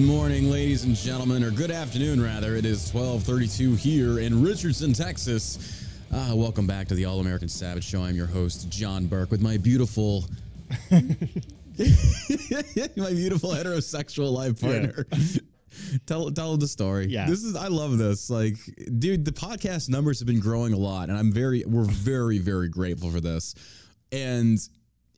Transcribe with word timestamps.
Good 0.00 0.08
morning, 0.08 0.50
ladies 0.50 0.84
and 0.84 0.96
gentlemen, 0.96 1.44
or 1.44 1.50
good 1.50 1.70
afternoon, 1.70 2.22
rather. 2.22 2.56
It 2.56 2.64
is 2.64 2.90
1232 2.90 3.74
here 3.74 4.18
in 4.20 4.42
Richardson, 4.42 4.94
Texas. 4.94 5.86
Uh, 6.10 6.32
welcome 6.34 6.66
back 6.66 6.88
to 6.88 6.94
the 6.94 7.04
All 7.04 7.20
American 7.20 7.50
Savage 7.50 7.84
Show. 7.84 8.00
I'm 8.00 8.16
your 8.16 8.26
host, 8.26 8.70
John 8.70 9.04
Burk, 9.04 9.30
with 9.30 9.42
my 9.42 9.58
beautiful, 9.58 10.24
my 10.90 11.02
beautiful 13.10 13.50
heterosexual 13.50 14.32
life 14.32 14.58
partner. 14.58 15.06
Tell 16.06 16.30
tell 16.30 16.56
the 16.56 16.66
story. 16.66 17.08
Yeah. 17.08 17.26
this 17.26 17.44
is 17.44 17.54
I 17.54 17.68
love 17.68 17.98
this. 17.98 18.30
Like, 18.30 18.56
dude, 18.98 19.26
the 19.26 19.32
podcast 19.32 19.90
numbers 19.90 20.18
have 20.18 20.26
been 20.26 20.40
growing 20.40 20.72
a 20.72 20.78
lot, 20.78 21.10
and 21.10 21.18
I'm 21.18 21.30
very 21.30 21.62
we're 21.66 21.84
very 21.84 22.38
very 22.38 22.70
grateful 22.70 23.10
for 23.10 23.20
this. 23.20 23.54
And 24.12 24.58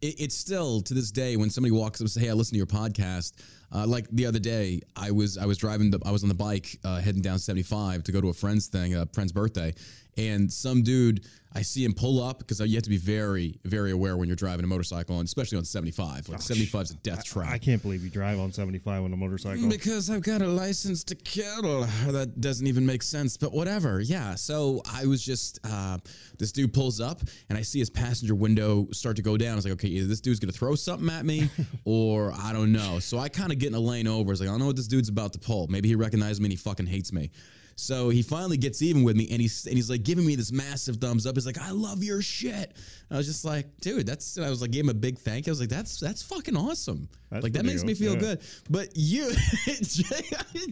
it, 0.00 0.20
it's 0.20 0.34
still 0.34 0.82
to 0.82 0.92
this 0.92 1.10
day 1.12 1.36
when 1.36 1.50
somebody 1.50 1.70
walks 1.70 2.00
up 2.00 2.02
and 2.02 2.10
says, 2.10 2.22
"Hey, 2.22 2.30
I 2.30 2.32
listen 2.32 2.54
to 2.54 2.58
your 2.58 2.66
podcast." 2.66 3.34
Uh, 3.74 3.86
like 3.86 4.06
the 4.10 4.26
other 4.26 4.38
day, 4.38 4.80
I 4.94 5.10
was 5.10 5.38
I 5.38 5.46
was 5.46 5.56
driving 5.56 5.90
the 5.90 5.98
I 6.04 6.10
was 6.10 6.22
on 6.22 6.28
the 6.28 6.34
bike 6.34 6.78
uh, 6.84 7.00
heading 7.00 7.22
down 7.22 7.38
75 7.38 8.04
to 8.04 8.12
go 8.12 8.20
to 8.20 8.28
a 8.28 8.32
friend's 8.32 8.66
thing, 8.66 8.94
a 8.94 9.06
friend's 9.06 9.32
birthday, 9.32 9.74
and 10.16 10.52
some 10.52 10.82
dude 10.82 11.24
I 11.54 11.62
see 11.62 11.84
him 11.84 11.92
pull 11.92 12.22
up 12.22 12.38
because 12.38 12.60
you 12.60 12.74
have 12.74 12.82
to 12.84 12.90
be 12.90 12.96
very 12.96 13.58
very 13.64 13.90
aware 13.90 14.16
when 14.16 14.26
you're 14.28 14.36
driving 14.36 14.64
a 14.64 14.68
motorcycle, 14.68 15.18
and 15.18 15.26
especially 15.26 15.58
on 15.58 15.64
75. 15.64 16.28
Like 16.28 16.40
75 16.40 16.82
is 16.82 16.90
a 16.92 16.94
death 16.96 17.24
trap. 17.24 17.50
I 17.50 17.58
can't 17.58 17.82
believe 17.82 18.02
you 18.02 18.10
drive 18.10 18.38
on 18.38 18.52
75 18.52 19.04
on 19.04 19.12
a 19.12 19.16
motorcycle. 19.16 19.68
Because 19.68 20.08
I've 20.08 20.22
got 20.22 20.40
a 20.40 20.46
license 20.46 21.04
to 21.04 21.14
kill. 21.14 21.86
That 22.08 22.40
doesn't 22.40 22.66
even 22.66 22.86
make 22.86 23.02
sense, 23.02 23.36
but 23.36 23.52
whatever. 23.52 24.00
Yeah. 24.00 24.34
So 24.34 24.82
I 24.90 25.04
was 25.06 25.22
just, 25.22 25.58
uh, 25.64 25.98
this 26.38 26.52
dude 26.52 26.72
pulls 26.72 27.00
up 27.00 27.20
and 27.48 27.58
I 27.58 27.62
see 27.62 27.80
his 27.80 27.90
passenger 27.90 28.34
window 28.34 28.88
start 28.92 29.16
to 29.16 29.22
go 29.22 29.36
down. 29.36 29.52
I 29.52 29.56
was 29.56 29.64
like, 29.64 29.74
okay, 29.74 29.88
either 29.88 30.06
this 30.06 30.20
dude's 30.20 30.40
going 30.40 30.52
to 30.52 30.58
throw 30.58 30.74
something 30.74 31.08
at 31.10 31.26
me 31.26 31.50
or 31.84 32.32
I 32.32 32.52
don't 32.52 32.72
know. 32.72 32.98
So 32.98 33.18
I 33.18 33.28
kind 33.28 33.52
of 33.52 33.58
get 33.58 33.68
in 33.68 33.74
a 33.74 33.80
lane 33.80 34.06
over. 34.06 34.30
I 34.30 34.32
was 34.32 34.40
like, 34.40 34.48
I 34.48 34.52
don't 34.52 34.60
know 34.60 34.66
what 34.66 34.76
this 34.76 34.88
dude's 34.88 35.08
about 35.08 35.34
to 35.34 35.38
pull. 35.38 35.66
Maybe 35.68 35.88
he 35.88 35.96
recognized 35.96 36.40
me 36.40 36.46
and 36.46 36.52
he 36.52 36.56
fucking 36.56 36.86
hates 36.86 37.12
me. 37.12 37.30
So 37.76 38.08
he 38.08 38.22
finally 38.22 38.56
gets 38.56 38.82
even 38.82 39.02
with 39.02 39.16
me 39.16 39.28
and 39.30 39.40
he's 39.40 39.66
and 39.66 39.74
he's 39.74 39.90
like 39.90 40.02
giving 40.02 40.24
me 40.24 40.36
this 40.36 40.52
massive 40.52 40.96
thumbs 40.96 41.26
up. 41.26 41.36
He's 41.36 41.46
like, 41.46 41.58
I 41.58 41.70
love 41.70 42.02
your 42.02 42.22
shit. 42.22 42.72
And 43.08 43.12
I 43.12 43.16
was 43.16 43.26
just 43.26 43.44
like, 43.44 43.66
dude, 43.80 44.06
that's 44.06 44.36
and 44.36 44.46
I 44.46 44.50
was 44.50 44.62
like, 44.62 44.70
gave 44.70 44.84
him 44.84 44.90
a 44.90 44.94
big 44.94 45.18
thank 45.18 45.46
you. 45.46 45.50
I 45.50 45.52
was 45.52 45.60
like, 45.60 45.68
that's 45.68 45.98
that's 46.00 46.22
fucking 46.22 46.56
awesome. 46.56 47.08
That's 47.30 47.42
like 47.42 47.52
that 47.54 47.64
makes 47.64 47.84
me 47.84 47.94
feel 47.94 48.14
yeah. 48.14 48.20
good. 48.20 48.40
But 48.70 48.88
you 48.94 49.30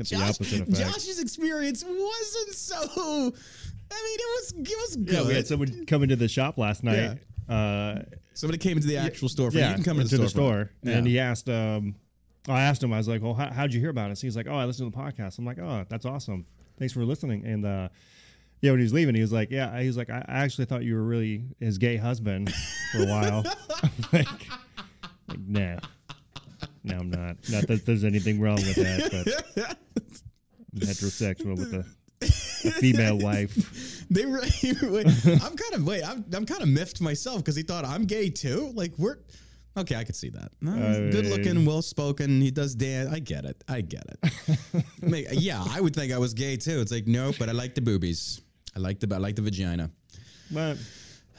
Josh. 0.02 0.38
Josh's 0.38 1.20
experience 1.20 1.84
wasn't 1.84 2.54
so 2.54 2.76
I 3.92 4.02
mean 4.02 4.18
it 4.18 4.30
was 4.36 4.54
it 4.56 4.76
was 4.76 4.96
good. 4.96 5.14
yeah, 5.14 5.26
we 5.26 5.34
had 5.34 5.46
someone 5.46 5.86
come 5.86 6.02
into 6.02 6.16
the 6.16 6.28
shop 6.28 6.58
last 6.58 6.84
night. 6.84 7.18
Uh, 7.48 8.02
Somebody 8.34 8.58
came 8.58 8.76
into 8.76 8.88
the 8.88 8.96
actual 8.96 9.28
store. 9.28 9.50
yeah, 9.52 9.70
you 9.70 9.74
can 9.74 9.84
come 9.84 10.00
into 10.00 10.14
into 10.14 10.16
the 10.18 10.22
the 10.22 10.28
store. 10.28 10.70
store, 10.82 10.94
and 10.94 11.06
he 11.06 11.18
asked. 11.18 11.48
Um, 11.48 11.96
I 12.48 12.62
asked 12.62 12.82
him. 12.82 12.92
I 12.92 12.96
was 12.96 13.08
like, 13.08 13.22
"Well, 13.22 13.34
how, 13.34 13.50
how'd 13.50 13.74
you 13.74 13.80
hear 13.80 13.90
about 13.90 14.10
us?" 14.10 14.20
He's 14.20 14.36
like, 14.36 14.46
"Oh, 14.48 14.54
I 14.54 14.64
listened 14.64 14.90
to 14.90 14.96
the 14.96 15.02
podcast." 15.04 15.38
I'm 15.38 15.44
like, 15.44 15.58
"Oh, 15.58 15.84
that's 15.88 16.06
awesome. 16.06 16.46
Thanks 16.80 16.92
for 16.92 17.04
listening." 17.04 17.46
And 17.46 17.64
uh, 17.64 17.88
yeah, 18.60 18.72
when 18.72 18.80
he 18.80 18.84
was 18.84 18.92
leaving, 18.92 19.14
he 19.14 19.20
was 19.20 19.32
like, 19.32 19.52
"Yeah." 19.52 19.80
He 19.80 19.86
was 19.86 19.96
like, 19.96 20.10
"I, 20.10 20.24
actually 20.26 20.64
thought 20.64 20.82
you 20.82 20.96
were 20.96 21.04
really 21.04 21.44
his 21.60 21.78
gay 21.78 21.96
husband 21.96 22.52
for 22.90 23.04
a 23.04 23.06
while." 23.06 23.44
like, 24.12 24.26
like, 25.28 25.38
nah, 25.46 25.76
no, 26.82 26.96
I'm 26.96 27.10
not. 27.10 27.36
Not 27.50 27.66
that 27.68 27.84
there's 27.86 28.04
anything 28.04 28.40
wrong 28.40 28.56
with 28.56 28.76
that, 28.76 29.10
but 29.56 29.76
I'm 30.74 30.80
heterosexual 30.80 31.56
with 31.56 31.74
a, 31.74 31.84
a 32.68 32.72
female 32.72 33.18
wife. 33.18 33.98
They 34.12 34.26
were. 34.26 34.40
I'm 34.64 35.56
kind 35.56 35.74
of 35.74 35.86
wait. 35.86 36.02
I'm 36.02 36.24
I'm 36.34 36.44
kind 36.44 36.62
of 36.62 36.68
miffed 36.68 37.00
myself 37.00 37.38
because 37.38 37.54
he 37.54 37.62
thought 37.62 37.84
I'm 37.84 38.06
gay 38.06 38.28
too. 38.28 38.72
Like 38.74 38.90
we're 38.98 39.18
okay. 39.76 39.96
I 39.96 40.04
could 40.04 40.16
see 40.16 40.30
that. 40.30 40.52
No, 40.60 40.72
he's 40.72 41.14
good 41.14 41.26
looking, 41.26 41.64
well 41.64 41.82
spoken. 41.82 42.40
He 42.40 42.50
does 42.50 42.74
dance. 42.74 43.10
I 43.12 43.18
get 43.18 43.44
it. 43.44 43.62
I 43.68 43.80
get 43.80 44.04
it. 44.06 44.32
Yeah, 45.40 45.64
I 45.68 45.80
would 45.80 45.94
think 45.94 46.12
I 46.12 46.18
was 46.18 46.34
gay 46.34 46.56
too. 46.56 46.80
It's 46.80 46.92
like 46.92 47.06
nope, 47.06 47.36
but 47.38 47.48
I 47.48 47.52
like 47.52 47.74
the 47.74 47.80
boobies. 47.80 48.40
I 48.76 48.78
like 48.78 49.00
the 49.00 49.12
I 49.14 49.18
like 49.18 49.36
the 49.36 49.42
vagina. 49.42 49.90
But 50.50 50.76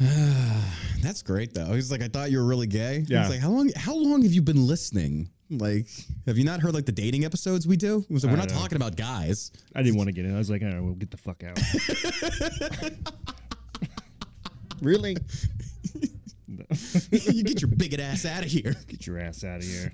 That's 1.02 1.22
great 1.22 1.54
though. 1.54 1.74
He's 1.74 1.92
like, 1.92 2.02
I 2.02 2.08
thought 2.08 2.32
you 2.32 2.40
were 2.40 2.46
really 2.46 2.68
gay. 2.68 3.04
Yeah. 3.08 3.22
It's 3.22 3.30
like, 3.30 3.40
how 3.40 3.50
long? 3.50 3.72
How 3.76 3.96
long 3.96 4.24
have 4.24 4.34
you 4.34 4.42
been 4.42 4.66
listening? 4.66 5.30
Like, 5.50 5.88
have 6.26 6.38
you 6.38 6.46
not 6.46 6.62
heard 6.62 6.74
like 6.74 6.86
the 6.86 6.92
dating 6.92 7.26
episodes 7.26 7.68
we 7.68 7.76
do? 7.76 8.06
It 8.10 8.14
was 8.14 8.24
like, 8.24 8.32
we're 8.32 8.38
not 8.38 8.48
don't 8.48 8.58
know. 8.58 8.62
talking 8.64 8.78
about 8.78 8.96
guys. 8.96 9.52
I 9.76 9.84
didn't 9.84 9.98
want 9.98 10.08
to 10.08 10.14
get 10.14 10.26
in. 10.26 10.34
I 10.34 10.38
was 10.38 10.50
like, 10.50 10.62
all 10.62 10.70
right, 10.70 10.82
we'll 10.82 10.94
get 10.94 11.12
the 11.12 11.18
fuck 11.18 11.44
out. 11.44 11.60
really? 14.82 15.18
you 17.12 17.44
get 17.44 17.62
your 17.62 17.70
bigot 17.70 18.00
ass 18.00 18.26
out 18.26 18.44
of 18.44 18.52
here. 18.52 18.76
Get 18.88 19.08
your 19.08 19.20
ass 19.20 19.44
out 19.44 19.58
of 19.58 19.64
here. 19.64 19.94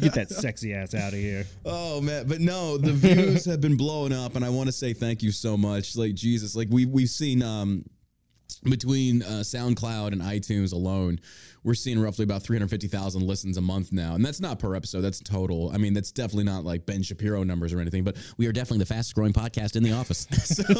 Get 0.00 0.14
that 0.14 0.28
sexy 0.30 0.74
ass 0.74 0.94
out 0.94 1.12
of 1.12 1.18
here. 1.18 1.46
Oh 1.64 2.00
man, 2.00 2.26
but 2.26 2.40
no, 2.40 2.76
the 2.76 2.92
views 2.92 3.44
have 3.46 3.60
been 3.60 3.76
blowing 3.76 4.12
up, 4.12 4.36
and 4.36 4.44
I 4.44 4.48
want 4.50 4.68
to 4.68 4.72
say 4.72 4.92
thank 4.92 5.22
you 5.22 5.32
so 5.32 5.56
much. 5.56 5.96
Like 5.96 6.14
Jesus, 6.14 6.54
like 6.54 6.68
we 6.70 6.86
we've 6.86 7.08
seen 7.08 7.42
um 7.42 7.84
between 8.64 9.22
uh, 9.22 9.42
SoundCloud 9.42 10.12
and 10.12 10.20
iTunes 10.20 10.72
alone, 10.72 11.20
we're 11.62 11.74
seeing 11.74 11.98
roughly 12.00 12.22
about 12.22 12.42
350,000 12.42 13.22
listens 13.22 13.56
a 13.56 13.60
month 13.60 13.92
now. 13.92 14.14
And 14.14 14.24
that's 14.24 14.40
not 14.40 14.58
per 14.58 14.74
episode, 14.74 15.02
that's 15.02 15.20
total. 15.20 15.70
I 15.72 15.76
mean, 15.76 15.92
that's 15.92 16.10
definitely 16.12 16.44
not 16.44 16.64
like 16.64 16.86
Ben 16.86 17.02
Shapiro 17.02 17.42
numbers 17.42 17.72
or 17.72 17.80
anything, 17.80 18.02
but 18.02 18.16
we 18.38 18.46
are 18.46 18.52
definitely 18.52 18.78
the 18.78 18.86
fastest 18.86 19.14
growing 19.14 19.32
podcast 19.32 19.76
in 19.76 19.82
the 19.82 19.92
office. 19.92 20.26
so 20.44 20.62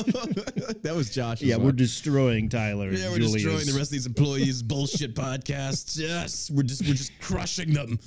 that 0.82 0.94
was 0.94 1.10
Josh. 1.10 1.42
Yeah, 1.42 1.56
we're 1.56 1.72
destroying 1.72 2.48
Tyler. 2.48 2.90
yeah, 2.90 3.08
we're 3.10 3.16
Julia's. 3.18 3.32
destroying 3.34 3.66
the 3.66 3.72
rest 3.72 3.88
of 3.88 3.92
these 3.92 4.06
employees' 4.06 4.62
bullshit 4.70 5.14
podcasts. 5.14 5.98
Yes, 5.98 6.50
we're 6.50 6.62
just 6.62 6.82
we're 6.82 6.94
just 6.94 7.12
crushing 7.20 7.72
them. 7.74 7.98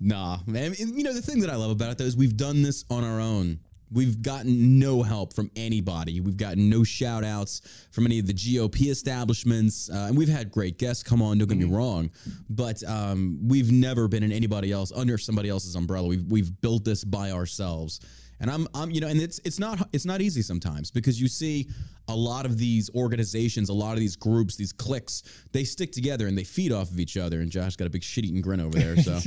Nah, 0.00 0.38
man. 0.46 0.74
And, 0.80 0.96
You 0.96 1.04
know 1.04 1.12
the 1.12 1.22
thing 1.22 1.40
that 1.40 1.50
I 1.50 1.56
love 1.56 1.70
about 1.70 1.92
it 1.92 1.98
though 1.98 2.04
is 2.04 2.16
we've 2.16 2.36
done 2.36 2.62
this 2.62 2.84
on 2.90 3.04
our 3.04 3.20
own. 3.20 3.60
We've 3.92 4.22
gotten 4.22 4.78
no 4.78 5.02
help 5.02 5.34
from 5.34 5.50
anybody. 5.56 6.20
We've 6.20 6.36
gotten 6.36 6.68
no 6.70 6.84
shout 6.84 7.24
outs 7.24 7.62
from 7.90 8.06
any 8.06 8.18
of 8.18 8.26
the 8.26 8.34
GOP 8.34 8.90
establishments. 8.90 9.90
Uh, 9.90 10.06
and 10.08 10.16
we've 10.16 10.28
had 10.28 10.50
great 10.50 10.78
guests 10.78 11.02
come 11.02 11.20
on, 11.22 11.38
don't 11.38 11.48
get 11.48 11.58
me 11.58 11.64
wrong. 11.64 12.10
But 12.48 12.82
um, 12.84 13.38
we've 13.42 13.72
never 13.72 14.08
been 14.08 14.22
in 14.22 14.32
anybody 14.32 14.72
else 14.72 14.92
under 14.94 15.18
somebody 15.18 15.48
else's 15.48 15.74
umbrella. 15.74 16.06
We've, 16.06 16.24
we've 16.24 16.60
built 16.60 16.84
this 16.84 17.04
by 17.04 17.32
ourselves. 17.32 18.00
And 18.40 18.50
I'm, 18.50 18.66
I'm, 18.74 18.90
you 18.90 19.00
know, 19.00 19.06
and 19.08 19.20
it's 19.20 19.38
it's 19.44 19.58
not 19.58 19.86
it's 19.92 20.06
not 20.06 20.20
easy 20.22 20.40
sometimes 20.42 20.90
because 20.90 21.20
you 21.20 21.28
see 21.28 21.68
a 22.08 22.14
lot 22.16 22.46
of 22.46 22.56
these 22.58 22.88
organizations, 22.94 23.68
a 23.68 23.72
lot 23.72 23.92
of 23.92 23.98
these 24.00 24.16
groups, 24.16 24.56
these 24.56 24.72
cliques, 24.72 25.22
they 25.52 25.62
stick 25.62 25.92
together 25.92 26.26
and 26.26 26.36
they 26.36 26.42
feed 26.42 26.72
off 26.72 26.90
of 26.90 26.98
each 26.98 27.16
other. 27.18 27.40
And 27.40 27.50
Josh 27.50 27.76
got 27.76 27.86
a 27.86 27.90
big 27.90 28.02
shit-eating 28.02 28.40
grin 28.40 28.60
over 28.60 28.76
there. 28.78 28.96
So, 28.96 29.20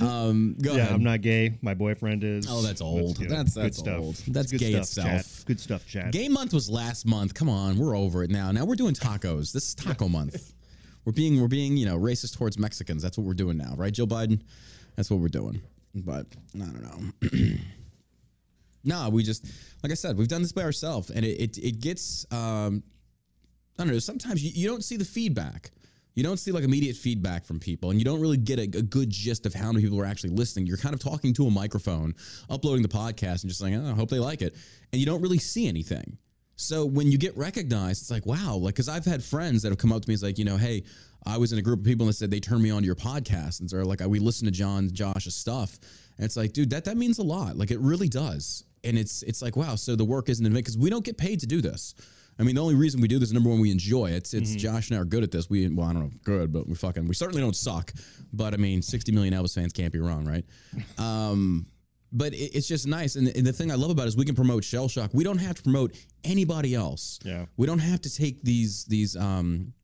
um, 0.06 0.54
go 0.62 0.74
Yeah, 0.74 0.82
ahead. 0.82 0.92
I'm 0.92 1.02
not 1.02 1.22
gay. 1.22 1.58
My 1.62 1.74
boyfriend 1.74 2.22
is. 2.22 2.46
Oh, 2.48 2.60
that's 2.62 2.80
old. 2.80 3.18
good. 3.18 3.30
That's- 3.30 3.54
Good 3.54 3.64
that's 3.64 3.78
stuff. 3.78 3.98
old. 4.00 4.14
That's 4.28 4.50
good 4.52 4.60
gay 4.60 4.70
stuff, 4.72 4.82
itself. 4.82 5.06
Chat. 5.08 5.44
Good 5.46 5.60
stuff, 5.60 5.86
chat. 5.86 6.12
Gay 6.12 6.28
month 6.28 6.52
was 6.52 6.68
last 6.70 7.06
month. 7.06 7.32
Come 7.34 7.48
on, 7.48 7.78
we're 7.78 7.96
over 7.96 8.22
it 8.22 8.30
now. 8.30 8.52
Now 8.52 8.64
we're 8.66 8.76
doing 8.76 8.94
tacos. 8.94 9.52
This 9.52 9.68
is 9.68 9.74
taco 9.74 10.08
month. 10.18 10.52
We're 11.06 11.12
being 11.12 11.40
we're 11.40 11.48
being 11.48 11.76
you 11.78 11.86
know 11.86 11.98
racist 11.98 12.36
towards 12.36 12.58
Mexicans. 12.58 13.02
That's 13.02 13.16
what 13.16 13.26
we're 13.26 13.32
doing 13.34 13.56
now, 13.56 13.74
right, 13.76 13.92
Joe 13.92 14.06
Biden? 14.06 14.42
That's 14.94 15.10
what 15.10 15.20
we're 15.20 15.28
doing. 15.28 15.62
But 15.94 16.26
I 16.54 16.58
don't 16.58 16.82
know. 16.82 17.38
no, 18.84 19.08
we 19.10 19.22
just 19.22 19.46
like 19.82 19.92
I 19.92 19.94
said, 19.94 20.16
we've 20.16 20.28
done 20.28 20.42
this 20.42 20.52
by 20.52 20.62
ourselves, 20.62 21.10
and 21.10 21.24
it 21.24 21.40
it, 21.40 21.58
it 21.58 21.80
gets 21.80 22.26
um, 22.32 22.82
I 23.78 23.84
don't 23.84 23.92
know. 23.92 23.98
Sometimes 23.98 24.42
you, 24.42 24.50
you 24.54 24.68
don't 24.68 24.84
see 24.84 24.96
the 24.96 25.04
feedback. 25.04 25.70
You 26.14 26.24
don't 26.24 26.38
see 26.38 26.50
like 26.50 26.64
immediate 26.64 26.96
feedback 26.96 27.44
from 27.44 27.60
people, 27.60 27.90
and 27.90 27.98
you 27.98 28.04
don't 28.04 28.20
really 28.20 28.36
get 28.36 28.58
a, 28.58 28.62
a 28.62 28.82
good 28.82 29.08
gist 29.08 29.46
of 29.46 29.54
how 29.54 29.70
many 29.70 29.84
people 29.84 30.00
are 30.00 30.06
actually 30.06 30.30
listening. 30.30 30.66
You're 30.66 30.76
kind 30.76 30.94
of 30.94 31.00
talking 31.00 31.32
to 31.34 31.46
a 31.46 31.50
microphone, 31.50 32.14
uploading 32.50 32.82
the 32.82 32.88
podcast, 32.88 33.42
and 33.42 33.48
just 33.48 33.60
saying, 33.60 33.76
oh, 33.76 33.90
I 33.90 33.94
hope 33.94 34.10
they 34.10 34.18
like 34.18 34.42
it. 34.42 34.56
And 34.92 34.98
you 34.98 35.06
don't 35.06 35.22
really 35.22 35.38
see 35.38 35.68
anything. 35.68 36.18
So 36.60 36.84
when 36.84 37.12
you 37.12 37.18
get 37.18 37.36
recognized, 37.36 38.02
it's 38.02 38.10
like, 38.10 38.26
wow, 38.26 38.56
like, 38.56 38.74
because 38.74 38.88
I've 38.88 39.04
had 39.04 39.22
friends 39.22 39.62
that 39.62 39.68
have 39.68 39.78
come 39.78 39.92
up 39.92 40.02
to 40.02 40.08
me, 40.08 40.14
it's 40.14 40.24
like, 40.24 40.38
you 40.38 40.44
know, 40.44 40.56
hey, 40.56 40.82
I 41.24 41.38
was 41.38 41.52
in 41.52 41.58
a 41.60 41.62
group 41.62 41.78
of 41.78 41.84
people 41.84 42.06
that 42.06 42.14
said 42.14 42.32
they 42.32 42.40
turned 42.40 42.64
me 42.64 42.70
on 42.70 42.82
to 42.82 42.86
your 42.86 42.96
podcast. 42.96 43.60
And 43.60 43.70
so 43.70 43.76
like, 43.84 44.00
we 44.04 44.18
listen 44.18 44.44
to 44.46 44.50
John, 44.50 44.90
Josh's 44.92 45.36
stuff. 45.36 45.78
And 46.16 46.24
it's 46.24 46.36
like, 46.36 46.52
dude, 46.52 46.70
that, 46.70 46.84
that 46.86 46.96
means 46.96 47.20
a 47.20 47.22
lot. 47.22 47.56
Like, 47.56 47.70
it 47.70 47.78
really 47.78 48.08
does. 48.08 48.64
And 48.88 48.98
it's, 48.98 49.22
it's 49.22 49.42
like, 49.42 49.56
wow, 49.56 49.74
so 49.74 49.94
the 49.94 50.04
work 50.04 50.28
isn't 50.28 50.44
in 50.44 50.52
vain 50.52 50.60
because 50.60 50.78
we 50.78 50.88
don't 50.88 51.04
get 51.04 51.18
paid 51.18 51.40
to 51.40 51.46
do 51.46 51.60
this. 51.60 51.94
I 52.40 52.44
mean, 52.44 52.54
the 52.54 52.62
only 52.62 52.76
reason 52.76 53.00
we 53.00 53.08
do 53.08 53.18
this, 53.18 53.32
number 53.32 53.50
one, 53.50 53.60
we 53.60 53.70
enjoy 53.70 54.10
it. 54.10 54.32
It's, 54.32 54.34
it's 54.34 54.54
Josh 54.54 54.90
and 54.90 54.98
I 54.98 55.02
are 55.02 55.04
good 55.04 55.24
at 55.24 55.32
this. 55.32 55.50
We, 55.50 55.68
well, 55.68 55.88
I 55.88 55.92
don't 55.92 56.02
know, 56.04 56.10
good, 56.22 56.52
but 56.52 56.68
we 56.68 56.74
fucking, 56.74 57.06
we 57.08 57.14
certainly 57.14 57.42
don't 57.42 57.56
suck. 57.56 57.92
But 58.32 58.54
I 58.54 58.56
mean, 58.56 58.80
60 58.80 59.10
million 59.12 59.34
Elvis 59.34 59.54
fans 59.54 59.72
can't 59.72 59.92
be 59.92 59.98
wrong, 59.98 60.24
right? 60.24 60.44
Um, 60.98 61.66
but 62.10 62.32
it, 62.32 62.54
it's 62.56 62.66
just 62.66 62.86
nice. 62.86 63.16
And, 63.16 63.28
and 63.28 63.46
the 63.46 63.52
thing 63.52 63.70
I 63.70 63.74
love 63.74 63.90
about 63.90 64.04
it 64.04 64.08
is 64.08 64.16
we 64.16 64.24
can 64.24 64.34
promote 64.34 64.64
Shell 64.64 64.88
Shock. 64.88 65.10
We 65.12 65.24
don't 65.24 65.38
have 65.38 65.56
to 65.56 65.62
promote 65.62 65.94
anybody 66.24 66.74
else. 66.74 67.18
Yeah. 67.22 67.44
We 67.58 67.66
don't 67.66 67.80
have 67.80 68.00
to 68.02 68.14
take 68.14 68.42
these, 68.42 68.84
these, 68.86 69.14
um, 69.14 69.74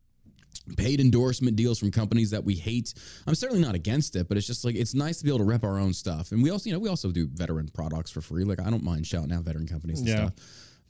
paid 0.76 1.00
endorsement 1.00 1.56
deals 1.56 1.78
from 1.78 1.90
companies 1.90 2.30
that 2.30 2.42
we 2.44 2.54
hate. 2.54 2.94
I'm 3.26 3.34
certainly 3.34 3.62
not 3.62 3.74
against 3.74 4.16
it, 4.16 4.28
but 4.28 4.36
it's 4.38 4.46
just 4.46 4.64
like 4.64 4.76
it's 4.76 4.94
nice 4.94 5.18
to 5.18 5.24
be 5.24 5.30
able 5.30 5.38
to 5.38 5.44
rep 5.44 5.64
our 5.64 5.78
own 5.78 5.92
stuff. 5.92 6.32
And 6.32 6.42
we 6.42 6.50
also, 6.50 6.68
you 6.68 6.72
know, 6.72 6.78
we 6.78 6.88
also 6.88 7.10
do 7.10 7.26
veteran 7.32 7.68
products 7.68 8.10
for 8.10 8.20
free. 8.20 8.44
Like 8.44 8.60
I 8.60 8.70
don't 8.70 8.82
mind 8.82 9.06
shouting 9.06 9.32
out 9.32 9.42
veteran 9.44 9.66
companies 9.66 9.98
and 10.00 10.08
Yeah. 10.08 10.16
stuff. 10.16 10.32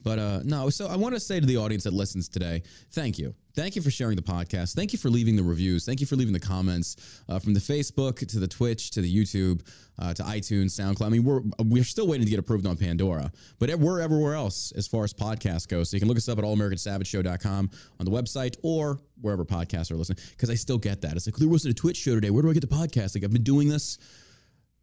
But 0.02 0.18
uh 0.18 0.40
no, 0.44 0.70
so 0.70 0.86
I 0.86 0.96
want 0.96 1.14
to 1.14 1.20
say 1.20 1.40
to 1.40 1.46
the 1.46 1.56
audience 1.56 1.84
that 1.84 1.92
listens 1.92 2.28
today, 2.28 2.62
thank 2.92 3.18
you. 3.18 3.34
Thank 3.54 3.76
you 3.76 3.82
for 3.82 3.90
sharing 3.90 4.16
the 4.16 4.22
podcast. 4.22 4.74
Thank 4.74 4.92
you 4.92 4.98
for 4.98 5.08
leaving 5.08 5.36
the 5.36 5.42
reviews. 5.42 5.84
Thank 5.86 6.00
you 6.00 6.06
for 6.06 6.16
leaving 6.16 6.32
the 6.32 6.40
comments 6.40 7.22
uh, 7.28 7.38
from 7.38 7.54
the 7.54 7.60
Facebook 7.60 8.26
to 8.26 8.40
the 8.40 8.48
Twitch 8.48 8.90
to 8.92 9.00
the 9.00 9.16
YouTube 9.16 9.64
uh, 9.98 10.12
to 10.12 10.24
iTunes, 10.24 10.72
SoundCloud. 10.72 11.06
I 11.06 11.08
mean, 11.08 11.22
we're 11.22 11.40
we're 11.60 11.84
still 11.84 12.08
waiting 12.08 12.24
to 12.24 12.30
get 12.30 12.40
approved 12.40 12.66
on 12.66 12.76
Pandora, 12.76 13.30
but 13.60 13.72
we're 13.76 14.00
everywhere 14.00 14.34
else 14.34 14.72
as 14.72 14.88
far 14.88 15.04
as 15.04 15.14
podcasts 15.14 15.68
go. 15.68 15.84
So 15.84 15.96
you 15.96 16.00
can 16.00 16.08
look 16.08 16.16
us 16.16 16.28
up 16.28 16.38
at 16.38 16.44
allamericansavageshow.com 16.44 17.70
on 18.00 18.04
the 18.04 18.10
website 18.10 18.56
or 18.64 19.00
wherever 19.20 19.44
podcasts 19.44 19.92
are 19.92 19.96
listening. 19.96 20.18
Because 20.30 20.50
I 20.50 20.54
still 20.54 20.78
get 20.78 21.00
that. 21.02 21.14
It's 21.14 21.28
like 21.28 21.36
there 21.36 21.48
wasn't 21.48 21.78
a 21.78 21.80
Twitch 21.80 21.98
show 21.98 22.16
today. 22.16 22.30
Where 22.30 22.42
do 22.42 22.50
I 22.50 22.54
get 22.54 22.68
the 22.68 22.74
podcast? 22.74 23.14
Like 23.14 23.22
I've 23.22 23.32
been 23.32 23.44
doing 23.44 23.68
this 23.68 23.98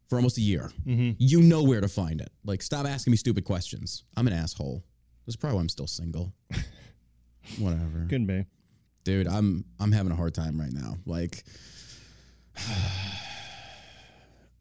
for 0.08 0.16
almost 0.16 0.38
a 0.38 0.42
year. 0.42 0.70
You 1.18 1.42
know 1.42 1.62
where 1.62 1.82
to 1.82 1.88
find 1.88 2.22
it. 2.22 2.30
Like 2.44 2.62
stop 2.62 2.86
asking 2.86 3.10
me 3.10 3.18
stupid 3.18 3.44
questions. 3.44 4.04
I'm 4.16 4.26
an 4.26 4.32
asshole. 4.32 4.82
That's 5.26 5.36
probably 5.36 5.56
why 5.56 5.60
I'm 5.60 5.68
still 5.68 5.86
single. 5.86 6.32
Whatever 7.58 8.06
Couldn't 8.08 8.26
be. 8.26 8.46
Dude 9.04 9.26
i'm 9.26 9.64
i'm 9.80 9.92
having 9.92 10.12
a 10.12 10.16
hard 10.16 10.34
time 10.34 10.60
right 10.60 10.72
now. 10.72 10.96
Like 11.06 11.44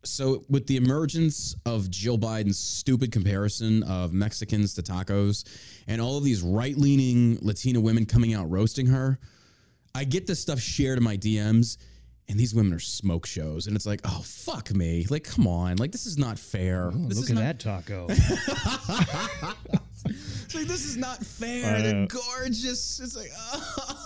so 0.03 0.43
with 0.49 0.67
the 0.67 0.77
emergence 0.77 1.55
of 1.65 1.89
jill 1.89 2.17
biden's 2.17 2.57
stupid 2.57 3.11
comparison 3.11 3.83
of 3.83 4.13
mexicans 4.13 4.73
to 4.73 4.81
tacos 4.81 5.43
and 5.88 6.01
all 6.01 6.17
of 6.17 6.23
these 6.23 6.41
right-leaning 6.41 7.38
latina 7.41 7.79
women 7.79 8.05
coming 8.05 8.33
out 8.33 8.49
roasting 8.49 8.88
her 8.88 9.19
i 9.93 10.03
get 10.03 10.25
this 10.25 10.41
stuff 10.41 10.59
shared 10.59 10.97
in 10.97 11.03
my 11.03 11.15
dms 11.17 11.77
and 12.31 12.39
these 12.39 12.55
women 12.55 12.73
are 12.73 12.79
smoke 12.79 13.25
shows 13.27 13.67
and 13.67 13.75
it's 13.75 13.85
like 13.85 13.99
oh 14.05 14.21
fuck 14.23 14.73
me. 14.73 15.05
Like 15.09 15.25
come 15.25 15.47
on. 15.47 15.75
Like 15.77 15.91
this 15.91 16.05
is 16.05 16.17
not 16.17 16.39
fair. 16.39 16.91
Oh, 16.93 17.07
this 17.07 17.17
Look 17.17 17.25
is 17.25 17.31
at 17.31 17.35
not, 17.35 17.41
that 17.41 17.59
taco. 17.59 18.07
it's 20.05 20.55
like 20.55 20.67
this 20.67 20.85
is 20.85 20.95
not 20.97 21.17
fair. 21.17 21.81
They're 21.81 22.07
gorgeous. 22.07 22.99
It's 22.99 23.17
like 23.17 23.31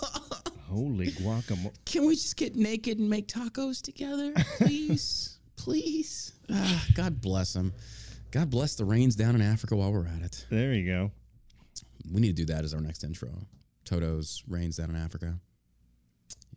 Holy 0.76 1.08
guacamole. 1.08 1.74
Can 1.86 2.06
we 2.06 2.16
just 2.16 2.36
get 2.36 2.56
naked 2.56 3.00
and 3.00 3.10
make 3.10 3.28
tacos 3.28 3.82
together, 3.82 4.34
please? 4.58 5.38
please. 5.56 6.34
Ah, 6.52 6.86
God 6.96 7.22
bless 7.22 7.54
them. 7.54 7.74
God 8.32 8.50
bless 8.50 8.76
the 8.76 8.84
rains 8.84 9.16
down 9.16 9.36
in 9.36 9.42
Africa 9.42 9.76
while 9.76 9.94
we're 9.94 10.06
at 10.06 10.22
it. 10.22 10.46
There 10.50 10.74
you 10.74 10.86
go. 10.86 11.12
We 12.12 12.20
need 12.20 12.36
to 12.36 12.46
do 12.46 12.54
that 12.54 12.66
as 12.66 12.74
our 12.74 12.82
next 12.82 13.04
intro. 13.06 13.30
Toto's 13.86 14.44
rains 14.50 14.76
down 14.78 14.90
in 14.90 14.98
Africa. 14.98 15.36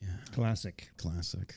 Yeah. 0.02 0.08
Classic. 0.34 0.88
Classic. 0.96 1.54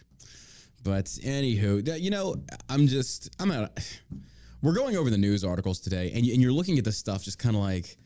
But 0.84 1.06
anywho, 1.06 1.84
th- 1.84 2.00
you 2.02 2.12
know, 2.12 2.36
I'm 2.70 2.86
just 2.88 3.30
I'm 3.40 3.50
at. 3.52 4.00
We're 4.62 4.76
going 4.76 4.96
over 4.96 5.10
the 5.10 5.18
news 5.18 5.44
articles 5.44 5.80
today, 5.80 6.12
and, 6.14 6.24
and 6.24 6.40
you're 6.40 6.52
looking 6.52 6.78
at 6.78 6.84
this 6.86 6.96
stuff 6.96 7.24
just 7.24 7.40
kind 7.40 7.56
of 7.56 7.64
like, 7.64 7.98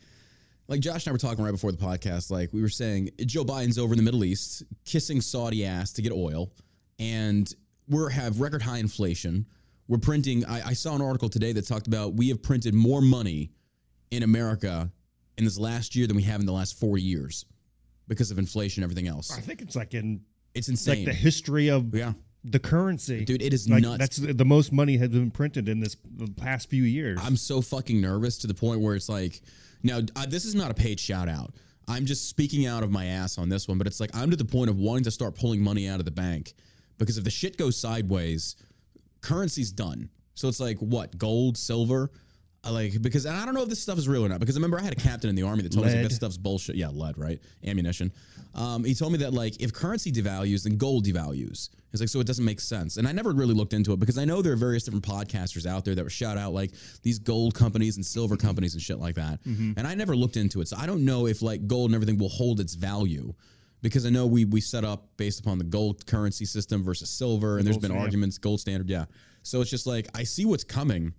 like 0.68 0.80
Josh 0.80 1.06
and 1.06 1.10
I 1.10 1.12
were 1.12 1.18
talking 1.18 1.44
right 1.44 1.50
before 1.50 1.72
the 1.72 1.78
podcast. 1.78 2.30
Like 2.30 2.52
we 2.52 2.62
were 2.62 2.68
saying, 2.68 3.10
Joe 3.24 3.44
Biden's 3.44 3.78
over 3.78 3.92
in 3.92 3.98
the 3.98 4.02
Middle 4.02 4.24
East 4.24 4.62
kissing 4.84 5.20
Saudi 5.20 5.64
ass 5.64 5.92
to 5.94 6.02
get 6.02 6.12
oil, 6.12 6.52
and 6.98 7.52
we're 7.88 8.10
have 8.10 8.40
record 8.40 8.62
high 8.62 8.78
inflation. 8.78 9.46
We're 9.88 9.98
printing. 9.98 10.44
I, 10.46 10.68
I 10.68 10.72
saw 10.72 10.94
an 10.94 11.02
article 11.02 11.28
today 11.28 11.52
that 11.52 11.66
talked 11.66 11.86
about 11.86 12.14
we 12.14 12.28
have 12.28 12.42
printed 12.42 12.74
more 12.74 13.00
money 13.00 13.52
in 14.10 14.22
America 14.22 14.90
in 15.38 15.44
this 15.44 15.58
last 15.58 15.94
year 15.94 16.06
than 16.06 16.16
we 16.16 16.22
have 16.22 16.40
in 16.40 16.46
the 16.46 16.52
last 16.52 16.78
four 16.78 16.98
years 16.98 17.44
because 18.08 18.30
of 18.30 18.38
inflation 18.38 18.82
and 18.82 18.90
everything 18.90 19.08
else. 19.08 19.36
I 19.36 19.40
think 19.40 19.62
it's 19.62 19.76
like 19.76 19.94
in 19.94 20.22
It's 20.54 20.68
it's 20.68 20.88
like 20.88 21.04
the 21.04 21.12
history 21.12 21.68
of 21.68 21.94
yeah. 21.94 22.14
the 22.42 22.58
currency. 22.58 23.24
Dude, 23.24 23.42
it 23.42 23.52
is 23.52 23.68
like, 23.68 23.82
nuts. 23.82 23.98
That's 23.98 24.16
the, 24.16 24.32
the 24.32 24.44
most 24.44 24.72
money 24.72 24.96
has 24.96 25.10
been 25.10 25.30
printed 25.30 25.68
in 25.68 25.80
this 25.80 25.96
past 26.36 26.70
few 26.70 26.84
years. 26.84 27.20
I'm 27.22 27.36
so 27.36 27.60
fucking 27.60 28.00
nervous 28.00 28.38
to 28.38 28.46
the 28.46 28.54
point 28.54 28.80
where 28.80 28.94
it's 28.94 29.08
like, 29.08 29.42
now 29.82 30.00
uh, 30.16 30.26
this 30.26 30.44
is 30.44 30.54
not 30.54 30.70
a 30.70 30.74
paid 30.74 30.98
shout 31.00 31.28
out. 31.28 31.54
I'm 31.88 32.04
just 32.04 32.28
speaking 32.28 32.66
out 32.66 32.82
of 32.82 32.90
my 32.90 33.06
ass 33.06 33.38
on 33.38 33.48
this 33.48 33.68
one, 33.68 33.78
but 33.78 33.86
it's 33.86 34.00
like 34.00 34.14
I'm 34.14 34.30
to 34.30 34.36
the 34.36 34.44
point 34.44 34.70
of 34.70 34.78
wanting 34.78 35.04
to 35.04 35.10
start 35.10 35.34
pulling 35.36 35.62
money 35.62 35.88
out 35.88 36.00
of 36.00 36.04
the 36.04 36.10
bank 36.10 36.54
because 36.98 37.18
if 37.18 37.24
the 37.24 37.30
shit 37.30 37.56
goes 37.56 37.76
sideways, 37.76 38.56
currency's 39.20 39.70
done. 39.70 40.08
So 40.34 40.48
it's 40.48 40.60
like 40.60 40.78
what 40.78 41.16
gold, 41.16 41.56
silver, 41.56 42.10
I 42.66 42.70
like 42.70 43.00
because 43.00 43.26
and 43.26 43.36
I 43.36 43.44
don't 43.44 43.54
know 43.54 43.62
if 43.62 43.68
this 43.68 43.80
stuff 43.80 43.96
is 43.96 44.08
real 44.08 44.24
or 44.24 44.28
not. 44.28 44.40
Because 44.40 44.56
I 44.56 44.58
remember 44.58 44.78
I 44.78 44.82
had 44.82 44.92
a 44.92 44.96
captain 44.96 45.30
in 45.30 45.36
the 45.36 45.42
army 45.42 45.62
that 45.62 45.72
told 45.72 45.86
me 45.86 45.92
Lead. 45.92 46.04
that 46.04 46.12
stuff's 46.12 46.36
bullshit. 46.36 46.74
Yeah, 46.74 46.88
lead, 46.88 47.16
right? 47.16 47.40
Ammunition. 47.64 48.12
Um, 48.54 48.82
he 48.84 48.94
told 48.94 49.12
me 49.12 49.18
that 49.18 49.32
like 49.32 49.60
if 49.60 49.72
currency 49.72 50.10
devalues, 50.10 50.64
then 50.64 50.76
gold 50.76 51.04
devalues. 51.06 51.68
It's 52.00 52.02
like 52.02 52.08
so 52.08 52.20
it 52.20 52.26
doesn't 52.26 52.44
make 52.44 52.60
sense. 52.60 52.96
And 52.96 53.08
I 53.08 53.12
never 53.12 53.32
really 53.32 53.54
looked 53.54 53.72
into 53.72 53.92
it 53.92 54.00
because 54.00 54.18
I 54.18 54.24
know 54.24 54.42
there 54.42 54.52
are 54.52 54.56
various 54.56 54.84
different 54.84 55.04
podcasters 55.04 55.66
out 55.66 55.84
there 55.84 55.94
that 55.94 56.04
were 56.04 56.10
shout 56.10 56.38
out 56.38 56.52
like 56.52 56.72
these 57.02 57.18
gold 57.18 57.54
companies 57.54 57.96
and 57.96 58.04
silver 58.04 58.36
companies 58.36 58.74
and 58.74 58.82
shit 58.82 58.98
like 58.98 59.14
that. 59.16 59.42
Mm-hmm. 59.44 59.72
And 59.76 59.86
I 59.86 59.94
never 59.94 60.14
looked 60.14 60.36
into 60.36 60.60
it, 60.60 60.68
so 60.68 60.76
I 60.76 60.86
don't 60.86 61.04
know 61.04 61.26
if 61.26 61.42
like 61.42 61.66
gold 61.66 61.90
and 61.90 61.94
everything 61.94 62.18
will 62.18 62.28
hold 62.28 62.60
its 62.60 62.74
value. 62.74 63.34
Because 63.82 64.06
I 64.06 64.10
know 64.10 64.26
we 64.26 64.44
we 64.44 64.60
set 64.60 64.84
up 64.84 65.06
based 65.16 65.40
upon 65.40 65.58
the 65.58 65.64
gold 65.64 66.06
currency 66.06 66.44
system 66.44 66.82
versus 66.82 67.10
silver, 67.10 67.58
and 67.58 67.66
there's 67.66 67.76
been 67.76 67.90
standard. 67.90 68.04
arguments, 68.04 68.38
gold 68.38 68.60
standard, 68.60 68.88
yeah. 68.88 69.04
So 69.42 69.60
it's 69.60 69.70
just 69.70 69.86
like 69.86 70.08
I 70.14 70.24
see 70.24 70.44
what's 70.44 70.64
coming, 70.64 71.12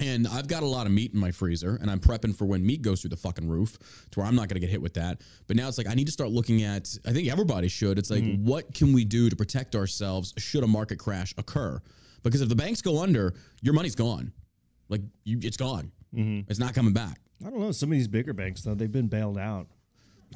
and 0.00 0.26
I've 0.26 0.48
got 0.48 0.62
a 0.62 0.66
lot 0.66 0.86
of 0.86 0.92
meat 0.92 1.12
in 1.12 1.20
my 1.20 1.30
freezer, 1.30 1.78
and 1.80 1.90
I'm 1.90 2.00
prepping 2.00 2.34
for 2.34 2.46
when 2.46 2.64
meat 2.64 2.82
goes 2.82 3.02
through 3.02 3.10
the 3.10 3.16
fucking 3.16 3.48
roof 3.48 3.78
to 4.10 4.18
where 4.18 4.26
I'm 4.26 4.34
not 4.34 4.48
going 4.48 4.54
to 4.54 4.60
get 4.60 4.70
hit 4.70 4.82
with 4.82 4.94
that. 4.94 5.20
But 5.46 5.56
now 5.56 5.68
it's 5.68 5.78
like 5.78 5.88
I 5.88 5.94
need 5.94 6.06
to 6.06 6.12
start 6.12 6.30
looking 6.30 6.62
at. 6.62 6.88
I 7.06 7.12
think 7.12 7.28
everybody 7.28 7.68
should. 7.68 7.98
It's 7.98 8.10
like 8.10 8.24
mm. 8.24 8.42
what 8.42 8.74
can 8.74 8.92
we 8.92 9.04
do 9.04 9.28
to 9.28 9.36
protect 9.36 9.76
ourselves 9.76 10.32
should 10.38 10.64
a 10.64 10.66
market 10.66 10.98
crash 10.98 11.34
occur? 11.38 11.80
Because 12.22 12.40
if 12.40 12.48
the 12.48 12.56
banks 12.56 12.82
go 12.82 13.02
under, 13.02 13.34
your 13.62 13.74
money's 13.74 13.94
gone. 13.94 14.32
Like 14.88 15.02
you, 15.24 15.38
it's 15.42 15.56
gone. 15.56 15.92
Mm-hmm. 16.14 16.50
It's 16.50 16.58
not 16.58 16.74
coming 16.74 16.92
back. 16.92 17.20
I 17.46 17.50
don't 17.50 17.60
know. 17.60 17.72
Some 17.72 17.90
of 17.90 17.96
these 17.96 18.08
bigger 18.08 18.32
banks 18.32 18.62
though, 18.62 18.74
they've 18.74 18.90
been 18.90 19.08
bailed 19.08 19.38
out. 19.38 19.68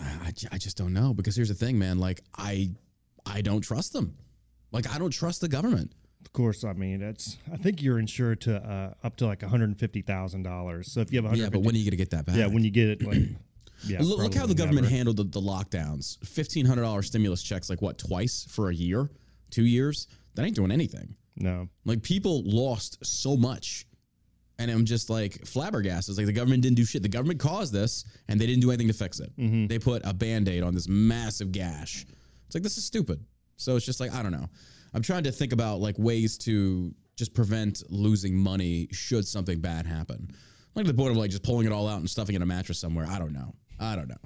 I, 0.00 0.32
I 0.50 0.58
just 0.58 0.76
don't 0.76 0.92
know 0.92 1.14
because 1.14 1.36
here's 1.36 1.48
the 1.48 1.54
thing, 1.54 1.78
man. 1.78 1.98
Like 1.98 2.20
I, 2.36 2.70
I 3.26 3.42
don't 3.42 3.60
trust 3.60 3.92
them. 3.92 4.16
Like 4.72 4.92
I 4.92 4.98
don't 4.98 5.10
trust 5.10 5.40
the 5.40 5.48
government. 5.48 5.92
Of 6.24 6.32
course, 6.32 6.64
I 6.64 6.72
mean 6.72 7.00
that's. 7.00 7.36
I 7.52 7.56
think 7.56 7.82
you're 7.82 7.98
insured 7.98 8.40
to 8.42 8.56
uh, 8.56 8.94
up 9.06 9.16
to 9.16 9.26
like 9.26 9.42
150 9.42 10.02
thousand 10.02 10.42
dollars. 10.42 10.90
So 10.92 11.00
if 11.00 11.12
you 11.12 11.18
have 11.18 11.24
150, 11.24 11.40
Yeah, 11.42 11.50
but 11.50 11.64
when 11.64 11.74
are 11.74 11.78
you 11.78 11.84
gonna 11.84 11.96
get 11.96 12.10
that 12.10 12.26
back? 12.26 12.36
yeah, 12.36 12.46
when 12.46 12.64
you 12.64 12.70
get 12.70 12.88
it, 12.88 13.02
like 13.06 13.18
yeah, 13.86 13.98
Look, 14.00 14.18
look 14.18 14.34
how 14.34 14.46
the 14.46 14.54
government 14.54 14.84
never. 14.84 14.94
handled 14.96 15.16
the, 15.18 15.24
the 15.24 15.40
lockdowns. 15.40 16.24
Fifteen 16.26 16.66
hundred 16.66 16.82
dollars 16.82 17.06
stimulus 17.08 17.42
checks, 17.42 17.68
like 17.70 17.82
what, 17.82 17.98
twice 17.98 18.46
for 18.48 18.70
a 18.70 18.74
year, 18.74 19.10
two 19.50 19.64
years? 19.64 20.08
That 20.34 20.44
ain't 20.44 20.56
doing 20.56 20.70
anything. 20.72 21.14
No, 21.36 21.68
Like 21.84 22.02
people 22.02 22.42
lost 22.44 23.04
so 23.04 23.36
much, 23.36 23.86
and 24.58 24.70
I'm 24.70 24.84
just 24.84 25.10
like 25.10 25.44
flabbergasted. 25.46 26.16
Like 26.16 26.26
the 26.26 26.32
government 26.32 26.62
didn't 26.62 26.76
do 26.76 26.84
shit. 26.84 27.02
The 27.02 27.08
government 27.08 27.40
caused 27.40 27.72
this, 27.72 28.04
and 28.28 28.40
they 28.40 28.46
didn't 28.46 28.62
do 28.62 28.70
anything 28.70 28.86
to 28.88 28.94
fix 28.94 29.18
it. 29.20 29.32
They 29.68 29.78
put 29.78 30.02
a 30.04 30.14
band 30.14 30.48
aid 30.48 30.62
on 30.62 30.74
this 30.74 30.88
massive 30.88 31.50
gash. 31.52 32.06
It's 32.46 32.54
like 32.54 32.62
this 32.62 32.78
is 32.78 32.84
stupid. 32.84 33.24
So 33.56 33.76
it's 33.76 33.84
just 33.86 33.98
like 34.00 34.12
I 34.14 34.22
don't 34.22 34.32
know. 34.32 34.48
I'm 34.94 35.02
trying 35.02 35.24
to 35.24 35.32
think 35.32 35.52
about 35.52 35.80
like 35.80 35.98
ways 35.98 36.38
to 36.38 36.94
just 37.16 37.34
prevent 37.34 37.82
losing 37.90 38.36
money 38.36 38.88
should 38.92 39.26
something 39.26 39.60
bad 39.60 39.86
happen. 39.86 40.30
Like 40.74 40.86
the 40.86 40.94
point 40.94 41.10
of 41.10 41.16
like 41.16 41.30
just 41.30 41.42
pulling 41.42 41.66
it 41.66 41.72
all 41.72 41.88
out 41.88 41.98
and 41.98 42.08
stuffing 42.08 42.34
it 42.34 42.36
in 42.36 42.42
a 42.42 42.46
mattress 42.46 42.78
somewhere. 42.78 43.06
I 43.08 43.18
don't 43.18 43.32
know. 43.32 43.54
I 43.78 43.96
don't 43.96 44.08
know. 44.08 44.16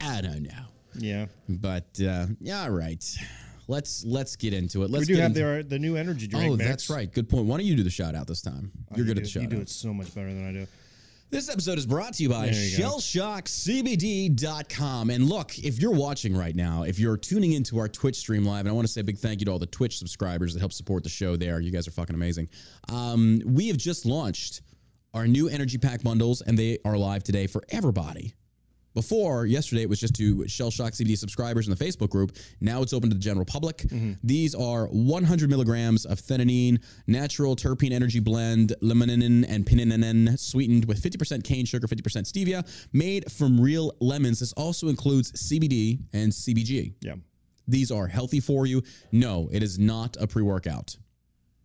I 0.00 0.20
don't 0.20 0.42
know. 0.42 0.64
yeah, 0.98 1.26
But 1.48 2.00
uh, 2.00 2.26
yeah, 2.40 2.62
all 2.62 2.70
right. 2.70 3.04
Let's 3.68 4.04
let's 4.04 4.34
get 4.34 4.54
into 4.54 4.82
it. 4.82 4.90
Let's 4.90 5.02
we 5.02 5.14
do 5.14 5.16
get 5.16 5.22
have 5.22 5.34
the 5.34 5.66
the 5.68 5.78
new 5.78 5.96
energy 5.96 6.26
drink. 6.26 6.46
Oh, 6.46 6.56
mix. 6.56 6.68
that's 6.68 6.90
right. 6.90 7.12
Good 7.12 7.28
point. 7.28 7.46
Why 7.46 7.58
don't 7.58 7.66
you 7.66 7.76
do 7.76 7.82
the 7.82 7.90
shout 7.90 8.14
out 8.14 8.26
this 8.26 8.40
time? 8.40 8.72
You're 8.90 9.00
you 9.00 9.04
good 9.04 9.14
do, 9.14 9.20
at 9.20 9.24
the 9.24 9.30
shout 9.30 9.42
You 9.42 9.48
do 9.48 9.60
it 9.60 9.68
so 9.68 9.92
much 9.92 10.14
better 10.14 10.32
than 10.32 10.48
I 10.48 10.52
do. 10.52 10.66
This 11.30 11.50
episode 11.50 11.76
is 11.76 11.84
brought 11.84 12.14
to 12.14 12.22
you 12.22 12.30
by 12.30 12.46
you 12.46 12.52
shellshockcbd.com. 12.52 15.10
And 15.10 15.28
look, 15.28 15.58
if 15.58 15.78
you're 15.78 15.92
watching 15.92 16.34
right 16.34 16.56
now, 16.56 16.84
if 16.84 16.98
you're 16.98 17.18
tuning 17.18 17.52
into 17.52 17.78
our 17.78 17.86
Twitch 17.86 18.16
stream 18.16 18.46
live, 18.46 18.60
and 18.60 18.70
I 18.70 18.72
want 18.72 18.86
to 18.86 18.92
say 18.92 19.02
a 19.02 19.04
big 19.04 19.18
thank 19.18 19.40
you 19.40 19.44
to 19.44 19.52
all 19.52 19.58
the 19.58 19.66
Twitch 19.66 19.98
subscribers 19.98 20.54
that 20.54 20.60
help 20.60 20.72
support 20.72 21.02
the 21.02 21.10
show 21.10 21.36
there. 21.36 21.60
You 21.60 21.70
guys 21.70 21.86
are 21.86 21.90
fucking 21.90 22.14
amazing. 22.14 22.48
Um, 22.88 23.42
we 23.44 23.68
have 23.68 23.76
just 23.76 24.06
launched 24.06 24.62
our 25.12 25.26
new 25.26 25.50
energy 25.50 25.76
pack 25.76 26.02
bundles, 26.02 26.40
and 26.40 26.58
they 26.58 26.78
are 26.86 26.96
live 26.96 27.24
today 27.24 27.46
for 27.46 27.62
everybody. 27.68 28.32
Before, 28.98 29.46
yesterday, 29.46 29.82
it 29.82 29.88
was 29.88 30.00
just 30.00 30.16
to 30.16 30.48
Shell 30.48 30.72
Shock 30.72 30.92
CBD 30.92 31.16
subscribers 31.16 31.68
in 31.68 31.72
the 31.72 31.84
Facebook 31.84 32.08
group. 32.08 32.36
Now 32.60 32.82
it's 32.82 32.92
open 32.92 33.10
to 33.10 33.14
the 33.14 33.20
general 33.20 33.46
public. 33.46 33.76
Mm-hmm. 33.76 34.14
These 34.24 34.56
are 34.56 34.86
100 34.86 35.48
milligrams 35.48 36.04
of 36.04 36.20
theanine, 36.20 36.82
natural 37.06 37.54
terpene 37.54 37.92
energy 37.92 38.18
blend, 38.18 38.74
limonene 38.82 39.48
and 39.48 39.64
pinene, 39.64 40.36
sweetened 40.36 40.86
with 40.86 41.00
50% 41.00 41.44
cane 41.44 41.64
sugar, 41.64 41.86
50% 41.86 42.24
stevia, 42.24 42.66
made 42.92 43.30
from 43.30 43.60
real 43.60 43.92
lemons. 44.00 44.40
This 44.40 44.52
also 44.54 44.88
includes 44.88 45.30
CBD 45.30 46.00
and 46.12 46.32
CBG. 46.32 46.94
Yeah, 47.00 47.14
These 47.68 47.92
are 47.92 48.08
healthy 48.08 48.40
for 48.40 48.66
you. 48.66 48.82
No, 49.12 49.48
it 49.52 49.62
is 49.62 49.78
not 49.78 50.16
a 50.18 50.26
pre 50.26 50.42
workout. 50.42 50.96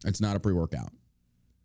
It's 0.05 0.21
not 0.21 0.35
a 0.35 0.39
pre 0.39 0.53
workout. 0.53 0.91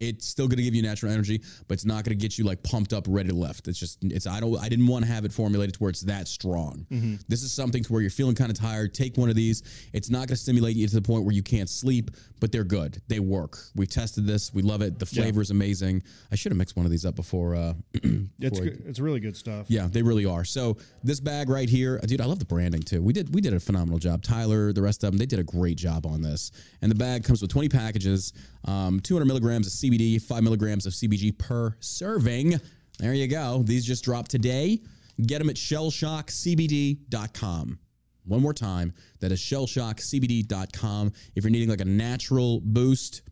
It's 0.01 0.27
still 0.27 0.47
going 0.47 0.59
to 0.59 0.63
give 0.63 0.75
you 0.77 0.83
natural 0.83 1.11
energy, 1.11 1.43
but 1.67 1.75
it's 1.75 1.85
not 1.85 2.05
going 2.05 2.17
to 2.17 2.23
get 2.23 2.39
you 2.39 2.45
like 2.45 2.63
pumped 2.63 2.93
up, 2.93 3.05
ready 3.09 3.31
to 3.31 3.35
lift. 3.35 3.67
It's 3.67 3.79
just 3.79 3.99
it's 4.03 4.27
I 4.27 4.39
don't 4.39 4.57
I 4.59 4.69
didn't 4.69 4.87
want 4.87 5.05
to 5.05 5.11
have 5.11 5.25
it 5.25 5.33
formulated 5.33 5.75
to 5.75 5.81
where 5.81 5.91
it's 5.91 6.03
that 6.03 6.29
strong. 6.29 6.87
This 7.29 7.43
is 7.43 7.53
something 7.53 7.83
to 7.83 7.93
where 7.93 8.01
you're 8.01 8.11
feeling 8.11 8.35
kind 8.37 8.51
of 8.51 8.57
tired. 8.59 8.95
Take 8.95 9.17
one 9.17 9.29
of 9.29 9.35
these. 9.35 9.63
It's 9.93 10.09
not 10.09 10.19
going 10.21 10.29
to 10.29 10.37
stimulate 10.37 10.77
you 10.77 10.87
to 10.87 10.95
the 10.95 11.03
point 11.03 11.25
where 11.25 11.35
you 11.35 11.43
can't 11.43 11.69
sleep, 11.69 12.13
but 12.41 12.53
they're 12.53 12.65
good. 12.65 13.03
They 13.09 13.19
work. 13.21 13.59
We've 13.75 13.89
tested 13.89 14.27
this. 14.27 14.55
We 14.55 14.63
love 14.63 14.83
it. 14.83 14.99
The 15.01 15.07
flavor 15.07 15.41
is 15.41 15.51
amazing. 15.51 16.03
I 16.31 16.37
should 16.37 16.53
have 16.53 16.59
mixed 16.59 16.77
one 16.77 16.87
of 16.87 16.93
these 16.93 17.05
up 17.05 17.17
before. 17.17 17.55
Uh, 17.57 17.75
It's 18.41 18.51
before 18.51 18.63
I- 18.67 18.69
good. 18.69 18.85
it's 18.87 19.01
really 19.01 19.21
good 19.21 19.37
stuff. 19.37 19.67
yeah, 19.69 19.89
they 19.91 20.03
really 20.03 20.25
are. 20.25 20.45
So 20.45 20.77
this 21.03 21.19
bag 21.21 21.49
right 21.49 21.69
here, 21.69 21.99
dude, 22.07 22.21
I 22.21 22.25
love 22.27 22.39
the 22.39 22.45
branding 22.45 22.83
too. 22.83 23.03
We 23.03 23.13
did 23.13 23.35
we 23.35 23.41
did 23.41 23.53
a 23.53 23.59
phenomenal 23.61 23.99
job. 23.99 24.23
Tyler, 24.23 24.73
the 24.73 24.83
rest 24.83 25.03
of 25.03 25.11
them, 25.11 25.19
they 25.19 25.27
did 25.27 25.41
a 25.41 25.45
great 25.45 25.77
job 25.77 26.07
on 26.07 26.23
this. 26.23 26.53
And 26.83 26.91
the 26.91 26.95
bag 26.95 27.25
comes 27.25 27.43
with 27.43 27.51
20 27.51 27.69
packages, 27.69 28.33
um, 28.69 29.01
200 29.01 29.25
milligrams 29.25 29.67
of 29.67 29.73
CBD, 29.73 30.21
five 30.21 30.43
milligrams 30.43 30.85
of 30.85 30.93
CBG 30.93 31.39
per 31.39 31.75
serving. 31.81 32.61
There 32.99 33.15
you 33.15 33.27
go. 33.27 33.63
These 33.63 33.87
just 33.87 34.05
dropped 34.05 34.31
today. 34.31 34.83
Get 35.27 35.39
them 35.39 35.49
at 35.49 35.57
shellshockcbd.com. 35.57 37.79
One 38.25 38.43
more 38.43 38.53
time, 38.53 38.93
that 39.21 39.33
is 39.33 39.41
shellshockcbd.com. 39.41 41.13
If 41.35 41.45
you're 41.45 41.51
needing 41.51 41.71
like 41.71 41.81
a 41.81 41.87
natural 41.87 42.61
boost, 42.63 43.23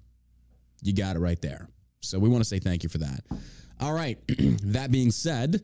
you 0.82 0.94
got 0.94 1.16
it 1.16 1.18
right 1.18 1.42
there. 1.42 1.68
So 2.00 2.18
we 2.18 2.30
want 2.30 2.42
to 2.42 2.48
say 2.48 2.58
thank 2.58 2.82
you 2.82 2.88
for 2.88 2.96
that. 2.98 3.20
All 3.78 3.92
right. 3.92 4.18
that 4.62 4.90
being 4.90 5.10
said, 5.10 5.60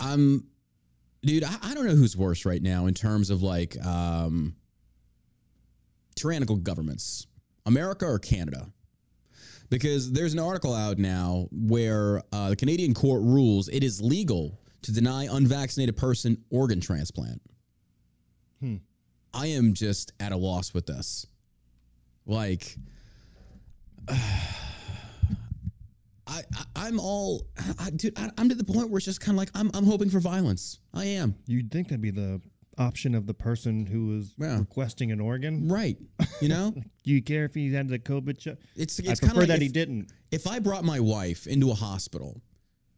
I'm, 0.00 0.46
dude, 1.22 1.44
I, 1.44 1.54
I 1.62 1.74
don't 1.74 1.84
know 1.84 1.94
who's 1.94 2.16
worse 2.16 2.46
right 2.46 2.62
now 2.62 2.86
in 2.86 2.94
terms 2.94 3.28
of 3.28 3.42
like 3.42 3.76
um, 3.84 4.56
tyrannical 6.14 6.56
governments, 6.56 7.26
America 7.66 8.06
or 8.06 8.18
Canada. 8.18 8.70
Because 9.68 10.12
there's 10.12 10.32
an 10.32 10.38
article 10.38 10.72
out 10.72 10.96
now 10.96 11.48
where 11.50 12.22
uh, 12.32 12.50
the 12.50 12.56
Canadian 12.56 12.94
court 12.94 13.22
rules 13.22 13.68
it 13.68 13.82
is 13.82 14.00
legal 14.00 14.60
to 14.82 14.92
deny 14.92 15.26
unvaccinated 15.30 15.96
person 15.96 16.38
organ 16.50 16.80
transplant. 16.80 17.42
I 19.34 19.46
am 19.48 19.74
just 19.74 20.12
at 20.20 20.32
a 20.32 20.36
loss 20.36 20.72
with 20.72 20.86
this. 20.86 21.26
Like, 22.24 22.76
I, 24.08 24.22
I 26.26 26.42
I'm 26.74 26.98
all, 27.00 27.46
I, 27.78 27.90
dude. 27.90 28.18
I, 28.18 28.30
I'm 28.38 28.48
to 28.48 28.54
the 28.54 28.64
point 28.64 28.88
where 28.90 28.98
it's 28.98 29.04
just 29.04 29.20
kind 29.20 29.36
of 29.36 29.38
like 29.38 29.50
I'm 29.54 29.70
I'm 29.74 29.84
hoping 29.84 30.08
for 30.08 30.20
violence. 30.20 30.78
I 30.94 31.04
am 31.04 31.34
You'd 31.46 31.70
think 31.70 31.88
that'd 31.88 32.00
be 32.00 32.10
the 32.10 32.40
option 32.78 33.14
of 33.14 33.26
the 33.26 33.34
person 33.34 33.86
who 33.86 34.06
was 34.08 34.34
Yeah. 34.38 34.58
requesting 34.58 35.10
an 35.12 35.20
organ. 35.20 35.68
right. 35.68 35.96
You 36.40 36.48
know, 36.48 36.72
Do 37.04 37.10
you 37.12 37.22
care 37.22 37.44
if 37.44 37.54
he 37.54 37.72
had 37.72 37.88
the 37.88 37.98
COVID 37.98 38.40
shot? 38.40 38.56
it's 38.76 39.00
I 39.00 39.10
it's 39.10 39.20
kind 39.20 39.32
prefer 39.32 39.32
of 39.32 39.36
like 39.36 39.48
that 39.48 39.56
if, 39.56 39.62
he 39.62 39.68
didn't. 39.68 40.12
if 40.30 40.46
I 40.46 40.58
brought 40.58 40.84
my 40.84 41.00
wife 41.00 41.46
into 41.46 41.70
a 41.70 41.74
hospital 41.74 42.40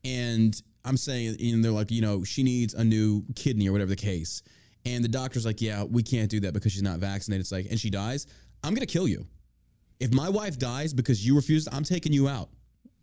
and 0.04 0.61
I'm 0.85 0.97
saying, 0.97 1.37
and 1.40 1.64
they're 1.64 1.73
like, 1.73 1.90
you 1.90 2.00
know, 2.00 2.25
she 2.25 2.42
needs 2.42 2.75
a 2.75 2.82
new 2.85 3.25
kidney 3.35 3.68
or 3.68 3.73
whatever 3.73 3.90
the 3.90 3.97
case, 3.97 4.42
and 4.87 5.04
the 5.04 5.08
doctor's 5.08 5.44
like, 5.44 5.61
yeah, 5.61 5.82
we 5.85 6.02
can't 6.02 6.30
do 6.30 6.40
that 6.40 6.54
because 6.54 6.73
she's 6.73 6.82
not 6.82 6.99
vaccinated. 6.99 7.40
It's 7.42 7.52
like, 7.52 7.66
and 7.70 7.78
she 7.78 7.90
dies, 7.90 8.26
I'm 8.62 8.75
gonna 8.75 8.87
kill 8.87 9.06
you. 9.08 9.26
If 10.00 10.14
my 10.14 10.28
wife 10.28 10.58
dies 10.58 10.94
because 10.94 11.26
you 11.26 11.35
refused, 11.37 11.68
I'm 11.73 11.82
taking 11.85 12.12
you 12.12 12.28
out. 12.28 12.49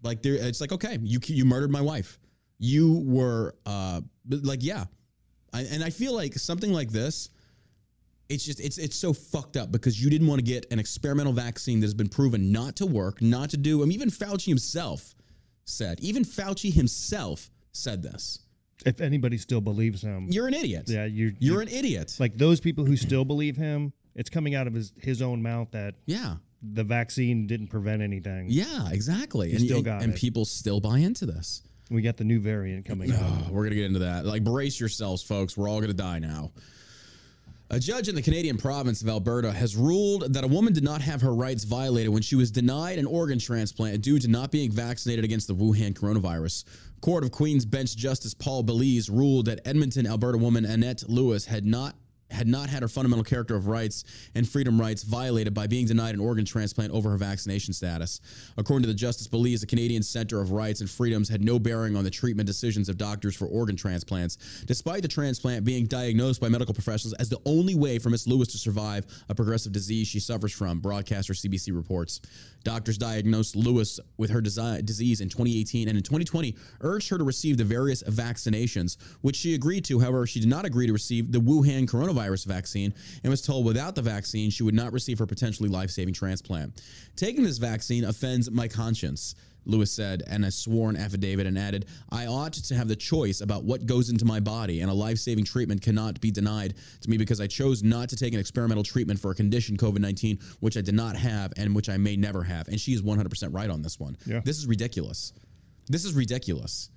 Like 0.02 0.22
there, 0.24 0.34
it's 0.36 0.62
like, 0.62 0.72
okay, 0.72 0.98
you 1.02 1.20
you 1.28 1.46
murdered 1.46 1.70
my 1.72 1.82
wife. 1.82 2.18
You 2.58 3.04
were 3.06 3.56
uh, 3.66 4.02
like, 4.30 4.64
yeah, 4.64 4.86
I, 5.56 5.62
and 5.72 5.84
I 5.84 5.90
feel 5.90 6.14
like 6.14 6.34
something 6.36 6.72
like 6.72 6.90
this 6.92 7.30
it's 8.30 8.44
just 8.44 8.60
it's 8.60 8.78
it's 8.78 8.96
so 8.96 9.14
fucked 9.14 9.58
up 9.58 9.72
because 9.72 10.02
you 10.02 10.10
didn't 10.10 10.28
want 10.28 10.40
to 10.40 10.46
get 10.46 10.66
an 10.72 10.80
experimental 10.80 11.34
vaccine 11.34 11.80
that 11.80 11.86
has 11.86 11.94
been 11.94 12.10
proven 12.10 12.52
not 12.52 12.76
to 12.78 12.86
work, 12.86 13.22
not 13.22 13.50
to 13.52 13.58
do. 13.58 13.82
I 13.82 13.86
mean, 13.86 13.94
even 13.94 14.10
Fauci 14.10 14.48
himself 14.48 15.16
said, 15.66 16.00
even 16.00 16.24
Fauci 16.24 16.74
himself 16.74 17.50
said 17.72 18.02
this. 18.02 18.40
If 18.86 19.00
anybody 19.00 19.38
still 19.38 19.62
believes 19.62 20.02
him, 20.02 20.28
You're 20.30 20.48
an 20.48 20.54
idiot. 20.54 20.84
yeah, 20.88 21.06
you're 21.06 21.32
You're 21.40 21.62
an 21.62 21.70
idiot. 21.70 22.16
like 22.20 22.38
those 22.38 22.60
people 22.60 22.86
who 22.86 22.98
still 22.98 23.26
believe 23.26 23.56
him. 23.56 23.94
It's 24.16 24.30
coming 24.30 24.56
out 24.56 24.68
of 24.68 24.74
his 24.74 24.94
his 24.98 25.22
own 25.22 25.42
mouth 25.42 25.70
that 25.72 25.96
yeah. 26.06 26.36
the 26.62 26.84
vaccine 26.84 27.48
didn't 27.48 27.68
prevent 27.68 28.02
anything. 28.02 28.48
Yeah, 28.50 28.90
exactly. 28.90 29.52
and 29.52 29.62
still 29.62 29.78
and, 29.78 29.86
got 29.86 30.04
and 30.04 30.14
it. 30.14 30.20
people 30.20 30.46
still 30.46 30.80
buy 30.80 31.00
into 31.00 31.26
this. 31.26 31.62
We 31.90 32.02
got 32.02 32.18
the 32.18 32.24
new 32.24 32.40
variant 32.40 32.86
coming 32.86 33.12
out. 33.12 33.20
Oh, 33.22 33.44
ah, 33.46 33.48
we're 33.52 33.64
gonna 33.64 33.76
get 33.76 33.86
into 33.86 34.00
that. 34.00 34.26
Like, 34.26 34.44
brace 34.44 34.80
yourselves, 34.80 35.22
folks. 35.22 35.56
We're 35.56 35.70
all 35.70 35.82
gonna 35.82 35.94
die 35.94 36.20
now. 36.20 36.52
A 37.72 37.80
judge 37.80 38.08
in 38.08 38.16
the 38.16 38.22
Canadian 38.22 38.58
province 38.58 39.02
of 39.02 39.10
Alberta 39.10 39.52
has 39.52 39.76
ruled 39.76 40.34
that 40.34 40.44
a 40.44 40.48
woman 40.48 40.72
did 40.72 40.84
not 40.84 41.02
have 41.02 41.22
her 41.22 41.34
rights 41.34 41.64
violated 41.64 42.12
when 42.12 42.22
she 42.22 42.36
was 42.36 42.52
denied 42.52 43.00
an 43.00 43.08
organ 43.08 43.40
transplant 43.40 44.04
due 44.04 44.20
to 44.20 44.28
not 44.28 44.52
being 44.52 44.72
vaccinated 44.72 45.26
against 45.26 45.48
the 45.48 45.56
Wuhan 45.56 45.94
coronavirus. 45.94 46.64
Court 47.02 47.24
of 47.24 47.32
Queen's 47.32 47.66
Bench 47.66 47.96
Justice 47.96 48.36
Paul 48.36 48.64
Belzil 48.64 49.10
ruled 49.10 49.48
that 49.48 49.62
Edmonton, 49.66 50.06
Alberta 50.06 50.38
woman 50.38 50.64
Annette 50.64 51.10
Lewis 51.10 51.46
had 51.46 51.66
not 51.66 51.96
had 52.36 52.48
not 52.48 52.70
had 52.70 52.82
her 52.82 52.88
fundamental 52.88 53.24
character 53.24 53.56
of 53.56 53.68
rights 53.68 54.04
and 54.36 54.48
freedom 54.48 54.80
rights 54.80 55.04
violated 55.04 55.54
by 55.54 55.66
being 55.68 55.86
denied 55.86 56.14
an 56.14 56.22
organ 56.22 56.46
transplant 56.46 56.92
over 56.92 57.10
her 57.10 57.18
vaccination 57.18 57.74
status. 57.74 58.22
According 58.58 58.84
to 58.84 58.88
the 58.88 58.94
Justice 58.94 59.28
Belzil, 59.28 59.60
the 59.60 59.66
Canadian 59.66 60.04
Center 60.04 60.42
of 60.42 60.52
Rights 60.52 60.82
and 60.82 60.90
Freedoms 60.90 61.30
had 61.30 61.44
no 61.44 61.58
bearing 61.60 61.96
on 61.96 62.04
the 62.04 62.10
treatment 62.10 62.48
decisions 62.48 62.90
of 62.90 62.98
doctors 62.98 63.36
for 63.36 63.46
organ 63.46 63.76
transplants, 63.76 64.64
despite 64.66 65.02
the 65.02 65.08
transplant 65.08 65.64
being 65.64 65.86
diagnosed 65.86 66.42
by 66.42 66.50
medical 66.50 66.74
professionals 66.74 67.14
as 67.14 67.30
the 67.30 67.40
only 67.46 67.76
way 67.76 68.00
for 68.00 68.10
Miss 68.10 68.28
Lewis 68.28 68.50
to 68.50 68.58
survive 68.58 69.06
a 69.30 69.36
progressive 69.36 69.72
disease 69.72 70.08
she 70.08 70.20
suffers 70.20 70.52
from, 70.52 70.80
broadcaster 70.80 71.34
CBC 71.34 71.76
reports. 71.76 72.22
Doctors 72.64 72.98
diagnosed 72.98 73.56
Lewis 73.56 74.00
with 74.18 74.32
her 74.32 74.42
disease 74.42 75.22
in 75.22 75.30
2018 75.30 75.88
and 75.88 75.96
in 75.98 76.04
2020 76.04 76.56
urged 76.82 77.10
her 77.10 77.18
to 77.18 77.24
receive 77.24 77.58
the 77.58 77.64
various 77.64 78.02
vaccinations, 78.04 78.98
which 79.22 79.36
she 79.36 79.54
agreed 79.54 79.86
to. 79.86 80.00
However, 80.00 80.26
she 80.26 80.40
did 80.40 80.50
not 80.50 80.66
agree 80.66 80.88
to 80.88 80.94
receive 80.94 81.32
the 81.32 81.40
Wuhan 81.40 81.88
coronavirus 81.88 82.25
vaccine 82.46 82.94
and 83.24 83.32
was 83.32 83.42
told 83.42 83.66
without 83.66 83.96
the 83.96 84.02
vaccine, 84.02 84.50
she 84.50 84.64
would 84.64 84.76
not 84.76 84.94
receive 84.94 85.20
her 85.20 85.26
potentially 85.26 85.70
life 85.70 85.90
saving 85.90 86.14
transplant. 86.14 86.82
Taking 87.16 87.44
this 87.44 87.58
vaccine 87.58 88.04
offends 88.06 88.50
my 88.52 88.68
conscience. 88.68 89.36
Lewis 89.66 89.92
said 89.92 90.24
in 90.30 90.44
a 90.44 90.52
sworn 90.52 90.96
affidavit 90.96 91.48
and 91.48 91.58
added, 91.58 91.88
I 92.10 92.28
ought 92.28 92.54
to 92.54 92.76
have 92.76 92.88
the 92.88 92.96
choice 92.96 93.42
about 93.42 93.64
what 93.64 93.86
goes 93.86 94.10
into 94.10 94.24
my 94.24 94.40
body, 94.40 94.82
and 94.82 94.92
a 94.92 94.94
life 94.94 95.18
saving 95.18 95.46
treatment 95.46 95.82
cannot 95.82 96.22
be 96.22 96.32
denied 96.32 96.76
to 97.02 97.10
me 97.10 97.18
because 97.18 97.42
I 97.42 97.48
chose 97.48 97.84
not 97.84 98.10
to 98.10 98.16
take 98.16 98.34
an 98.34 98.40
experimental 98.40 98.84
treatment 98.84 99.20
for 99.20 99.32
a 99.32 99.36
condition, 99.36 99.76
COVID 99.78 100.00
19, 100.00 100.40
which 100.60 100.78
I 100.78 100.82
did 100.82 100.96
not 100.96 101.16
have 101.16 101.54
and 101.58 101.76
which 101.76 101.90
I 101.90 101.98
may 101.98 102.16
never 102.16 102.44
have. 102.44 102.68
And 102.68 102.80
she 102.80 102.94
is 102.94 103.02
100% 103.02 103.54
right 103.54 103.70
on 103.70 103.82
this 103.82 104.00
one. 104.00 104.18
Yeah. 104.26 104.42
This 104.44 104.58
is 104.58 104.68
ridiculous. 104.68 105.34
This 105.88 106.06
is 106.06 106.14
ridiculous. 106.14 106.90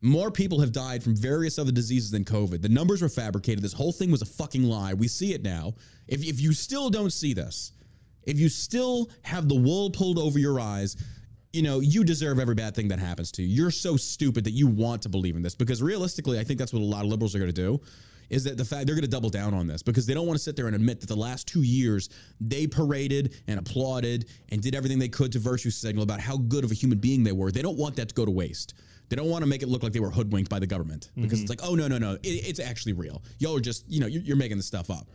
More 0.00 0.30
people 0.30 0.60
have 0.60 0.70
died 0.70 1.02
from 1.02 1.16
various 1.16 1.58
other 1.58 1.72
diseases 1.72 2.10
than 2.10 2.24
COVID. 2.24 2.62
The 2.62 2.68
numbers 2.68 3.02
were 3.02 3.08
fabricated. 3.08 3.64
This 3.64 3.72
whole 3.72 3.92
thing 3.92 4.10
was 4.12 4.22
a 4.22 4.26
fucking 4.26 4.62
lie. 4.62 4.94
We 4.94 5.08
see 5.08 5.34
it 5.34 5.42
now. 5.42 5.74
If, 6.06 6.24
if 6.24 6.40
you 6.40 6.52
still 6.52 6.88
don't 6.88 7.12
see 7.12 7.34
this, 7.34 7.72
if 8.22 8.38
you 8.38 8.48
still 8.48 9.10
have 9.22 9.48
the 9.48 9.56
wool 9.56 9.90
pulled 9.90 10.18
over 10.18 10.38
your 10.38 10.60
eyes, 10.60 10.96
you 11.52 11.62
know, 11.62 11.80
you 11.80 12.04
deserve 12.04 12.38
every 12.38 12.54
bad 12.54 12.74
thing 12.74 12.88
that 12.88 12.98
happens 12.98 13.32
to 13.32 13.42
you. 13.42 13.48
You're 13.48 13.70
so 13.70 13.96
stupid 13.96 14.44
that 14.44 14.52
you 14.52 14.66
want 14.66 15.02
to 15.02 15.08
believe 15.08 15.34
in 15.34 15.42
this 15.42 15.54
because 15.54 15.82
realistically, 15.82 16.38
I 16.38 16.44
think 16.44 16.58
that's 16.58 16.72
what 16.72 16.82
a 16.82 16.84
lot 16.84 17.04
of 17.04 17.10
liberals 17.10 17.34
are 17.34 17.38
going 17.38 17.52
to 17.52 17.62
do. 17.62 17.80
Is 18.28 18.44
that 18.44 18.58
the 18.58 18.64
fact 18.64 18.86
they're 18.86 18.94
going 18.94 19.06
to 19.06 19.10
double 19.10 19.30
down 19.30 19.54
on 19.54 19.66
this 19.66 19.82
because 19.82 20.04
they 20.04 20.12
don't 20.12 20.26
want 20.26 20.36
to 20.36 20.42
sit 20.42 20.54
there 20.54 20.66
and 20.66 20.76
admit 20.76 21.00
that 21.00 21.06
the 21.06 21.16
last 21.16 21.48
two 21.48 21.62
years 21.62 22.10
they 22.42 22.66
paraded 22.66 23.34
and 23.46 23.58
applauded 23.58 24.26
and 24.50 24.60
did 24.60 24.74
everything 24.74 24.98
they 24.98 25.08
could 25.08 25.32
to 25.32 25.38
virtue 25.38 25.70
signal 25.70 26.02
about 26.02 26.20
how 26.20 26.36
good 26.36 26.62
of 26.62 26.70
a 26.70 26.74
human 26.74 26.98
being 26.98 27.24
they 27.24 27.32
were. 27.32 27.50
They 27.50 27.62
don't 27.62 27.78
want 27.78 27.96
that 27.96 28.10
to 28.10 28.14
go 28.14 28.26
to 28.26 28.30
waste. 28.30 28.74
They 29.08 29.16
don't 29.16 29.30
want 29.30 29.42
to 29.42 29.48
make 29.48 29.62
it 29.62 29.68
look 29.68 29.82
like 29.82 29.92
they 29.92 30.00
were 30.00 30.10
hoodwinked 30.10 30.50
by 30.50 30.58
the 30.58 30.66
government 30.66 31.10
because 31.16 31.40
it's 31.40 31.50
mm-hmm. 31.50 31.66
like, 31.66 31.70
oh, 31.70 31.74
no, 31.74 31.88
no, 31.88 31.98
no, 31.98 32.14
it, 32.14 32.20
it's 32.24 32.60
actually 32.60 32.92
real. 32.92 33.22
Y'all 33.38 33.56
are 33.56 33.60
just, 33.60 33.88
you 33.88 34.00
know, 34.00 34.06
you're, 34.06 34.22
you're 34.22 34.36
making 34.36 34.58
this 34.58 34.66
stuff 34.66 34.90
up. 34.90 35.08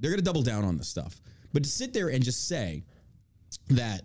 They're 0.00 0.10
going 0.10 0.20
to 0.20 0.24
double 0.24 0.42
down 0.42 0.64
on 0.64 0.76
this 0.76 0.88
stuff. 0.88 1.20
But 1.52 1.64
to 1.64 1.68
sit 1.68 1.92
there 1.92 2.08
and 2.08 2.22
just 2.22 2.46
say 2.46 2.84
that 3.70 4.02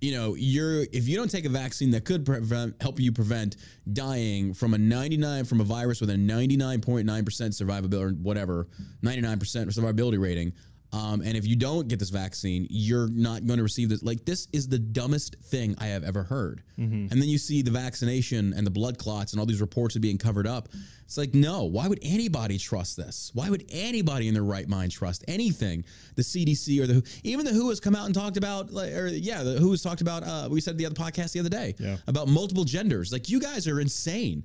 you 0.00 0.12
know 0.12 0.34
you're 0.34 0.82
if 0.92 1.06
you 1.08 1.16
don't 1.16 1.30
take 1.30 1.44
a 1.44 1.50
vaccine 1.50 1.90
that 1.90 2.04
could 2.04 2.24
prevent 2.24 2.80
help 2.80 2.98
you 2.98 3.12
prevent 3.12 3.56
dying 3.92 4.54
from 4.54 4.74
a 4.74 4.78
99 4.78 5.44
from 5.44 5.60
a 5.60 5.64
virus 5.64 6.00
with 6.00 6.10
a 6.10 6.14
99.9% 6.14 7.04
survivability 7.04 8.00
or 8.00 8.10
whatever 8.14 8.68
99% 9.02 9.36
survivability 9.38 10.18
rating 10.18 10.52
um, 10.92 11.20
and 11.22 11.36
if 11.36 11.46
you 11.46 11.54
don't 11.54 11.86
get 11.88 11.98
this 12.00 12.10
vaccine 12.10 12.66
you're 12.68 13.08
not 13.08 13.46
going 13.46 13.58
to 13.58 13.62
receive 13.62 13.88
this. 13.88 14.02
Like 14.02 14.24
this 14.24 14.48
is 14.52 14.66
the 14.68 14.78
dumbest 14.78 15.36
thing 15.44 15.74
i 15.78 15.86
have 15.86 16.02
ever 16.04 16.22
heard. 16.24 16.62
And 16.78 17.10
then 17.10 17.28
you 17.28 17.36
see 17.38 17.60
the 17.62 17.70
vaccination 17.70 18.54
and 18.56 18.66
the 18.66 18.70
blood 18.70 18.96
clots 18.96 19.32
and 19.32 19.40
all 19.40 19.44
these 19.46 19.60
reports 19.60 19.94
are 19.96 20.00
being 20.00 20.16
covered 20.16 20.46
up. 20.46 20.68
It's 21.04 21.18
like 21.18 21.34
no 21.34 21.64
why 21.64 21.86
would 21.88 21.98
anybody 22.02 22.56
trust 22.58 22.96
this? 22.96 23.30
Why 23.34 23.50
would 23.50 23.64
anybody 23.70 24.28
in 24.28 24.34
their 24.34 24.42
right 24.44 24.68
mind 24.68 24.90
trust 24.92 25.24
anything? 25.28 25.84
The 26.16 26.22
cdc 26.22 26.80
or 26.82 26.86
the 26.86 27.08
even 27.22 27.44
the 27.44 27.52
who 27.52 27.68
has 27.68 27.80
come 27.80 27.94
out 27.94 28.06
and 28.06 28.14
talked 28.14 28.36
about 28.36 28.72
like, 28.72 28.92
or 28.92 29.08
yeah 29.08 29.42
the 29.42 29.52
who 29.58 29.70
has 29.72 29.82
talked 29.82 30.00
about 30.00 30.22
uh, 30.24 30.48
we 30.50 30.60
said 30.60 30.78
the 30.78 30.86
other 30.86 30.94
podcast 30.94 31.32
the 31.32 31.40
other 31.40 31.48
day 31.50 31.74
Yeah. 31.78 31.96
about 32.06 32.26
multiple 32.28 32.64
genders. 32.64 33.12
Like 33.12 33.28
you 33.28 33.40
guys 33.40 33.68
are 33.68 33.80
insane. 33.80 34.42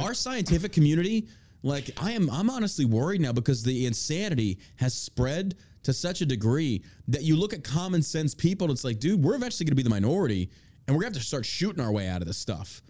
Our 0.00 0.14
scientific 0.14 0.72
community 0.72 1.28
like 1.62 1.90
i 2.00 2.12
am 2.12 2.28
i'm 2.30 2.50
honestly 2.50 2.84
worried 2.84 3.20
now 3.20 3.32
because 3.32 3.62
the 3.62 3.86
insanity 3.86 4.58
has 4.76 4.92
spread 4.94 5.54
to 5.86 5.92
such 5.92 6.20
a 6.20 6.26
degree 6.26 6.82
that 7.06 7.22
you 7.22 7.36
look 7.36 7.52
at 7.52 7.62
common 7.62 8.02
sense 8.02 8.34
people 8.34 8.66
and 8.66 8.72
it's 8.72 8.82
like, 8.82 8.98
dude, 8.98 9.22
we're 9.22 9.36
eventually 9.36 9.64
going 9.64 9.70
to 9.70 9.76
be 9.76 9.84
the 9.84 9.90
minority 9.90 10.50
and 10.86 10.96
we're 10.96 11.02
going 11.02 11.12
to 11.12 11.18
have 11.18 11.22
to 11.22 11.28
start 11.28 11.46
shooting 11.46 11.80
our 11.80 11.92
way 11.92 12.08
out 12.08 12.22
of 12.22 12.26
this 12.26 12.36
stuff. 12.36 12.82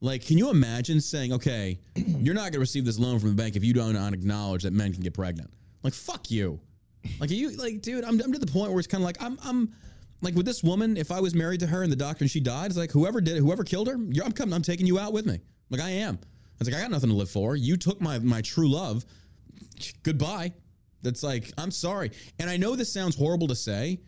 Like, 0.00 0.26
can 0.26 0.36
you 0.36 0.50
imagine 0.50 1.00
saying, 1.00 1.32
okay, 1.34 1.78
you're 1.94 2.34
not 2.34 2.42
going 2.42 2.54
to 2.54 2.58
receive 2.58 2.84
this 2.84 2.98
loan 2.98 3.20
from 3.20 3.28
the 3.28 3.36
bank 3.36 3.54
if 3.54 3.64
you 3.64 3.72
don't 3.72 3.96
acknowledge 3.96 4.64
that 4.64 4.72
men 4.72 4.92
can 4.92 5.02
get 5.02 5.14
pregnant? 5.14 5.48
Like, 5.84 5.94
fuck 5.94 6.28
you. 6.28 6.58
Like, 7.20 7.30
you 7.30 7.56
like, 7.56 7.82
dude, 7.82 8.04
I'm, 8.04 8.20
I'm 8.20 8.32
to 8.32 8.38
the 8.38 8.46
point 8.50 8.72
where 8.72 8.80
it's 8.80 8.88
kind 8.88 9.02
of 9.02 9.06
like, 9.06 9.22
I'm, 9.22 9.38
I'm 9.44 9.72
like 10.22 10.34
with 10.34 10.44
this 10.44 10.64
woman, 10.64 10.96
if 10.96 11.12
I 11.12 11.20
was 11.20 11.34
married 11.36 11.60
to 11.60 11.68
her 11.68 11.84
and 11.84 11.92
the 11.92 11.96
doctor 11.96 12.24
and 12.24 12.30
she 12.30 12.40
died, 12.40 12.66
it's 12.66 12.76
like, 12.76 12.90
whoever 12.90 13.20
did 13.20 13.36
it, 13.36 13.40
whoever 13.40 13.62
killed 13.62 13.86
her, 13.86 13.94
I'm 13.94 14.32
coming, 14.32 14.54
I'm 14.54 14.62
taking 14.62 14.86
you 14.86 14.98
out 14.98 15.12
with 15.12 15.24
me. 15.24 15.38
Like, 15.70 15.80
I 15.80 15.90
am. 15.90 16.18
It's 16.58 16.68
like, 16.68 16.76
I 16.76 16.82
got 16.82 16.90
nothing 16.90 17.10
to 17.10 17.16
live 17.16 17.30
for. 17.30 17.54
You 17.54 17.76
took 17.76 18.00
my, 18.00 18.18
my 18.18 18.40
true 18.40 18.68
love. 18.68 19.04
Goodbye. 20.02 20.52
That's 21.02 21.22
like, 21.22 21.52
I'm 21.58 21.70
sorry. 21.70 22.10
And 22.38 22.50
I 22.50 22.56
know 22.56 22.76
this 22.76 22.92
sounds 22.92 23.16
horrible 23.16 23.48
to 23.48 23.54
say, 23.54 24.00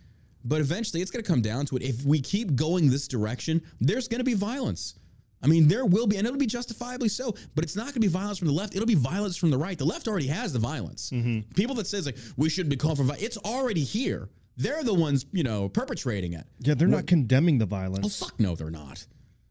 but 0.44 0.60
eventually 0.60 1.02
it's 1.02 1.10
going 1.10 1.24
to 1.24 1.30
come 1.30 1.42
down 1.42 1.66
to 1.66 1.76
it. 1.76 1.82
If 1.82 2.04
we 2.04 2.20
keep 2.20 2.54
going 2.54 2.90
this 2.90 3.08
direction, 3.08 3.62
there's 3.80 4.08
going 4.08 4.20
to 4.20 4.24
be 4.24 4.34
violence. 4.34 4.94
I 5.42 5.48
mean, 5.48 5.66
there 5.66 5.84
will 5.84 6.06
be, 6.06 6.16
and 6.18 6.26
it'll 6.26 6.38
be 6.38 6.46
justifiably 6.46 7.08
so, 7.08 7.34
but 7.54 7.64
it's 7.64 7.74
not 7.74 7.86
going 7.86 7.94
to 7.94 8.00
be 8.00 8.08
violence 8.08 8.38
from 8.38 8.48
the 8.48 8.54
left. 8.54 8.74
It'll 8.74 8.86
be 8.86 8.94
violence 8.94 9.36
from 9.36 9.50
the 9.50 9.58
right. 9.58 9.76
The 9.76 9.84
left 9.84 10.06
already 10.06 10.28
has 10.28 10.52
the 10.52 10.58
violence. 10.60 11.10
Mm-hmm. 11.10 11.50
People 11.54 11.74
that 11.76 11.86
says 11.86 12.06
like 12.06 12.16
we 12.36 12.48
shouldn't 12.48 12.70
be 12.70 12.76
called 12.76 12.98
for 12.98 13.04
violence, 13.04 13.24
it's 13.24 13.38
already 13.38 13.82
here. 13.82 14.28
They're 14.56 14.84
the 14.84 14.94
ones, 14.94 15.26
you 15.32 15.42
know, 15.42 15.68
perpetrating 15.68 16.34
it. 16.34 16.44
Yeah, 16.60 16.74
they're 16.74 16.86
not 16.86 17.06
condemning 17.06 17.58
the 17.58 17.66
violence. 17.66 18.22
Oh 18.22 18.26
fuck 18.26 18.38
no, 18.38 18.54
they're 18.54 18.70
not. 18.70 19.04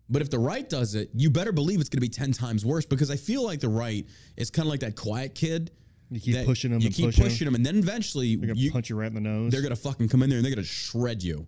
But 0.10 0.22
if 0.22 0.30
the 0.30 0.40
right 0.40 0.70
does 0.70 0.96
it, 0.96 1.10
you 1.14 1.30
better 1.30 1.52
believe 1.52 1.80
it's 1.80 1.90
going 1.90 1.98
to 1.98 2.02
be 2.02 2.10
ten 2.10 2.32
times 2.32 2.66
worse 2.66 2.86
because 2.86 3.10
I 3.10 3.16
feel 3.16 3.44
like 3.44 3.60
the 3.60 3.70
right 3.70 4.06
is 4.38 4.52
kind 4.52 4.68
of 4.68 4.70
like 4.70 4.82
that 4.82 4.96
quiet 4.96 5.36
kid. 5.36 5.72
You 6.12 6.20
keep 6.20 6.34
that 6.36 6.46
pushing 6.46 6.74
'em 6.74 6.82
You 6.82 6.90
keep 6.90 7.06
pushing 7.08 7.24
pushing 7.24 7.46
them, 7.46 7.56
and 7.56 7.66
then 7.66 7.78
eventually 7.78 8.36
They're 8.36 8.48
gonna 8.48 8.60
you, 8.60 8.72
punch 8.72 8.90
you 8.90 8.96
right 8.98 9.08
in 9.08 9.14
the 9.16 9.22
nose. 9.22 9.52
they're 9.52 9.62
gonna 9.62 9.76
fucking 9.76 10.10
come 10.10 10.22
in 10.24 10.30
there 10.30 10.38
and 10.38 10.46
they're 10.46 10.54
gonna 10.54 10.66
shred 10.68 11.24
you. 11.24 11.48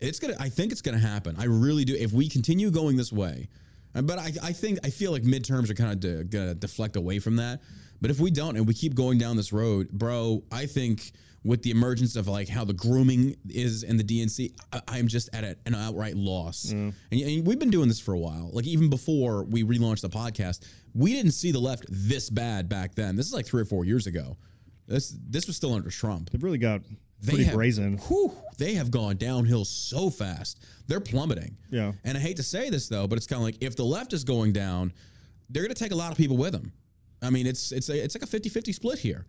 It's 0.00 0.18
gonna. 0.18 0.36
I 0.40 0.48
think 0.48 0.72
it's 0.72 0.80
gonna 0.80 0.98
happen. 0.98 1.36
I 1.38 1.44
really 1.44 1.84
do. 1.84 1.94
If 1.94 2.12
we 2.12 2.28
continue 2.28 2.70
going 2.70 2.96
this 2.96 3.12
way, 3.12 3.48
but 3.92 4.18
I, 4.18 4.32
I 4.42 4.52
think 4.52 4.78
I 4.82 4.88
feel 4.90 5.12
like 5.12 5.22
midterms 5.24 5.68
are 5.68 5.74
kind 5.74 5.92
of 5.92 6.00
de- 6.00 6.24
gonna 6.24 6.54
deflect 6.54 6.96
away 6.96 7.18
from 7.18 7.36
that. 7.36 7.60
But 8.00 8.10
if 8.10 8.18
we 8.18 8.30
don't 8.30 8.56
and 8.56 8.66
we 8.66 8.72
keep 8.72 8.94
going 8.94 9.18
down 9.18 9.36
this 9.36 9.52
road, 9.52 9.90
bro, 9.90 10.42
I 10.50 10.64
think 10.64 11.12
with 11.44 11.62
the 11.62 11.70
emergence 11.70 12.16
of 12.16 12.28
like 12.28 12.48
how 12.48 12.64
the 12.64 12.72
grooming 12.72 13.34
is 13.48 13.82
in 13.82 13.96
the 13.98 14.04
DNC, 14.04 14.52
I, 14.72 14.80
I'm 14.88 15.06
just 15.08 15.28
at 15.34 15.44
a, 15.44 15.56
an 15.66 15.74
outright 15.74 16.16
loss. 16.16 16.70
And, 16.70 16.94
and 17.12 17.46
we've 17.46 17.58
been 17.58 17.70
doing 17.70 17.88
this 17.88 18.00
for 18.00 18.14
a 18.14 18.18
while. 18.18 18.50
Like 18.52 18.66
even 18.66 18.88
before 18.90 19.44
we 19.44 19.64
relaunched 19.64 20.00
the 20.02 20.08
podcast, 20.10 20.60
we 20.94 21.12
didn't 21.12 21.32
see 21.32 21.52
the 21.52 21.58
left 21.58 21.84
this 21.88 22.30
bad 22.30 22.68
back 22.68 22.94
then. 22.94 23.16
This 23.16 23.26
is 23.26 23.32
like 23.32 23.46
three 23.46 23.62
or 23.62 23.66
four 23.66 23.84
years 23.84 24.06
ago. 24.06 24.36
This 24.86 25.16
this 25.28 25.46
was 25.46 25.56
still 25.56 25.74
under 25.74 25.90
Trump 25.90 26.30
They've 26.30 26.42
really 26.42 26.58
got 26.58 26.82
they 27.22 27.32
pretty 27.32 27.44
have, 27.44 27.54
brazen. 27.54 27.98
whew, 28.08 28.32
they 28.58 28.74
have 28.74 28.90
gone 28.90 29.16
downhill 29.16 29.64
so 29.64 30.10
fast. 30.10 30.64
They're 30.88 31.00
plummeting. 31.00 31.56
Yeah. 31.70 31.92
And 32.04 32.16
I 32.16 32.20
hate 32.20 32.36
to 32.38 32.42
say 32.42 32.70
this 32.70 32.88
though, 32.88 33.06
but 33.06 33.16
it's 33.18 33.26
kind 33.26 33.38
of 33.40 33.44
like 33.44 33.56
if 33.60 33.76
the 33.76 33.84
left 33.84 34.12
is 34.12 34.24
going 34.24 34.52
down, 34.52 34.92
they're 35.50 35.62
going 35.62 35.74
to 35.74 35.80
take 35.80 35.92
a 35.92 35.96
lot 35.96 36.10
of 36.12 36.16
people 36.18 36.36
with 36.36 36.52
them. 36.52 36.72
I 37.22 37.30
mean, 37.30 37.46
it's 37.46 37.72
it's 37.72 37.88
a, 37.88 38.02
it's 38.02 38.14
like 38.14 38.22
a 38.22 38.26
50-50 38.26 38.74
split 38.74 38.98
here. 38.98 39.26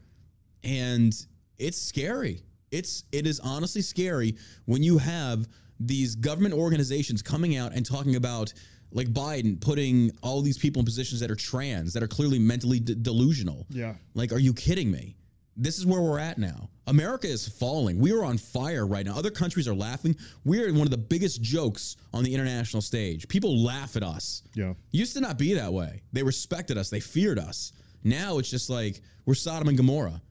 And 0.63 1.13
it's 1.59 1.77
scary. 1.81 2.41
It's 2.71 3.03
it 3.11 3.27
is 3.27 3.39
honestly 3.41 3.81
scary 3.81 4.37
when 4.65 4.81
you 4.83 4.97
have 4.97 5.47
these 5.79 6.15
government 6.15 6.53
organizations 6.53 7.21
coming 7.21 7.57
out 7.57 7.73
and 7.73 7.85
talking 7.85 8.15
about 8.15 8.53
like 8.91 9.07
Biden 9.13 9.59
putting 9.59 10.11
all 10.21 10.41
these 10.41 10.57
people 10.57 10.79
in 10.79 10.85
positions 10.85 11.21
that 11.21 11.31
are 11.31 11.35
trans, 11.35 11.93
that 11.93 12.03
are 12.03 12.07
clearly 12.07 12.39
mentally 12.39 12.79
de- 12.79 12.95
delusional. 12.95 13.65
Yeah. 13.69 13.95
Like, 14.13 14.31
are 14.31 14.39
you 14.39 14.53
kidding 14.53 14.91
me? 14.91 15.15
This 15.57 15.77
is 15.77 15.85
where 15.85 16.01
we're 16.01 16.19
at 16.19 16.37
now. 16.37 16.69
America 16.87 17.27
is 17.27 17.47
falling. 17.47 17.99
We 17.99 18.11
are 18.13 18.23
on 18.23 18.37
fire 18.37 18.87
right 18.87 19.05
now. 19.05 19.15
Other 19.15 19.29
countries 19.29 19.67
are 19.67 19.75
laughing. 19.75 20.15
We 20.43 20.63
are 20.63 20.71
one 20.71 20.81
of 20.81 20.91
the 20.91 20.97
biggest 20.97 21.41
jokes 21.41 21.97
on 22.13 22.23
the 22.23 22.33
international 22.33 22.81
stage. 22.81 23.27
People 23.27 23.63
laugh 23.63 23.95
at 23.95 24.03
us. 24.03 24.43
Yeah. 24.55 24.73
Used 24.91 25.13
to 25.13 25.21
not 25.21 25.37
be 25.37 25.53
that 25.53 25.71
way. 25.71 26.01
They 26.13 26.23
respected 26.23 26.77
us. 26.77 26.89
They 26.89 26.99
feared 26.99 27.37
us. 27.37 27.73
Now 28.03 28.39
it's 28.39 28.49
just 28.49 28.69
like 28.69 29.01
we're 29.25 29.35
Sodom 29.35 29.67
and 29.67 29.77
Gomorrah. 29.77 30.21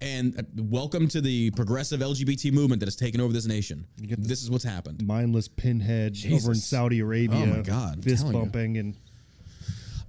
And 0.00 0.38
uh, 0.38 0.42
welcome 0.56 1.08
to 1.08 1.20
the 1.20 1.50
progressive 1.52 2.00
LGBT 2.00 2.52
movement 2.52 2.80
that 2.80 2.86
has 2.86 2.96
taken 2.96 3.20
over 3.20 3.32
this 3.32 3.46
nation. 3.46 3.86
This 3.98 4.42
is 4.42 4.50
what's 4.50 4.64
happened. 4.64 5.06
Mindless 5.06 5.48
pinhead 5.48 6.16
over 6.30 6.50
in 6.52 6.56
Saudi 6.56 7.00
Arabia. 7.00 7.40
Oh 7.42 7.46
my 7.46 7.62
God, 7.62 7.96
I'm 7.96 8.02
Fist 8.02 8.22
telling 8.22 8.36
you. 8.36 8.42
bumping 8.42 8.76
and 8.78 8.96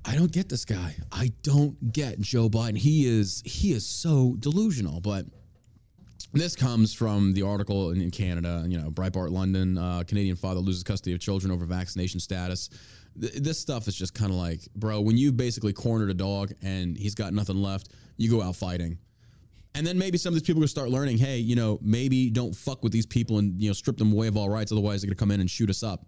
I 0.05 0.15
don't 0.15 0.31
get 0.31 0.49
this 0.49 0.65
guy. 0.65 0.95
I 1.11 1.31
don't 1.43 1.91
get 1.93 2.19
Joe 2.19 2.49
Biden. 2.49 2.77
He 2.77 3.07
is 3.07 3.41
he 3.45 3.71
is 3.71 3.85
so 3.85 4.35
delusional. 4.39 5.01
But 5.01 5.25
this 6.33 6.55
comes 6.55 6.93
from 6.93 7.33
the 7.33 7.43
article 7.43 7.91
in, 7.91 8.01
in 8.01 8.11
Canada. 8.11 8.65
You 8.67 8.79
know, 8.79 8.89
Breitbart 8.89 9.31
London, 9.31 9.77
uh, 9.77 10.03
Canadian 10.05 10.35
father 10.35 10.59
loses 10.59 10.83
custody 10.83 11.13
of 11.13 11.19
children 11.19 11.51
over 11.51 11.65
vaccination 11.65 12.19
status. 12.19 12.69
Th- 13.19 13.33
this 13.33 13.57
stuff 13.59 13.87
is 13.87 13.95
just 13.95 14.13
kind 14.13 14.31
of 14.31 14.37
like, 14.37 14.61
bro, 14.75 14.99
when 15.01 15.17
you've 15.17 15.37
basically 15.37 15.73
cornered 15.73 16.09
a 16.09 16.13
dog 16.13 16.51
and 16.61 16.97
he's 16.97 17.15
got 17.15 17.33
nothing 17.33 17.55
left, 17.55 17.89
you 18.17 18.29
go 18.29 18.41
out 18.41 18.55
fighting. 18.55 18.97
And 19.75 19.85
then 19.85 19.97
maybe 19.97 20.17
some 20.17 20.29
of 20.33 20.35
these 20.35 20.47
people 20.47 20.61
are 20.61 20.63
gonna 20.63 20.69
start 20.69 20.89
learning, 20.89 21.17
hey, 21.17 21.37
you 21.37 21.55
know, 21.55 21.77
maybe 21.81 22.29
don't 22.29 22.55
fuck 22.55 22.81
with 22.81 22.93
these 22.93 23.05
people 23.05 23.37
and 23.39 23.61
you 23.61 23.69
know 23.69 23.73
strip 23.73 23.97
them 23.97 24.11
away 24.13 24.27
of 24.27 24.37
all 24.37 24.49
rights, 24.49 24.71
otherwise 24.71 25.01
they're 25.01 25.09
gonna 25.09 25.15
come 25.17 25.31
in 25.31 25.41
and 25.41 25.51
shoot 25.51 25.69
us 25.69 25.83
up. 25.83 26.05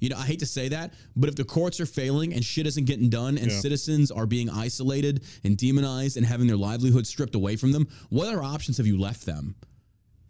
You 0.00 0.10
know, 0.10 0.16
I 0.16 0.26
hate 0.26 0.38
to 0.40 0.46
say 0.46 0.68
that, 0.68 0.94
but 1.16 1.28
if 1.28 1.34
the 1.34 1.44
courts 1.44 1.80
are 1.80 1.86
failing 1.86 2.32
and 2.34 2.44
shit 2.44 2.66
isn't 2.68 2.84
getting 2.84 3.08
done 3.08 3.36
and 3.36 3.50
Yeah. 3.50 3.58
citizens 3.60 4.10
are 4.12 4.26
being 4.26 4.48
isolated 4.48 5.24
and 5.42 5.56
demonized 5.56 6.16
and 6.16 6.24
having 6.24 6.46
their 6.46 6.56
livelihood 6.56 7.04
stripped 7.06 7.34
away 7.34 7.56
from 7.56 7.72
them, 7.72 7.88
what 8.10 8.28
other 8.28 8.42
options 8.42 8.76
have 8.76 8.86
you 8.86 8.96
left 8.98 9.26
them? 9.26 9.56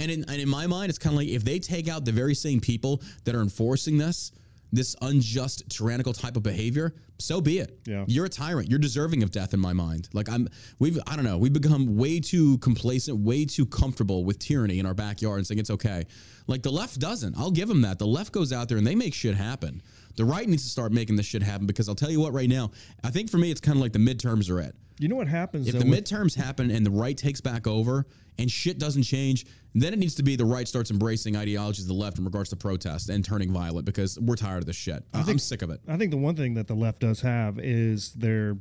And 0.00 0.10
in, 0.10 0.24
and 0.28 0.40
in 0.40 0.48
my 0.48 0.66
mind, 0.68 0.88
it's 0.90 0.98
kind 0.98 1.12
of 1.12 1.18
like 1.18 1.28
if 1.28 1.44
they 1.44 1.58
take 1.58 1.86
out 1.88 2.04
the 2.04 2.12
very 2.12 2.34
same 2.34 2.60
people 2.60 3.02
that 3.24 3.34
are 3.34 3.42
enforcing 3.42 3.98
this, 3.98 4.30
this 4.72 4.94
unjust, 5.02 5.68
tyrannical 5.70 6.12
type 6.12 6.36
of 6.36 6.42
behavior, 6.42 6.94
so 7.18 7.40
be 7.40 7.58
it. 7.58 7.78
Yeah. 7.86 8.04
You're 8.06 8.26
a 8.26 8.28
tyrant. 8.28 8.68
You're 8.70 8.78
deserving 8.78 9.22
of 9.22 9.30
death 9.30 9.54
in 9.54 9.60
my 9.60 9.72
mind. 9.72 10.08
Like 10.12 10.28
I'm, 10.28 10.48
we've, 10.78 10.98
I 11.06 11.16
don't 11.16 11.24
know, 11.24 11.38
we've 11.38 11.52
become 11.52 11.96
way 11.96 12.20
too 12.20 12.58
complacent, 12.58 13.18
way 13.18 13.44
too 13.44 13.66
comfortable 13.66 14.24
with 14.24 14.38
tyranny 14.38 14.78
in 14.78 14.86
our 14.86 14.94
backyard 14.94 15.38
and 15.38 15.46
saying 15.46 15.58
it's 15.58 15.70
okay. 15.70 16.04
Like 16.46 16.62
the 16.62 16.70
left 16.70 16.98
doesn't. 17.00 17.36
I'll 17.36 17.50
give 17.50 17.68
them 17.68 17.82
that. 17.82 17.98
The 17.98 18.06
left 18.06 18.32
goes 18.32 18.52
out 18.52 18.68
there 18.68 18.78
and 18.78 18.86
they 18.86 18.94
make 18.94 19.14
shit 19.14 19.34
happen. 19.34 19.82
The 20.16 20.24
right 20.24 20.48
needs 20.48 20.64
to 20.64 20.68
start 20.68 20.92
making 20.92 21.16
this 21.16 21.26
shit 21.26 21.42
happen 21.42 21.66
because 21.66 21.88
I'll 21.88 21.94
tell 21.94 22.10
you 22.10 22.20
what, 22.20 22.32
right 22.32 22.48
now, 22.48 22.70
I 23.04 23.10
think 23.10 23.30
for 23.30 23.38
me, 23.38 23.50
it's 23.50 23.60
kind 23.60 23.76
of 23.76 23.82
like 23.82 23.92
the 23.92 23.98
midterms 23.98 24.50
are 24.50 24.60
at. 24.60 24.74
you 24.98 25.08
know 25.08 25.16
what 25.16 25.28
happens 25.28 25.66
If 25.68 25.78
the 25.78 25.88
with- 25.88 26.04
midterms 26.04 26.34
happen 26.34 26.70
and 26.70 26.84
the 26.84 26.90
right 26.90 27.16
takes 27.16 27.40
back 27.40 27.66
over 27.66 28.06
and 28.38 28.50
shit 28.50 28.78
doesn't 28.78 29.02
change, 29.02 29.46
then 29.74 29.92
it 29.92 29.98
needs 29.98 30.14
to 30.16 30.22
be 30.22 30.36
the 30.36 30.44
right 30.44 30.66
starts 30.66 30.90
embracing 30.90 31.36
ideologies 31.36 31.84
of 31.84 31.88
the 31.88 31.94
left 31.94 32.18
in 32.18 32.24
regards 32.24 32.50
to 32.50 32.56
protest 32.56 33.08
and 33.10 33.24
turning 33.24 33.52
violent 33.52 33.84
because 33.84 34.18
we're 34.20 34.36
tired 34.36 34.58
of 34.58 34.66
this 34.66 34.76
shit. 34.76 35.04
I 35.12 35.18
think, 35.18 35.28
I'm 35.30 35.38
sick 35.38 35.62
of 35.62 35.70
it. 35.70 35.80
I 35.88 35.96
think 35.96 36.10
the 36.10 36.16
one 36.16 36.36
thing 36.36 36.54
that 36.54 36.66
the 36.66 36.74
left 36.74 37.00
does 37.00 37.20
have 37.20 37.58
is 37.58 38.12
their 38.12 38.56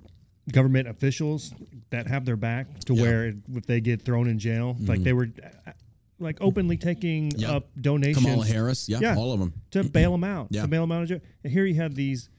government 0.51 0.87
officials 0.87 1.53
that 1.89 2.07
have 2.07 2.25
their 2.25 2.35
back 2.37 2.79
to 2.85 2.93
where 2.93 3.33
if 3.53 3.65
they 3.65 3.81
get 3.81 4.01
thrown 4.03 4.27
in 4.27 4.39
jail, 4.39 4.75
like 4.81 5.03
they 5.03 5.13
were 5.13 5.27
like 6.19 6.37
openly 6.41 6.77
taking 6.77 7.29
Mm-hmm. 7.29 7.41
Yep. 7.41 7.49
up 7.51 7.69
donations 7.79 8.25
Kamala 8.25 8.45
Harris, 8.45 8.89
yeah, 8.89 8.99
Yeah. 9.01 9.15
all 9.15 9.33
of 9.33 9.39
them. 9.39 9.53
to 9.71 9.83
bail 9.83 10.11
them 10.11 10.23
out, 10.23 10.47
Yeah. 10.49 10.63
to 10.63 10.67
bail 10.67 10.81
them 10.81 10.91
out 10.91 11.03
of 11.03 11.09
jail. 11.09 11.19
And 11.43 11.53
here 11.53 11.65
you 11.65 11.75
have 11.75 11.93
these 11.95 12.29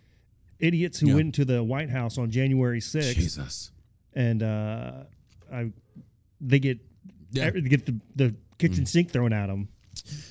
idiots 0.59 0.99
who 0.99 1.09
Yeah. 1.09 1.15
went 1.15 1.35
to 1.37 1.45
the 1.45 1.63
White 1.63 1.91
House 1.91 2.19
on 2.19 2.31
January 2.31 2.81
6th 2.81 3.15
Jesus. 3.15 3.71
and 4.15 4.43
uh, 4.43 5.05
I, 5.53 5.71
they 6.41 6.59
get 6.59 6.79
Yeah. 7.31 7.51
get 7.51 7.87
the, 7.87 8.01
the 8.17 8.35
kitchen 8.59 8.87
sink 8.87 9.11
thrown 9.11 9.33
at 9.33 9.47
them. 9.49 9.69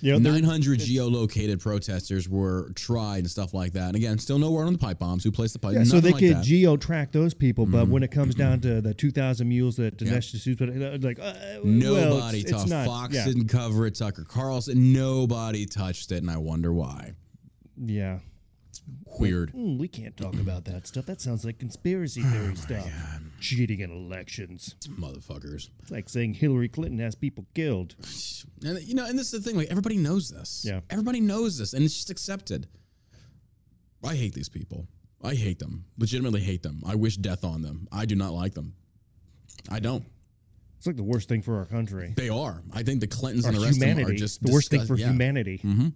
You 0.02 0.14
know, 0.14 0.20
they're- 0.20 0.32
900 0.32 0.80
geolocated 0.80 1.60
protesters 1.62 2.28
were 2.28 2.72
tried 2.74 3.20
and 3.20 3.30
stuff 3.30 3.54
like 3.54 3.74
that. 3.74 3.88
And 3.88 3.96
again, 3.96 4.18
still 4.18 4.40
no 4.40 4.50
word 4.50 4.66
on 4.66 4.74
the 4.74 4.80
pipe 4.80 4.98
bombs. 4.98 5.24
Who 5.24 5.32
placed 5.32 5.54
the 5.54 5.60
pipe? 5.60 5.74
Yeah, 5.76 5.84
so 5.84 6.00
they 6.00 6.12
like 6.12 6.20
could 6.24 6.38
that. 6.38 6.44
geo 6.44 6.78
track 6.78 7.12
those 7.12 7.34
people, 7.34 7.66
but 7.66 7.88
when 7.88 8.02
it 8.02 8.10
comes 8.10 8.34
down 8.34 8.62
to 8.62 8.82
the 8.82 8.94
2,000 8.94 9.48
mules 9.48 9.76
that 9.76 9.98
Dinesh 9.98 10.32
D'Souza, 10.32 10.58
put- 10.58 10.70
uh, 10.82 10.98
like, 11.02 11.20
uh, 11.20 11.34
Nobody 11.64 12.40
it's, 12.40 12.50
it's 12.50 12.60
touched. 12.60 12.70
not. 12.72 12.88
Fox 12.88 13.14
yeah. 13.14 13.26
didn't 13.26 13.50
cover 13.50 13.86
it. 13.86 13.96
Tucker 13.96 14.24
Carlson. 14.24 14.94
Nobody 14.94 15.66
touched 15.66 16.12
it, 16.12 16.18
and 16.24 16.32
I 16.32 16.38
wonder 16.38 16.74
why. 16.74 17.14
yeah. 17.84 18.20
Weird. 19.20 19.54
Mm, 19.54 19.78
we 19.78 19.88
can't 19.88 20.16
talk 20.16 20.34
about 20.36 20.66
that 20.66 20.88
stuff. 20.88 21.06
That 21.06 21.22
sounds 21.22 21.44
like 21.46 21.60
conspiracy 21.60 22.22
theory 22.22 22.56
stuff. 22.56 22.88
Cheating 23.40 23.80
in 23.80 23.92
elections. 23.92 24.76
Motherfuckers. 24.88 25.70
It's 25.82 25.92
like 25.92 26.10
saying 26.10 26.36
Hillary 26.36 26.70
Clinton 26.70 27.00
has 27.00 27.16
people 27.16 27.46
killed. 27.54 27.96
And 28.64 28.82
you 28.82 28.96
know, 28.96 29.06
and 29.06 29.18
this 29.18 29.34
is 29.34 29.44
the 29.44 29.50
thing. 29.50 29.58
Like 29.58 29.70
everybody 29.70 29.98
knows 29.98 30.30
this. 30.30 30.64
Yeah. 30.68 30.82
Everybody 30.90 31.22
knows 31.22 31.58
this, 31.58 31.74
and 31.74 31.84
it's 31.84 31.96
just 31.96 32.10
accepted. 32.10 32.68
I 34.04 34.16
hate 34.16 34.34
these 34.34 34.50
people. 34.50 34.88
I 35.24 35.34
hate 35.34 35.60
them. 35.60 35.86
Legitimately 35.98 36.42
hate 36.42 36.64
them. 36.64 36.82
I 36.86 36.96
wish 36.96 37.18
death 37.18 37.44
on 37.44 37.62
them. 37.62 37.88
I 37.92 38.06
do 38.06 38.16
not 38.16 38.34
like 38.34 38.54
them. 38.54 38.76
I 39.70 39.80
don't. 39.80 40.06
It's 40.78 40.86
like 40.86 40.96
the 40.96 41.04
worst 41.04 41.28
thing 41.28 41.42
for 41.42 41.58
our 41.58 41.66
country. 41.66 42.14
They 42.16 42.30
are. 42.30 42.62
I 42.72 42.84
think 42.84 43.02
the 43.02 43.08
Clintons 43.08 43.46
Our 43.46 43.52
and 43.52 43.60
the 43.60 43.66
rest 43.66 43.78
of 43.78 43.80
them 43.80 43.90
humanity. 43.90 44.16
are 44.16 44.18
just 44.18 44.44
the 44.44 44.52
worst 44.52 44.70
thing 44.70 44.86
for 44.86 44.96
yeah. 44.96 45.08
Mm-hmm. 45.10 45.88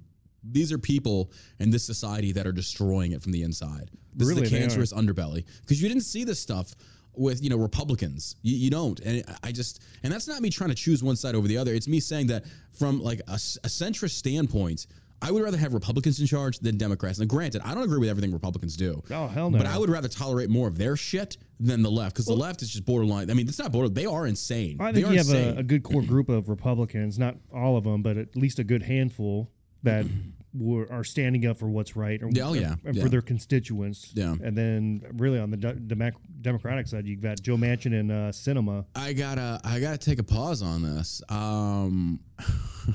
These 0.44 0.72
are 0.72 0.78
people 0.78 1.32
in 1.60 1.70
this 1.70 1.84
society 1.84 2.32
that 2.34 2.48
are 2.48 2.52
destroying 2.52 3.12
it 3.12 3.22
from 3.22 3.32
the 3.32 3.44
inside. 3.44 3.90
This 4.14 4.28
Really, 4.28 4.44
is 4.44 4.52
the 4.52 4.58
cancerous 4.60 4.94
underbelly 4.94 5.46
because 5.62 5.82
you 5.82 5.88
didn't 5.88 6.04
see 6.04 6.24
this 6.24 6.40
stuff 6.40 6.74
with 7.14 7.44
you 7.44 7.50
know 7.50 7.58
Republicans. 7.58 8.36
You, 8.42 8.56
you 8.56 8.70
don't, 8.70 9.00
and 9.02 9.24
I 9.44 9.52
just 9.52 9.84
and 10.04 10.12
that's 10.12 10.28
not 10.28 10.42
me 10.42 10.50
trying 10.50 10.70
to 10.70 10.76
choose 10.76 11.04
one 11.04 11.16
side 11.16 11.36
over 11.36 11.48
the 11.48 11.58
other. 11.58 11.74
It's 11.74 11.88
me 11.88 12.00
saying 12.00 12.28
that 12.28 12.46
from 12.74 13.02
like 13.02 13.20
a, 13.28 13.34
a 13.34 13.68
centrist 13.68 14.12
standpoint. 14.12 14.88
I 15.24 15.30
would 15.30 15.44
rather 15.44 15.58
have 15.58 15.76
Republicans 15.76 16.20
in 16.20 16.26
charge 16.26 16.58
than 16.58 16.78
Democrats. 16.80 17.20
And 17.20 17.30
granted, 17.30 17.62
I 17.64 17.76
don't 17.76 17.84
agree 17.84 18.00
with 18.00 18.10
everything 18.10 18.32
Republicans 18.34 18.76
do. 18.76 19.04
Oh, 19.12 19.28
hell 19.28 19.52
no. 19.52 19.60
But 19.60 19.68
I 19.68 19.78
would 19.78 19.92
rather 19.92 20.08
tolerate 20.08 20.50
more 20.50 20.68
of 20.68 20.80
their 20.80 20.96
shit 20.96 21.38
than 21.60 21.84
the 21.84 21.92
left 21.92 22.16
because 22.16 22.26
the 22.26 22.34
left 22.34 22.64
is 22.64 22.72
just 22.72 22.86
borderline. 22.86 23.30
I 23.30 23.36
mean, 23.36 23.48
it's 23.48 23.60
not 23.60 23.72
border. 23.72 23.88
They 23.88 24.08
are 24.08 24.26
insane. 24.26 24.78
I 24.80 24.92
think 24.92 25.08
you 25.08 25.18
have 25.18 25.30
a, 25.30 25.60
a 25.60 25.64
good 25.64 25.84
core 25.84 26.02
group 26.02 26.28
of 26.28 26.50
Republicans, 26.50 27.20
not 27.20 27.36
all 27.54 27.78
of 27.78 27.84
them, 27.84 28.02
but 28.02 28.18
at 28.18 28.36
least 28.36 28.58
a 28.58 28.64
good 28.64 28.82
handful 28.82 29.52
that 29.84 30.06
were, 30.54 30.92
are 30.92 31.04
standing 31.04 31.46
up 31.46 31.58
for 31.58 31.68
what's 31.68 31.96
right 31.96 32.22
or, 32.22 32.28
oh, 32.28 32.54
yeah, 32.54 32.76
and 32.84 32.96
yeah. 32.96 33.04
for 33.04 33.10
their 33.10 33.22
constituents. 33.22 34.12
Yeah. 34.14 34.36
And 34.44 34.58
then 34.58 35.04
really 35.14 35.40
on 35.40 35.52
the 35.52 35.58
de- 35.58 35.74
Demo- 35.74 36.12
Democratic 36.42 36.88
side, 36.88 37.06
you've 37.06 37.22
got 37.22 37.42
Joe 37.42 37.56
Manchin 37.56 37.98
and 38.00 38.12
uh, 38.12 38.16
Sinema. 38.32 38.86
I 38.96 39.14
gotta 39.14 39.60
I 39.64 39.80
gotta 39.80 39.98
take 39.98 40.20
a 40.20 40.24
pause 40.24 40.62
on 40.62 40.82
this. 40.82 41.22
Um, 41.30 42.20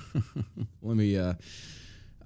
let 0.82 0.96
me. 0.96 1.16
Uh, 1.16 1.34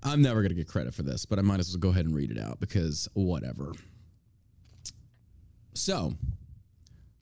I'm 0.03 0.23
never 0.23 0.42
gonna 0.42 0.55
get 0.55 0.66
credit 0.66 0.94
for 0.94 1.03
this, 1.03 1.27
but 1.27 1.38
I 1.38 1.42
might 1.42 1.61
as 1.61 1.73
well 1.73 1.81
go 1.81 1.90
ahead 1.90 2.07
and 2.07 2.14
read 2.14 2.31
it 2.31 2.38
out 2.38 2.59
because 2.59 3.09
whatever. 3.12 3.73
So, 5.75 6.14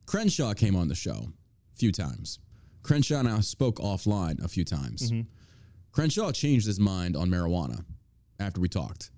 Crenshaw 0.06 0.54
came 0.54 0.74
on 0.76 0.88
the 0.88 0.94
show 0.94 1.28
a 1.74 1.76
few 1.76 1.92
times. 1.92 2.38
Crenshaw 2.82 3.18
and 3.18 3.28
I 3.28 3.40
spoke 3.40 3.76
offline 3.76 4.42
a 4.42 4.48
few 4.48 4.64
times. 4.64 5.12
Crenshaw 5.98 6.30
changed 6.30 6.64
his 6.64 6.78
mind 6.78 7.16
on 7.16 7.28
marijuana 7.28 7.84
after 8.38 8.60
we 8.60 8.68
talked, 8.68 9.10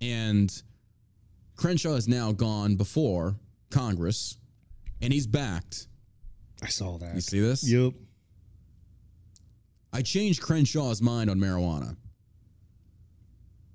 and 0.00 0.50
Crenshaw 1.56 1.92
has 1.92 2.08
now 2.08 2.32
gone 2.32 2.76
before 2.76 3.36
Congress, 3.68 4.38
and 5.02 5.12
he's 5.12 5.26
backed 5.26 5.88
I 6.62 6.68
saw 6.68 6.96
that. 6.96 7.14
you 7.14 7.20
see 7.20 7.40
this? 7.40 7.68
Yep. 7.68 7.92
I 9.92 10.00
changed 10.00 10.40
Crenshaw's 10.40 11.02
mind 11.02 11.28
on 11.28 11.38
marijuana. 11.38 11.96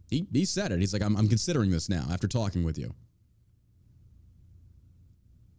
He, 0.10 0.26
he 0.34 0.45
said 0.45 0.71
it. 0.71 0.80
He's 0.80 0.93
like, 0.93 1.04
I'm, 1.04 1.15
I'm 1.15 1.28
considering 1.28 1.69
this 1.69 1.89
now 1.89 2.08
after 2.12 2.28
talking 2.28 2.63
with 2.63 2.80
you. 2.80 2.91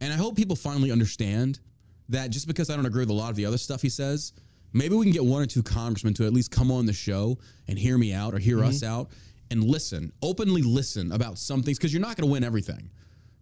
And 0.01 0.11
I 0.11 0.17
hope 0.17 0.35
people 0.35 0.57
finally 0.57 0.91
understand 0.91 1.61
that 2.09 2.29
just 2.29 2.45
because 2.45 2.69
I 2.69 2.75
don't 2.75 2.85
agree 2.85 3.03
with 3.03 3.09
a 3.09 3.13
lot 3.13 3.29
of 3.29 3.37
the 3.37 3.45
other 3.45 3.57
stuff 3.57 3.81
he 3.81 3.87
says, 3.87 4.33
maybe 4.73 4.95
we 4.95 5.05
can 5.05 5.13
get 5.13 5.23
one 5.23 5.41
or 5.41 5.45
two 5.45 5.63
congressmen 5.63 6.13
to 6.15 6.25
at 6.25 6.33
least 6.33 6.51
come 6.51 6.71
on 6.71 6.85
the 6.85 6.93
show 6.93 7.37
and 7.67 7.79
hear 7.79 7.97
me 7.97 8.13
out 8.13 8.33
or 8.33 8.39
hear 8.39 8.63
us 8.63 8.83
out 8.83 9.09
and 9.51 9.63
listen, 9.63 10.11
openly 10.21 10.63
listen 10.63 11.11
about 11.11 11.37
some 11.37 11.61
things 11.61 11.77
because 11.77 11.93
you're 11.93 12.01
not 12.01 12.17
going 12.17 12.27
to 12.27 12.31
win 12.31 12.43
everything. 12.43 12.89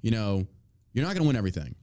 You 0.01 0.11
know, 0.11 0.45
you're 0.93 1.05
not 1.05 1.13
going 1.13 1.23
to 1.23 1.27
win 1.27 1.37
everything. 1.37 1.73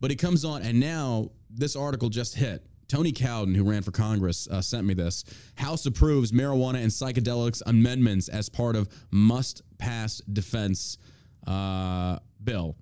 But 0.00 0.10
he 0.10 0.16
comes 0.16 0.44
on, 0.44 0.62
and 0.62 0.78
now 0.78 1.30
this 1.50 1.76
article 1.76 2.08
just 2.08 2.34
hit. 2.34 2.64
Tony 2.88 3.12
Cowden, 3.12 3.54
who 3.54 3.64
ran 3.64 3.82
for 3.82 3.90
Congress, 3.90 4.48
uh, 4.50 4.62
sent 4.62 4.86
me 4.86 4.94
this. 4.94 5.24
House 5.56 5.86
approves 5.86 6.32
marijuana 6.32 6.82
and 6.82 6.90
psychedelics 6.90 7.62
amendments 7.66 8.28
as 8.28 8.48
part 8.48 8.76
of 8.76 8.88
must 9.10 9.62
pass 9.78 10.22
defense 10.32 10.98
uh, 11.46 12.18
bill. 12.42 12.76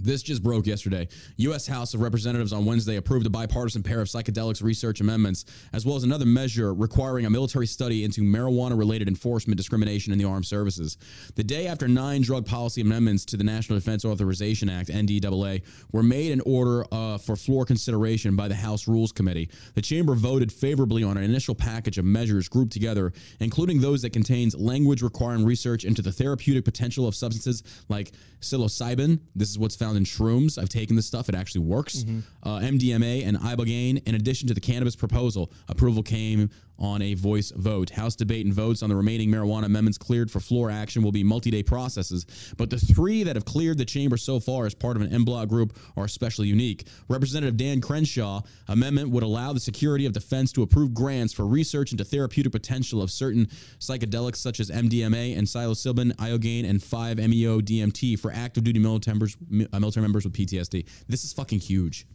This 0.00 0.22
just 0.22 0.42
broke 0.42 0.66
yesterday. 0.66 1.08
U.S. 1.36 1.66
House 1.66 1.94
of 1.94 2.00
Representatives 2.00 2.52
on 2.52 2.64
Wednesday 2.64 2.96
approved 2.96 3.26
a 3.26 3.30
bipartisan 3.30 3.82
pair 3.82 4.00
of 4.00 4.08
psychedelics 4.08 4.62
research 4.62 5.00
amendments, 5.00 5.44
as 5.72 5.84
well 5.84 5.96
as 5.96 6.04
another 6.04 6.26
measure 6.26 6.74
requiring 6.74 7.26
a 7.26 7.30
military 7.30 7.66
study 7.66 8.04
into 8.04 8.22
marijuana 8.22 8.78
related 8.78 9.08
enforcement 9.08 9.56
discrimination 9.56 10.12
in 10.12 10.18
the 10.18 10.24
armed 10.24 10.46
services. 10.46 10.96
The 11.36 11.44
day 11.44 11.66
after 11.66 11.88
nine 11.88 12.22
drug 12.22 12.46
policy 12.46 12.80
amendments 12.80 13.24
to 13.26 13.36
the 13.36 13.44
National 13.44 13.78
Defense 13.78 14.04
Authorization 14.04 14.68
Act, 14.68 14.88
NDAA, 14.88 15.62
were 15.92 16.02
made 16.02 16.32
in 16.32 16.40
order 16.42 16.84
uh, 16.92 17.18
for 17.18 17.36
floor 17.36 17.64
consideration 17.64 18.36
by 18.36 18.48
the 18.48 18.54
House 18.54 18.88
Rules 18.88 19.12
Committee, 19.12 19.48
the 19.74 19.82
chamber 19.82 20.14
voted 20.14 20.52
favorably 20.52 21.02
on 21.02 21.16
an 21.16 21.22
initial 21.22 21.54
package 21.54 21.98
of 21.98 22.04
measures 22.04 22.48
grouped 22.48 22.72
together, 22.72 23.12
including 23.40 23.80
those 23.80 24.02
that 24.02 24.12
contains 24.12 24.54
language 24.54 25.02
requiring 25.02 25.44
research 25.44 25.84
into 25.84 26.02
the 26.02 26.12
therapeutic 26.12 26.64
potential 26.64 27.06
of 27.06 27.14
substances 27.14 27.62
like 27.88 28.12
psilocybin. 28.40 29.20
This 29.34 29.50
is 29.50 29.58
what's 29.68 29.76
found 29.76 29.98
in 29.98 30.04
shrooms. 30.04 30.58
I've 30.58 30.70
taken 30.70 30.96
this 30.96 31.04
stuff; 31.04 31.28
it 31.28 31.34
actually 31.34 31.60
works. 31.60 32.06
Uh, 32.42 32.58
MDMA 32.60 33.26
and 33.26 33.36
ibogaine. 33.36 34.02
In 34.08 34.14
addition 34.14 34.48
to 34.48 34.54
the 34.54 34.60
cannabis 34.60 34.96
proposal, 34.96 35.52
approval 35.68 36.02
came 36.02 36.48
on 36.78 37.02
a 37.02 37.14
voice 37.14 37.50
vote. 37.54 37.90
House 37.90 38.14
debate 38.16 38.46
and 38.46 38.54
votes 38.54 38.82
on 38.82 38.88
the 38.88 38.96
remaining 38.96 39.30
marijuana 39.30 39.64
amendments 39.66 39.98
cleared 39.98 40.30
for 40.30 40.40
floor 40.40 40.70
action 40.70 41.02
will 41.02 41.12
be 41.12 41.24
multi-day 41.24 41.62
processes, 41.62 42.26
but 42.56 42.70
the 42.70 42.78
three 42.78 43.22
that 43.22 43.36
have 43.36 43.44
cleared 43.44 43.78
the 43.78 43.84
chamber 43.84 44.16
so 44.16 44.40
far 44.40 44.66
as 44.66 44.74
part 44.74 44.96
of 44.96 45.02
an 45.02 45.12
en 45.12 45.24
bloc 45.24 45.48
group 45.48 45.76
are 45.96 46.04
especially 46.04 46.46
unique. 46.46 46.86
Representative 47.08 47.56
Dan 47.56 47.80
Crenshaw 47.80 48.42
amendment 48.68 49.10
would 49.10 49.22
allow 49.22 49.52
the 49.52 49.60
Security 49.60 50.06
of 50.06 50.12
Defense 50.12 50.52
to 50.52 50.62
approve 50.62 50.94
grants 50.94 51.32
for 51.32 51.46
research 51.46 51.92
into 51.92 52.04
therapeutic 52.04 52.52
potential 52.52 53.02
of 53.02 53.10
certain 53.10 53.46
psychedelics 53.78 54.36
such 54.36 54.60
as 54.60 54.70
MDMA 54.70 55.36
and 55.36 55.46
psilocybin, 55.46 56.14
ibogaine, 56.16 56.68
and 56.68 56.80
5-MeO 56.80 57.60
DMT 57.60 58.18
for 58.18 58.30
active 58.32 58.64
duty 58.64 58.78
military 58.78 59.14
members, 59.14 59.36
uh, 59.72 59.80
military 59.80 60.02
members 60.02 60.24
with 60.24 60.32
PTSD. 60.34 60.86
This 61.08 61.24
is 61.24 61.32
fucking 61.32 61.60
huge. 61.60 62.06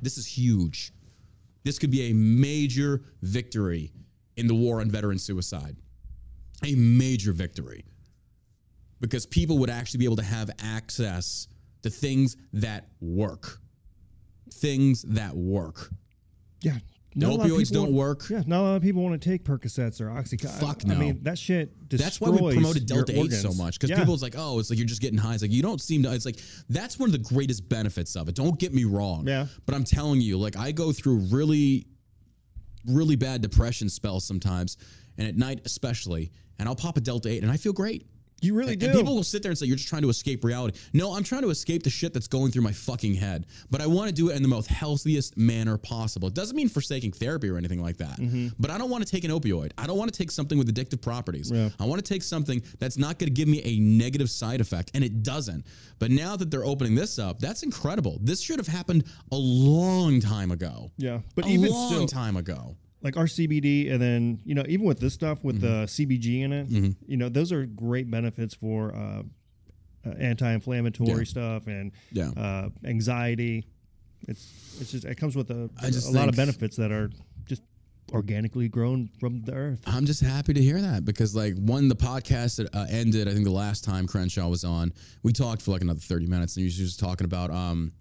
This 0.00 0.18
is 0.18 0.26
huge. 0.26 0.92
This 1.68 1.78
could 1.78 1.90
be 1.90 2.08
a 2.08 2.14
major 2.14 3.02
victory 3.20 3.92
in 4.38 4.46
the 4.46 4.54
war 4.54 4.80
on 4.80 4.90
veteran 4.90 5.18
suicide. 5.18 5.76
A 6.64 6.74
major 6.74 7.30
victory. 7.34 7.84
Because 9.02 9.26
people 9.26 9.58
would 9.58 9.68
actually 9.68 9.98
be 9.98 10.06
able 10.06 10.16
to 10.16 10.22
have 10.22 10.50
access 10.60 11.46
to 11.82 11.90
things 11.90 12.38
that 12.54 12.88
work. 13.02 13.58
Things 14.50 15.02
that 15.08 15.36
work. 15.36 15.90
Yeah. 16.62 16.78
The 17.16 17.26
lot 17.26 17.40
of 17.46 17.50
opioids 17.50 17.70
don't 17.72 17.84
want- 17.92 18.20
work. 18.20 18.30
Yeah, 18.30 18.42
not 18.46 18.60
a 18.60 18.62
lot 18.62 18.76
of 18.76 18.82
people 18.82 19.02
want 19.02 19.20
to 19.20 19.28
take 19.28 19.42
Percocets 19.44 20.00
or 20.00 20.08
Oxycontin. 20.08 20.60
Fuck 20.60 20.84
no. 20.84 20.94
I 20.94 20.98
mean, 20.98 21.20
that 21.22 21.38
shit 21.38 21.88
destroys 21.88 22.04
That's 22.04 22.20
why 22.20 22.30
we 22.30 22.52
promoted 22.52 22.86
Delta 22.86 23.18
8 23.18 23.32
so 23.32 23.52
much 23.54 23.74
because 23.78 23.90
Yeah. 23.90 23.98
people's 24.00 24.22
like, 24.22 24.34
oh, 24.36 24.58
it's 24.58 24.70
like 24.70 24.78
you're 24.78 24.86
just 24.86 25.00
getting 25.00 25.18
high. 25.18 25.32
It's 25.34 25.42
like 25.42 25.50
you 25.50 25.62
don't 25.62 25.80
seem 25.80 26.02
to. 26.04 26.12
It's 26.14 26.26
like 26.26 26.38
that's 26.68 26.98
one 26.98 27.08
of 27.08 27.12
the 27.12 27.18
greatest 27.34 27.68
benefits 27.68 28.14
of 28.14 28.28
it. 28.28 28.34
Don't 28.34 28.58
get 28.58 28.72
me 28.74 28.84
wrong. 28.84 29.26
Yeah. 29.26 29.46
But 29.66 29.74
I'm 29.74 29.84
telling 29.84 30.20
you, 30.20 30.38
like 30.38 30.56
I 30.56 30.70
go 30.70 30.92
through 30.92 31.16
really, 31.30 31.86
really 32.86 33.16
bad 33.16 33.42
depression 33.42 33.88
spells 33.88 34.24
sometimes, 34.24 34.76
and 35.16 35.26
at 35.26 35.36
night 35.36 35.60
especially, 35.64 36.30
and 36.58 36.68
I'll 36.68 36.76
pop 36.76 36.96
a 36.96 37.00
Delta 37.00 37.30
8 37.30 37.42
and 37.42 37.50
I 37.50 37.56
feel 37.56 37.72
great. 37.72 38.06
You 38.40 38.54
really 38.54 38.76
do. 38.76 38.86
And 38.86 38.94
people 38.94 39.14
will 39.14 39.24
sit 39.24 39.42
there 39.42 39.50
and 39.50 39.58
say, 39.58 39.66
You're 39.66 39.76
just 39.76 39.88
trying 39.88 40.02
to 40.02 40.08
escape 40.08 40.44
reality. 40.44 40.78
No, 40.92 41.14
I'm 41.14 41.24
trying 41.24 41.42
to 41.42 41.50
escape 41.50 41.82
the 41.82 41.90
shit 41.90 42.12
that's 42.14 42.28
going 42.28 42.52
through 42.52 42.62
my 42.62 42.72
fucking 42.72 43.14
head. 43.14 43.46
But 43.70 43.80
I 43.80 43.86
want 43.86 44.08
to 44.08 44.14
do 44.14 44.30
it 44.30 44.36
in 44.36 44.42
the 44.42 44.48
most 44.48 44.68
healthiest 44.68 45.36
manner 45.36 45.76
possible. 45.76 46.28
It 46.28 46.34
doesn't 46.34 46.56
mean 46.56 46.68
forsaking 46.68 47.12
therapy 47.12 47.48
or 47.48 47.56
anything 47.56 47.82
like 47.82 47.96
that. 47.98 48.18
Mm-hmm. 48.18 48.48
But 48.58 48.70
I 48.70 48.78
don't 48.78 48.90
want 48.90 49.04
to 49.06 49.10
take 49.10 49.24
an 49.24 49.30
opioid. 49.30 49.72
I 49.76 49.86
don't 49.86 49.98
want 49.98 50.12
to 50.12 50.16
take 50.16 50.30
something 50.30 50.58
with 50.58 50.72
addictive 50.72 51.00
properties. 51.00 51.50
Yeah. 51.50 51.70
I 51.80 51.84
want 51.84 52.04
to 52.04 52.08
take 52.08 52.22
something 52.22 52.62
that's 52.78 52.96
not 52.96 53.18
going 53.18 53.28
to 53.28 53.34
give 53.34 53.48
me 53.48 53.60
a 53.64 53.78
negative 53.80 54.30
side 54.30 54.60
effect. 54.60 54.92
And 54.94 55.02
it 55.02 55.22
doesn't. 55.22 55.66
But 55.98 56.10
now 56.10 56.36
that 56.36 56.50
they're 56.50 56.64
opening 56.64 56.94
this 56.94 57.18
up, 57.18 57.40
that's 57.40 57.62
incredible. 57.62 58.18
This 58.22 58.40
should 58.40 58.58
have 58.58 58.68
happened 58.68 59.04
a 59.32 59.36
long 59.36 60.20
time 60.20 60.50
ago. 60.50 60.90
yeah, 60.96 61.20
but 61.34 61.44
a 61.44 61.48
even 61.48 61.70
long 61.70 61.92
still, 61.92 62.06
time 62.06 62.36
ago. 62.36 62.76
Like 63.02 63.16
our 63.16 63.26
CBD, 63.26 63.90
and 63.92 64.00
then 64.02 64.40
you 64.44 64.54
know, 64.54 64.64
even 64.68 64.84
with 64.86 64.98
this 65.00 65.14
stuff 65.14 65.42
with 65.44 65.60
the 65.60 65.84
CBG 65.86 66.42
in 66.42 66.52
it, 66.52 66.96
you 67.06 67.16
know, 67.16 67.28
those 67.28 67.52
are 67.52 67.64
great 67.66 68.10
benefits 68.10 68.54
for 68.54 68.94
uh, 68.94 69.22
uh, 70.06 70.10
anti-inflammatory 70.18 71.18
Yeah. 71.18 71.24
stuff 71.24 71.66
and 71.66 71.92
Yeah. 72.12 72.30
uh, 72.36 72.68
anxiety. 72.84 73.66
It's 74.26 74.76
it's 74.80 74.90
just 74.90 75.04
it 75.04 75.16
comes 75.16 75.36
with 75.36 75.50
a, 75.50 75.70
a 75.82 76.10
lot 76.10 76.28
of 76.28 76.34
benefits 76.36 76.76
that 76.76 76.90
are 76.90 77.10
just 77.46 77.62
organically 78.12 78.68
grown 78.68 79.10
from 79.20 79.42
the 79.42 79.52
earth. 79.52 79.80
I'm 79.86 80.06
just 80.06 80.20
happy 80.22 80.54
to 80.54 80.62
hear 80.62 80.80
that 80.80 81.04
because, 81.04 81.36
like, 81.36 81.54
when 81.58 81.88
the 81.88 81.94
podcast 81.94 82.56
that, 82.56 82.74
uh, 82.74 82.86
ended, 82.88 83.28
I 83.28 83.32
think 83.32 83.44
the 83.44 83.50
last 83.52 83.84
time 83.84 84.06
Crenshaw 84.08 84.48
was 84.48 84.64
on, 84.64 84.92
we 85.22 85.32
talked 85.32 85.62
for 85.62 85.70
like 85.72 85.82
another 85.82 86.00
30 86.00 86.26
minutes, 86.26 86.56
and 86.56 86.62
he 86.62 86.64
was 86.64 86.74
just 86.76 86.98
talking 86.98 87.26
about, 87.26 87.50
um, 87.50 87.92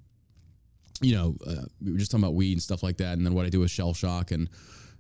you 1.02 1.14
know, 1.14 1.36
uh, 1.46 1.64
we 1.84 1.92
were 1.92 1.98
just 2.00 2.10
talking 2.10 2.24
about 2.24 2.34
weed 2.36 2.54
and 2.54 2.62
stuff 2.64 2.82
like 2.84 2.98
that, 2.98 3.18
and 3.18 3.26
then 3.26 3.34
what 3.34 3.46
I 3.46 3.50
do 3.50 3.60
with 3.60 3.70
shell 3.70 3.94
shock, 3.94 4.32
and 4.32 4.50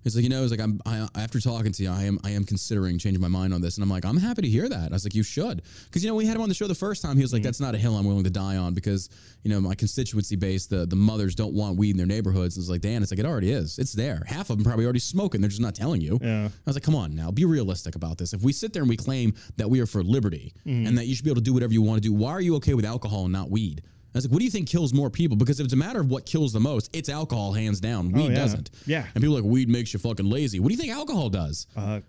it's 0.05 0.15
like, 0.15 0.23
you 0.23 0.29
know, 0.29 0.41
it's 0.43 0.51
like 0.51 0.60
I'm 0.62 0.79
I, 0.86 1.07
after 1.15 1.39
talking 1.41 1.71
to 1.73 1.83
you, 1.83 1.89
I 1.89 2.03
am 2.03 2.17
I 2.23 2.31
am 2.31 2.43
considering 2.45 2.97
changing 2.97 3.21
my 3.21 3.27
mind 3.27 3.53
on 3.53 3.62
this, 3.62 3.75
and 3.75 3.83
I'm 3.83 3.89
like, 3.89 4.05
I'm 4.05 4.17
happy 4.17 4.41
to 4.43 4.47
hear 4.47 4.69
that. 4.69 4.91
I 4.91 4.95
was 4.95 5.03
like, 5.03 5.15
you 5.15 5.23
should, 5.23 5.62
because 5.86 6.03
you 6.03 6.10
know, 6.10 6.15
we 6.15 6.25
had 6.25 6.36
him 6.36 6.41
on 6.41 6.49
the 6.49 6.55
show 6.55 6.67
the 6.67 6.75
first 6.75 7.01
time. 7.01 7.17
He 7.17 7.21
was 7.23 7.33
like, 7.33 7.43
that's 7.43 7.60
not 7.60 7.75
a 7.75 7.77
hill 7.77 7.95
I'm 7.97 8.05
willing 8.05 8.23
to 8.23 8.29
die 8.29 8.55
on 8.57 8.73
because 8.73 9.10
you 9.43 9.49
know 9.51 9.60
my 9.60 9.75
constituency 9.75 10.36
base, 10.36 10.65
the 10.67 10.86
the 10.86 10.95
mothers 10.95 11.36
don't 11.36 11.53
want 11.53 11.77
weed 11.77 11.91
in 11.91 11.97
their 11.97 12.05
neighborhoods. 12.05 12.57
It's 12.57 12.69
like, 12.69 12.81
Dan, 12.81 13.01
it's 13.01 13.12
like 13.12 13.19
it 13.19 13.25
already 13.25 13.51
is. 13.51 13.77
It's 13.79 13.93
there. 13.93 14.23
Half 14.25 14.49
of 14.49 14.57
them 14.57 14.63
probably 14.63 14.86
already 14.86 14.99
smoking. 14.99 15.41
They're 15.41 15.49
just 15.49 15.62
not 15.62 15.75
telling 15.75 15.99
you. 16.01 16.19
Yeah. 16.21 16.45
I 16.45 16.51
was 16.65 16.75
like, 16.75 16.83
come 16.83 16.95
on 16.95 17.15
now, 17.15 17.31
be 17.31 17.45
realistic 17.45 17.95
about 17.95 18.17
this. 18.17 18.33
If 18.33 18.41
we 18.41 18.53
sit 18.53 18.71
there 18.73 18.83
and 18.83 18.89
we 18.89 18.97
claim 18.97 19.33
that 19.57 19.69
we 19.69 19.81
are 19.81 19.86
for 19.86 20.03
liberty 20.03 20.53
Mm-hmm. 20.65 20.88
and 20.88 20.97
that 20.97 21.05
you 21.07 21.15
should 21.15 21.23
be 21.25 21.31
able 21.31 21.41
to 21.41 21.45
do 21.45 21.53
whatever 21.53 21.73
you 21.73 21.81
want 21.81 22.01
to 22.01 22.07
do, 22.07 22.13
why 22.13 22.31
are 22.31 22.41
you 22.41 22.55
okay 22.55 22.73
with 22.73 22.86
alcohol 22.86 23.23
and 23.23 23.33
not 23.33 23.49
weed? 23.49 23.81
I 24.13 24.17
was 24.17 24.25
like, 24.25 24.31
what 24.31 24.39
do 24.39 24.45
you 24.45 24.51
think 24.51 24.67
kills 24.67 24.93
more 24.93 25.09
people? 25.09 25.37
Because 25.37 25.59
if 25.59 25.65
it's 25.65 25.73
a 25.73 25.77
matter 25.77 25.99
of 25.99 26.09
what 26.09 26.25
kills 26.25 26.51
the 26.53 26.59
most, 26.59 26.89
it's 26.95 27.09
alcohol, 27.09 27.53
hands 27.53 27.79
down. 27.79 28.11
Weed 28.11 28.25
Oh, 28.25 28.29
yeah. 28.29 28.35
doesn't. 28.35 28.71
Yeah. 28.85 29.05
And 29.13 29.21
people 29.23 29.37
are 29.37 29.41
like, 29.41 29.49
weed 29.49 29.69
makes 29.69 29.93
you 29.93 29.99
fucking 29.99 30.25
lazy. 30.25 30.59
What 30.59 30.69
do 30.69 30.73
you 30.75 30.79
think 30.81 30.91
alcohol 30.93 31.29
does? 31.29 31.67
Uh, 31.75 31.99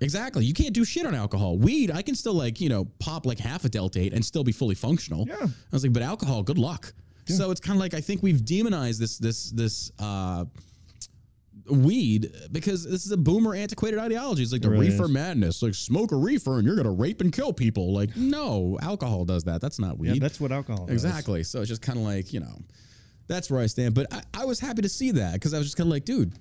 Exactly. 0.00 0.44
You 0.44 0.52
can't 0.54 0.74
do 0.74 0.84
shit 0.84 1.06
on 1.06 1.14
alcohol. 1.14 1.56
Weed, 1.56 1.92
I 1.92 2.02
can 2.02 2.16
still 2.16 2.34
like, 2.34 2.60
you 2.60 2.68
know, 2.68 2.84
pop 2.98 3.24
like 3.26 3.38
half 3.38 3.64
a 3.64 3.68
Delta 3.68 4.00
8 4.00 4.12
and 4.12 4.24
still 4.24 4.42
be 4.42 4.50
fully 4.50 4.74
functional. 4.74 5.24
Yeah. 5.28 5.36
I 5.40 5.48
was 5.70 5.84
like, 5.84 5.92
but 5.92 6.02
alcohol, 6.02 6.42
good 6.42 6.58
luck. 6.58 6.92
So 7.26 7.50
it's 7.52 7.60
kind 7.60 7.76
of 7.76 7.80
like 7.80 7.94
I 7.94 8.00
think 8.02 8.22
we've 8.22 8.44
demonized 8.44 9.00
this 9.00 9.16
this 9.18 9.50
this 9.52 9.90
uh 9.98 10.44
weed 11.70 12.34
because 12.52 12.84
this 12.84 13.06
is 13.06 13.12
a 13.12 13.16
boomer 13.16 13.54
antiquated 13.54 13.98
ideology. 13.98 14.42
It's 14.42 14.52
like 14.52 14.62
the 14.62 14.70
really 14.70 14.90
reefer 14.90 15.04
is. 15.04 15.10
madness. 15.10 15.62
Like 15.62 15.74
smoke 15.74 16.12
a 16.12 16.16
reefer 16.16 16.58
and 16.58 16.66
you're 16.66 16.76
gonna 16.76 16.90
rape 16.92 17.20
and 17.20 17.32
kill 17.32 17.52
people. 17.52 17.92
Like, 17.92 18.14
no, 18.16 18.78
alcohol 18.82 19.24
does 19.24 19.44
that. 19.44 19.60
That's 19.60 19.78
not 19.78 19.98
weed. 19.98 20.14
Yeah, 20.14 20.18
that's 20.20 20.40
what 20.40 20.52
alcohol. 20.52 20.86
does. 20.86 20.92
Exactly. 21.04 21.42
So 21.42 21.60
it's 21.60 21.68
just 21.68 21.82
kind 21.82 21.98
of 21.98 22.04
like, 22.04 22.32
you 22.32 22.40
know, 22.40 22.58
that's 23.28 23.50
where 23.50 23.60
I 23.60 23.66
stand. 23.66 23.94
But 23.94 24.12
I, 24.12 24.22
I 24.34 24.44
was 24.44 24.60
happy 24.60 24.82
to 24.82 24.88
see 24.88 25.12
that 25.12 25.34
because 25.34 25.54
I 25.54 25.58
was 25.58 25.66
just 25.66 25.76
kind 25.76 25.86
of 25.86 25.92
like, 25.92 26.04
dude, 26.04 26.34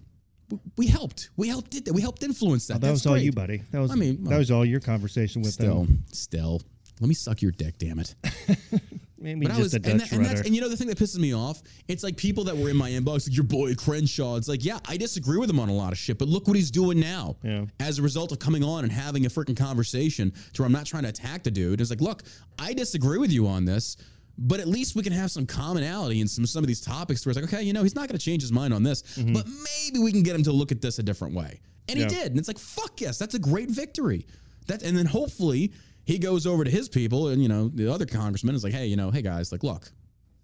we 0.77 0.87
helped. 0.87 1.29
We 1.37 1.47
helped 1.47 1.71
did 1.71 1.85
that. 1.85 1.93
We 1.93 2.01
helped 2.01 2.23
influence 2.23 2.67
that. 2.67 2.75
Oh, 2.75 2.79
that 2.79 2.87
That's 2.87 2.93
was 2.93 3.07
all 3.07 3.17
you, 3.17 3.31
buddy. 3.31 3.63
That 3.71 3.79
was. 3.79 3.91
I 3.91 3.95
mean, 3.95 4.23
that 4.25 4.37
was 4.37 4.51
all 4.51 4.65
your 4.65 4.79
conversation 4.81 5.41
with 5.41 5.53
Still, 5.53 5.85
them. 5.85 6.03
still. 6.11 6.61
Let 6.99 7.07
me 7.07 7.15
suck 7.15 7.41
your 7.41 7.51
dick, 7.51 7.77
damn 7.77 7.99
it. 7.99 8.13
Maybe 9.23 9.45
But 9.45 9.53
I 9.53 9.55
just 9.55 9.63
was, 9.63 9.73
a 9.73 9.77
and, 9.77 9.99
that, 10.01 10.11
and, 10.11 10.25
that's, 10.25 10.41
and 10.41 10.53
you 10.53 10.59
know 10.59 10.67
the 10.67 10.75
thing 10.75 10.89
that 10.89 10.97
pisses 10.97 11.17
me 11.17 11.33
off? 11.33 11.63
It's 11.87 12.03
like 12.03 12.17
people 12.17 12.43
that 12.43 12.57
were 12.57 12.69
in 12.69 12.75
my 12.75 12.91
inbox, 12.91 13.27
like 13.27 13.35
your 13.35 13.45
boy 13.45 13.73
Crenshaw. 13.73 14.35
It's 14.35 14.49
like, 14.49 14.65
yeah, 14.65 14.79
I 14.85 14.97
disagree 14.97 15.37
with 15.37 15.49
him 15.49 15.59
on 15.59 15.69
a 15.69 15.73
lot 15.73 15.93
of 15.93 15.97
shit, 15.97 16.19
but 16.19 16.27
look 16.27 16.47
what 16.47 16.57
he's 16.57 16.69
doing 16.69 16.99
now. 16.99 17.37
Yeah. 17.41 17.65
As 17.79 17.99
a 17.99 18.01
result 18.01 18.33
of 18.33 18.39
coming 18.39 18.63
on 18.63 18.83
and 18.83 18.91
having 18.91 19.25
a 19.25 19.29
freaking 19.29 19.55
conversation 19.55 20.33
to 20.53 20.61
where 20.61 20.65
I'm 20.65 20.73
not 20.73 20.85
trying 20.85 21.03
to 21.03 21.09
attack 21.09 21.43
the 21.43 21.51
dude. 21.51 21.79
It's 21.79 21.89
like, 21.89 22.01
look, 22.01 22.23
I 22.59 22.73
disagree 22.73 23.17
with 23.17 23.31
you 23.31 23.47
on 23.47 23.63
this, 23.63 23.95
but 24.37 24.59
at 24.59 24.67
least 24.67 24.95
we 24.95 25.03
can 25.03 25.13
have 25.13 25.31
some 25.31 25.45
commonality 25.45 26.19
in 26.19 26.27
some 26.27 26.45
some 26.45 26.63
of 26.63 26.67
these 26.67 26.81
topics 26.81 27.25
where 27.25 27.31
it's 27.31 27.39
like, 27.39 27.53
okay, 27.53 27.63
you 27.63 27.71
know, 27.71 27.83
he's 27.83 27.95
not 27.95 28.09
going 28.09 28.17
to 28.17 28.23
change 28.23 28.41
his 28.41 28.51
mind 28.51 28.73
on 28.73 28.83
this, 28.83 29.03
mm-hmm. 29.03 29.31
but 29.31 29.45
maybe 29.47 29.99
we 29.99 30.11
can 30.11 30.23
get 30.23 30.35
him 30.35 30.43
to 30.43 30.51
look 30.51 30.71
at 30.71 30.81
this 30.81 30.99
a 30.99 31.03
different 31.03 31.33
way. 31.33 31.61
And 31.87 31.97
he 31.97 32.05
did. 32.05 32.27
And 32.27 32.39
it's 32.39 32.47
like, 32.47 32.59
fuck 32.59 32.99
yes, 32.99 33.17
that's 33.17 33.35
a 33.35 33.39
great 33.39 33.69
victory. 33.69 34.25
That 34.67 34.83
and 34.83 34.97
then 34.97 35.05
hopefully 35.05 35.73
he 36.05 36.17
goes 36.19 36.45
over 36.45 36.63
to 36.63 36.69
his 36.71 36.89
people 36.89 37.29
and 37.29 37.41
you 37.41 37.47
know 37.49 37.69
the 37.69 37.91
other 37.91 38.05
congressman 38.05 38.55
is 38.55 38.63
like, 38.63 38.73
hey, 38.73 38.85
you 38.87 38.95
know, 38.95 39.11
hey 39.11 39.21
guys, 39.21 39.51
like, 39.51 39.63
look, 39.63 39.91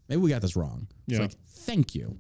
maybe 0.08 0.22
we 0.22 0.30
got 0.30 0.42
this 0.42 0.56
wrong. 0.56 0.88
It's 1.08 1.16
Yeah. 1.18 1.22
like, 1.24 1.36
thank 1.48 1.96
you, 1.96 2.18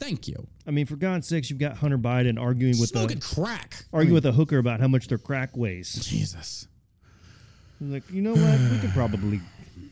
thank 0.00 0.26
you. 0.28 0.46
I 0.66 0.70
mean, 0.70 0.86
for 0.86 0.96
God's 0.96 1.26
sakes, 1.28 1.50
you've 1.50 1.58
got 1.58 1.76
Hunter 1.76 1.98
Biden 1.98 2.40
arguing 2.40 2.78
with 2.80 2.90
Smoking 2.90 3.18
the 3.18 3.24
crack. 3.24 3.84
arguing 3.92 4.14
with 4.14 4.26
a 4.26 4.32
hooker 4.32 4.58
about 4.58 4.80
how 4.80 4.88
much 4.88 5.08
their 5.08 5.18
crack 5.18 5.56
weighs. 5.56 5.92
Jesus, 6.06 6.66
like, 7.80 8.08
you 8.10 8.22
know 8.22 8.34
what? 8.34 8.60
We 8.72 8.78
could 8.78 8.90
probably 8.90 9.40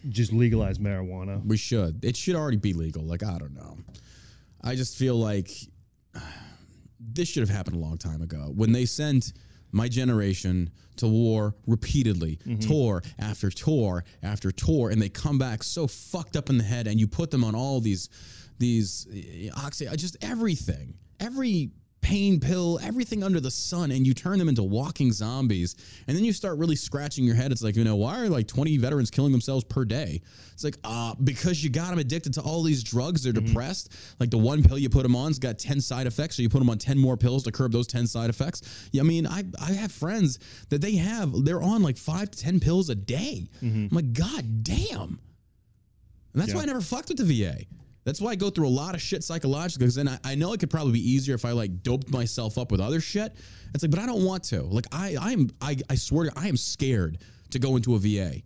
just 0.09 0.33
legalize 0.33 0.79
marijuana. 0.79 1.45
we 1.47 1.57
should. 1.57 2.05
It 2.05 2.17
should 2.17 2.35
already 2.35 2.57
be 2.57 2.73
legal. 2.73 3.05
Like 3.05 3.23
I 3.23 3.39
don't 3.39 3.55
know. 3.55 3.79
I 4.65 4.75
just 4.75 4.97
feel 4.97 5.17
like 5.17 5.51
this 7.01 7.29
should 7.29 7.41
have 7.43 7.51
happened 7.51 7.77
a 7.77 7.79
long 7.81 7.99
time 7.99 8.23
ago 8.23 8.53
when 8.55 8.73
they 8.73 8.85
sent 8.85 9.33
my 9.73 9.89
generation 9.89 10.71
to 10.97 11.09
war 11.09 11.55
repeatedly, 11.67 12.39
tour 12.61 13.03
after 13.19 13.51
tour 13.51 14.05
after 14.23 14.53
tour, 14.53 14.91
and 14.91 15.01
they 15.01 15.09
come 15.09 15.39
back 15.39 15.63
so 15.63 15.87
fucked 15.87 16.37
up 16.37 16.51
in 16.51 16.59
the 16.59 16.65
head, 16.65 16.87
and 16.87 17.01
you 17.01 17.07
put 17.09 17.31
them 17.31 17.43
on 17.45 17.55
all 17.55 17.81
these 17.81 18.09
these 18.59 19.07
uh, 19.09 19.61
oxy, 19.67 19.89
uh, 19.89 19.97
just 19.97 20.17
everything, 20.23 20.95
every 21.19 21.71
pain 22.03 22.41
pill, 22.41 22.79
everything 22.83 23.23
under 23.23 23.41
the 23.41 23.51
sun, 23.51 23.91
and 23.93 24.07
you 24.07 24.13
turn 24.13 24.39
them 24.39 24.49
into 24.49 24.63
walking 24.63 25.13
zombies, 25.13 25.77
and 26.07 26.17
then 26.17 26.25
you 26.25 26.33
start 26.33 26.59
really 26.59 26.77
scratching 26.77 27.25
your 27.25 27.35
head. 27.37 27.53
It's 27.53 27.63
like, 27.63 27.77
you 27.77 27.85
know, 27.85 27.97
why 27.97 28.21
are 28.21 28.29
like 28.29 28.47
20 28.49 28.77
veterans 28.77 29.11
killing 29.11 29.33
themselves 29.33 29.65
per 29.65 29.85
day? 29.85 30.21
It's 30.53 30.65
like, 30.65 30.77
uh, 30.85 31.15
because 31.23 31.63
you 31.65 31.71
got 31.71 31.91
them 31.91 31.99
addicted 32.01 32.35
to 32.35 32.41
all 32.43 32.63
these 32.63 32.83
drugs. 32.83 33.23
They're 33.23 33.33
depressed. 33.33 33.93
Like 34.21 34.31
the 34.31 34.39
one 34.39 34.63
pill 34.63 34.79
you 34.79 34.91
put 34.91 35.05
them 35.05 35.17
on's 35.17 35.39
got 35.39 35.59
10 35.59 35.81
side 35.81 36.07
effects, 36.07 36.37
so 36.37 36.43
you 36.43 36.49
put 36.49 36.59
them 36.59 36.69
on 36.69 36.79
10 36.79 36.99
more 36.99 37.17
pills 37.17 37.45
to 37.45 37.53
curb 37.53 37.73
those 37.73 37.87
10 37.87 38.07
side 38.07 38.29
effects. 38.29 38.89
Yeah, 38.93 39.03
I 39.03 39.05
mean, 39.05 39.27
I 39.27 39.45
I 39.61 39.73
have 39.73 39.93
friends 39.93 40.39
that 40.69 40.81
they 40.81 40.97
have, 40.97 41.33
they're 41.45 41.63
on 41.63 41.83
like 41.83 41.97
five 41.97 42.31
to 42.33 42.39
10 42.39 42.61
pills 42.61 42.91
a 42.91 42.95
day. 42.95 43.49
I'm 43.63 43.89
like, 43.93 44.13
God 44.13 44.65
damn. 44.65 45.21
And 46.33 46.41
that's 46.43 46.53
why 46.57 46.63
I 46.63 46.67
never 46.67 46.81
fucked 46.81 47.09
with 47.11 47.19
the 47.19 47.25
VA. 47.25 47.65
That's 48.05 48.21
why 48.21 48.33
I 48.33 48.35
go 48.35 48.51
through 48.51 48.67
a 48.67 48.71
lot 48.71 48.95
of 48.95 49.01
shit 49.01 49.23
psychologically. 49.23 49.85
Because 49.85 49.95
then 49.95 50.09
I, 50.09 50.19
I 50.25 50.35
know 50.35 50.53
it 50.53 50.61
could 50.61 50.71
probably 50.71 50.93
be 50.93 51.11
easier 51.11 51.35
if 51.35 51.45
I 51.45 51.53
like 51.53 51.83
doped 51.83 52.11
myself 52.11 52.59
up 52.59 52.73
with 52.73 52.81
other 52.81 53.01
shit. 53.01 53.35
It's 53.75 53.83
like, 53.83 53.91
but 53.91 54.01
I 54.01 54.07
don't 54.07 54.25
want 54.25 54.45
to. 54.45 54.63
Like 54.63 54.87
I, 54.93 55.17
I'm, 55.21 55.51
I, 55.61 55.77
I 55.89 55.95
swear, 55.95 56.29
to, 56.29 56.39
I 56.39 56.49
am 56.49 56.57
scared 56.57 57.19
to 57.51 57.59
go 57.59 57.77
into 57.77 57.95
a 57.95 57.99
VA, 57.99 58.43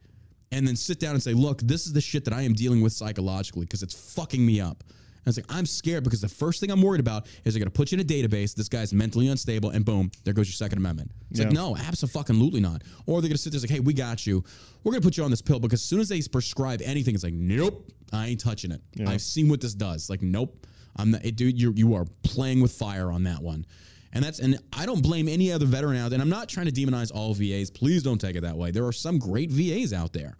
and 0.52 0.66
then 0.66 0.76
sit 0.76 1.00
down 1.00 1.14
and 1.14 1.22
say, 1.22 1.32
look, 1.32 1.60
this 1.62 1.86
is 1.86 1.92
the 1.92 2.00
shit 2.00 2.24
that 2.24 2.34
I 2.34 2.42
am 2.42 2.52
dealing 2.52 2.80
with 2.80 2.92
psychologically 2.92 3.62
because 3.62 3.82
it's 3.82 4.14
fucking 4.14 4.44
me 4.44 4.60
up. 4.60 4.84
And 5.26 5.36
it's 5.36 5.38
like 5.48 5.56
I'm 5.58 5.66
scared 5.66 6.04
because 6.04 6.20
the 6.20 6.28
first 6.28 6.60
thing 6.60 6.70
I'm 6.70 6.80
worried 6.80 7.00
about 7.00 7.26
is 7.44 7.52
they're 7.52 7.58
gonna 7.58 7.70
put 7.70 7.90
you 7.90 7.96
in 7.96 8.00
a 8.00 8.04
database. 8.04 8.54
This 8.54 8.68
guy's 8.68 8.94
mentally 8.94 9.26
unstable, 9.26 9.70
and 9.70 9.84
boom, 9.84 10.10
there 10.22 10.32
goes 10.32 10.46
your 10.46 10.54
Second 10.54 10.78
Amendment. 10.78 11.10
It's 11.32 11.40
like 11.40 11.50
no, 11.50 11.76
absolutely 11.76 12.60
not. 12.60 12.82
Or 13.06 13.20
they're 13.20 13.28
gonna 13.28 13.36
sit 13.36 13.50
there 13.52 13.58
and 13.58 13.68
say, 13.68 13.74
hey, 13.74 13.80
we 13.80 13.92
got 13.92 14.24
you. 14.24 14.44
We're 14.84 14.92
gonna 14.92 15.02
put 15.02 15.16
you 15.16 15.24
on 15.24 15.30
this 15.30 15.42
pill 15.42 15.58
because 15.58 15.80
as 15.80 15.84
soon 15.84 15.98
as 15.98 16.08
they 16.08 16.22
prescribe 16.22 16.80
anything, 16.84 17.16
it's 17.16 17.24
like 17.24 17.34
nope, 17.34 17.90
I 18.12 18.28
ain't 18.28 18.40
touching 18.40 18.70
it. 18.70 18.80
Yeah. 18.94 19.10
I've 19.10 19.20
seen 19.20 19.48
what 19.48 19.60
this 19.60 19.74
does. 19.74 20.08
Like 20.08 20.22
nope, 20.22 20.64
I'm 20.94 21.10
not, 21.10 21.24
it, 21.24 21.34
dude. 21.34 21.60
You 21.60 21.72
you 21.74 21.94
are 21.94 22.06
playing 22.22 22.60
with 22.60 22.70
fire 22.70 23.10
on 23.10 23.24
that 23.24 23.42
one. 23.42 23.66
And 24.12 24.24
that's 24.24 24.38
and 24.38 24.60
I 24.72 24.86
don't 24.86 25.02
blame 25.02 25.28
any 25.28 25.50
other 25.50 25.66
veteran 25.66 25.96
out 25.96 26.10
there. 26.10 26.16
And 26.16 26.22
I'm 26.22 26.30
not 26.30 26.48
trying 26.48 26.66
to 26.66 26.72
demonize 26.72 27.10
all 27.12 27.34
VAs. 27.34 27.68
Please 27.70 28.04
don't 28.04 28.20
take 28.20 28.36
it 28.36 28.42
that 28.42 28.56
way. 28.56 28.70
There 28.70 28.86
are 28.86 28.92
some 28.92 29.18
great 29.18 29.50
VAs 29.50 29.92
out 29.92 30.12
there, 30.12 30.36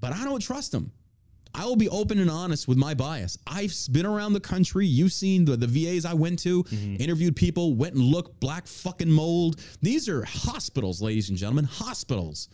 but 0.00 0.12
I 0.14 0.24
don't 0.24 0.40
trust 0.40 0.72
them. 0.72 0.90
I 1.54 1.64
will 1.66 1.76
be 1.76 1.88
open 1.88 2.18
and 2.18 2.30
honest 2.30 2.66
with 2.66 2.76
my 2.76 2.94
bias. 2.94 3.38
I've 3.46 3.74
been 3.92 4.06
around 4.06 4.32
the 4.32 4.40
country. 4.40 4.86
You've 4.86 5.12
seen 5.12 5.44
the, 5.44 5.56
the 5.56 5.68
VAs 5.68 6.04
I 6.04 6.12
went 6.12 6.40
to, 6.40 6.64
mm-hmm. 6.64 6.96
interviewed 7.00 7.36
people, 7.36 7.74
went 7.74 7.94
and 7.94 8.02
looked, 8.02 8.40
black 8.40 8.66
fucking 8.66 9.10
mold. 9.10 9.60
These 9.80 10.08
are 10.08 10.24
hospitals, 10.24 11.00
ladies 11.00 11.28
and 11.28 11.38
gentlemen, 11.38 11.64
hospitals. 11.64 12.48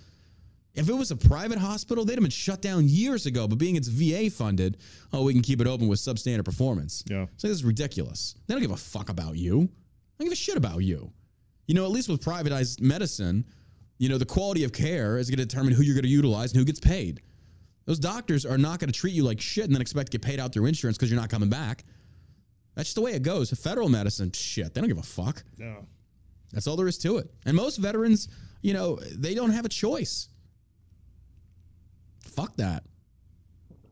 If 0.75 0.89
it 0.89 0.93
was 0.93 1.11
a 1.11 1.17
private 1.17 1.59
hospital, 1.59 2.05
they'd 2.05 2.15
have 2.15 2.23
been 2.23 2.31
shut 2.31 2.61
down 2.61 2.89
years 2.89 3.27
ago. 3.27 3.49
But 3.49 3.59
being 3.59 3.77
it's 3.77 3.89
VA 3.89 4.31
funded, 4.31 4.77
oh, 5.13 5.25
we 5.25 5.33
can 5.33 5.43
keep 5.43 5.61
it 5.61 5.67
open 5.67 5.89
with 5.89 5.99
substandard 5.99 6.45
performance. 6.45 7.03
Yeah. 7.09 7.27
So 7.39 7.49
this 7.49 7.57
is 7.57 7.65
ridiculous. 7.65 8.35
They 8.47 8.55
don't 8.55 8.63
give 8.63 8.71
a 8.71 8.77
fuck 8.77 9.09
about 9.09 9.37
you. 9.37 9.61
They 9.61 10.25
don't 10.25 10.27
give 10.27 10.33
a 10.33 10.37
shit 10.37 10.57
about 10.57 10.79
you. 10.79 11.11
You 11.67 11.75
know, 11.75 11.85
at 11.85 11.91
least 11.91 12.09
with 12.09 12.23
privatized 12.23 12.81
medicine, 12.81 13.47
you 13.99 14.09
know, 14.09 14.19
the 14.19 14.27
quality 14.27 14.65
of 14.65 14.73
care 14.73 15.19
is 15.19 15.29
going 15.29 15.39
to 15.39 15.45
determine 15.45 15.73
who 15.73 15.83
you're 15.83 15.95
going 15.95 16.05
to 16.05 16.09
utilize 16.09 16.53
and 16.53 16.59
who 16.59 16.65
gets 16.65 16.81
paid. 16.81 17.21
Those 17.87 17.99
doctors 17.99 18.47
are 18.47 18.59
not 18.59 18.79
going 18.79 18.90
to 18.93 18.99
treat 18.99 19.14
you 19.14 19.25
like 19.25 19.40
shit 19.40 19.64
and 19.64 19.75
then 19.75 19.81
expect 19.81 20.12
to 20.12 20.19
get 20.19 20.27
paid 20.27 20.38
out 20.38 20.53
through 20.53 20.66
insurance 20.66 20.97
because 20.97 21.11
you're 21.11 21.21
not 21.21 21.31
coming 21.31 21.49
back. 21.49 21.85
That's 22.75 22.88
just 22.88 22.95
the 22.97 23.03
way 23.03 23.12
it 23.12 23.23
goes. 23.23 23.51
Federal 23.51 23.88
medicine, 23.88 24.33
shit, 24.33 24.75
they 24.75 24.81
don't 24.81 24.88
give 24.88 24.99
a 24.99 25.03
fuck. 25.03 25.43
No. 25.59 25.87
That's 26.53 26.66
all 26.66 26.77
there 26.77 26.88
is 26.88 26.99
to 26.99 27.19
it. 27.19 27.31
And 27.47 27.57
most 27.57 27.77
veterans, 27.77 28.29
you 28.62 28.75
know, 28.75 28.99
they 29.16 29.35
don't 29.35 29.51
have 29.51 29.64
a 29.64 29.69
choice. 29.69 30.29
Fuck 32.21 32.57
that. 32.57 32.85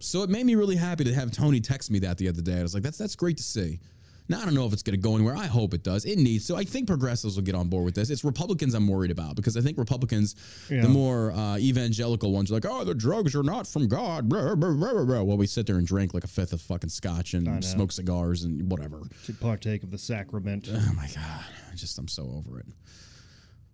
So 0.00 0.22
it 0.22 0.30
made 0.30 0.46
me 0.46 0.54
really 0.54 0.76
happy 0.76 1.04
to 1.04 1.14
have 1.14 1.32
Tony 1.32 1.60
text 1.60 1.90
me 1.90 1.98
that 2.00 2.18
the 2.18 2.28
other 2.28 2.42
day. 2.42 2.58
I 2.58 2.62
was 2.62 2.74
like, 2.74 2.82
that's 2.82 2.98
that's 2.98 3.16
great 3.16 3.36
to 3.38 3.42
see. 3.42 3.80
Now 4.28 4.40
I 4.42 4.44
don't 4.44 4.54
know 4.54 4.66
if 4.66 4.72
it's 4.72 4.82
going 4.82 4.94
to 4.96 5.00
go 5.02 5.14
anywhere. 5.14 5.36
I 5.36 5.46
hope 5.46 5.72
it 5.74 5.82
does. 5.82 6.04
It 6.04 6.18
needs. 6.18 6.44
So 6.44 6.56
I 6.56 6.64
think 6.64 6.86
progressives 6.86 7.36
will 7.36 7.42
get 7.44 7.54
on 7.54 7.68
board 7.68 7.84
with 7.84 7.94
this. 7.94 8.10
It's 8.10 8.24
Republicans 8.24 8.74
I'm 8.74 8.86
worried 8.86 9.10
about 9.10 9.36
because 9.36 9.56
I 9.56 9.60
think 9.62 9.78
Republicans, 9.78 10.34
Yeah. 10.70 10.82
the 10.82 10.88
more 10.88 11.32
uh, 11.32 11.56
evangelical 11.58 12.32
ones, 12.32 12.50
are 12.50 12.54
like, 12.54 12.66
oh, 12.68 12.84
the 12.84 12.94
drugs 12.94 13.34
are 13.34 13.42
not 13.42 13.66
from 13.66 13.88
God. 13.88 14.28
Blah, 14.28 14.54
blah, 14.54 14.70
blah, 14.72 14.92
blah, 14.92 15.04
blah. 15.04 15.22
Well, 15.22 15.36
we 15.38 15.46
sit 15.46 15.66
there 15.66 15.76
and 15.76 15.86
drink 15.86 16.12
like 16.14 16.24
a 16.24 16.28
fifth 16.28 16.52
of 16.52 16.60
fucking 16.60 16.90
scotch 16.90 17.34
and 17.34 17.64
smoke 17.64 17.92
cigars 17.92 18.44
and 18.44 18.70
whatever. 18.70 19.02
To 19.26 19.32
partake 19.32 19.82
of 19.82 19.90
the 19.90 19.98
sacrament. 19.98 20.68
Oh 20.70 20.92
my 20.94 21.06
god, 21.14 21.44
I 21.72 21.74
just 21.74 21.98
I'm 21.98 22.08
so 22.08 22.24
over 22.36 22.58
it. 22.60 22.66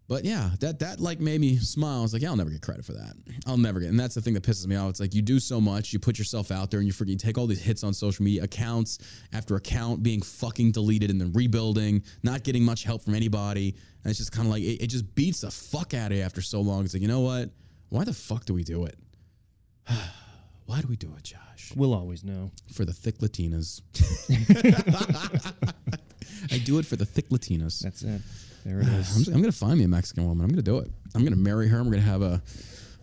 But 0.07 0.25
yeah, 0.25 0.51
that 0.61 0.81
that 0.81 1.01
like 1.01 1.19
made 1.19 1.41
me 1.41 1.57
smile. 1.57 2.01
I 2.01 2.03
was 2.03 2.13
like, 2.13 2.21
yeah, 2.21 2.29
I'll 2.29 2.37
never 2.37 2.51
get 2.51 2.61
credit 2.61 2.85
for 2.85 2.93
that. 2.93 3.15
I'll 3.47 3.57
never 3.57 3.81
get. 3.81 3.89
And 3.89 3.99
that's 3.99 4.15
the 4.15 4.21
thing 4.21 4.35
that 4.35 4.43
pisses 4.43 4.67
me 4.67 4.77
off. 4.77 4.91
It's 4.91 5.01
like 5.01 5.15
you 5.15 5.23
do 5.23 5.41
so 5.41 5.63
much, 5.63 5.95
you 5.95 5.99
put 5.99 6.19
yourself 6.19 6.51
out 6.51 6.71
there, 6.71 6.81
and 6.81 6.87
you 6.87 6.93
freaking 6.93 7.11
you 7.11 7.17
take 7.17 7.39
all 7.39 7.47
these 7.47 7.63
hits 7.63 7.83
on 7.83 7.95
social 7.95 8.23
media, 8.23 8.43
accounts 8.45 8.99
after 9.33 9.57
account 9.57 10.03
being 10.03 10.21
fucking 10.21 10.73
deleted 10.73 11.11
and 11.11 11.19
then 11.19 11.33
rebuilding, 11.33 12.03
not 12.23 12.45
getting 12.45 12.63
much 12.63 12.85
help 12.85 13.03
from 13.03 13.15
anybody. 13.15 13.75
And 14.03 14.11
it's 14.11 14.19
just 14.19 14.31
kind 14.33 14.47
of 14.47 14.53
like 14.53 14.63
it, 14.63 14.83
it 14.83 14.87
just 14.89 15.15
beats 15.15 15.41
the 15.41 15.51
fuck 15.51 15.95
out 15.95 16.13
of 16.13 16.19
you 16.19 16.23
after 16.23 16.43
so 16.43 16.61
long. 16.61 16.85
It's 16.85 16.93
like 16.93 17.03
you 17.03 17.09
know 17.09 17.21
what? 17.21 17.51
Why 17.89 18.05
the 18.05 18.13
fuck 18.13 18.45
do 18.45 18.53
we 18.53 18.63
do 18.63 18.85
it? 18.85 18.99
Why 20.67 20.81
do 20.81 20.89
we 20.89 20.97
do 20.97 21.13
it, 21.17 21.25
Josh? 21.25 21.73
We'll 21.77 21.95
always 21.95 22.25
know. 22.25 22.51
For 22.73 22.85
the 22.85 22.93
thick 22.93 23.19
Latinas. 23.19 23.83
I 26.51 26.59
do 26.59 26.79
it 26.79 26.87
for 26.87 26.97
the 26.97 27.05
thick 27.07 27.29
Latinas. 27.29 27.81
That's 27.81 28.03
it. 28.03 28.21
There 28.65 28.81
it 28.81 28.87
I'm, 28.87 29.35
I'm 29.35 29.41
gonna 29.41 29.53
find 29.53 29.79
me 29.79 29.85
a 29.85 29.89
Mexican 29.89 30.27
woman. 30.27 30.45
I'm 30.45 30.51
gonna 30.51 30.63
do 30.63 30.79
it. 30.79 30.91
I'm 31.15 31.23
gonna 31.23 31.37
marry 31.37 31.69
her. 31.69 31.79
I'm 31.79 31.91
gonna 31.91 32.01
have 32.03 32.23
a, 32.23 32.43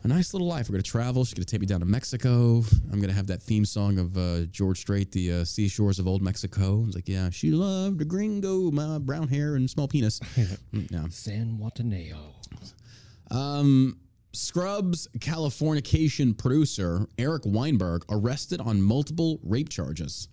a 0.03 0.07
nice 0.07 0.33
little 0.33 0.47
life. 0.47 0.67
We're 0.67 0.73
gonna 0.73 0.83
travel. 0.83 1.23
She's 1.23 1.35
gonna 1.35 1.45
take 1.45 1.61
me 1.61 1.67
down 1.67 1.81
to 1.81 1.85
Mexico. 1.85 2.63
I'm 2.91 2.99
gonna 2.99 3.13
have 3.13 3.27
that 3.27 3.41
theme 3.43 3.65
song 3.65 3.99
of 3.99 4.17
uh, 4.17 4.41
George 4.45 4.79
Strait, 4.79 5.11
the 5.11 5.31
uh, 5.33 5.43
seashores 5.45 5.99
of 5.99 6.07
old 6.07 6.21
Mexico. 6.23 6.83
It's 6.87 6.95
like, 6.95 7.07
yeah, 7.07 7.29
she 7.29 7.51
loved 7.51 8.01
a 8.01 8.05
gringo, 8.05 8.71
my 8.71 8.97
brown 8.97 9.27
hair 9.27 9.55
and 9.55 9.69
small 9.69 9.87
penis. 9.87 10.19
Mm, 10.73 10.89
yeah. 10.89 11.03
San 11.09 11.59
Wataneo. 11.61 12.17
Um, 13.29 13.97
Scrubs 14.33 15.07
Californication 15.19 16.37
producer 16.37 17.05
Eric 17.17 17.43
Weinberg 17.45 18.03
arrested 18.09 18.61
on 18.61 18.81
multiple 18.81 19.39
rape 19.43 19.69
charges. 19.69 20.29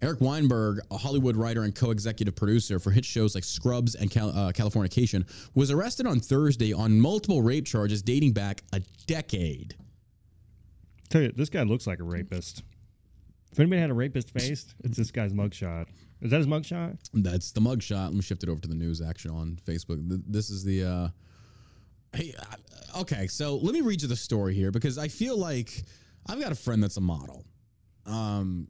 Eric 0.00 0.20
Weinberg, 0.20 0.80
a 0.90 0.96
Hollywood 0.96 1.36
writer 1.36 1.64
and 1.64 1.74
co-executive 1.74 2.36
producer 2.36 2.78
for 2.78 2.90
hit 2.90 3.04
shows 3.04 3.34
like 3.34 3.44
Scrubs 3.44 3.94
and 3.94 4.10
Cal- 4.10 4.30
uh, 4.30 4.52
Californication, 4.52 5.26
was 5.54 5.70
arrested 5.70 6.06
on 6.06 6.20
Thursday 6.20 6.72
on 6.72 7.00
multiple 7.00 7.42
rape 7.42 7.66
charges 7.66 8.00
dating 8.02 8.32
back 8.32 8.62
a 8.72 8.80
decade. 9.06 9.74
Tell 11.08 11.22
you, 11.22 11.32
this 11.34 11.48
guy 11.48 11.62
looks 11.62 11.86
like 11.86 12.00
a 12.00 12.04
rapist. 12.04 12.62
If 13.50 13.58
anybody 13.58 13.80
had 13.80 13.90
a 13.90 13.94
rapist 13.94 14.30
face, 14.30 14.74
it's 14.84 14.96
this 14.96 15.10
guy's 15.10 15.32
mugshot. 15.32 15.86
Is 16.20 16.30
that 16.30 16.38
his 16.38 16.46
mugshot? 16.46 16.98
That's 17.14 17.52
the 17.52 17.60
mugshot. 17.60 18.06
Let 18.06 18.14
me 18.14 18.22
shift 18.22 18.42
it 18.42 18.48
over 18.48 18.60
to 18.60 18.68
the 18.68 18.74
news 18.74 19.00
action 19.00 19.30
on 19.30 19.58
Facebook. 19.64 19.98
This 20.26 20.50
is 20.50 20.64
the. 20.64 20.84
Uh, 20.84 21.08
hey, 22.12 22.34
uh, 22.38 23.00
okay, 23.00 23.26
so 23.26 23.56
let 23.56 23.72
me 23.72 23.80
read 23.80 24.02
you 24.02 24.08
the 24.08 24.16
story 24.16 24.54
here 24.54 24.70
because 24.70 24.98
I 24.98 25.08
feel 25.08 25.36
like 25.36 25.84
I've 26.26 26.40
got 26.40 26.52
a 26.52 26.56
friend 26.56 26.82
that's 26.82 26.98
a 26.98 27.00
model, 27.00 27.44
um, 28.04 28.68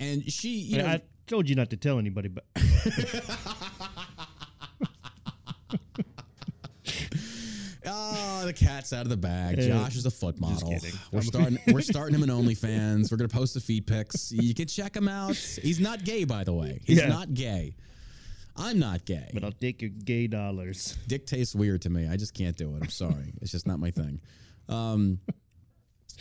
and 0.00 0.30
she, 0.32 0.48
you 0.58 0.78
know, 0.78 0.86
I 0.86 1.00
told 1.28 1.48
you 1.48 1.54
not 1.54 1.70
to 1.70 1.76
tell 1.76 1.98
anybody, 1.98 2.28
but 2.28 2.44
Oh, 7.86 8.42
the 8.44 8.52
cat's 8.52 8.92
out 8.92 9.02
of 9.02 9.08
the 9.08 9.16
bag. 9.16 9.56
Hey, 9.58 9.68
Josh 9.68 9.96
is 9.96 10.04
a 10.04 10.10
foot 10.10 10.38
model. 10.38 10.76
We're 11.12 11.22
starting. 11.22 11.58
we're 11.72 11.80
starting 11.80 12.14
him 12.14 12.22
in 12.22 12.28
OnlyFans. 12.28 13.10
We're 13.10 13.16
gonna 13.16 13.28
post 13.28 13.54
the 13.54 13.60
feed 13.60 13.86
pics. 13.86 14.30
You 14.32 14.54
can 14.54 14.66
check 14.66 14.94
him 14.94 15.08
out. 15.08 15.34
He's 15.36 15.80
not 15.80 16.04
gay, 16.04 16.24
by 16.24 16.44
the 16.44 16.52
way. 16.52 16.80
He's 16.84 16.98
Yeah. 16.98 17.08
not 17.08 17.32
gay. 17.32 17.74
I'm 18.56 18.78
not 18.78 19.06
gay. 19.06 19.30
but 19.32 19.44
I'll 19.44 19.52
take 19.52 19.80
your 19.80 19.90
gay 19.90 20.26
dollars. 20.26 20.98
Dick 21.06 21.26
tastes 21.26 21.54
weird 21.54 21.80
to 21.82 21.90
me. 21.90 22.06
I 22.08 22.16
just 22.16 22.34
can't 22.34 22.56
do 22.56 22.74
it. 22.76 22.82
I'm 22.82 22.90
sorry. 22.90 23.32
it's 23.40 23.50
just 23.52 23.66
not 23.66 23.78
my 23.78 23.90
thing. 23.90 24.20
Um, 24.68 25.18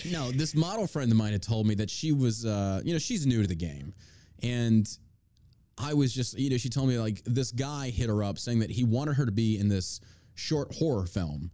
no, 0.06 0.32
this 0.32 0.56
model 0.56 0.88
friend 0.88 1.12
of 1.12 1.18
mine 1.18 1.32
had 1.32 1.44
told 1.44 1.68
me 1.68 1.76
that 1.76 1.90
she 1.90 2.12
was, 2.12 2.46
uh, 2.46 2.82
you 2.84 2.94
know, 2.94 3.00
she's 3.00 3.26
new 3.26 3.42
to 3.42 3.48
the 3.48 3.56
game, 3.56 3.94
and 4.42 4.88
I 5.78 5.94
was 5.94 6.14
just, 6.14 6.38
you 6.38 6.50
know, 6.50 6.58
she 6.58 6.70
told 6.70 6.90
me 6.90 7.00
like 7.00 7.22
this 7.26 7.52
guy 7.52 7.90
hit 7.90 8.10
her 8.10 8.24
up 8.24 8.38
saying 8.38 8.60
that 8.60 8.70
he 8.70 8.84
wanted 8.84 9.16
her 9.16 9.26
to 9.26 9.32
be 9.32 9.58
in 9.58 9.70
this 9.70 10.02
short 10.36 10.74
horror 10.76 11.06
film. 11.06 11.52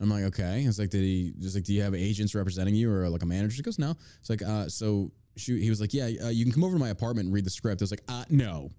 I'm 0.00 0.08
like, 0.08 0.24
okay. 0.24 0.62
It's 0.62 0.78
like, 0.78 0.90
did 0.90 1.02
he 1.02 1.34
just 1.38 1.54
like, 1.54 1.64
do 1.64 1.74
you 1.74 1.82
have 1.82 1.94
agents 1.94 2.34
representing 2.34 2.74
you 2.74 2.90
or 2.90 3.08
like 3.08 3.22
a 3.22 3.26
manager? 3.26 3.50
She 3.56 3.62
goes, 3.62 3.78
no. 3.78 3.94
It's 4.20 4.30
like, 4.30 4.42
uh, 4.42 4.68
so 4.68 5.10
she, 5.36 5.60
he 5.60 5.70
was 5.70 5.80
like, 5.80 5.92
yeah, 5.92 6.08
uh, 6.24 6.28
you 6.28 6.44
can 6.44 6.52
come 6.52 6.64
over 6.64 6.74
to 6.74 6.78
my 6.78 6.90
apartment 6.90 7.26
and 7.26 7.34
read 7.34 7.44
the 7.44 7.50
script. 7.50 7.82
I 7.82 7.84
was 7.84 7.90
like, 7.90 8.04
uh, 8.08 8.24
no, 8.30 8.70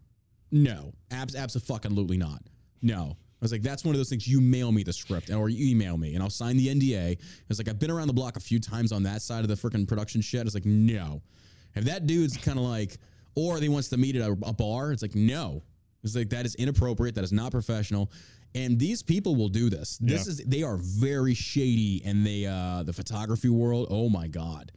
no, 0.52 0.94
abs, 1.12 1.36
absolutely 1.36 2.18
not. 2.18 2.42
No. 2.82 3.18
I 3.42 3.46
was 3.46 3.52
like, 3.54 3.62
that's 3.62 3.86
one 3.86 3.96
of 3.96 4.00
those 4.00 4.10
things. 4.10 4.28
You 4.28 4.42
mail 4.42 4.72
me 4.74 4.84
the 4.84 4.92
script 4.92 5.30
or 5.32 5.48
you 5.48 5.70
email 5.72 5.96
me 5.98 6.14
and 6.16 6.22
I'll 6.22 6.30
sign 6.30 6.58
the 6.58 6.68
NDA. 6.68 7.18
It's 7.50 7.58
like, 7.60 7.70
I've 7.70 7.80
been 7.80 7.90
around 7.92 8.08
the 8.08 8.14
block 8.14 8.36
a 8.36 8.40
few 8.42 8.60
times 8.60 8.92
on 8.92 9.02
that 9.04 9.22
side 9.22 9.44
of 9.44 9.48
the 9.48 9.56
freaking 9.56 9.88
production 9.88 10.20
shit. 10.22 10.46
It's 10.46 10.54
like, 10.56 10.66
no. 10.66 11.22
If 11.76 11.86
that 11.86 12.06
dude's 12.06 12.36
kind 12.36 12.58
of 12.60 12.66
like, 12.66 12.98
or 13.36 13.58
he 13.58 13.70
wants 13.70 13.88
to 13.90 13.98
meet 13.98 14.18
at 14.18 14.28
a, 14.28 14.36
a 14.44 14.52
bar, 14.52 14.92
it's 14.92 15.02
like, 15.02 15.16
no. 15.16 15.64
It's 16.04 16.16
like, 16.16 16.30
that 16.32 16.46
is 16.46 16.56
inappropriate. 16.56 17.16
That 17.16 17.24
is 17.24 17.32
not 17.32 17.52
professional. 17.52 18.12
And 18.56 18.78
these 18.78 19.02
people 19.04 19.36
will 19.38 19.48
do 19.50 19.70
this. 19.70 19.98
This 20.02 20.26
Yeah. 20.26 20.32
is, 20.32 20.38
they 20.46 20.64
are 20.64 20.76
very 20.78 21.34
shady 21.34 22.02
and 22.04 22.26
they, 22.26 22.46
uh, 22.46 22.84
the 22.84 22.92
photography 22.94 23.48
world, 23.50 23.88
oh 23.90 24.10
my 24.10 24.28
God. 24.28 24.74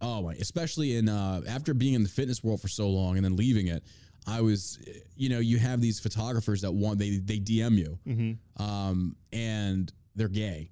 Oh 0.00 0.22
my, 0.22 0.34
especially 0.34 0.96
in 0.96 1.08
uh, 1.08 1.40
after 1.48 1.72
being 1.72 1.94
in 1.94 2.02
the 2.02 2.08
fitness 2.08 2.42
world 2.44 2.60
for 2.60 2.68
so 2.68 2.88
long 2.90 3.16
and 3.16 3.24
then 3.24 3.34
leaving 3.36 3.68
it, 3.68 3.82
I 4.26 4.40
was, 4.40 4.78
you 5.16 5.28
know, 5.28 5.38
you 5.38 5.58
have 5.58 5.80
these 5.80 6.00
photographers 6.00 6.60
that 6.62 6.72
want 6.72 6.98
they 6.98 7.18
they 7.18 7.38
DM 7.38 7.76
you, 7.76 7.98
Mm-hmm. 8.06 8.62
um, 8.62 9.14
and 9.32 9.92
they're 10.14 10.28
gay, 10.28 10.70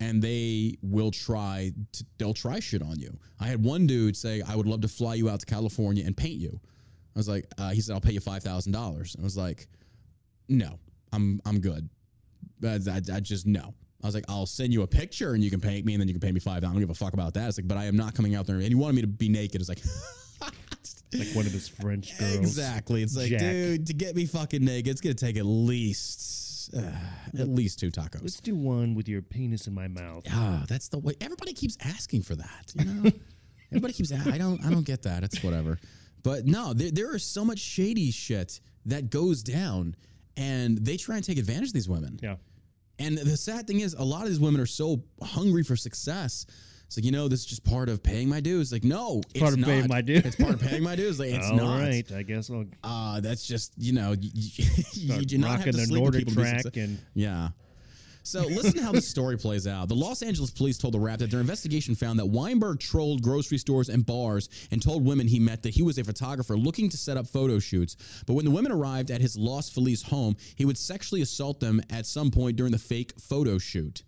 and 0.00 0.22
they 0.22 0.78
will 0.82 1.10
try 1.10 1.72
to 1.92 2.04
they'll 2.18 2.34
try 2.34 2.60
shit 2.60 2.82
on 2.82 2.98
you. 2.98 3.16
I 3.40 3.46
had 3.48 3.62
one 3.62 3.86
dude 3.86 4.16
say, 4.16 4.42
"I 4.42 4.56
would 4.56 4.66
love 4.66 4.80
to 4.82 4.88
fly 4.88 5.14
you 5.16 5.28
out 5.28 5.40
to 5.40 5.46
California 5.46 6.04
and 6.06 6.16
paint 6.16 6.38
you." 6.40 6.60
I 7.14 7.18
was 7.18 7.28
like, 7.28 7.46
uh, 7.58 7.70
he 7.70 7.80
said, 7.80 7.94
"I'll 7.94 8.00
pay 8.00 8.12
you 8.12 8.20
five 8.20 8.42
thousand 8.42 8.72
dollars." 8.72 9.16
I 9.18 9.22
was 9.22 9.36
like, 9.36 9.66
"No, 10.48 10.78
I'm 11.12 11.40
I'm 11.44 11.60
good." 11.60 11.88
But 12.60 12.88
I, 12.88 13.00
I 13.14 13.20
just 13.20 13.46
no. 13.46 13.74
I 14.02 14.06
was 14.06 14.14
like, 14.14 14.24
I'll 14.28 14.46
send 14.46 14.72
you 14.72 14.82
a 14.82 14.86
picture 14.86 15.34
and 15.34 15.42
you 15.42 15.50
can 15.50 15.60
paint 15.60 15.84
me, 15.84 15.92
and 15.94 16.00
then 16.00 16.06
you 16.08 16.14
can 16.14 16.20
pay 16.20 16.30
me 16.32 16.38
five. 16.40 16.58
I 16.62 16.68
don't 16.68 16.78
give 16.78 16.90
a 16.90 16.94
fuck 16.94 17.14
about 17.14 17.34
that. 17.34 17.48
It's 17.48 17.58
like, 17.58 17.66
but 17.66 17.76
I 17.76 17.86
am 17.86 17.96
not 17.96 18.14
coming 18.14 18.36
out 18.36 18.46
there. 18.46 18.56
And 18.56 18.64
he 18.66 18.74
wanted 18.76 18.94
me 18.94 19.00
to 19.02 19.08
be 19.08 19.28
naked. 19.28 19.60
It's 19.60 19.68
like, 19.68 19.82
Like 21.12 21.28
one 21.28 21.46
of 21.46 21.52
his 21.52 21.68
French 21.68 22.18
girls. 22.18 22.36
exactly. 22.36 23.02
It's 23.02 23.16
like, 23.16 23.30
Jack. 23.30 23.40
dude, 23.40 23.86
to 23.86 23.94
get 23.94 24.14
me 24.14 24.26
fucking 24.26 24.64
naked, 24.64 24.88
it's 24.88 25.00
gonna 25.00 25.14
take 25.14 25.36
at 25.36 25.46
least 25.46 26.74
uh, 26.76 26.90
at 27.38 27.48
least 27.48 27.78
two 27.78 27.90
tacos. 27.90 28.22
Let's 28.22 28.40
do 28.40 28.54
one 28.54 28.94
with 28.94 29.08
your 29.08 29.22
penis 29.22 29.66
in 29.66 29.74
my 29.74 29.88
mouth. 29.88 30.24
Ah, 30.30 30.64
that's 30.68 30.88
the 30.88 30.98
way. 30.98 31.14
Everybody 31.20 31.52
keeps 31.52 31.76
asking 31.82 32.22
for 32.22 32.34
that. 32.36 32.72
You 32.74 32.84
know, 32.84 33.10
everybody 33.72 33.94
keeps. 33.94 34.12
I 34.12 34.38
don't. 34.38 34.64
I 34.64 34.70
don't 34.70 34.84
get 34.84 35.02
that. 35.02 35.24
It's 35.24 35.42
whatever. 35.42 35.78
But 36.22 36.46
no, 36.46 36.74
there, 36.74 36.90
there 36.90 37.14
is 37.16 37.24
so 37.24 37.44
much 37.44 37.58
shady 37.58 38.10
shit 38.10 38.60
that 38.86 39.10
goes 39.10 39.42
down, 39.42 39.94
and 40.36 40.78
they 40.78 40.96
try 40.96 41.16
and 41.16 41.24
take 41.24 41.38
advantage 41.38 41.68
of 41.68 41.74
these 41.74 41.88
women. 41.88 42.18
Yeah. 42.22 42.36
And 42.98 43.16
the 43.16 43.36
sad 43.36 43.66
thing 43.66 43.80
is, 43.80 43.94
a 43.94 44.02
lot 44.02 44.22
of 44.22 44.28
these 44.28 44.40
women 44.40 44.60
are 44.60 44.66
so 44.66 45.04
hungry 45.22 45.62
for 45.62 45.76
success. 45.76 46.46
It's 46.88 46.96
like 46.96 47.04
you 47.04 47.12
know, 47.12 47.28
this 47.28 47.40
is 47.40 47.46
just 47.46 47.64
part 47.64 47.90
of 47.90 48.02
paying 48.02 48.28
my 48.30 48.40
dues. 48.40 48.72
Like, 48.72 48.82
no, 48.82 49.20
it's 49.34 49.40
Part 49.40 49.52
of 49.52 49.58
not. 49.60 49.68
paying 49.68 49.88
my 49.88 50.00
dues. 50.00 50.24
It's 50.24 50.36
part 50.36 50.54
of 50.54 50.60
paying 50.60 50.82
my 50.82 50.96
dues. 50.96 51.20
Like, 51.20 51.32
it's 51.32 51.46
All 51.50 51.56
not. 51.56 51.80
right, 51.80 52.12
I 52.12 52.22
guess 52.22 52.50
I'll 52.50 52.64
Uh, 52.82 53.20
that's 53.20 53.46
just 53.46 53.74
you 53.76 53.92
know, 53.92 54.12
you, 54.18 54.64
you, 54.94 55.24
do 55.26 55.36
not 55.36 55.60
have 55.60 55.66
to 55.66 55.72
the 55.72 55.84
sleep 55.84 56.02
with 56.02 56.14
Nordic 56.14 56.26
people 56.28 56.42
track 56.42 56.64
and 56.76 56.98
yeah. 57.14 57.50
So 58.22 58.40
listen 58.42 58.72
to 58.74 58.82
how 58.82 58.92
the 58.92 59.00
story 59.00 59.38
plays 59.38 59.66
out. 59.66 59.88
The 59.88 59.94
Los 59.94 60.22
Angeles 60.22 60.50
police 60.50 60.76
told 60.76 60.92
the 60.92 60.98
Wrap 61.00 61.18
that 61.20 61.30
their 61.30 61.40
investigation 61.40 61.94
found 61.94 62.18
that 62.18 62.26
Weinberg 62.26 62.78
trolled 62.78 63.22
grocery 63.22 63.56
stores 63.56 63.88
and 63.88 64.04
bars 64.04 64.50
and 64.70 64.82
told 64.82 65.02
women 65.02 65.26
he 65.26 65.38
met 65.38 65.62
that 65.62 65.70
he 65.74 65.82
was 65.82 65.96
a 65.96 66.04
photographer 66.04 66.54
looking 66.54 66.90
to 66.90 66.96
set 66.98 67.16
up 67.16 67.26
photo 67.26 67.58
shoots. 67.58 67.96
But 68.26 68.34
when 68.34 68.44
the 68.44 68.50
women 68.50 68.70
arrived 68.70 69.10
at 69.10 69.22
his 69.22 69.36
Los 69.38 69.70
Feliz 69.70 70.02
home, 70.02 70.36
he 70.56 70.66
would 70.66 70.76
sexually 70.76 71.22
assault 71.22 71.58
them 71.60 71.80
at 71.90 72.04
some 72.04 72.30
point 72.30 72.56
during 72.56 72.72
the 72.72 72.78
fake 72.78 73.12
photo 73.18 73.56
shoot. 73.56 74.02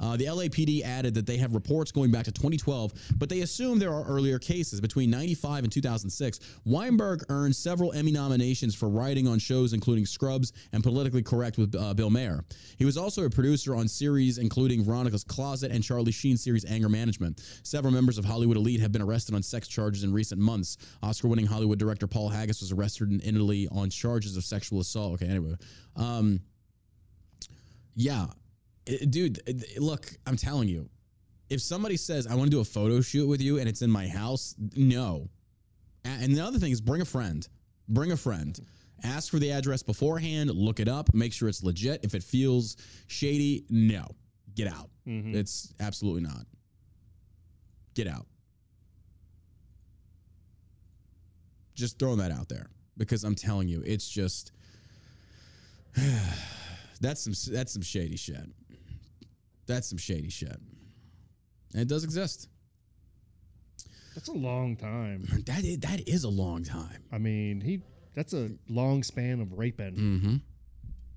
Uh, 0.00 0.16
the 0.16 0.26
LAPD 0.26 0.82
added 0.82 1.14
that 1.14 1.26
they 1.26 1.36
have 1.36 1.54
reports 1.54 1.92
going 1.92 2.10
back 2.10 2.24
to 2.24 2.32
2012, 2.32 2.92
but 3.16 3.28
they 3.28 3.40
assume 3.40 3.78
there 3.78 3.92
are 3.92 4.04
earlier 4.04 4.38
cases. 4.38 4.80
Between 4.80 5.10
95 5.10 5.64
and 5.64 5.72
2006, 5.72 6.40
Weinberg 6.64 7.24
earned 7.28 7.54
several 7.54 7.92
Emmy 7.92 8.12
nominations 8.12 8.74
for 8.74 8.88
writing 8.88 9.26
on 9.26 9.38
shows 9.38 9.72
including 9.72 10.06
Scrubs 10.06 10.52
and 10.72 10.82
Politically 10.82 11.22
Correct 11.22 11.58
with 11.58 11.74
uh, 11.74 11.94
Bill 11.94 12.10
Maher. 12.10 12.44
He 12.76 12.84
was 12.84 12.96
also 12.96 13.24
a 13.24 13.30
producer 13.30 13.74
on 13.74 13.88
series 13.88 14.38
including 14.38 14.84
Veronica's 14.84 15.24
Closet 15.24 15.70
and 15.72 15.82
Charlie 15.82 16.12
Sheen's 16.12 16.42
series 16.42 16.64
Anger 16.64 16.88
Management. 16.88 17.42
Several 17.62 17.92
members 17.92 18.18
of 18.18 18.24
Hollywood 18.24 18.56
elite 18.56 18.80
have 18.80 18.92
been 18.92 19.02
arrested 19.02 19.34
on 19.34 19.42
sex 19.42 19.68
charges 19.68 20.04
in 20.04 20.12
recent 20.12 20.40
months. 20.40 20.78
Oscar-winning 21.02 21.46
Hollywood 21.46 21.78
director 21.78 22.06
Paul 22.06 22.28
Haggis 22.28 22.60
was 22.60 22.72
arrested 22.72 23.10
in 23.10 23.20
Italy 23.34 23.68
on 23.70 23.90
charges 23.90 24.36
of 24.36 24.44
sexual 24.44 24.80
assault. 24.80 25.14
Okay, 25.14 25.26
anyway. 25.26 25.54
Um, 25.96 26.40
yeah, 27.94 28.26
dude, 29.10 29.40
look, 29.78 30.10
I'm 30.26 30.36
telling 30.36 30.68
you, 30.68 30.88
if 31.50 31.60
somebody 31.60 31.96
says 31.96 32.26
I 32.26 32.34
want 32.34 32.50
to 32.50 32.56
do 32.56 32.60
a 32.60 32.64
photo 32.64 33.00
shoot 33.00 33.26
with 33.26 33.40
you 33.40 33.58
and 33.58 33.68
it's 33.68 33.82
in 33.82 33.90
my 33.90 34.06
house, 34.08 34.54
no. 34.76 35.28
And 36.04 36.34
the 36.34 36.44
other 36.44 36.58
thing 36.58 36.72
is 36.72 36.80
bring 36.80 37.00
a 37.02 37.04
friend. 37.06 37.46
Bring 37.88 38.12
a 38.12 38.16
friend. 38.16 38.58
Ask 39.04 39.30
for 39.30 39.38
the 39.38 39.52
address 39.52 39.82
beforehand, 39.82 40.50
look 40.50 40.80
it 40.80 40.88
up, 40.88 41.14
make 41.14 41.32
sure 41.32 41.48
it's 41.48 41.62
legit. 41.62 42.00
If 42.04 42.14
it 42.14 42.22
feels 42.22 42.76
shady, 43.06 43.64
no. 43.70 44.06
Get 44.54 44.68
out. 44.68 44.90
Mhm. 45.06 45.34
It's 45.34 45.72
absolutely 45.80 46.22
not. 46.22 46.46
Get 47.94 48.08
out. 48.08 48.26
Just 51.74 51.98
throwing 51.98 52.18
that 52.18 52.32
out 52.32 52.48
there 52.48 52.68
because 52.96 53.22
I'm 53.24 53.34
telling 53.36 53.68
you, 53.68 53.82
it's 53.86 54.08
just 54.08 54.52
that's 57.00 57.20
some 57.22 57.34
that's 57.54 57.72
some 57.72 57.82
shady 57.82 58.16
shit. 58.16 58.46
That's 59.68 59.88
some 59.88 59.98
shady 59.98 60.30
shit. 60.30 60.56
And 61.74 61.82
it 61.82 61.86
does 61.88 62.02
exist. 62.02 62.48
that's 64.14 64.28
a 64.28 64.32
long 64.32 64.74
time. 64.76 65.28
That 65.46 65.62
is, 65.64 65.78
that 65.80 66.08
is 66.08 66.24
a 66.24 66.28
long 66.28 66.64
time. 66.64 67.04
I 67.12 67.18
mean, 67.18 67.60
he 67.60 67.82
that's 68.14 68.32
a 68.32 68.50
long 68.68 69.02
span 69.04 69.40
of 69.40 69.52
raping 69.56 69.94
Mm-hmm. 69.94 70.36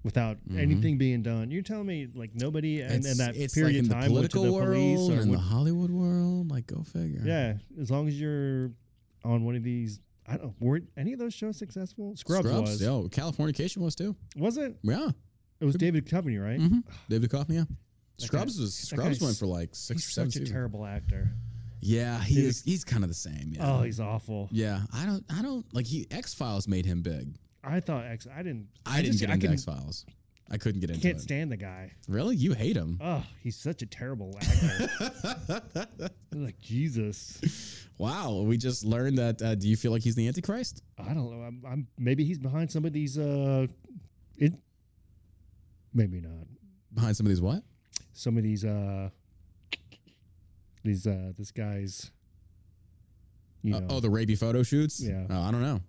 without 0.04 0.38
anything 0.56 0.98
being 1.00 1.24
done. 1.24 1.50
You're 1.50 1.64
telling 1.64 1.88
me 1.88 2.08
like 2.14 2.32
nobody 2.36 2.82
and, 2.82 3.04
and 3.06 3.18
that 3.20 3.34
period 3.54 3.58
like 3.58 3.76
in 3.76 3.86
of 3.86 3.92
time 3.92 4.08
the 4.10 4.14
went 4.14 4.30
to 4.32 4.38
political 4.38 4.44
the 4.44 4.66
police 4.66 5.00
world 5.00 5.12
or 5.12 5.22
and 5.22 5.34
the 5.34 5.40
Hollywood 5.40 5.90
world. 5.90 6.52
Like, 6.52 6.68
go 6.68 6.84
figure. 6.84 7.22
yeah, 7.26 7.54
as 7.82 7.90
long 7.90 8.08
as 8.08 8.20
you're 8.20 8.72
on 9.24 9.46
one 9.46 9.56
of 9.56 9.64
these. 9.64 10.00
I 10.28 10.34
don't. 10.38 10.48
Know, 10.48 10.56
were 10.60 10.82
any 10.96 11.14
of 11.14 11.20
those 11.20 11.34
shows 11.34 11.58
successful? 11.58 12.16
Scrubs, 12.16 12.48
was. 12.48 12.82
Yo, 12.82 13.08
Californication 13.10 13.78
was 13.78 13.96
too. 13.96 14.16
Was 14.36 14.58
it? 14.58 14.76
Yeah. 14.84 15.10
It 15.60 15.66
was 15.66 15.76
David 15.76 16.10
Company, 16.10 16.38
right? 16.38 16.60
Mm-hmm. 16.60 16.80
David 17.10 17.30
Duchovny, 17.30 17.54
yeah. 17.56 17.64
Scrubs 18.26 18.60
was 18.60 18.74
Scrubs 18.76 19.22
went 19.22 19.38
for 19.38 19.46
like 19.48 19.70
six 19.74 20.02
He's 20.04 20.08
or 20.08 20.12
seven 20.12 20.32
such 20.32 20.36
a 20.36 20.40
seasons. 20.46 20.52
terrible 20.52 20.86
actor. 20.86 21.30
Yeah, 21.82 22.22
he 22.24 22.36
Dude. 22.36 22.46
is. 22.46 22.62
He's 22.64 22.84
kind 22.84 23.04
of 23.04 23.10
the 23.10 23.16
same. 23.16 23.54
Yeah. 23.56 23.72
Oh, 23.78 23.82
he's 23.84 24.00
awful. 24.00 24.48
yeah. 24.52 24.82
I 24.94 25.06
don't. 25.06 25.24
I 25.36 25.42
don't 25.42 25.66
like. 25.74 25.88
He 25.88 26.08
X 26.12 26.34
Files 26.34 26.68
made 26.68 26.86
him 26.86 27.02
big. 27.02 27.36
I 27.64 27.80
thought 27.80 28.06
X. 28.06 28.28
I 28.34 28.38
didn't. 28.44 28.68
I, 28.86 28.98
didn't 28.98 29.14
just- 29.14 29.20
get 29.22 29.30
into 29.32 29.46
can- 29.48 29.54
X 29.54 29.64
Files. 29.66 30.06
I 30.54 30.58
couldn't 30.58 30.82
get 30.82 30.90
into 30.90 31.00
it. 31.00 31.08
I 31.08 31.12
Can't 31.12 31.18
it. 31.18 31.24
stand 31.24 31.50
the 31.52 31.56
guy. 31.58 31.94
Really, 32.10 32.36
you 32.36 32.52
hate 32.54 32.76
him? 32.76 33.00
Oh, 33.02 33.24
he's 33.42 33.56
such 33.56 33.82
a 33.84 33.86
terrible 33.86 34.38
actor. 34.42 34.90
I'm 36.34 36.44
like 36.44 36.60
Jesus. 36.60 37.88
Wow, 37.98 38.42
we 38.42 38.58
just 38.58 38.84
learned 38.84 39.18
that. 39.18 39.42
Uh, 39.42 39.56
do 39.56 39.70
you 39.70 39.78
feel 39.78 39.94
like 39.94 40.02
he's 40.02 40.16
the 40.16 40.28
Antichrist? 40.28 40.84
I 41.00 41.14
don't 41.14 41.32
know. 41.32 41.42
I'm, 41.46 41.64
I'm 41.66 41.88
maybe 41.98 42.26
he's 42.26 42.38
behind 42.38 42.70
some 42.70 42.84
of 42.84 42.92
these. 42.92 43.18
Uh, 43.18 43.68
it 44.38 44.54
maybe 45.94 46.20
not. 46.20 46.48
Behind 46.94 47.16
some 47.16 47.26
of 47.26 47.30
these 47.30 47.42
what? 47.42 47.64
Some 48.14 48.38
of 48.38 48.44
these. 48.44 48.64
Uh, 48.66 49.10
these. 50.84 51.08
Uh, 51.08 51.32
this 51.38 51.52
guy's. 51.52 52.12
You 53.64 53.76
Uh, 53.76 53.80
know, 53.82 53.88
oh, 53.92 54.00
the 54.00 54.10
rapey 54.10 54.36
photo 54.38 54.64
shoots. 54.64 55.00
Yeah. 55.02 55.26
Oh, 55.30 55.42
I 55.42 55.52
don't 55.52 55.62
know. 55.62 55.80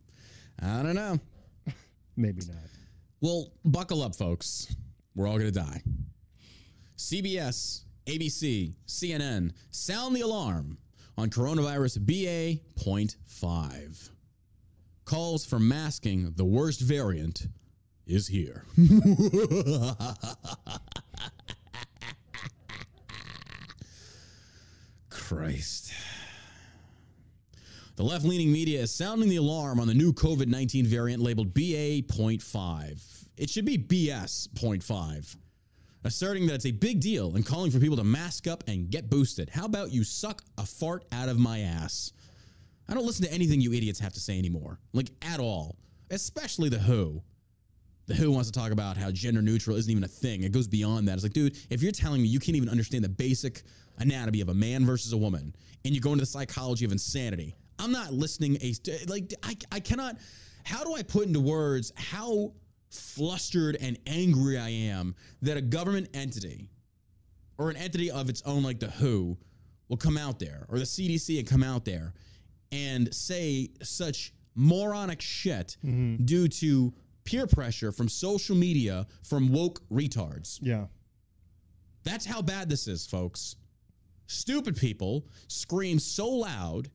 I 0.61 0.83
don't 0.83 0.95
know. 0.95 1.19
maybe 2.17 2.43
not. 2.47 2.57
Well, 3.21 3.53
buckle 3.65 4.03
up, 4.03 4.15
folks. 4.15 4.75
We're 5.15 5.27
all 5.29 5.39
going 5.39 5.51
to 5.53 5.59
die. 5.59 5.83
CBS, 6.99 7.85
ABC, 8.07 8.75
CNN, 8.87 9.53
sound 9.71 10.15
the 10.17 10.21
alarm 10.21 10.77
on 11.17 11.31
coronavirus 11.31 12.05
BA.5. 12.07 14.11
Calls 15.05 15.45
for 15.45 15.59
masking 15.59 16.33
the 16.37 16.45
worst 16.45 16.81
variant 16.81 17.49
is 18.07 18.29
here. 18.29 18.65
Christ. 25.35 25.93
The 27.97 28.03
left 28.03 28.25
leaning 28.25 28.53
media 28.53 28.81
is 28.81 28.95
sounding 28.95 29.29
the 29.29 29.37
alarm 29.37 29.81
on 29.81 29.87
the 29.87 29.95
new 29.95 30.13
COVID 30.13 30.47
19 30.47 30.87
variant 30.87 31.23
labeled 31.23 31.55
BA.5. 31.55 33.29
It 33.39 33.49
should 33.49 33.65
be 33.65 33.79
BS.5, 33.79 35.37
asserting 36.05 36.47
that 36.47 36.55
it's 36.55 36.67
a 36.67 36.71
big 36.71 37.01
deal 37.01 37.35
and 37.35 37.47
calling 37.47 37.71
for 37.71 37.79
people 37.79 37.97
to 37.97 38.05
mask 38.05 38.47
up 38.47 38.63
and 38.67 38.91
get 38.91 39.09
boosted. 39.09 39.49
How 39.49 39.65
about 39.65 39.91
you 39.91 40.05
suck 40.05 40.43
a 40.59 40.67
fart 40.67 41.05
out 41.13 41.29
of 41.29 41.39
my 41.39 41.61
ass? 41.61 42.13
I 42.89 42.95
don't 42.95 43.07
listen 43.07 43.25
to 43.25 43.33
anything 43.33 43.61
you 43.61 43.73
idiots 43.73 44.01
have 44.01 44.13
to 44.13 44.21
say 44.21 44.39
anymore, 44.39 44.81
like 44.93 45.11
at 45.23 45.41
all, 45.41 45.77
especially 46.11 46.69
the 46.69 46.79
WHO. 46.79 47.23
The 48.07 48.15
WHO 48.15 48.31
wants 48.31 48.51
to 48.51 48.59
talk 48.59 48.73
about 48.73 48.97
how 48.97 49.11
gender 49.11 49.43
neutral 49.43 49.77
isn't 49.77 49.91
even 49.91 50.05
a 50.05 50.09
thing. 50.09 50.43
It 50.43 50.53
goes 50.53 50.67
beyond 50.67 51.07
that. 51.09 51.15
It's 51.15 51.23
like, 51.23 51.33
dude, 51.33 51.57
if 51.71 51.83
you're 51.83 51.93
telling 51.93 52.21
me 52.21 52.29
you 52.29 52.41
can't 52.41 52.57
even 52.57 52.69
understand 52.69 53.05
the 53.05 53.09
basic 53.09 53.63
anatomy 53.99 54.41
of 54.41 54.49
a 54.49 54.55
man 54.55 54.85
versus 54.85 55.13
a 55.13 55.17
woman, 55.17 55.55
and 55.85 55.95
you 55.95 56.01
go 56.01 56.13
into 56.13 56.23
the 56.23 56.27
psychology 56.27 56.85
of 56.85 56.93
insanity, 56.93 57.55
I'm 57.79 57.93
not 57.93 58.13
listening. 58.13 58.59
A 58.61 58.75
like, 59.07 59.35
I, 59.43 59.57
I 59.71 59.81
cannot. 59.81 60.17
How 60.65 60.85
do 60.85 60.95
I 60.95 61.03
put 61.03 61.27
into 61.27 61.41
words 61.41 61.93
how 61.97 62.53
flustered 62.91 63.77
and 63.81 63.99
angry 64.07 64.59
I 64.59 64.69
am 64.69 65.15
that 65.41 65.57
a 65.57 65.63
government 65.63 66.09
entity 66.15 66.69
or 67.59 67.71
an 67.71 67.77
entity 67.77 68.11
of 68.11 68.29
its 68.29 68.43
own, 68.45 68.63
like 68.63 68.81
the 68.81 68.91
WHO, 68.91 69.37
will 69.89 69.97
come 69.97 70.17
out 70.17 70.39
there, 70.39 70.67
or 70.69 70.79
the 70.79 70.85
CDC 70.85 71.39
and 71.39 71.49
come 71.49 71.63
out 71.63 71.85
there 71.85 72.15
and 72.71 73.13
say 73.15 73.71
such 73.83 74.33
moronic 74.55 75.21
shit 75.21 75.77
mm-hmm. 75.85 76.25
due 76.25 76.49
to 76.49 76.93
peer 77.25 77.47
pressure 77.47 77.93
from 77.93 78.09
social 78.09 78.57
media 78.57 79.07
from 79.23 79.49
woke 79.53 79.81
retards. 79.91 80.59
Yeah. 80.63 80.87
That's 82.05 82.27
how 82.27 82.43
bad 82.43 82.69
this 82.69 82.89
is, 82.89 83.07
folks. 83.07 83.57
Stupid 84.27 84.77
people 84.77 85.27
scream 85.49 85.99
so 85.99 86.29
loud. 86.29 86.89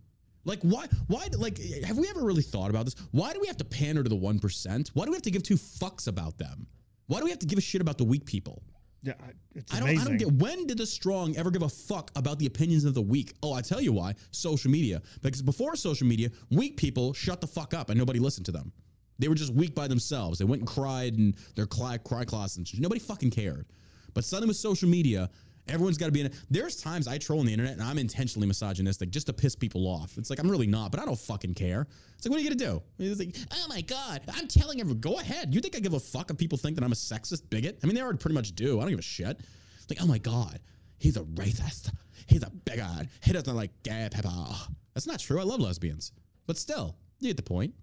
Like 0.44 0.60
why 0.62 0.86
why 1.08 1.28
like 1.38 1.60
have 1.84 1.98
we 1.98 2.08
ever 2.10 2.22
really 2.24 2.42
thought 2.42 2.70
about 2.70 2.86
this? 2.86 2.96
Why 3.12 3.34
do 3.34 3.40
we 3.40 3.48
have 3.48 3.58
to 3.58 3.66
pander 3.66 4.04
to 4.04 4.10
the 4.10 4.16
1%? 4.16 4.90
Why 4.94 5.06
do 5.06 5.12
we 5.12 5.16
have 5.16 5.22
to 5.24 5.32
give 5.32 5.44
two 5.44 5.56
fucks 5.56 6.08
about 6.08 6.38
them? 6.38 6.68
Why 7.08 7.20
do 7.20 7.26
we 7.26 7.32
have 7.32 7.40
to 7.40 7.46
give 7.46 7.58
a 7.60 7.62
shit 7.62 7.82
about 7.82 7.98
the 7.98 8.04
weak 8.06 8.26
people? 8.26 8.64
Yeah. 9.04 9.14
I- 9.22 9.32
It's 9.56 9.74
I 9.74 9.80
don't, 9.80 9.90
amazing. 9.90 10.02
I 10.02 10.10
don't 10.10 10.18
get 10.18 10.32
when 10.42 10.68
did 10.68 10.78
the 10.78 10.86
strong 10.86 11.36
ever 11.38 11.52
give 11.52 11.64
a 11.64 11.70
fuck 11.70 12.12
about 12.16 12.40
the 12.40 12.46
opinions 12.48 12.84
of 12.86 12.94
the 12.94 13.02
weak? 13.02 13.34
Oh, 13.44 13.54
I 13.54 13.62
tell 13.62 13.80
you 13.82 13.92
why. 13.94 14.16
Social 14.32 14.72
media. 14.72 15.02
Because 15.22 15.42
before 15.42 15.76
social 15.76 16.08
media, 16.08 16.30
weak 16.50 16.78
people 16.78 17.14
shut 17.14 17.40
the 17.42 17.48
fuck 17.48 17.74
up 17.74 17.90
and 17.90 17.98
nobody 18.00 18.20
listened 18.20 18.46
to 18.48 18.52
them. 18.52 18.72
They 19.20 19.28
were 19.28 19.36
just 19.36 19.54
weak 19.54 19.74
by 19.74 19.88
themselves. 19.88 20.40
They 20.40 20.46
went 20.46 20.62
and 20.62 20.68
cried 20.70 21.16
in 21.16 21.36
their 21.56 21.66
cry, 21.66 21.98
cry 21.98 22.26
closets 22.26 22.58
and. 22.58 22.82
Nobody 22.82 23.00
fucking 23.00 23.32
cared. 23.32 23.66
But 24.14 24.24
suddenly 24.24 24.50
with 24.50 24.58
social 24.58 24.90
media, 24.90 25.30
everyone's 25.68 25.98
got 25.98 26.08
to 26.08 26.12
be 26.12 26.22
in 26.22 26.28
it. 26.28 26.36
There's 26.50 26.82
times 26.82 27.08
I 27.08 27.18
troll 27.18 27.40
on 27.40 27.46
the 27.46 27.54
internet 27.54 27.74
and 27.74 27.84
I'm 27.84 27.98
intentionally 27.98 28.48
misogynistic 28.48 29.10
just 29.10 29.28
to 29.28 29.34
piss 29.34 29.56
people 29.56 29.88
off. 29.88 30.18
It's 30.18 30.30
like 30.30 30.40
I'm 30.40 30.50
really 30.50 30.68
not, 30.68 30.92
but 30.92 31.00
I 31.00 31.06
don't 31.06 31.20
fucking 31.20 31.54
care. 31.54 31.88
It's 32.16 32.26
like, 32.26 32.32
what 32.32 32.40
are 32.40 32.44
you 32.44 32.50
gonna 32.50 32.72
do? 32.72 32.82
It's 33.00 33.20
like, 33.20 33.36
oh 33.52 33.66
my 33.70 33.82
god, 33.82 34.22
I'm 34.34 34.48
telling 34.48 34.80
everyone, 34.80 35.02
go 35.02 35.20
ahead. 35.20 35.54
You 35.54 35.62
think 35.62 35.76
I 35.76 35.80
give 35.80 35.94
a 35.94 36.00
fuck 36.00 36.32
if 36.32 36.38
people 36.38 36.58
think 36.58 36.76
that 36.76 36.84
I'm 36.84 36.92
a 36.92 36.96
sexist 36.96 37.50
bigot? 37.50 37.80
I 37.84 37.86
mean, 37.86 37.96
they 37.96 38.02
already 38.02 38.18
pretty 38.18 38.36
much 38.36 38.54
do. 38.56 38.80
I 38.80 38.82
don't 38.82 38.92
give 38.92 39.00
a 39.00 39.04
shit. 39.04 39.40
It's 39.78 39.90
like, 39.90 40.02
oh 40.02 40.08
my 40.08 40.18
god, 40.18 40.60
he's 41.00 41.18
a 41.18 41.24
racist. 41.24 41.92
He's 42.26 42.44
a 42.44 42.50
bigot. 42.66 43.08
He 43.24 43.34
doesn't 43.34 43.56
like 43.56 43.72
gay 43.84 44.10
people. 44.14 44.56
That's 44.94 45.08
not 45.08 45.20
true. 45.20 45.40
I 45.40 45.44
love 45.44 45.60
lesbians, 45.60 46.12
but 46.48 46.58
still, 46.58 46.96
you 47.20 47.30
get 47.30 47.38
the 47.38 47.44
point. 47.44 47.74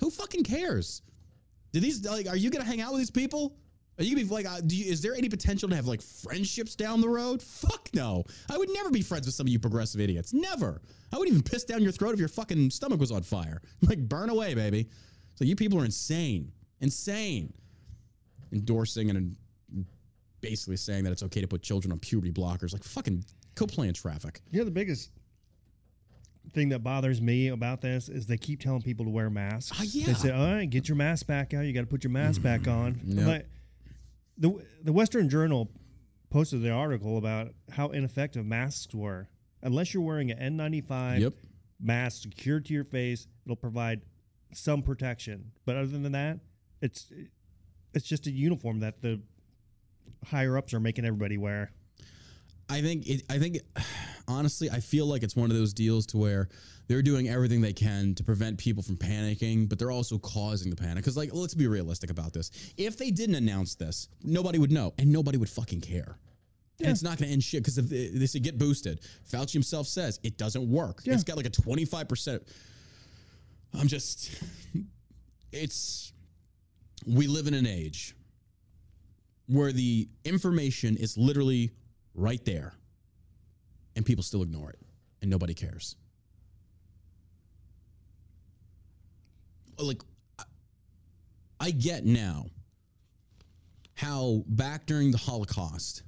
Who 0.00 0.10
fucking 0.10 0.44
cares? 0.44 1.02
Do 1.72 1.80
these 1.80 2.04
like? 2.04 2.28
Are 2.28 2.36
you 2.36 2.50
gonna 2.50 2.64
hang 2.64 2.80
out 2.80 2.92
with 2.92 3.00
these 3.00 3.10
people? 3.10 3.56
Are 3.98 4.04
you 4.04 4.14
gonna 4.14 4.26
be 4.26 4.34
like? 4.34 4.46
Uh, 4.46 4.60
you, 4.68 4.90
is 4.90 5.02
there 5.02 5.14
any 5.14 5.28
potential 5.28 5.68
to 5.68 5.76
have 5.76 5.86
like 5.86 6.02
friendships 6.02 6.74
down 6.74 7.00
the 7.00 7.08
road? 7.08 7.42
Fuck 7.42 7.88
no. 7.94 8.24
I 8.50 8.58
would 8.58 8.70
never 8.72 8.90
be 8.90 9.02
friends 9.02 9.26
with 9.26 9.34
some 9.34 9.46
of 9.46 9.52
you 9.52 9.58
progressive 9.58 10.00
idiots. 10.00 10.32
Never. 10.32 10.82
I 11.12 11.16
wouldn't 11.16 11.32
even 11.32 11.42
piss 11.42 11.64
down 11.64 11.82
your 11.82 11.92
throat 11.92 12.14
if 12.14 12.18
your 12.18 12.28
fucking 12.28 12.70
stomach 12.70 13.00
was 13.00 13.12
on 13.12 13.22
fire. 13.22 13.60
Like 13.82 13.98
burn 14.08 14.30
away, 14.30 14.54
baby. 14.54 14.88
So 15.34 15.44
you 15.44 15.56
people 15.56 15.80
are 15.80 15.84
insane, 15.84 16.50
insane. 16.80 17.52
Endorsing 18.52 19.10
and 19.10 19.36
basically 20.40 20.76
saying 20.76 21.04
that 21.04 21.10
it's 21.10 21.22
okay 21.22 21.40
to 21.40 21.48
put 21.48 21.62
children 21.62 21.90
on 21.90 21.98
puberty 21.98 22.32
blockers. 22.32 22.72
Like 22.72 22.84
fucking 22.84 23.24
go 23.54 23.66
play 23.66 23.90
traffic. 23.92 24.40
You 24.50 24.58
know, 24.58 24.64
the 24.64 24.70
biggest 24.70 25.10
thing 26.52 26.68
that 26.70 26.80
bothers 26.80 27.20
me 27.20 27.48
about 27.48 27.80
this 27.80 28.08
is 28.08 28.26
they 28.26 28.36
keep 28.36 28.60
telling 28.60 28.82
people 28.82 29.04
to 29.06 29.10
wear 29.10 29.30
masks. 29.30 29.76
Ah, 29.80 29.84
yeah. 29.86 30.06
They 30.06 30.14
say, 30.14 30.30
all 30.30 30.44
right, 30.54 30.68
get 30.68 30.88
your 30.88 30.96
mask 30.96 31.26
back 31.26 31.54
out. 31.54 31.62
You 31.64 31.72
got 31.72 31.80
to 31.80 31.86
put 31.86 32.04
your 32.04 32.10
mask 32.12 32.42
back 32.42 32.68
on. 32.68 33.00
I'm 33.02 33.18
Yep. 33.18 33.26
like, 33.26 33.46
the, 34.38 34.64
the 34.82 34.92
Western 34.92 35.28
Journal 35.28 35.70
posted 36.30 36.62
the 36.62 36.70
article 36.70 37.16
about 37.18 37.54
how 37.70 37.88
ineffective 37.88 38.44
masks 38.44 38.94
were. 38.94 39.28
Unless 39.62 39.94
you're 39.94 40.02
wearing 40.02 40.30
an 40.30 40.56
N95 40.58 41.20
Yep. 41.20 41.32
mask 41.80 42.22
secured 42.22 42.66
to 42.66 42.74
your 42.74 42.84
face, 42.84 43.26
it'll 43.46 43.56
provide 43.56 44.02
some 44.52 44.82
protection. 44.82 45.52
But 45.64 45.76
other 45.76 45.86
than 45.86 46.12
that, 46.12 46.40
it's 46.82 47.10
it's 47.94 48.06
just 48.06 48.26
a 48.26 48.30
uniform 48.30 48.80
that 48.80 49.00
the 49.02 49.20
higher 50.26 50.58
ups 50.58 50.74
are 50.74 50.80
making 50.80 51.04
everybody 51.04 51.38
wear. 51.38 51.70
I 52.68 52.80
think 52.80 53.06
it, 53.06 53.22
I 53.30 53.38
think 53.38 53.58
honestly, 54.28 54.70
I 54.70 54.80
feel 54.80 55.06
like 55.06 55.22
it's 55.22 55.36
one 55.36 55.50
of 55.50 55.56
those 55.56 55.72
deals 55.72 56.06
to 56.06 56.16
where 56.16 56.48
they're 56.86 57.02
doing 57.02 57.28
everything 57.28 57.60
they 57.60 57.72
can 57.72 58.14
to 58.14 58.24
prevent 58.24 58.58
people 58.58 58.82
from 58.82 58.96
panicking, 58.96 59.68
but 59.68 59.78
they're 59.78 59.90
also 59.90 60.18
causing 60.18 60.70
the 60.70 60.76
panic. 60.76 60.96
Because 60.96 61.16
like, 61.16 61.30
let's 61.32 61.54
be 61.54 61.66
realistic 61.66 62.10
about 62.10 62.32
this. 62.32 62.50
If 62.76 62.98
they 62.98 63.10
didn't 63.10 63.36
announce 63.36 63.74
this, 63.74 64.08
nobody 64.22 64.58
would 64.58 64.72
know, 64.72 64.92
and 64.98 65.10
nobody 65.10 65.38
would 65.38 65.48
fucking 65.48 65.80
care. 65.80 66.18
And 66.80 66.88
it's 66.88 67.02
not 67.02 67.18
going 67.18 67.28
to 67.28 67.32
end 67.32 67.42
shit 67.42 67.62
because 67.62 67.78
if 67.78 67.88
they 67.88 68.08
they 68.08 68.40
get 68.40 68.58
boosted, 68.58 69.00
Fauci 69.30 69.52
himself 69.52 69.86
says 69.86 70.18
it 70.24 70.36
doesn't 70.36 70.68
work. 70.68 71.02
Yeah. 71.04 71.14
It's 71.14 71.22
got 71.22 71.36
like 71.36 71.46
a 71.46 71.50
twenty 71.50 71.84
five 71.84 72.08
percent. 72.08 72.42
I'm 73.78 73.88
just, 73.88 74.30
it's. 75.52 76.12
We 77.06 77.26
live 77.26 77.46
in 77.46 77.54
an 77.54 77.66
age 77.66 78.14
where 79.46 79.72
the 79.72 80.08
information 80.24 80.96
is 80.96 81.18
literally 81.18 81.70
right 82.14 82.44
there 82.44 82.74
and 83.96 84.04
people 84.06 84.22
still 84.22 84.42
ignore 84.42 84.70
it 84.70 84.78
and 85.22 85.30
nobody 85.30 85.54
cares. 85.54 85.96
Like, 89.78 90.02
I- 91.60 91.70
get 91.72 92.04
now 92.04 92.46
how 93.94 94.44
back 94.48 94.86
during 94.86 95.10
the 95.10 95.18
Holocaust, 95.18 96.02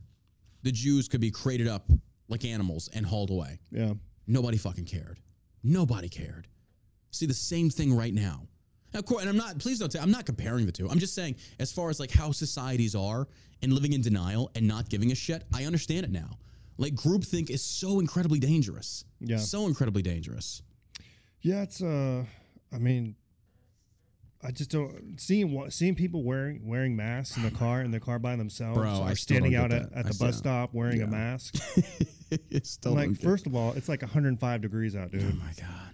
the 0.63 0.73
Jews 0.73 1.09
could 1.09 1.21
be 1.21 1.31
crated 1.31 1.67
up 1.69 1.91
like 2.29 2.45
animals 2.45 2.89
and 2.93 3.07
hauled 3.07 3.31
away. 3.31 3.59
Yeah. 3.71 3.95
Nobody 4.27 4.59
fucking 4.59 4.85
cared. 4.85 5.19
Nobody 5.63 6.09
cared. 6.09 6.49
See 7.11 7.27
the 7.27 7.35
same 7.35 7.71
thing 7.71 7.95
right 7.95 8.13
now. 8.13 8.47
Now, 8.97 9.01
of 9.01 9.05
course, 9.05 9.21
and 9.21 9.29
I'm 9.29 9.37
not. 9.37 9.59
Please 9.59 9.79
don't. 9.79 9.93
Say, 9.93 9.99
I'm 9.99 10.11
not 10.11 10.25
comparing 10.25 10.65
the 10.65 10.73
two. 10.73 10.89
I'm 10.89 10.99
just 10.99 11.15
saying, 11.15 11.37
as 11.61 11.71
far 11.71 11.91
as 11.91 12.01
like 12.01 12.11
how 12.11 12.33
societies 12.33 12.95
are 12.95 13.29
and 13.61 13.71
living 13.71 13.93
in 13.93 14.01
denial 14.01 14.51
and 14.55 14.67
not 14.67 14.89
giving 14.89 15.13
a 15.13 15.15
shit, 15.15 15.45
I 15.55 15.67
understand 15.67 16.07
it 16.07 16.11
now. 16.11 16.39
Like 16.79 16.95
groupthink 16.95 17.51
is 17.51 17.63
so 17.63 18.01
incredibly 18.01 18.39
dangerous. 18.39 19.05
Yeah. 19.21 19.37
So 19.37 19.67
incredibly 19.67 20.01
dangerous. 20.01 20.63
Yeah, 21.43 21.61
it's 21.61 21.83
uh 21.83 22.25
I 22.73 22.79
mean 22.79 23.17
I 24.43 24.51
just 24.51 24.71
don't 24.71 25.21
seeing 25.21 25.53
what 25.53 25.75
seeing 25.75 25.95
people 25.95 26.23
wearing 26.23 26.67
wearing 26.67 26.97
masks 26.97 27.37
in 27.37 27.43
the 27.43 27.51
car 27.59 27.83
in 27.83 27.91
the 27.91 28.01
car 28.01 28.19
by 28.19 28.35
themselves 28.37 28.79
Bro, 28.79 29.03
or 29.03 29.15
standing 29.15 29.57
out 29.57 29.73
at, 29.73 29.93
at 29.93 29.99
I 29.99 30.03
the 30.09 30.15
still- 30.15 30.29
bus 30.29 30.39
stop 30.39 30.73
wearing 30.73 31.01
yeah. 31.01 31.05
a 31.05 31.09
mask. 31.09 31.55
It's 32.51 32.71
still 32.71 32.93
like, 32.93 33.21
first 33.21 33.47
of 33.47 33.55
all, 33.55 33.73
it's 33.75 33.89
like 33.89 34.03
105 34.03 34.61
degrees 34.61 34.97
out, 34.97 35.13
dude. 35.13 35.23
Oh 35.23 35.37
my 35.37 35.53
god. 35.57 35.93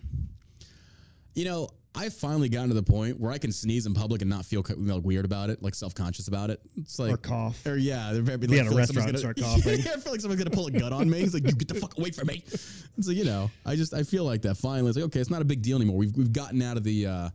You 1.35 1.45
know, 1.45 1.69
I 1.95 2.09
finally 2.09 2.49
gotten 2.49 2.69
to 2.71 2.75
the 2.75 2.83
point 2.83 3.21
where 3.21 3.31
I 3.31 3.37
can 3.39 3.53
sneeze 3.53 3.85
in 3.85 3.93
public 3.93 4.23
and 4.23 4.31
not 4.31 4.47
feel 4.47 4.63
co- 4.63 4.75
like 4.79 5.05
weird 5.05 5.25
about 5.27 5.51
it, 5.51 5.63
like 5.63 5.75
self 5.75 5.95
conscious 5.95 6.27
about 6.29 6.49
it. 6.49 6.61
It's 6.77 6.99
like 6.99 7.13
Or 7.13 7.17
cough. 7.19 7.67
or 7.67 7.77
yeah, 7.77 8.13
they're 8.15 8.23
very, 8.23 8.39
Be 8.39 8.47
like, 8.47 8.61
at 8.67 8.73
a 8.73 8.75
restaurant 8.75 9.09
and 9.11 9.19
someone's 9.19 9.21
start 9.21 9.37
coughing. 9.65 9.81
yeah, 9.85 9.93
I 9.93 9.97
feel 10.01 10.13
like 10.13 10.21
someone's 10.23 10.43
gonna 10.43 10.55
pull 10.57 10.69
a 10.69 10.71
gun 10.71 10.93
on 10.95 11.11
me. 11.11 11.21
He's 11.21 11.35
like, 11.35 11.45
"You 11.47 11.53
get 11.53 11.69
the 11.69 11.75
fuck 11.75 11.99
away 11.99 12.11
from 12.11 12.29
me." 12.29 12.43
It's 12.97 13.07
like 13.09 13.17
you 13.17 13.25
know, 13.25 13.51
I 13.67 13.77
just 13.77 13.93
I 13.93 14.05
feel 14.05 14.25
like 14.25 14.41
that. 14.43 14.57
Finally, 14.57 14.89
it's 14.91 14.97
like 14.97 15.05
okay, 15.07 15.21
it's 15.21 15.29
not 15.31 15.43
a 15.43 15.45
big 15.45 15.61
deal 15.61 15.77
anymore. 15.77 15.97
We've 15.99 16.17
we've 16.17 16.33
gotten 16.33 16.63
out 16.63 16.77
of 16.79 16.85
the 16.85 17.07
uh, 17.07 17.29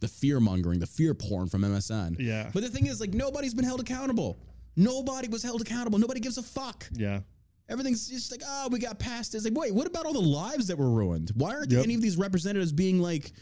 the 0.00 0.06
fear 0.08 0.38
mongering, 0.38 0.78
the 0.78 0.86
fear 0.86 1.12
porn 1.14 1.48
from 1.48 1.62
MSN. 1.62 2.16
Yeah. 2.20 2.50
But 2.54 2.62
the 2.62 2.68
thing 2.68 2.86
is, 2.86 3.00
like, 3.00 3.14
nobody's 3.14 3.54
been 3.54 3.64
held 3.64 3.80
accountable. 3.80 4.38
Nobody 4.76 5.28
was 5.28 5.42
held 5.42 5.60
accountable. 5.60 5.98
Nobody 5.98 6.20
gives 6.20 6.36
a 6.38 6.42
fuck. 6.42 6.86
Yeah. 6.92 7.20
Everything's 7.68 8.08
just 8.08 8.30
like, 8.30 8.42
oh, 8.46 8.68
we 8.70 8.78
got 8.78 8.98
past 8.98 9.32
this. 9.32 9.44
Like, 9.44 9.56
wait, 9.56 9.72
what 9.74 9.86
about 9.86 10.04
all 10.04 10.12
the 10.12 10.18
lives 10.20 10.66
that 10.66 10.76
were 10.76 10.90
ruined? 10.90 11.30
Why 11.34 11.54
aren't 11.54 11.70
Yep. 11.72 11.82
any 11.84 11.94
of 11.94 12.02
these 12.02 12.16
representatives 12.16 12.72
being 12.72 13.00
like 13.00 13.32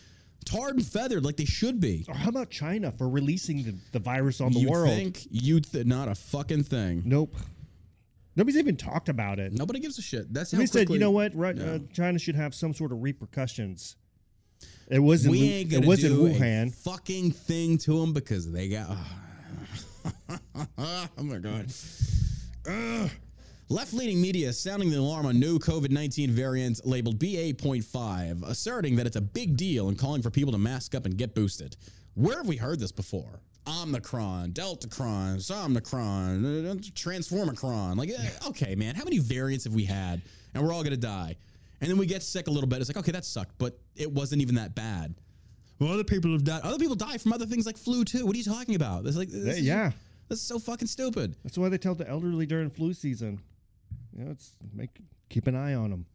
tarred 0.44 0.76
and 0.76 0.86
feathered 0.86 1.24
like 1.24 1.36
they 1.36 1.44
should 1.44 1.80
be? 1.80 2.04
Or 2.08 2.14
how 2.14 2.28
about 2.28 2.50
China 2.50 2.92
for 2.92 3.08
releasing 3.08 3.62
the, 3.64 3.74
the 3.92 3.98
virus 3.98 4.40
on 4.40 4.52
the 4.52 4.60
you 4.60 4.70
world? 4.70 4.88
think 4.94 5.26
you 5.30 5.60
th- 5.60 5.86
not 5.86 6.08
a 6.08 6.14
fucking 6.14 6.64
thing. 6.64 7.02
Nope. 7.04 7.34
Nobody's 8.34 8.56
even 8.58 8.76
talked 8.76 9.08
about 9.08 9.38
it. 9.38 9.52
Nobody 9.52 9.78
gives 9.80 9.98
a 9.98 10.02
shit. 10.02 10.32
That's 10.32 10.52
how 10.52 10.58
They 10.58 10.66
said, 10.66 10.78
quickly- 10.86 10.94
you 10.94 11.00
know 11.00 11.10
what? 11.10 11.34
Right, 11.34 11.58
uh, 11.58 11.80
China 11.92 12.18
should 12.18 12.34
have 12.36 12.54
some 12.54 12.72
sort 12.72 12.92
of 12.92 13.02
repercussions. 13.02 13.96
It 14.88 15.00
wasn't. 15.00 15.32
We 15.32 15.50
ain't 15.52 15.70
gonna 15.70 15.86
was 15.86 16.02
in 16.04 16.12
do 16.12 16.26
a 16.26 16.30
Wuhan. 16.30 16.72
fucking 16.74 17.32
thing 17.32 17.78
to 17.78 18.00
them 18.00 18.12
because 18.12 18.50
they 18.50 18.68
got. 18.68 18.96
oh 20.78 21.08
my 21.18 21.38
god. 21.38 21.66
Ugh. 23.72 23.76
Left-leaning 23.78 24.20
media 24.20 24.52
sounding 24.52 24.90
the 24.90 24.98
alarm 24.98 25.26
on 25.26 25.40
new 25.40 25.58
COVID-19 25.58 26.28
variant 26.30 26.84
labeled 26.86 27.18
BA.5, 27.18 28.42
asserting 28.48 28.96
that 28.96 29.06
it's 29.06 29.16
a 29.16 29.20
big 29.20 29.56
deal 29.56 29.88
and 29.88 29.98
calling 29.98 30.22
for 30.22 30.30
people 30.30 30.52
to 30.52 30.58
mask 30.58 30.94
up 30.94 31.06
and 31.06 31.16
get 31.16 31.34
boosted. 31.34 31.76
Where 32.14 32.36
have 32.36 32.46
we 32.46 32.56
heard 32.56 32.78
this 32.80 32.92
before? 32.92 33.40
Omicron, 33.66 34.52
Deltacron, 34.52 35.36
Somnicron, 35.36 36.80
Transformicron. 36.92 37.96
Like, 37.96 38.10
eh, 38.10 38.30
okay, 38.48 38.74
man, 38.74 38.94
how 38.94 39.04
many 39.04 39.18
variants 39.18 39.64
have 39.64 39.74
we 39.74 39.84
had? 39.84 40.20
And 40.54 40.62
we're 40.62 40.72
all 40.72 40.82
gonna 40.82 40.96
die. 40.96 41.36
And 41.80 41.90
then 41.90 41.96
we 41.96 42.06
get 42.06 42.22
sick 42.22 42.48
a 42.48 42.50
little 42.50 42.68
bit. 42.68 42.80
It's 42.80 42.90
like, 42.90 42.96
okay, 42.98 43.12
that 43.12 43.24
sucked, 43.24 43.56
but 43.58 43.78
it 43.96 44.10
wasn't 44.10 44.42
even 44.42 44.56
that 44.56 44.74
bad. 44.74 45.14
Well, 45.78 45.92
other 45.92 46.04
people 46.04 46.32
have 46.32 46.44
died. 46.44 46.60
Other 46.62 46.78
people 46.78 46.94
die 46.94 47.18
from 47.18 47.32
other 47.32 47.46
things 47.46 47.66
like 47.66 47.76
flu 47.76 48.04
too. 48.04 48.26
What 48.26 48.34
are 48.34 48.38
you 48.38 48.44
talking 48.44 48.74
about? 48.74 49.06
It's 49.06 49.16
like, 49.16 49.30
this 49.30 49.58
is- 49.58 49.62
yeah. 49.62 49.92
is 50.28 50.40
so 50.40 50.58
fucking 50.58 50.88
stupid. 50.88 51.36
That's 51.42 51.56
why 51.58 51.68
they 51.68 51.78
tell 51.78 51.94
the 51.94 52.08
elderly 52.08 52.46
during 52.46 52.68
flu 52.70 52.92
season. 52.94 53.40
You 54.16 54.24
know, 54.24 54.30
it's 54.30 54.52
make 54.74 54.90
keep 55.28 55.46
an 55.46 55.56
eye 55.56 55.74
on 55.74 55.90
them. 55.90 56.06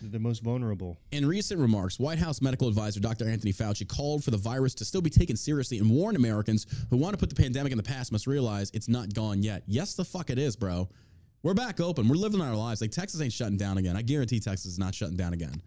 They're 0.00 0.10
the 0.10 0.18
most 0.18 0.42
vulnerable. 0.42 0.98
In 1.12 1.26
recent 1.26 1.60
remarks, 1.60 1.98
White 1.98 2.18
House 2.18 2.42
medical 2.42 2.68
advisor 2.68 3.00
Dr. 3.00 3.26
Anthony 3.26 3.52
Fauci 3.52 3.88
called 3.88 4.22
for 4.22 4.30
the 4.30 4.36
virus 4.36 4.74
to 4.74 4.84
still 4.84 5.00
be 5.00 5.10
taken 5.10 5.36
seriously 5.36 5.78
and 5.78 5.88
warned 5.90 6.16
Americans 6.16 6.66
who 6.90 6.96
want 6.96 7.14
to 7.14 7.18
put 7.18 7.30
the 7.30 7.40
pandemic 7.40 7.72
in 7.72 7.78
the 7.78 7.84
past 7.84 8.12
must 8.12 8.26
realize 8.26 8.70
it's 8.74 8.88
not 8.88 9.14
gone 9.14 9.42
yet. 9.42 9.62
Yes, 9.66 9.94
the 9.94 10.04
fuck 10.04 10.30
it 10.30 10.38
is, 10.38 10.56
bro. 10.56 10.88
We're 11.42 11.54
back 11.54 11.80
open. 11.80 12.08
We're 12.08 12.16
living 12.16 12.40
our 12.40 12.54
lives. 12.54 12.80
Like 12.80 12.90
Texas 12.90 13.20
ain't 13.20 13.32
shutting 13.32 13.56
down 13.56 13.78
again. 13.78 13.96
I 13.96 14.02
guarantee 14.02 14.40
Texas 14.40 14.72
is 14.72 14.78
not 14.78 14.94
shutting 14.94 15.16
down 15.16 15.32
again. 15.32 15.60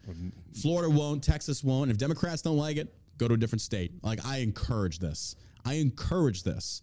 Florida 0.60 0.89
won't. 0.89 1.24
Texas 1.24 1.64
won't. 1.64 1.91
If 1.91 1.98
Democrats 1.98 2.41
don't 2.41 2.58
like 2.58 2.78
it, 2.78 2.93
go 3.18 3.28
to 3.28 3.36
a 3.36 3.38
different 3.38 3.62
state. 3.62 3.91
Like 4.04 4.26
I 4.26 4.38
encourage 4.38 5.00
this. 5.00 5.36
I 5.66 5.76
encourage 5.76 6.43
this. 6.43 6.82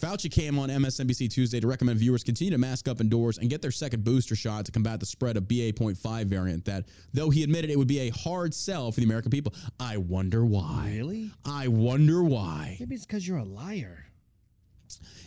Fauci 0.00 0.30
came 0.30 0.58
on 0.58 0.68
MSNBC 0.68 1.30
Tuesday 1.30 1.60
to 1.60 1.66
recommend 1.66 1.98
viewers 1.98 2.24
continue 2.24 2.50
to 2.50 2.58
mask 2.58 2.88
up 2.88 3.00
indoors 3.00 3.38
and 3.38 3.48
get 3.48 3.62
their 3.62 3.70
second 3.70 4.04
booster 4.04 4.34
shot 4.34 4.66
to 4.66 4.72
combat 4.72 4.98
the 4.98 5.06
spread 5.06 5.36
of 5.36 5.46
BA.5 5.46 6.24
variant. 6.26 6.64
That, 6.64 6.86
though 7.12 7.30
he 7.30 7.42
admitted 7.44 7.70
it 7.70 7.78
would 7.78 7.88
be 7.88 8.00
a 8.00 8.10
hard 8.10 8.52
sell 8.52 8.90
for 8.90 9.00
the 9.00 9.06
American 9.06 9.30
people, 9.30 9.54
I 9.78 9.98
wonder 9.98 10.44
why. 10.44 10.94
Really? 10.96 11.30
I 11.44 11.68
wonder 11.68 12.22
why. 12.24 12.76
Maybe 12.80 12.96
it's 12.96 13.06
because 13.06 13.26
you're 13.26 13.38
a 13.38 13.44
liar. 13.44 14.06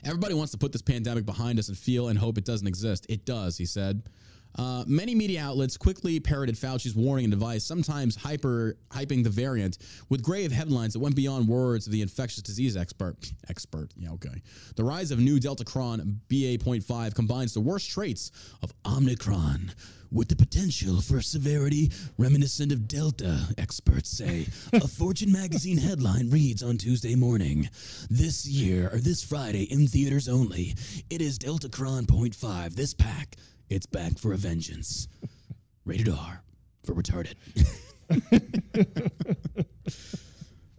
Everybody 0.04 0.34
wants 0.34 0.52
to 0.52 0.58
put 0.58 0.72
this 0.72 0.82
pandemic 0.82 1.26
behind 1.26 1.60
us 1.60 1.70
and 1.70 1.78
feel 1.78 2.10
and 2.10 2.20
hope 2.20 2.38
it 2.38 2.46
doesn't 2.46 2.68
exist. 2.68 3.06
It 3.10 3.26
does, 3.26 3.58
he 3.58 3.66
said. 3.66 4.04
Uh, 4.58 4.84
many 4.88 5.14
media 5.14 5.42
outlets 5.42 5.78
quickly 5.78 6.20
parroted 6.20 6.56
Fauci's 6.56 6.96
warning 6.96 7.26
and 7.26 7.34
advice, 7.34 7.64
sometimes 7.64 8.16
hyper 8.16 8.78
hyping 8.90 9.24
the 9.24 9.30
variant 9.30 9.78
with 10.10 10.24
grave 10.24 10.52
headlines 10.52 10.94
that 10.94 11.00
went 11.00 11.16
beyond 11.16 11.48
words 11.48 11.86
of 11.86 11.94
the 11.94 12.02
infectious 12.02 12.42
disease 12.42 12.76
expert. 12.76 13.32
Expert, 13.50 13.92
yeah, 13.96 14.12
okay. 14.12 14.42
The 14.76 14.84
rise 14.84 15.12
of 15.12 15.20
new 15.20 15.40
Deltacron 15.40 16.18
BA.5 16.30 17.14
combines 17.14 17.54
the 17.54 17.62
worst 17.62 17.90
traits 17.92 18.32
of 18.64 18.74
Omicron 18.86 19.72
with 20.12 20.30
the 20.30 20.36
potential 20.36 21.02
for 21.02 21.22
severity 21.22 21.92
reminiscent 22.18 22.72
of 22.72 22.88
Delta, 22.88 23.40
experts 23.58 24.10
say. 24.10 24.48
A 24.74 24.88
Fortune 24.88 25.32
magazine 25.32 25.78
headline 25.78 26.30
reads 26.30 26.64
on 26.64 26.78
Tuesday 26.78 27.16
morning 27.16 27.70
This 28.10 28.46
year, 28.48 28.90
or 28.92 29.00
this 29.00 29.24
Friday, 29.24 29.64
in 29.64 29.88
theaters 29.88 30.28
only, 30.28 30.76
it 31.10 31.22
is 31.22 31.38
Deltacron 31.38 32.08
Point 32.08 32.36
5. 32.36 32.76
This 32.76 32.94
pack, 32.94 33.36
it's 33.70 33.86
back 33.86 34.18
for 34.18 34.34
a 34.34 34.38
vengeance. 34.38 35.08
Rated 35.86 36.10
R 36.10 36.42
for 36.84 36.94
retarded. 36.94 37.36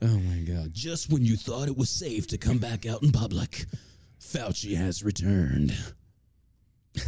oh 0.03 0.19
my 0.19 0.39
God. 0.41 0.73
Just 0.73 1.11
when 1.13 1.25
you 1.25 1.37
thought 1.37 1.69
it 1.69 1.77
was 1.77 1.91
safe 1.91 2.27
to 2.29 2.39
come 2.39 2.59
back 2.59 2.87
out 2.87 3.03
in 3.03 3.13
public, 3.13 3.67
Fauci 4.21 4.77
has 4.77 5.03
returned. 5.03 5.75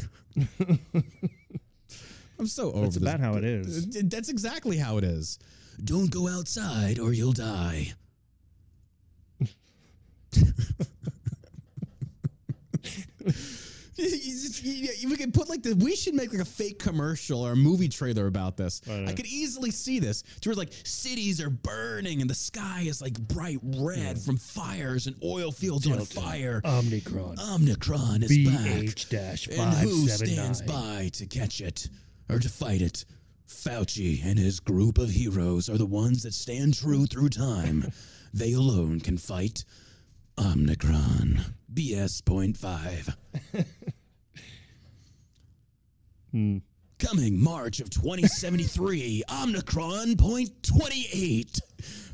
I'm 2.38 2.46
so 2.46 2.72
over 2.72 2.82
That's 2.82 2.94
this. 2.96 3.02
about 3.02 3.20
how 3.20 3.34
it 3.34 3.44
is. 3.44 3.86
That's 4.04 4.28
exactly 4.28 4.78
how 4.78 4.98
it 4.98 5.04
is. 5.04 5.38
Don't 5.84 6.10
go 6.10 6.28
outside 6.28 6.98
or 6.98 7.12
you'll 7.12 7.32
die. 7.32 7.92
we 15.08 15.16
could 15.16 15.34
put 15.34 15.48
like 15.48 15.62
the. 15.62 15.74
We 15.74 15.94
should 15.94 16.14
make 16.14 16.32
like 16.32 16.42
a 16.42 16.44
fake 16.44 16.78
commercial 16.78 17.42
or 17.42 17.52
a 17.52 17.56
movie 17.56 17.88
trailer 17.88 18.26
about 18.26 18.56
this. 18.56 18.80
I, 18.88 19.06
I 19.06 19.12
could 19.12 19.26
easily 19.26 19.70
see 19.70 19.98
this. 19.98 20.22
To 20.40 20.48
where 20.48 20.56
like 20.56 20.72
cities 20.84 21.40
are 21.40 21.50
burning 21.50 22.20
and 22.20 22.30
the 22.30 22.34
sky 22.34 22.84
is 22.86 23.02
like 23.02 23.18
bright 23.18 23.58
red 23.62 24.16
yeah. 24.16 24.24
from 24.24 24.36
fires 24.36 25.06
and 25.06 25.16
oil 25.22 25.52
fields 25.52 25.86
Delta. 25.86 26.00
on 26.00 26.06
fire. 26.06 26.60
Omnicron. 26.64 27.36
Omnicron 27.36 28.22
is 28.22 28.30
BH 28.30 29.10
back. 29.10 29.58
And 29.58 29.74
who 29.74 30.08
stands 30.08 30.62
by 30.62 31.10
to 31.14 31.26
catch 31.26 31.60
it 31.60 31.88
or 32.28 32.38
to 32.38 32.48
fight 32.48 32.82
it? 32.82 33.04
Fauci 33.46 34.24
and 34.24 34.38
his 34.38 34.60
group 34.60 34.96
of 34.96 35.10
heroes 35.10 35.68
are 35.68 35.76
the 35.76 35.84
ones 35.84 36.22
that 36.22 36.32
stand 36.32 36.74
true 36.74 37.04
through 37.06 37.30
time. 37.30 37.92
they 38.32 38.52
alone 38.52 39.00
can 39.00 39.18
fight 39.18 39.64
Omnicron. 40.38 41.52
BS.5. 41.72 43.14
Mm. 46.34 46.62
Coming 46.98 47.42
March 47.42 47.80
of 47.80 47.88
2073, 47.90 49.24
Omicron 49.42 50.16
point 50.16 50.62
28. 50.62 51.60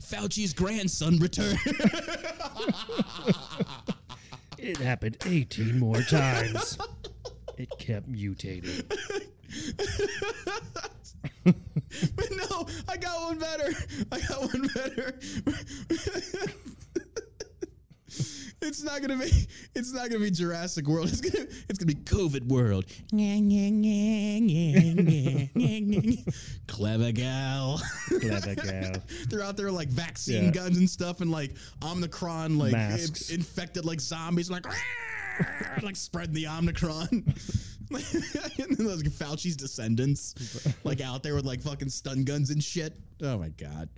Fauci's 0.00 0.52
grandson 0.52 1.18
returns. 1.18 1.58
it 4.58 4.76
happened 4.76 5.16
18 5.26 5.78
more 5.78 6.00
times. 6.02 6.78
It 7.56 7.68
kept 7.78 8.10
mutating. 8.10 8.84
but 12.14 12.30
no, 12.36 12.66
I 12.88 12.96
got 12.96 13.20
one 13.22 13.38
better. 13.38 13.72
I 14.12 14.20
got 14.20 14.40
one 14.52 14.68
better 14.74 15.18
it's 18.66 18.82
not 18.82 19.00
gonna 19.00 19.16
be. 19.16 19.30
It's 19.74 19.92
not 19.92 20.08
gonna 20.08 20.24
be 20.24 20.30
Jurassic 20.30 20.86
World. 20.86 21.08
It's 21.08 21.20
gonna. 21.20 21.46
It's 21.68 21.78
gonna 21.78 21.86
be 21.94 22.02
COVID 22.02 22.46
World. 22.46 22.86
Clever 26.66 27.12
gal. 27.12 27.80
Clever 28.08 28.54
gal. 28.54 28.92
They're 29.28 29.42
out 29.42 29.56
there 29.56 29.70
like 29.70 29.88
vaccine 29.88 30.44
Yeah. 30.44 30.50
guns 30.50 30.78
and 30.78 30.88
stuff, 30.88 31.20
and 31.20 31.30
like 31.30 31.54
Omicron, 31.82 32.58
like 32.58 32.72
Masks. 32.72 33.30
in- 33.30 33.36
infected 33.36 33.84
like 33.84 34.00
zombies, 34.00 34.50
like 34.50 34.64
like 35.82 35.96
spreading 35.96 36.34
the 36.34 36.46
Omicron. 36.46 37.08
and 37.10 38.76
then 38.76 38.86
those 38.86 39.02
Fauci's 39.04 39.56
descendants, 39.56 40.34
like 40.84 41.00
out 41.00 41.22
there 41.22 41.34
with 41.34 41.44
like 41.44 41.60
fucking 41.60 41.88
stun 41.90 42.24
guns 42.24 42.50
and 42.50 42.62
shit. 42.62 42.94
Oh 43.22 43.38
my 43.38 43.50
god. 43.50 43.88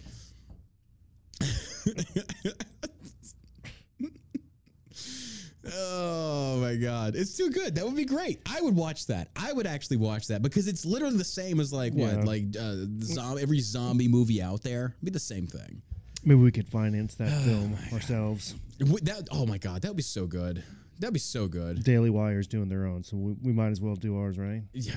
Oh 5.75 6.59
my 6.61 6.77
god, 6.77 7.15
it's 7.17 7.37
too 7.37 7.51
good. 7.51 7.75
That 7.75 7.85
would 7.85 7.97
be 7.97 8.05
great. 8.05 8.41
I 8.47 8.61
would 8.61 8.75
watch 8.77 9.07
that. 9.07 9.29
I 9.37 9.53
would 9.53 9.67
actually 9.67 9.99
watch 9.99 10.27
that 10.29 10.43
because 10.43 10.69
it's 10.69 10.85
literally 10.85 11.17
the 11.17 11.25
same 11.25 11.61
as 11.61 11.73
like 11.73 11.93
Yeah. 11.95 12.17
what, 12.17 12.25
like 12.25 12.45
uh, 12.59 12.77
zom- 13.01 13.39
every 13.39 13.61
zombie 13.61 14.09
movie 14.09 14.43
out 14.43 14.63
there. 14.63 14.95
It'd 14.97 15.05
be 15.05 15.11
the 15.11 15.19
same 15.19 15.47
thing. 15.47 15.83
Maybe 16.25 16.41
we 16.41 16.51
could 16.51 16.69
finance 16.69 17.15
that 17.17 17.29
Oh 17.33 17.43
film 17.45 17.77
ourselves. 17.93 18.55
Would 18.81 19.07
That 19.07 19.29
oh 19.31 19.47
my 19.47 19.59
god, 19.59 19.83
that 19.83 19.89
would 19.89 19.97
be 19.97 20.03
so 20.03 20.27
good. 20.27 20.63
That'd 21.01 21.15
be 21.15 21.21
so 21.21 21.47
good. 21.47 21.85
Daily 21.85 22.11
Wire's 22.11 22.49
doing 22.49 22.69
their 22.69 22.85
own, 22.85 23.05
so 23.05 23.17
we, 23.17 23.33
we 23.41 23.53
might 23.53 23.69
as 23.69 23.81
well 23.81 23.95
do 23.95 24.17
ours, 24.19 24.37
right? 24.37 24.63
Yeah, 24.73 24.95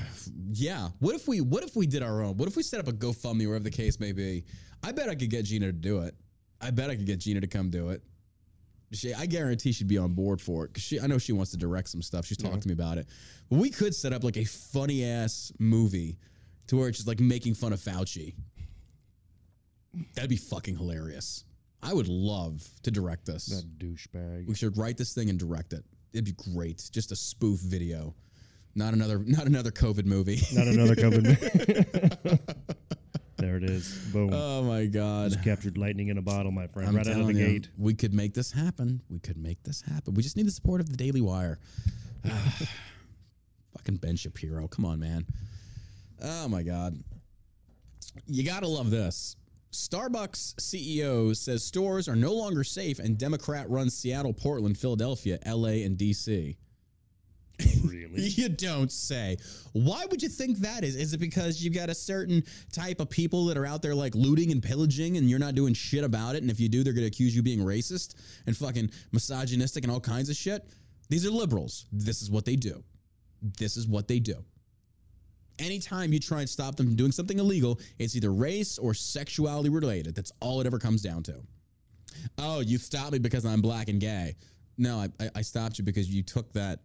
yeah. 0.52 0.90
What 1.00 1.14
if 1.14 1.28
we 1.28 1.42
what 1.42 1.64
if 1.64 1.76
we 1.76 1.86
did 1.86 2.02
our 2.02 2.24
own? 2.24 2.38
What 2.38 2.48
if 2.50 2.56
we 2.58 2.64
set 2.64 2.80
up 2.80 2.88
a 2.88 2.92
GoFundMe, 2.92 3.46
wherever 3.46 3.64
the 3.64 3.70
case 3.70 4.00
may 4.00 4.12
be? 4.12 4.44
I 4.84 4.92
bet 4.94 5.10
I 5.10 5.16
could 5.16 5.30
get 5.30 5.46
Gina 5.46 5.68
to 5.68 5.72
do 5.72 6.00
it. 6.00 6.16
I 6.60 6.72
bet 6.72 6.90
I 6.90 6.96
could 6.96 7.06
get 7.06 7.20
Gina 7.20 7.40
to 7.42 7.48
come 7.48 7.70
do 7.70 7.90
it. 7.90 8.02
She, 8.94 9.14
I 9.14 9.26
guarantee 9.26 9.72
she'd 9.72 9.88
be 9.88 9.98
on 9.98 10.14
board 10.14 10.42
for 10.42 10.66
it 10.66 10.70
because 10.70 10.84
she. 10.84 11.00
I 11.00 11.08
know 11.08 11.18
she 11.18 11.32
wants 11.32 11.52
to 11.52 11.58
direct 11.58 11.90
some 11.90 12.02
stuff. 12.02 12.26
She's 12.26 12.38
talked 12.38 12.56
mm-hmm. 12.56 12.62
to 12.62 12.68
me 12.68 12.74
about 12.74 12.98
it. 12.98 13.08
But 13.50 13.60
we 13.60 13.70
could 13.70 13.96
set 13.96 14.12
up 14.12 14.24
like 14.24 14.38
a 14.38 14.44
funny 14.44 15.06
ass 15.06 15.52
movie 15.60 16.18
to 16.68 16.78
where 16.78 16.90
it's 16.90 16.98
just 16.98 17.08
like 17.08 17.20
making 17.20 17.54
fun 17.54 17.72
of 17.74 17.80
Fauci. 17.80 18.36
That'd 20.16 20.30
be 20.30 20.38
fucking 20.38 20.78
hilarious. 20.78 21.46
I 21.84 21.94
would 21.94 22.08
love 22.08 22.68
to 22.84 22.92
direct 22.92 23.26
this. 23.26 23.48
That 23.48 23.80
douchebag. 23.80 24.48
We 24.48 24.56
should 24.56 24.78
write 24.78 24.98
this 24.98 25.14
thing 25.14 25.30
and 25.30 25.40
direct 25.40 25.74
it. 25.74 25.84
It'd 26.14 26.26
be 26.26 26.36
great. 26.54 26.90
Just 26.92 27.12
a 27.12 27.16
spoof 27.16 27.60
video. 27.60 28.14
Not 28.76 28.94
another 28.94 29.20
not 29.20 29.48
another 29.48 29.72
COVID 29.72 30.06
movie. 30.06 30.42
Not 30.54 30.68
another 30.68 30.96
COVID. 30.96 32.40
there 33.42 33.58
it 33.58 33.64
is. 33.64 33.94
Boom. 34.14 34.32
oh 34.34 34.64
my 34.64 34.86
god. 34.86 35.32
Just 35.32 35.44
captured 35.44 35.78
lightning 35.78 36.10
in 36.10 36.18
a 36.18 36.22
bottle, 36.22 36.52
my 36.52 36.68
friend, 36.68 36.90
I'm 36.90 36.96
right 36.96 37.08
out 37.08 37.20
of 37.20 37.28
the 37.28 37.34
you, 37.34 37.46
gate. 37.46 37.70
We 37.78 37.94
could 37.94 38.14
make 38.14 38.34
this 38.34 38.52
happen. 38.52 39.02
We 39.10 39.20
could 39.20 39.38
make 39.38 39.62
this 39.64 39.82
happen. 39.82 40.14
We 40.14 40.24
just 40.24 40.38
need 40.38 40.48
the 40.48 40.52
support 40.52 40.82
of 40.82 40.90
the 40.90 40.98
Daily 40.98 41.22
Wire. 41.22 41.60
Fucking 43.74 43.98
Ben 43.98 44.16
Shapiro. 44.16 44.68
Come 44.68 44.86
on, 44.86 45.00
man. 45.00 45.26
Oh 46.24 46.48
my 46.48 46.64
god. 46.64 46.98
You 48.28 48.44
gotta 48.44 48.68
love 48.68 48.92
this. 48.92 49.36
Starbucks 49.72 50.56
CEO 50.56 51.36
says 51.36 51.64
stores 51.64 52.10
are 52.10 52.16
no 52.16 52.34
longer 52.34 52.64
safe 52.64 53.00
and 53.00 53.18
Democrat 53.18 53.70
runs 53.70 53.96
Seattle, 53.96 54.34
Portland, 54.34 54.78
Philadelphia, 54.78 55.40
LA, 55.46 55.86
and 55.86 55.98
DC. 55.98 56.58
Really? 57.84 58.22
You 58.22 58.50
don't 58.50 58.92
say. 58.92 59.38
Why 59.74 60.06
would 60.10 60.22
you 60.22 60.30
think 60.30 60.60
that 60.60 60.84
is? 60.84 60.96
Is 60.96 61.14
it 61.14 61.20
because 61.20 61.64
you've 61.64 61.74
got 61.74 61.90
a 61.90 61.96
certain 61.96 62.44
type 62.72 63.00
of 63.00 63.10
people 63.10 63.46
that 63.46 63.58
are 63.58 63.66
out 63.66 63.82
there 63.82 63.96
like 63.96 64.14
looting 64.16 64.52
and 64.52 64.62
pillaging 64.62 65.18
and 65.18 65.30
you're 65.30 65.40
not 65.40 65.56
doing 65.56 65.74
shit 65.74 66.04
about 66.04 66.36
it? 66.36 66.42
And 66.42 66.52
if 66.52 66.60
you 66.60 66.68
do, 66.68 66.84
they're 66.84 66.94
going 66.94 67.04
to 67.04 67.08
accuse 67.08 67.36
you 67.36 67.42
being 67.42 67.60
racist 67.60 68.16
and 68.48 68.56
fucking 68.56 68.92
misogynistic 69.12 69.84
and 69.84 69.92
all 69.92 70.00
kinds 70.00 70.30
of 70.30 70.36
shit? 70.36 70.68
These 71.10 71.26
are 71.26 71.32
liberals. 71.32 71.86
This 71.92 72.22
is 72.22 72.30
what 72.30 72.46
they 72.46 72.56
do. 72.56 72.84
This 73.42 73.78
is 73.78 73.88
what 73.88 74.08
they 74.08 74.20
do. 74.20 74.36
Anytime 75.60 76.12
you 76.12 76.20
try 76.20 76.40
and 76.40 76.50
stop 76.50 76.76
them 76.76 76.88
from 76.88 76.96
doing 76.96 77.12
something 77.12 77.40
illegal, 77.40 77.80
it's 78.00 78.16
either 78.16 78.34
race 78.34 78.78
or 78.78 78.94
sexuality 78.94 79.70
related. 79.70 80.16
That's 80.16 80.32
all 80.40 80.60
it 80.62 80.68
ever 80.68 80.80
comes 80.80 81.02
down 81.02 81.24
to. 81.24 81.36
Oh, 82.38 82.60
you 82.62 82.78
stopped 82.78 83.12
me 83.12 83.20
because 83.20 83.46
I'm 83.46 83.62
black 83.62 83.90
and 83.90 84.00
gay. 84.00 84.36
No, 84.78 84.98
I, 84.98 85.10
I, 85.20 85.30
I 85.36 85.42
stopped 85.42 85.78
you 85.78 85.84
because 85.84 86.10
you 86.10 86.24
took 86.24 86.52
that 86.54 86.80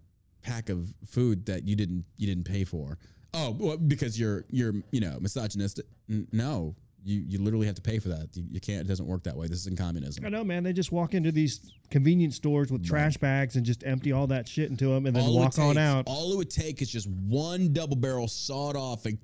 pack 0.46 0.68
of 0.68 0.88
food 1.06 1.44
that 1.46 1.66
you 1.66 1.76
didn't 1.76 2.04
you 2.16 2.26
didn't 2.26 2.44
pay 2.44 2.64
for. 2.64 2.98
Oh, 3.34 3.54
well, 3.58 3.76
because 3.76 4.18
you're 4.18 4.44
you're 4.48 4.72
you 4.92 5.00
know 5.00 5.18
misogynistic. 5.20 5.86
N- 6.08 6.28
no, 6.32 6.74
you 7.04 7.20
you 7.26 7.38
literally 7.42 7.66
have 7.66 7.74
to 7.74 7.82
pay 7.82 7.98
for 7.98 8.08
that. 8.08 8.28
You, 8.34 8.44
you 8.50 8.60
can't. 8.60 8.80
It 8.80 8.88
doesn't 8.88 9.06
work 9.06 9.24
that 9.24 9.36
way. 9.36 9.48
This 9.48 9.58
is 9.58 9.66
in 9.66 9.76
communism. 9.76 10.24
I 10.24 10.28
know, 10.28 10.44
man. 10.44 10.62
They 10.62 10.72
just 10.72 10.92
walk 10.92 11.14
into 11.14 11.32
these 11.32 11.72
convenience 11.90 12.36
stores 12.36 12.70
with 12.70 12.86
trash 12.86 13.16
bags 13.16 13.56
and 13.56 13.66
just 13.66 13.84
empty 13.84 14.12
all 14.12 14.26
that 14.28 14.48
shit 14.48 14.70
into 14.70 14.86
them 14.86 15.06
and 15.06 15.14
then 15.14 15.24
All 15.24 15.36
walk 15.36 15.58
on 15.58 15.76
out. 15.76 16.04
All 16.06 16.32
it 16.32 16.36
would 16.36 16.50
take 16.50 16.80
is 16.80 16.90
just 16.90 17.08
one 17.08 17.72
double 17.72 17.96
barrel 17.96 18.28
sawed 18.28 18.76
off 18.76 19.06
and. 19.06 19.18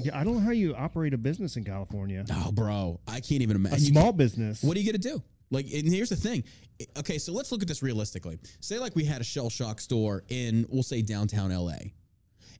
Yeah, 0.00 0.18
I 0.18 0.22
don't 0.22 0.34
know 0.34 0.40
how 0.40 0.52
you 0.52 0.76
operate 0.76 1.12
a 1.12 1.18
business 1.18 1.56
in 1.56 1.64
California. 1.64 2.24
Oh, 2.32 2.52
bro, 2.52 3.00
I 3.08 3.20
can't 3.20 3.42
even 3.42 3.56
imagine. 3.56 3.80
You 3.80 3.86
small 3.86 4.12
business. 4.12 4.62
What 4.62 4.76
are 4.76 4.80
you 4.80 4.86
going 4.92 5.00
to 5.00 5.08
do? 5.08 5.22
Like, 5.50 5.66
and 5.72 5.88
here's 5.88 6.10
the 6.10 6.16
thing. 6.16 6.44
Okay, 6.98 7.18
so 7.18 7.32
let's 7.32 7.50
look 7.50 7.62
at 7.62 7.68
this 7.68 7.82
realistically. 7.82 8.38
Say, 8.60 8.78
like, 8.78 8.94
we 8.94 9.04
had 9.04 9.20
a 9.20 9.24
shell 9.24 9.50
shock 9.50 9.80
store 9.80 10.24
in, 10.28 10.66
we'll 10.68 10.82
say, 10.82 11.02
downtown 11.02 11.50
LA, 11.50 11.78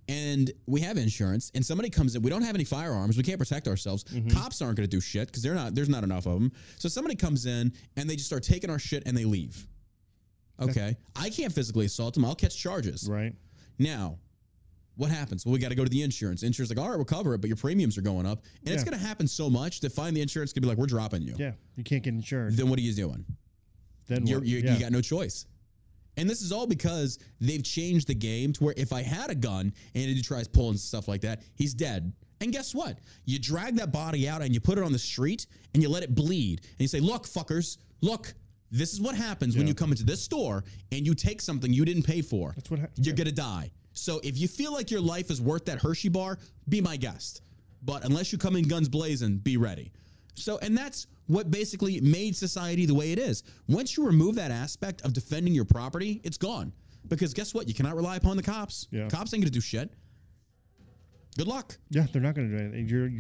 and 0.09 0.51
we 0.67 0.81
have 0.81 0.97
insurance, 0.97 1.53
and 1.55 1.65
somebody 1.65 1.91
comes 1.91 2.17
in. 2.17 2.23
We 2.23 2.31
don't 2.31 2.43
have 2.43 2.55
any 2.55 2.65
firearms. 2.65 3.17
We 3.17 3.23
can't 3.23 3.39
protect 3.39 3.69
ourselves. 3.69 4.05
Mm-hmm. 4.05 4.31
Cops 4.31 4.63
aren't 4.63 4.77
going 4.77 4.89
to 4.89 4.97
do 4.97 5.01
shit 5.01 5.29
because 5.29 5.43
they're 5.43 5.55
not. 5.55 5.75
There's 5.75 5.91
not 5.91 6.03
enough 6.03 6.27
of 6.27 6.35
them. 6.41 6.53
So 6.79 6.89
somebody 6.89 7.15
comes 7.15 7.47
in 7.47 7.73
and 7.97 8.09
they 8.09 8.17
just 8.17 8.27
start 8.27 8.43
taking 8.43 8.71
our 8.71 8.79
shit 8.79 9.03
and 9.07 9.17
they 9.17 9.25
leave. 9.27 9.67
Okay, 10.61 10.97
I 11.15 11.31
can't 11.31 11.53
physically 11.53 11.87
assault 11.87 12.15
them. 12.15 12.25
I'll 12.25 12.35
catch 12.35 12.57
charges. 12.57 13.07
Right. 13.09 13.33
Now, 13.79 14.19
what 14.99 15.11
happens? 15.11 15.47
Well, 15.47 15.53
we 15.55 15.59
got 15.59 15.71
to 15.71 15.75
go 15.75 15.85
to 15.85 15.91
the 15.91 16.03
insurance. 16.03 16.43
Insurance 16.43 16.71
like, 16.71 16.79
all 16.79 16.91
right, 16.91 16.97
we'll 16.97 17.05
cover 17.07 17.33
it, 17.35 17.41
but 17.41 17.49
your 17.49 17.57
premiums 17.57 17.97
are 17.97 18.03
going 18.03 18.27
up, 18.27 18.43
and 18.67 18.75
it's 18.75 18.85
going 18.85 18.99
to 18.99 19.03
happen 19.05 19.27
so 19.27 19.49
much 19.49 19.81
that 19.81 19.93
finally 19.93 20.17
the 20.17 20.23
insurance 20.23 20.53
could 20.53 20.63
be 20.63 20.69
like, 20.69 20.77
we're 20.77 20.87
dropping 20.87 21.23
you. 21.23 21.35
Yeah. 21.39 21.53
You 21.77 21.85
can't 21.85 22.03
get 22.03 22.13
insurance. 22.15 22.57
Then 22.57 22.69
what 22.69 22.79
are 22.79 22.83
you 22.83 22.93
doing? 22.93 23.25
then 24.09 24.27
you're, 24.27 24.43
yeah. 24.43 24.75
You 24.75 24.81
got 24.81 24.93
no 24.93 25.01
choice. 25.01 25.47
And 26.17 26.29
this 26.29 26.43
is 26.43 26.51
all 26.51 26.67
because 26.67 27.19
they've 27.41 27.63
changed 27.63 28.09
the 28.09 28.15
game 28.15 28.53
to 28.55 28.65
where 28.65 28.75
if 28.77 28.93
I 28.93 29.03
had 29.03 29.31
a 29.31 29.35
gun 29.35 29.73
and 29.95 30.05
he 30.05 30.21
tries 30.23 30.49
pulling 30.49 30.77
stuff 30.77 31.07
like 31.07 31.21
that, 31.21 31.43
he's 31.55 31.75
dead. 31.75 32.13
And 32.41 32.51
guess 32.53 32.75
what? 32.75 32.99
You 33.25 33.39
drag 33.39 33.77
that 33.77 33.93
body 33.93 34.29
out 34.29 34.43
and 34.43 34.53
you 34.53 34.61
put 34.61 34.79
it 34.79 34.85
on 34.85 34.93
the 34.93 34.99
street 34.99 35.47
and 35.75 35.83
you 35.83 35.89
let 35.89 36.03
it 36.03 36.15
bleed. 36.15 36.61
And 36.63 36.81
you 36.81 36.89
say, 36.89 37.01
look, 37.01 37.27
fuckers, 37.27 37.79
look, 38.01 38.35
this 38.71 38.93
is 38.93 39.01
what 39.01 39.15
happens 39.15 39.57
when 39.57 39.67
you 39.69 39.75
come 39.75 39.93
into 39.93 40.05
this 40.05 40.23
store 40.23 40.65
and 40.91 41.07
you 41.07 41.15
take 41.15 41.41
something 41.41 41.73
you 41.73 41.85
didn't 41.85 42.03
pay 42.05 42.21
for. 42.23 42.53
That's 42.57 42.71
what 42.71 42.81
hap- 42.81 42.91
You're 42.97 43.15
going 43.15 43.29
to 43.29 43.33
die. 43.35 43.71
So 43.99 44.21
if 44.23 44.39
you 44.39 44.49
feel 44.49 44.73
like 44.73 44.91
your 44.91 45.01
life 45.01 45.31
is 45.31 45.41
worth 45.41 45.65
that 45.67 45.79
Hershey 45.79 46.09
bar, 46.09 46.39
be 46.69 46.81
my 46.81 46.97
guest. 46.97 47.43
But 47.83 48.05
unless 48.05 48.33
you 48.33 48.39
come 48.39 48.57
in 48.57 48.67
guns 48.67 48.89
blazing, 48.89 49.39
be 49.39 49.57
ready. 49.57 49.93
So, 50.35 50.59
and 50.59 50.77
that's 50.77 51.07
what 51.27 51.51
basically 51.51 52.01
made 52.01 52.37
society 52.37 52.87
the 52.87 52.95
way 52.95 53.13
it 53.13 53.19
is. 53.19 53.43
Once 53.69 53.97
you 53.97 54.07
remove 54.07 54.35
that 54.37 54.51
aspect 54.51 55.03
of 55.03 55.13
defending 55.13 55.55
your 55.55 55.65
property, 55.65 56.21
it's 56.25 56.39
gone. 56.39 56.73
Because 57.09 57.35
guess 57.35 57.55
what? 57.55 57.69
You 57.69 57.75
cannot 57.75 57.97
rely 57.97 58.17
upon 58.17 58.37
the 58.37 58.43
cops. 58.43 58.89
Yeah. 58.91 59.09
Cops 59.09 59.33
ain't 59.35 59.43
gonna 59.43 59.51
do 59.51 59.61
shit. 59.61 59.93
Good 61.37 61.47
luck. 61.47 61.77
Yeah, 61.91 62.07
they're 62.13 62.23
not 62.23 62.35
to 62.35 62.47
do 62.47 62.57
anything. 62.57 62.89
You're 62.89 63.11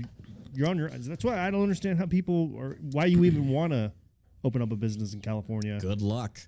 you're 0.52 0.68
on 0.68 0.76
your. 0.76 0.92
Own. 0.92 1.00
That's 1.02 1.24
why 1.24 1.38
I 1.38 1.50
don't 1.50 1.62
understand 1.62 1.98
how 1.98 2.06
people 2.06 2.52
or 2.54 2.78
why 2.92 3.06
you 3.06 3.24
even 3.24 3.48
want 3.48 3.72
to 3.72 3.92
open 4.44 4.60
up 4.62 4.72
a 4.72 4.76
business 4.76 5.14
in 5.14 5.20
California. 5.20 5.78
Good 5.80 6.02
luck. 6.02 6.40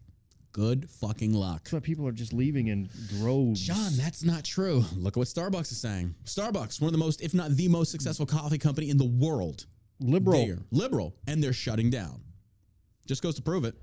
Good 0.52 0.90
fucking 0.90 1.32
luck. 1.32 1.62
That's 1.62 1.72
why 1.72 1.78
people 1.80 2.06
are 2.08 2.12
just 2.12 2.32
leaving 2.32 2.66
in 2.68 2.88
droves. 3.18 3.60
John, 3.60 3.92
that's 3.96 4.24
not 4.24 4.42
true. 4.44 4.84
Look 4.96 5.16
at 5.16 5.18
what 5.18 5.28
Starbucks 5.28 5.70
is 5.70 5.78
saying. 5.80 6.14
Starbucks, 6.24 6.80
one 6.80 6.88
of 6.88 6.92
the 6.92 6.98
most, 6.98 7.20
if 7.20 7.34
not 7.34 7.52
the 7.52 7.68
most 7.68 7.92
successful 7.92 8.26
coffee 8.26 8.58
company 8.58 8.90
in 8.90 8.98
the 8.98 9.04
world. 9.04 9.66
liberal. 10.00 10.44
They're 10.44 10.58
liberal, 10.72 11.14
and 11.28 11.42
they're 11.42 11.52
shutting 11.52 11.88
down. 11.90 12.20
Just 13.06 13.22
goes 13.22 13.36
to 13.36 13.42
prove 13.42 13.64
it. 13.64 13.74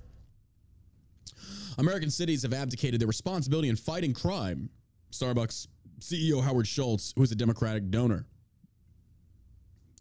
American 1.77 2.09
cities 2.09 2.41
have 2.41 2.53
abdicated 2.53 2.99
their 2.99 3.07
responsibility 3.07 3.69
in 3.69 3.75
fighting 3.75 4.13
crime. 4.13 4.69
Starbucks 5.11 5.67
CEO 5.99 6.43
Howard 6.43 6.67
Schultz, 6.67 7.13
who 7.15 7.23
is 7.23 7.31
a 7.31 7.35
Democratic 7.35 7.89
donor. 7.89 8.25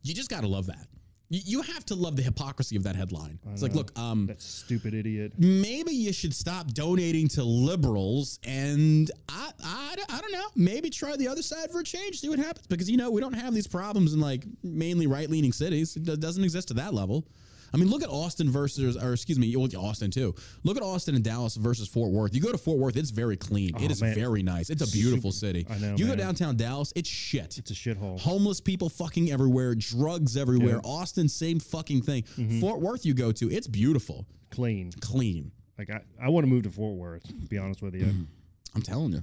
You 0.02 0.14
just 0.14 0.30
got 0.30 0.40
to 0.40 0.48
love 0.48 0.66
that. 0.66 0.86
You, 1.28 1.40
you 1.44 1.62
have 1.62 1.84
to 1.86 1.94
love 1.94 2.16
the 2.16 2.22
hypocrisy 2.22 2.76
of 2.76 2.82
that 2.84 2.94
headline. 2.96 3.38
It's 3.52 3.62
like, 3.62 3.74
look, 3.74 3.96
um, 3.98 4.26
That 4.26 4.40
stupid 4.40 4.94
idiot. 4.94 5.32
maybe 5.38 5.92
you 5.92 6.12
should 6.12 6.34
stop 6.34 6.68
donating 6.72 7.28
to 7.28 7.42
liberals 7.42 8.38
and 8.44 9.10
I, 9.28 9.50
I, 9.64 9.96
I 10.08 10.20
don't 10.20 10.32
know. 10.32 10.46
Maybe 10.54 10.88
try 10.90 11.16
the 11.16 11.28
other 11.28 11.42
side 11.42 11.70
for 11.70 11.80
a 11.80 11.84
change 11.84 12.20
see 12.20 12.28
what 12.28 12.38
happens. 12.38 12.66
Because 12.68 12.88
you 12.90 12.96
know 12.96 13.10
we 13.10 13.20
don't 13.20 13.32
have 13.34 13.54
these 13.54 13.66
problems 13.66 14.14
in 14.14 14.20
like 14.20 14.44
mainly 14.62 15.06
right-leaning 15.06 15.52
cities. 15.52 15.96
It 15.96 16.04
do- 16.04 16.16
doesn't 16.16 16.44
exist 16.44 16.68
to 16.68 16.74
that 16.74 16.94
level 16.94 17.26
I 17.72 17.76
mean, 17.76 17.88
look 17.88 18.02
at 18.02 18.08
Austin 18.08 18.50
versus, 18.50 18.96
or 18.96 19.12
excuse 19.12 19.38
me, 19.38 19.54
Austin 19.56 20.10
too. 20.10 20.34
Look 20.64 20.76
at 20.76 20.82
Austin 20.82 21.14
and 21.14 21.24
Dallas 21.24 21.56
versus 21.56 21.88
Fort 21.88 22.10
Worth. 22.12 22.34
You 22.34 22.40
go 22.40 22.52
to 22.52 22.58
Fort 22.58 22.78
Worth, 22.78 22.96
it's 22.96 23.10
very 23.10 23.36
clean. 23.36 23.70
it 23.76 23.82
Oh, 23.82 23.90
is 23.90 24.00
man. 24.02 24.14
very 24.14 24.42
nice. 24.42 24.70
It's 24.70 24.82
a 24.82 24.90
beautiful 24.90 25.32
city. 25.32 25.66
I 25.68 25.78
know, 25.78 25.94
You 25.96 26.06
man. 26.06 26.16
go 26.16 26.22
downtown 26.24 26.56
Dallas, 26.56 26.92
it's 26.96 27.08
shit. 27.08 27.58
It's 27.58 27.70
a 27.70 27.74
shithole. 27.74 28.18
Homeless 28.20 28.60
people 28.60 28.88
fucking 28.88 29.30
everywhere, 29.30 29.74
drugs 29.74 30.36
everywhere. 30.36 30.68
Yeah. 30.68 30.74
Mm-hmm. 30.76 30.86
Austin, 30.86 31.28
same 31.28 31.60
fucking 31.60 32.02
thing. 32.02 32.22
Fort 32.60 32.80
Worth, 32.80 33.04
you 33.04 33.14
go 33.14 33.32
to, 33.32 33.50
it's 33.50 33.66
beautiful, 33.66 34.26
Clean. 34.50 34.90
clean. 35.00 35.50
Like 35.78 35.90
I, 35.90 36.00
I 36.20 36.28
want 36.30 36.44
to 36.44 36.48
move 36.50 36.62
to 36.62 36.70
Fort 36.70 36.96
Worth. 36.96 37.24
To 37.26 37.34
be 37.34 37.58
honest 37.58 37.82
with 37.82 37.94
you. 37.94 38.06
I'm 38.74 38.82
telling 38.82 39.12
you. 39.12 39.22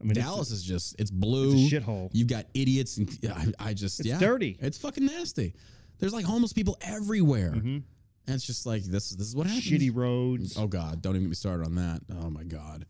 I 0.00 0.04
mean, 0.04 0.14
Dallas 0.14 0.50
is 0.50 0.62
just 0.62 0.96
it's 0.98 1.10
blue. 1.10 1.52
it's 1.54 1.72
a 1.72 1.76
shithole. 1.80 2.10
You've 2.12 2.28
got 2.28 2.46
idiots 2.52 2.98
and 2.98 3.08
I, 3.58 3.68
I 3.70 3.74
just 3.74 4.04
yeah. 4.04 4.14
It's 4.14 4.20
yeah. 4.22 4.28
dirty. 4.28 4.58
It's 4.60 4.76
fucking 4.76 5.06
nasty. 5.06 5.54
There's 6.04 6.12
like 6.12 6.26
homeless 6.26 6.52
people 6.52 6.76
everywhere. 6.82 7.52
And 7.52 7.82
it's 8.26 8.46
just 8.46 8.66
like 8.66 8.82
this 8.82 9.08
this 9.08 9.26
is 9.26 9.34
what 9.34 9.46
happens. 9.46 9.64
Shitty 9.64 9.90
roads. 9.94 10.54
Oh 10.58 10.66
god, 10.66 11.00
don't 11.00 11.14
even 11.14 11.22
get 11.22 11.28
me 11.30 11.34
started 11.34 11.64
on 11.64 11.76
that. 11.76 12.02
Oh 12.20 12.28
my 12.28 12.44
god. 12.44 12.84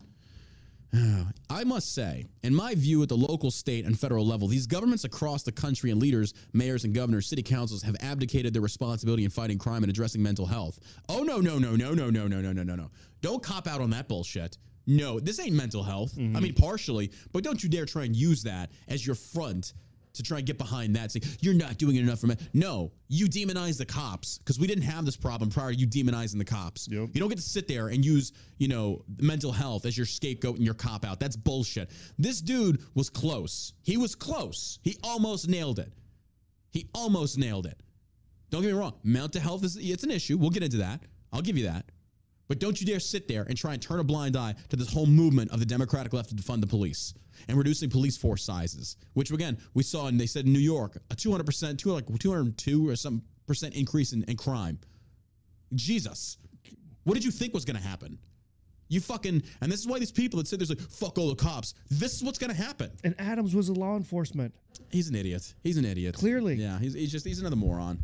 I 1.49 1.63
must 1.63 1.93
say, 1.93 2.25
in 2.43 2.53
my 2.53 2.75
view, 2.75 3.03
at 3.03 3.09
the 3.09 3.15
local, 3.15 3.51
state, 3.51 3.85
and 3.85 3.97
federal 3.97 4.25
level, 4.25 4.49
these 4.49 4.67
governments 4.67 5.05
across 5.05 5.43
the 5.43 5.51
country 5.51 5.91
and 5.91 6.01
leaders, 6.01 6.33
mayors 6.51 6.83
and 6.83 6.93
governors, 6.93 7.27
city 7.27 7.43
councils 7.43 7.83
have 7.83 7.95
abdicated 8.01 8.53
their 8.53 8.61
responsibility 8.61 9.23
in 9.23 9.29
fighting 9.29 9.57
crime 9.57 9.83
and 9.83 9.89
addressing 9.89 10.21
mental 10.21 10.45
health. 10.45 10.79
Oh, 11.09 11.23
no, 11.23 11.39
no, 11.39 11.57
no, 11.57 11.75
no, 11.75 11.93
no, 11.93 12.09
no, 12.09 12.27
no, 12.27 12.39
no, 12.41 12.53
no, 12.53 12.63
no, 12.63 12.75
no. 12.75 12.91
Don't 13.21 13.43
cop 13.43 13.67
out 13.67 13.81
on 13.81 13.89
that 13.89 14.07
bullshit. 14.07 14.57
No, 14.87 15.19
this 15.19 15.37
ain't 15.39 15.53
mental 15.53 15.83
health. 15.83 16.13
I 16.17 16.39
mean, 16.39 16.53
partially, 16.53 17.11
but 17.33 17.43
don't 17.43 17.61
you 17.61 17.67
dare 17.67 17.85
try 17.85 18.05
and 18.05 18.15
use 18.15 18.43
that 18.43 18.71
as 18.87 19.05
your 19.05 19.15
front 19.15 19.73
to 20.15 20.23
try 20.23 20.37
and 20.37 20.47
get 20.47 20.57
behind 20.57 20.95
that, 20.95 21.11
saying 21.11 21.23
you're 21.41 21.53
not 21.53 21.77
doing 21.77 21.95
it 21.95 22.01
enough 22.01 22.19
for 22.19 22.27
me. 22.27 22.35
No, 22.53 22.91
you 23.07 23.27
demonize 23.27 23.77
the 23.77 23.85
cops 23.85 24.37
because 24.39 24.59
we 24.59 24.67
didn't 24.67 24.83
have 24.83 25.05
this 25.05 25.15
problem 25.15 25.49
prior 25.49 25.71
to 25.71 25.77
you 25.77 25.87
demonizing 25.87 26.37
the 26.37 26.45
cops. 26.45 26.87
Yep. 26.89 27.09
You 27.13 27.19
don't 27.19 27.29
get 27.29 27.37
to 27.37 27.43
sit 27.43 27.67
there 27.67 27.87
and 27.87 28.03
use, 28.03 28.33
you 28.57 28.67
know, 28.67 29.03
mental 29.19 29.51
health 29.51 29.85
as 29.85 29.97
your 29.97 30.05
scapegoat 30.05 30.55
and 30.57 30.65
your 30.65 30.73
cop 30.73 31.05
out. 31.05 31.19
That's 31.19 31.35
bullshit. 31.35 31.91
This 32.17 32.41
dude 32.41 32.81
was 32.95 33.09
close. 33.09 33.73
He 33.83 33.97
was 33.97 34.15
close. 34.15 34.79
He 34.83 34.97
almost 35.03 35.47
nailed 35.47 35.79
it. 35.79 35.91
He 36.71 36.89
almost 36.93 37.37
nailed 37.37 37.65
it. 37.65 37.79
Don't 38.49 38.61
get 38.61 38.71
me 38.71 38.77
wrong. 38.77 38.93
Mental 39.03 39.41
health 39.41 39.63
is 39.63 39.77
it's 39.77 40.03
an 40.03 40.11
issue. 40.11 40.37
We'll 40.37 40.49
get 40.49 40.63
into 40.63 40.77
that. 40.77 41.01
I'll 41.31 41.41
give 41.41 41.57
you 41.57 41.65
that. 41.65 41.85
But 42.47 42.59
don't 42.59 42.79
you 42.79 42.85
dare 42.85 42.99
sit 42.99 43.27
there 43.27 43.43
and 43.43 43.57
try 43.57 43.73
and 43.73 43.81
turn 43.81 43.99
a 43.99 44.03
blind 44.03 44.35
eye 44.37 44.55
to 44.69 44.75
this 44.75 44.91
whole 44.91 45.07
movement 45.07 45.51
of 45.51 45.59
the 45.59 45.65
Democratic 45.65 46.13
left 46.13 46.29
to 46.29 46.35
defund 46.35 46.61
the 46.61 46.67
police 46.67 47.13
and 47.47 47.57
reducing 47.57 47.89
police 47.89 48.17
force 48.17 48.43
sizes, 48.43 48.97
which 49.13 49.31
again 49.31 49.57
we 49.73 49.83
saw 49.83 50.07
and 50.07 50.19
they 50.19 50.27
said 50.27 50.45
in 50.45 50.53
New 50.53 50.59
York 50.59 50.97
a 51.09 51.15
200 51.15 51.45
percent, 51.45 51.79
two 51.79 51.91
like 51.91 52.05
202 52.19 52.89
or 52.89 52.95
some 52.95 53.21
percent 53.47 53.75
increase 53.75 54.13
in, 54.13 54.23
in 54.23 54.35
crime. 54.37 54.79
Jesus, 55.73 56.37
what 57.03 57.15
did 57.15 57.25
you 57.25 57.31
think 57.31 57.53
was 57.53 57.65
going 57.65 57.77
to 57.77 57.83
happen? 57.83 58.17
You 58.87 58.99
fucking 59.01 59.41
and 59.61 59.71
this 59.71 59.79
is 59.79 59.87
why 59.87 59.97
these 59.97 60.11
people 60.11 60.37
that 60.37 60.47
say 60.47 60.57
there's 60.57 60.69
like 60.69 60.79
fuck 60.79 61.17
all 61.17 61.29
the 61.29 61.35
cops. 61.35 61.73
This 61.89 62.13
is 62.13 62.23
what's 62.23 62.37
going 62.37 62.55
to 62.55 62.61
happen. 62.61 62.91
And 63.03 63.15
Adams 63.17 63.55
was 63.55 63.69
a 63.69 63.73
law 63.73 63.97
enforcement. 63.97 64.53
He's 64.91 65.09
an 65.09 65.15
idiot. 65.15 65.53
He's 65.63 65.77
an 65.77 65.85
idiot. 65.85 66.15
Clearly. 66.15 66.55
yeah. 66.55 66.77
He's, 66.79 66.93
he's 66.93 67.11
just 67.11 67.25
he's 67.25 67.39
another 67.39 67.55
moron. 67.55 68.03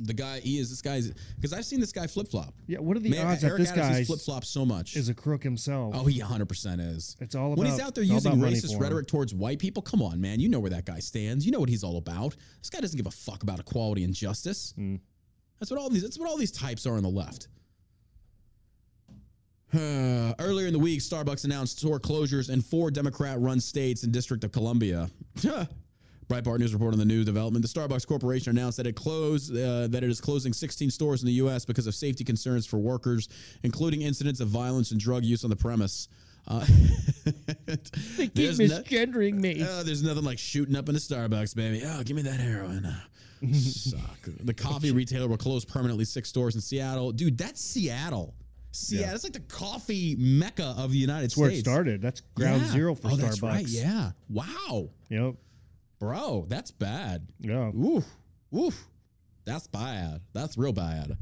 The 0.00 0.14
guy 0.14 0.40
he 0.40 0.58
is 0.58 0.70
this 0.70 0.82
guy's 0.82 1.12
because 1.36 1.52
I've 1.52 1.64
seen 1.64 1.80
this 1.80 1.92
guy 1.92 2.06
flip 2.06 2.28
flop. 2.28 2.54
Yeah, 2.66 2.78
what 2.78 2.96
are 2.96 3.00
the 3.00 3.10
Man, 3.10 3.26
odds 3.26 3.42
that 3.42 3.56
this 3.56 3.70
guy 3.70 4.04
flip 4.04 4.20
flops 4.20 4.48
so 4.48 4.64
much. 4.64 4.96
is 4.96 5.08
a 5.08 5.14
crook 5.14 5.42
himself? 5.42 5.94
Oh, 5.96 6.04
he 6.04 6.20
100% 6.20 6.94
is. 6.94 7.16
It's 7.20 7.34
all 7.34 7.48
about 7.48 7.58
when 7.58 7.66
he's 7.68 7.80
out 7.80 7.94
there 7.94 8.04
using 8.04 8.32
racist 8.32 8.78
rhetoric 8.80 9.06
towards 9.06 9.34
white 9.34 9.58
people. 9.58 9.82
Come 9.82 10.02
on, 10.02 10.20
man. 10.20 10.40
You 10.40 10.48
know 10.48 10.60
where 10.60 10.70
that 10.70 10.84
guy 10.86 10.98
stands. 10.98 11.46
You 11.46 11.52
know 11.52 11.60
what 11.60 11.68
he's 11.68 11.84
all 11.84 11.98
about. 11.98 12.36
This 12.60 12.70
guy 12.70 12.80
doesn't 12.80 12.96
give 12.96 13.06
a 13.06 13.10
fuck 13.10 13.42
about 13.42 13.60
equality 13.60 14.04
and 14.04 14.14
justice. 14.14 14.72
Hmm. 14.76 14.96
That's 15.60 15.70
what 15.70 15.80
all 15.80 15.90
these. 15.90 16.02
That's 16.02 16.18
what 16.18 16.28
all 16.28 16.36
these 16.36 16.52
types 16.52 16.86
are 16.86 16.96
on 16.96 17.02
the 17.02 17.08
left. 17.08 17.48
Uh, 19.72 20.34
earlier 20.38 20.66
in 20.66 20.72
the 20.72 20.78
week, 20.78 21.00
Starbucks 21.00 21.44
announced 21.44 21.78
store 21.78 22.00
closures 22.00 22.50
in 22.50 22.60
four 22.60 22.90
Democrat-run 22.90 23.60
states 23.60 24.02
and 24.02 24.12
District 24.12 24.42
of 24.44 24.52
Columbia. 24.52 25.08
Breitbart 26.28 26.58
News 26.60 26.72
report 26.72 26.92
on 26.92 26.98
the 26.98 27.04
new 27.04 27.24
development. 27.24 27.64
The 27.64 27.80
Starbucks 27.80 28.06
Corporation 28.06 28.50
announced 28.56 28.76
that 28.78 28.86
it 28.86 28.96
closed 28.96 29.52
uh, 29.54 29.86
that 29.88 30.02
it 30.02 30.10
is 30.10 30.20
closing 30.20 30.52
16 30.52 30.90
stores 30.90 31.22
in 31.22 31.26
the 31.26 31.34
U.S. 31.34 31.64
because 31.64 31.86
of 31.86 31.94
safety 31.94 32.24
concerns 32.24 32.66
for 32.66 32.78
workers, 32.78 33.28
including 33.62 34.02
incidents 34.02 34.40
of 34.40 34.48
violence 34.48 34.90
and 34.92 35.00
drug 35.00 35.24
use 35.24 35.44
on 35.44 35.50
the 35.50 35.56
premise. 35.56 36.08
Uh, 36.48 36.64
they 38.16 38.26
keep 38.28 38.34
there's 38.34 38.58
no- 38.58 38.82
me. 39.40 39.62
uh, 39.62 39.82
there's 39.82 40.02
nothing 40.02 40.24
like 40.24 40.38
shooting 40.38 40.76
up 40.76 40.88
in 40.88 40.96
a 40.96 40.98
Starbucks, 40.98 41.54
baby. 41.54 41.82
Oh, 41.84 42.02
give 42.02 42.16
me 42.16 42.22
that 42.22 42.40
heroin. 42.40 42.84
Uh, 42.86 43.00
Suck. 43.52 44.28
The 44.44 44.54
coffee 44.54 44.90
retailer 44.92 45.28
will 45.28 45.36
close 45.36 45.64
permanently 45.64 46.04
six 46.04 46.28
stores 46.28 46.54
in 46.54 46.60
Seattle. 46.60 47.12
Dude, 47.12 47.36
that's 47.38 47.60
Seattle. 47.60 48.34
Seattle. 48.70 49.06
Yeah. 49.08 49.14
It's 49.14 49.24
like 49.24 49.32
the 49.32 49.40
coffee 49.40 50.16
mecca 50.18 50.74
of 50.78 50.92
the 50.92 50.98
United 50.98 51.30
States. 51.30 51.40
Where 51.40 51.50
it 51.50 51.58
started. 51.60 52.00
That's 52.00 52.20
ground 52.34 52.62
Yeah. 52.62 52.68
zero 52.68 52.94
for 52.94 53.08
oh, 53.08 53.10
Starbucks. 53.10 53.20
That's 53.20 53.42
right. 53.42 53.66
Yeah. 53.66 54.12
Wow. 54.28 54.88
Yep. 55.10 55.34
Bro, 56.02 56.46
that's 56.48 56.72
bad. 56.72 57.28
Yeah. 57.38 57.70
Oof. 57.70 58.04
Oof. 58.52 58.88
That's 59.44 59.68
bad. 59.68 60.20
That's 60.32 60.58
real 60.58 60.72
bad. 60.72 61.16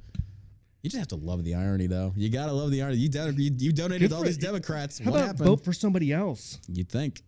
You 0.81 0.89
just 0.89 0.97
have 0.97 1.09
to 1.09 1.17
love 1.17 1.45
the 1.45 1.55
irony, 1.55 1.87
though. 1.87 2.15
You 2.17 2.31
gotta 2.31 2.53
love 2.53 2.71
the 2.71 2.81
irony. 2.81 2.97
You, 2.97 3.11
don- 3.11 3.37
you, 3.37 3.51
you 3.59 3.73
donated 3.75 4.09
to 4.09 4.17
all 4.17 4.23
these 4.23 4.39
Democrats. 4.39 4.99
How 4.99 5.11
what 5.11 5.19
about 5.19 5.27
happened? 5.27 5.47
vote 5.49 5.65
for 5.67 5.75
somebody 5.75 6.15
else? 6.15 6.61
You'd 6.67 6.89
think. 6.89 7.21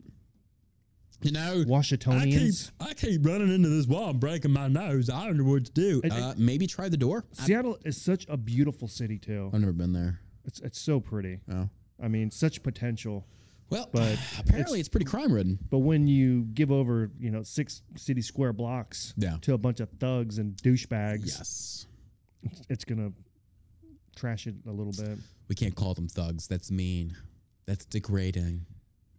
You 1.21 1.33
know, 1.33 1.63
Washingtonians. 1.67 2.73
I 2.81 2.95
keep 2.95 3.23
running 3.27 3.55
into 3.55 3.69
this 3.69 3.87
wall 3.87 4.09
and 4.09 4.19
breaking 4.19 4.51
my 4.53 4.69
nose. 4.69 5.11
I 5.11 5.27
don't 5.27 5.37
know 5.37 5.45
what 5.45 5.67
to 5.67 5.73
do. 5.73 6.01
And- 6.05 6.11
Uh, 6.11 6.33
maybe 6.39 6.67
try 6.67 6.89
the 6.89 6.97
door. 6.97 7.27
Seattle 7.33 7.77
is 7.85 8.01
such 8.01 8.25
a 8.31 8.39
beautiful 8.39 8.89
city 8.89 9.19
too. 9.19 9.51
I've 9.53 9.61
never 9.61 9.75
been 9.75 9.93
there. 9.93 10.21
It's 10.47 10.59
it's 10.61 10.81
so 10.81 11.01
pretty. 11.01 11.41
Oh. 11.53 11.69
I 12.03 12.09
mean, 12.09 12.31
such 12.31 12.63
potential. 12.63 13.27
Well, 13.73 13.89
But 13.93 14.19
apparently 14.39 14.81
it's, 14.81 14.89
pretty 14.89 15.07
crime 15.07 15.33
ridden. 15.33 15.59
But 15.71 15.79
when 15.79 16.07
you 16.07 16.43
give 16.55 16.71
over, 16.71 17.11
you 17.19 17.31
know, 17.31 17.43
six 17.43 17.83
city 17.97 18.21
square 18.23 18.53
blocks 18.53 19.15
Yeah. 19.17 19.39
to 19.43 19.55
a 19.55 19.59
bunch 19.59 19.81
of 19.81 19.89
thugs 19.99 20.39
and 20.39 20.55
douchebags, 20.57 21.27
Yes. 21.27 21.87
it's, 22.45 22.63
it's 22.69 22.85
gonna 22.85 23.13
trash 24.15 24.47
it 24.47 24.55
a 24.67 24.71
little 24.73 24.93
bit. 24.93 25.19
We 25.49 25.55
can't 25.55 25.75
call 25.75 25.95
them 25.95 26.09
thugs. 26.09 26.47
That's 26.47 26.71
mean. 26.71 27.17
That's 27.67 27.85
degrading. 27.85 28.67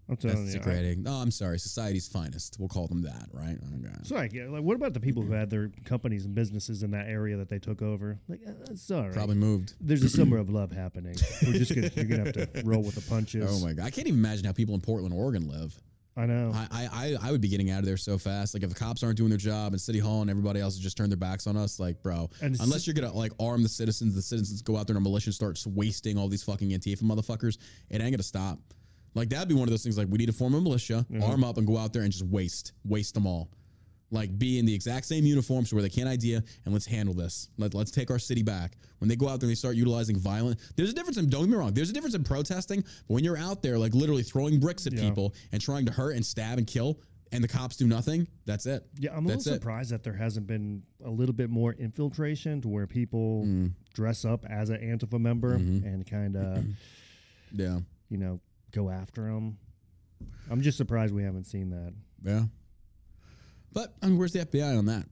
I'm 0.10 0.18
telling 0.18 0.44
That's 0.44 0.54
you. 0.56 0.60
Degrading. 0.60 1.06
Oh, 1.08 1.22
I'm 1.22 1.32
sorry. 1.32 1.58
Society's 1.60 2.08
finest. 2.08 2.58
We'll 2.60 2.68
call 2.68 2.88
them 2.88 3.04
that, 3.04 3.28
right? 3.32 3.58
Okay. 3.58 3.94
It's 4.00 4.12
like, 4.12 4.34
yeah, 4.34 4.48
like, 4.48 4.64
what 4.64 4.76
about 4.76 4.94
the 4.94 5.00
people 5.00 5.24
who 5.24 5.32
had 5.32 5.50
their 5.50 5.72
companies 5.86 6.26
and 6.26 6.36
businesses 6.36 6.84
in 6.84 6.92
that 6.92 7.08
area 7.08 7.38
that 7.38 7.48
they 7.50 7.60
took 7.60 7.82
over? 7.82 8.20
Like, 8.28 8.42
uh, 8.46 8.52
it's 8.70 8.92
all 8.92 9.04
right. 9.04 9.14
Probably 9.14 9.36
moved. 9.36 9.76
There's 9.80 10.04
a 10.04 10.10
summer 10.10 10.38
of 10.38 10.50
love 10.50 10.72
happening. 10.72 11.16
We're 11.46 11.54
just 11.54 11.74
gonna, 11.74 11.90
you're 11.96 12.06
gonna 12.06 12.26
have 12.26 12.54
to 12.54 12.64
roll 12.66 12.84
with 12.84 12.96
the 12.96 13.10
punches. 13.10 13.50
Oh 13.50 13.66
my 13.66 13.74
god. 13.74 13.86
I 13.86 13.92
can't 13.92 14.08
even 14.08 14.20
imagine 14.20 14.46
how 14.46 14.52
people 14.52 14.76
in 14.76 14.82
Portland, 14.82 15.14
Oregon 15.14 15.48
live. 15.48 15.78
I 16.16 16.28
know. 16.28 16.52
I, 16.54 16.88
I, 16.94 17.18
I- 17.28 17.32
would 17.32 17.42
be 17.42 17.48
getting 17.48 17.72
out 17.72 17.80
of 17.80 17.86
there 17.86 17.98
so 17.98 18.18
fast. 18.18 18.54
Like 18.54 18.62
if 18.62 18.70
the 18.70 18.76
cops 18.76 19.04
aren't 19.04 19.18
doing 19.18 19.30
their 19.30 19.40
job 19.40 19.72
and 19.72 19.82
City 19.82 19.98
Hall 20.00 20.22
and 20.22 20.30
everybody 20.30 20.60
else 20.60 20.76
has 20.76 20.84
just 20.84 20.96
turned 20.96 21.12
their 21.12 21.18
backs 21.18 21.48
on 21.48 21.58
us, 21.58 21.80
like 21.80 22.04
bro, 22.04 22.30
And 22.42 22.60
unless 22.60 22.86
you're 22.86 22.94
gonna 22.94 23.12
like 23.12 23.32
arm 23.40 23.64
the 23.64 23.70
citizens, 23.70 24.14
the 24.14 24.22
citizens 24.22 24.62
go 24.62 24.78
out 24.78 24.86
there 24.86 24.94
in 24.96 25.02
a 25.02 25.04
militia 25.04 25.30
and 25.30 25.34
start 25.34 25.60
wasting 25.66 26.18
all 26.18 26.28
these 26.28 26.44
fucking 26.44 26.70
Antifa 26.70 27.04
motherfuckers, 27.04 27.58
it 27.90 28.02
ain't 28.02 28.12
gonna 28.12 28.22
stop. 28.22 28.60
Like 29.16 29.30
that'd 29.30 29.48
be 29.48 29.54
one 29.56 29.64
of 29.64 29.70
those 29.70 29.84
things. 29.84 29.98
Like 29.98 30.08
we 30.10 30.18
need 30.18 30.26
to 30.28 30.34
form 30.34 30.54
a 30.56 30.62
militia, 30.62 31.06
Mm-hmm. 31.12 31.24
arm 31.24 31.44
up, 31.44 31.58
and 31.58 31.68
go 31.68 31.78
out 31.78 31.94
there 31.94 32.02
and 32.04 32.12
just 32.12 32.26
waste, 32.26 32.74
waste 32.86 33.14
them 33.14 33.28
all. 33.28 33.50
Like 34.12 34.38
be 34.38 34.60
in 34.60 34.66
the 34.66 34.74
exact 34.74 35.06
same 35.08 35.26
uniforms 35.26 35.74
where 35.74 35.82
they 35.82 35.90
can't 35.90 36.08
idea, 36.08 36.44
and 36.66 36.74
let's 36.74 36.86
handle 36.86 37.16
this. 37.16 37.50
Let, 37.58 37.74
let's 37.74 37.90
take 37.92 38.12
our 38.12 38.20
city 38.20 38.44
back. 38.44 38.74
When 39.00 39.10
they 39.10 39.16
go 39.16 39.28
out 39.28 39.40
there 39.40 39.48
and 39.48 39.52
they 39.52 39.56
start 39.56 39.76
utilizing 39.76 40.18
violent, 40.18 40.60
there's 40.76 40.92
a 40.92 40.94
difference 40.94 41.18
in. 41.18 41.30
Don't 41.30 41.42
get 41.46 41.50
me 41.50 41.58
wrong. 41.58 41.74
There's 41.74 41.90
a 41.90 41.94
difference 41.94 42.14
in 42.16 42.24
protesting, 42.24 42.82
but 42.82 43.14
when 43.14 43.24
you're 43.24 43.38
out 43.38 43.62
there 43.64 43.78
like 43.80 43.94
literally 43.96 44.22
throwing 44.24 44.60
bricks 44.60 44.86
at 44.88 44.94
Yeah. 44.94 45.02
people 45.10 45.34
and 45.52 45.60
trying 45.62 45.86
to 45.88 45.92
hurt 45.92 46.12
and 46.16 46.24
stab 46.26 46.58
and 46.60 46.68
kill, 46.68 47.00
and 47.32 47.44
the 47.44 47.48
cops 47.48 47.76
do 47.76 47.88
nothing, 47.88 48.28
that's 48.46 48.68
it. 48.68 48.86
Yeah, 49.00 49.16
I'm 49.18 49.26
a 49.26 49.30
That's 49.30 49.46
little 49.48 49.54
it. 49.56 49.62
surprised 49.62 49.90
that 49.92 50.04
there 50.04 50.14
hasn't 50.14 50.46
been 50.46 50.84
a 51.04 51.10
little 51.10 51.34
bit 51.34 51.50
more 51.50 51.74
infiltration 51.74 52.62
to 52.62 52.68
where 52.68 52.86
people 52.86 53.44
Mm. 53.48 53.72
dress 53.96 54.24
up 54.26 54.46
as 54.48 54.70
an 54.70 54.78
Antifa 54.82 55.20
member 55.20 55.58
Mm-hmm. 55.58 55.88
and 55.88 56.06
kind 56.06 56.36
of, 56.38 56.64
Yeah, 57.52 57.80
you 58.10 58.18
know, 58.20 58.40
go 58.74 58.90
after 58.90 59.24
them. 59.24 59.58
I'm 60.50 60.62
just 60.62 60.78
surprised 60.78 61.14
we 61.14 61.24
haven't 61.24 61.46
seen 61.46 61.70
that. 61.70 61.94
yeah. 62.24 62.44
But 63.72 63.94
I 64.04 64.08
mean, 64.08 64.18
where's 64.18 64.34
the 64.34 64.40
FBI 64.46 64.78
on 64.78 64.86
that? 64.88 65.06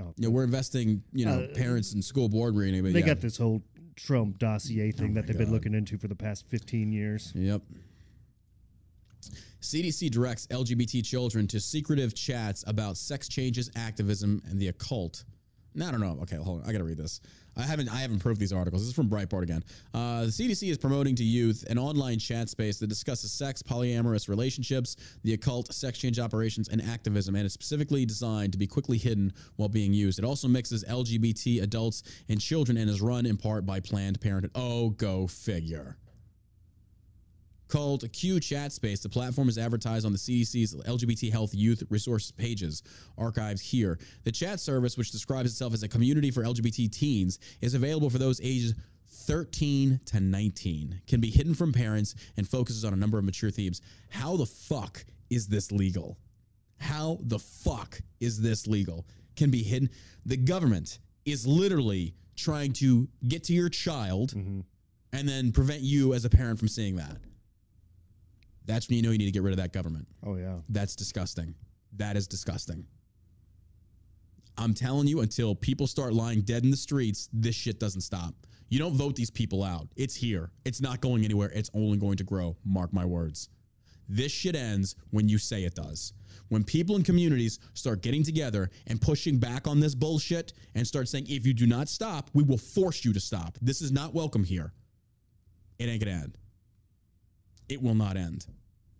Oh, 0.00 0.12
You 0.16 0.24
know, 0.24 0.30
we're 0.30 0.42
investing, 0.44 1.02
you 1.12 1.24
know, 1.26 1.42
Uh, 1.44 1.54
parents 1.54 1.92
and 1.92 2.04
school 2.04 2.28
board 2.28 2.56
reading. 2.56 2.82
But 2.82 2.92
they 2.92 3.00
yeah. 3.00 3.06
got 3.06 3.20
this 3.20 3.36
whole 3.36 3.62
Trump 3.94 4.38
dossier 4.38 4.90
thing 4.90 5.12
Oh 5.12 5.14
that 5.14 5.26
they've 5.26 5.38
been 5.38 5.52
looking 5.52 5.74
into 5.74 5.96
for 5.98 6.08
the 6.08 6.16
past 6.16 6.46
15 6.48 6.90
years. 6.90 7.32
Yep. 7.36 7.62
CDC 9.60 10.10
directs 10.10 10.46
LGBT 10.48 11.04
children 11.04 11.46
to 11.48 11.60
secretive 11.60 12.14
chats 12.14 12.64
about 12.66 12.96
sex 12.96 13.28
changes, 13.28 13.70
activism, 13.76 14.42
and 14.50 14.58
the 14.60 14.68
occult. 14.68 15.24
No, 15.74 15.88
I 15.88 15.90
don't 15.90 16.00
know. 16.00 16.18
Okay, 16.22 16.36
hold 16.36 16.62
on. 16.62 16.68
I 16.68 16.72
gotta 16.72 16.84
read 16.84 16.98
this. 16.98 17.20
I 17.56 17.62
haven't. 17.62 17.88
I 17.88 17.96
haven't 17.96 18.20
proved 18.20 18.40
these 18.40 18.52
articles. 18.52 18.82
This 18.82 18.88
is 18.88 18.94
from 18.94 19.08
Breitbart 19.08 19.42
again. 19.42 19.64
Uh, 19.92 20.22
the 20.22 20.30
CDC 20.30 20.70
is 20.70 20.78
promoting 20.78 21.14
to 21.16 21.24
youth 21.24 21.64
an 21.68 21.78
online 21.78 22.18
chat 22.18 22.48
space 22.48 22.78
that 22.78 22.86
discusses 22.86 23.32
sex, 23.32 23.62
polyamorous 23.62 24.28
relationships, 24.28 24.96
the 25.22 25.34
occult, 25.34 25.72
sex 25.72 25.98
change 25.98 26.18
operations, 26.18 26.68
and 26.68 26.80
activism, 26.82 27.34
and 27.34 27.44
is 27.46 27.52
specifically 27.52 28.06
designed 28.06 28.52
to 28.52 28.58
be 28.58 28.66
quickly 28.66 28.98
hidden 28.98 29.32
while 29.56 29.68
being 29.68 29.92
used. 29.92 30.18
It 30.18 30.24
also 30.24 30.48
mixes 30.48 30.84
LGBT 30.84 31.62
adults 31.62 32.02
and 32.28 32.40
children 32.40 32.76
and 32.76 32.88
is 32.88 33.00
run 33.00 33.26
in 33.26 33.36
part 33.36 33.66
by 33.66 33.80
Planned 33.80 34.20
Parenthood. 34.20 34.52
Oh, 34.54 34.90
go 34.90 35.26
figure 35.26 35.96
called 37.74 38.04
Q 38.12 38.38
Chat 38.38 38.70
Space. 38.70 39.00
The 39.00 39.08
platform 39.08 39.48
is 39.48 39.58
advertised 39.58 40.06
on 40.06 40.12
the 40.12 40.18
CDC's 40.18 40.76
LGBT 40.76 41.32
Health 41.32 41.52
Youth 41.52 41.82
Resource 41.90 42.30
pages, 42.30 42.84
archived 43.18 43.60
here. 43.60 43.98
The 44.22 44.30
chat 44.30 44.60
service, 44.60 44.96
which 44.96 45.10
describes 45.10 45.50
itself 45.50 45.74
as 45.74 45.82
a 45.82 45.88
community 45.88 46.30
for 46.30 46.44
LGBT 46.44 46.92
teens, 46.92 47.40
is 47.60 47.74
available 47.74 48.10
for 48.10 48.18
those 48.18 48.40
ages 48.42 48.74
13 49.08 49.98
to 50.06 50.20
19, 50.20 51.00
can 51.08 51.20
be 51.20 51.30
hidden 51.30 51.52
from 51.52 51.72
parents, 51.72 52.14
and 52.36 52.48
focuses 52.48 52.84
on 52.84 52.92
a 52.92 52.96
number 52.96 53.18
of 53.18 53.24
mature 53.24 53.50
themes. 53.50 53.80
How 54.08 54.36
the 54.36 54.46
fuck 54.46 55.04
is 55.28 55.48
this 55.48 55.72
legal? 55.72 56.16
How 56.78 57.18
the 57.22 57.40
fuck 57.40 58.00
is 58.20 58.40
this 58.40 58.68
legal? 58.68 59.04
Can 59.34 59.50
be 59.50 59.64
hidden. 59.64 59.90
The 60.26 60.36
government 60.36 61.00
is 61.24 61.44
literally 61.44 62.14
trying 62.36 62.72
to 62.74 63.08
get 63.26 63.42
to 63.44 63.52
your 63.52 63.68
child 63.68 64.30
mm-hmm. 64.30 64.60
and 65.12 65.28
then 65.28 65.50
prevent 65.50 65.80
you 65.80 66.14
as 66.14 66.24
a 66.24 66.30
parent 66.30 66.60
from 66.60 66.68
seeing 66.68 66.94
that. 66.96 67.16
That's 68.64 68.88
when 68.88 68.96
you 68.96 69.02
know 69.02 69.10
you 69.10 69.18
need 69.18 69.26
to 69.26 69.32
get 69.32 69.42
rid 69.42 69.52
of 69.52 69.58
that 69.58 69.72
government. 69.72 70.06
Oh, 70.24 70.36
yeah. 70.36 70.56
That's 70.68 70.96
disgusting. 70.96 71.54
That 71.96 72.16
is 72.16 72.26
disgusting. 72.26 72.86
I'm 74.56 74.72
telling 74.72 75.06
you, 75.06 75.20
until 75.20 75.54
people 75.54 75.86
start 75.86 76.12
lying 76.12 76.42
dead 76.42 76.64
in 76.64 76.70
the 76.70 76.76
streets, 76.76 77.28
this 77.32 77.54
shit 77.54 77.80
doesn't 77.80 78.02
stop. 78.02 78.34
You 78.68 78.78
don't 78.78 78.94
vote 78.94 79.16
these 79.16 79.30
people 79.30 79.62
out. 79.62 79.88
It's 79.96 80.14
here. 80.14 80.50
It's 80.64 80.80
not 80.80 81.00
going 81.00 81.24
anywhere. 81.24 81.50
It's 81.54 81.70
only 81.74 81.98
going 81.98 82.16
to 82.16 82.24
grow. 82.24 82.56
Mark 82.64 82.92
my 82.92 83.04
words. 83.04 83.48
This 84.08 84.32
shit 84.32 84.54
ends 84.54 84.96
when 85.10 85.28
you 85.28 85.38
say 85.38 85.64
it 85.64 85.74
does. 85.74 86.12
When 86.48 86.62
people 86.62 86.96
in 86.96 87.02
communities 87.02 87.58
start 87.74 88.02
getting 88.02 88.22
together 88.22 88.70
and 88.86 89.00
pushing 89.00 89.38
back 89.38 89.66
on 89.66 89.80
this 89.80 89.94
bullshit 89.94 90.52
and 90.74 90.86
start 90.86 91.08
saying, 91.08 91.26
if 91.28 91.46
you 91.46 91.54
do 91.54 91.66
not 91.66 91.88
stop, 91.88 92.30
we 92.34 92.42
will 92.42 92.58
force 92.58 93.04
you 93.04 93.12
to 93.12 93.20
stop. 93.20 93.58
This 93.62 93.80
is 93.80 93.92
not 93.92 94.14
welcome 94.14 94.44
here. 94.44 94.72
It 95.78 95.86
ain't 95.86 96.04
gonna 96.04 96.16
end. 96.16 96.38
It 97.68 97.82
will 97.82 97.94
not 97.94 98.16
end. 98.16 98.46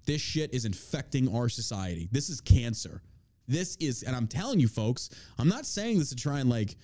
This 0.06 0.20
shit 0.20 0.52
is 0.52 0.64
infecting 0.64 1.34
our 1.34 1.48
society. 1.48 2.08
This 2.12 2.28
is 2.28 2.40
cancer. 2.40 3.02
This 3.46 3.76
is, 3.76 4.02
and 4.02 4.14
I'm 4.14 4.26
telling 4.26 4.60
you, 4.60 4.68
folks, 4.68 5.10
I'm 5.38 5.48
not 5.48 5.66
saying 5.66 5.98
this 5.98 6.10
to 6.10 6.16
try 6.16 6.40
and 6.40 6.50
like 6.50 6.76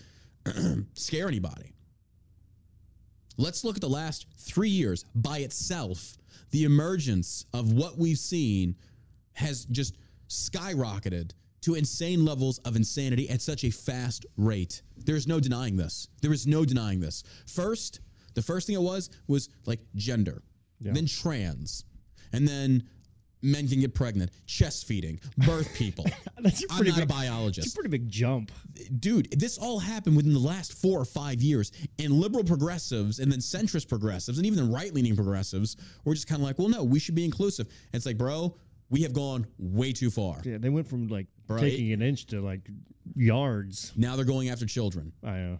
scare 0.94 1.28
anybody. 1.28 1.72
Let's 3.36 3.64
look 3.64 3.76
at 3.76 3.80
the 3.80 3.88
last 3.88 4.26
three 4.36 4.68
years 4.68 5.04
by 5.14 5.38
itself. 5.38 6.16
The 6.50 6.64
emergence 6.64 7.46
of 7.54 7.72
what 7.72 7.96
we've 7.96 8.18
seen 8.18 8.76
has 9.32 9.64
just 9.66 9.96
skyrocketed 10.28 11.32
to 11.62 11.74
insane 11.74 12.24
levels 12.24 12.58
of 12.60 12.76
insanity 12.76 13.28
at 13.30 13.40
such 13.40 13.64
a 13.64 13.70
fast 13.70 14.26
rate. 14.36 14.82
There's 14.96 15.26
no 15.26 15.40
denying 15.40 15.76
this. 15.76 16.08
There 16.22 16.32
is 16.32 16.46
no 16.46 16.64
denying 16.64 17.00
this. 17.00 17.22
First, 17.46 18.00
the 18.34 18.42
first 18.42 18.66
thing 18.66 18.76
it 18.76 18.82
was 18.82 19.10
was 19.26 19.48
like 19.66 19.80
gender, 19.94 20.42
then 20.80 21.06
trans, 21.06 21.84
and 22.32 22.46
then 22.46 22.84
men 23.42 23.66
can 23.68 23.80
get 23.80 23.94
pregnant, 23.94 24.30
chest 24.46 24.86
feeding, 24.86 25.18
birth 25.38 25.72
people. 25.74 26.04
That's 26.40 26.62
a 26.62 26.66
I'm 26.70 26.76
pretty 26.76 26.90
not 26.92 27.02
a 27.02 27.06
biologist 27.06 27.66
It's 27.66 27.74
a 27.74 27.76
pretty 27.76 27.88
big 27.90 28.08
jump. 28.08 28.52
dude, 28.98 29.30
this 29.38 29.56
all 29.58 29.78
happened 29.78 30.16
within 30.16 30.32
the 30.32 30.38
last 30.38 30.74
four 30.74 31.00
or 31.00 31.04
five 31.04 31.40
years. 31.40 31.72
And 31.98 32.12
liberal 32.12 32.44
progressives 32.44 33.18
and 33.18 33.30
then 33.32 33.38
centrist 33.38 33.88
progressives 33.88 34.38
and 34.38 34.46
even 34.46 34.58
the 34.58 34.70
right 34.72 34.92
leaning 34.92 35.16
progressives 35.16 35.76
were 36.04 36.14
just 36.14 36.26
kind 36.26 36.40
of 36.40 36.46
like, 36.46 36.58
well, 36.58 36.68
no, 36.68 36.84
we 36.84 36.98
should 36.98 37.14
be 37.14 37.24
inclusive. 37.24 37.66
And 37.66 37.94
it's 37.98 38.06
like, 38.06 38.18
bro, 38.18 38.54
we 38.90 39.02
have 39.02 39.12
gone 39.12 39.46
way 39.58 39.92
too 39.92 40.10
far. 40.10 40.40
Yeah, 40.44 40.58
they 40.58 40.68
went 40.68 40.86
from 40.86 41.08
like 41.08 41.26
Bro, 41.46 41.60
taking 41.60 41.92
an 41.92 42.02
inch 42.02 42.26
to 42.26 42.40
like 42.40 42.68
yards. 43.14 43.92
Now 43.96 44.16
they're 44.16 44.24
going 44.24 44.50
after 44.50 44.66
children. 44.66 45.12
I 45.24 45.36
know. 45.36 45.58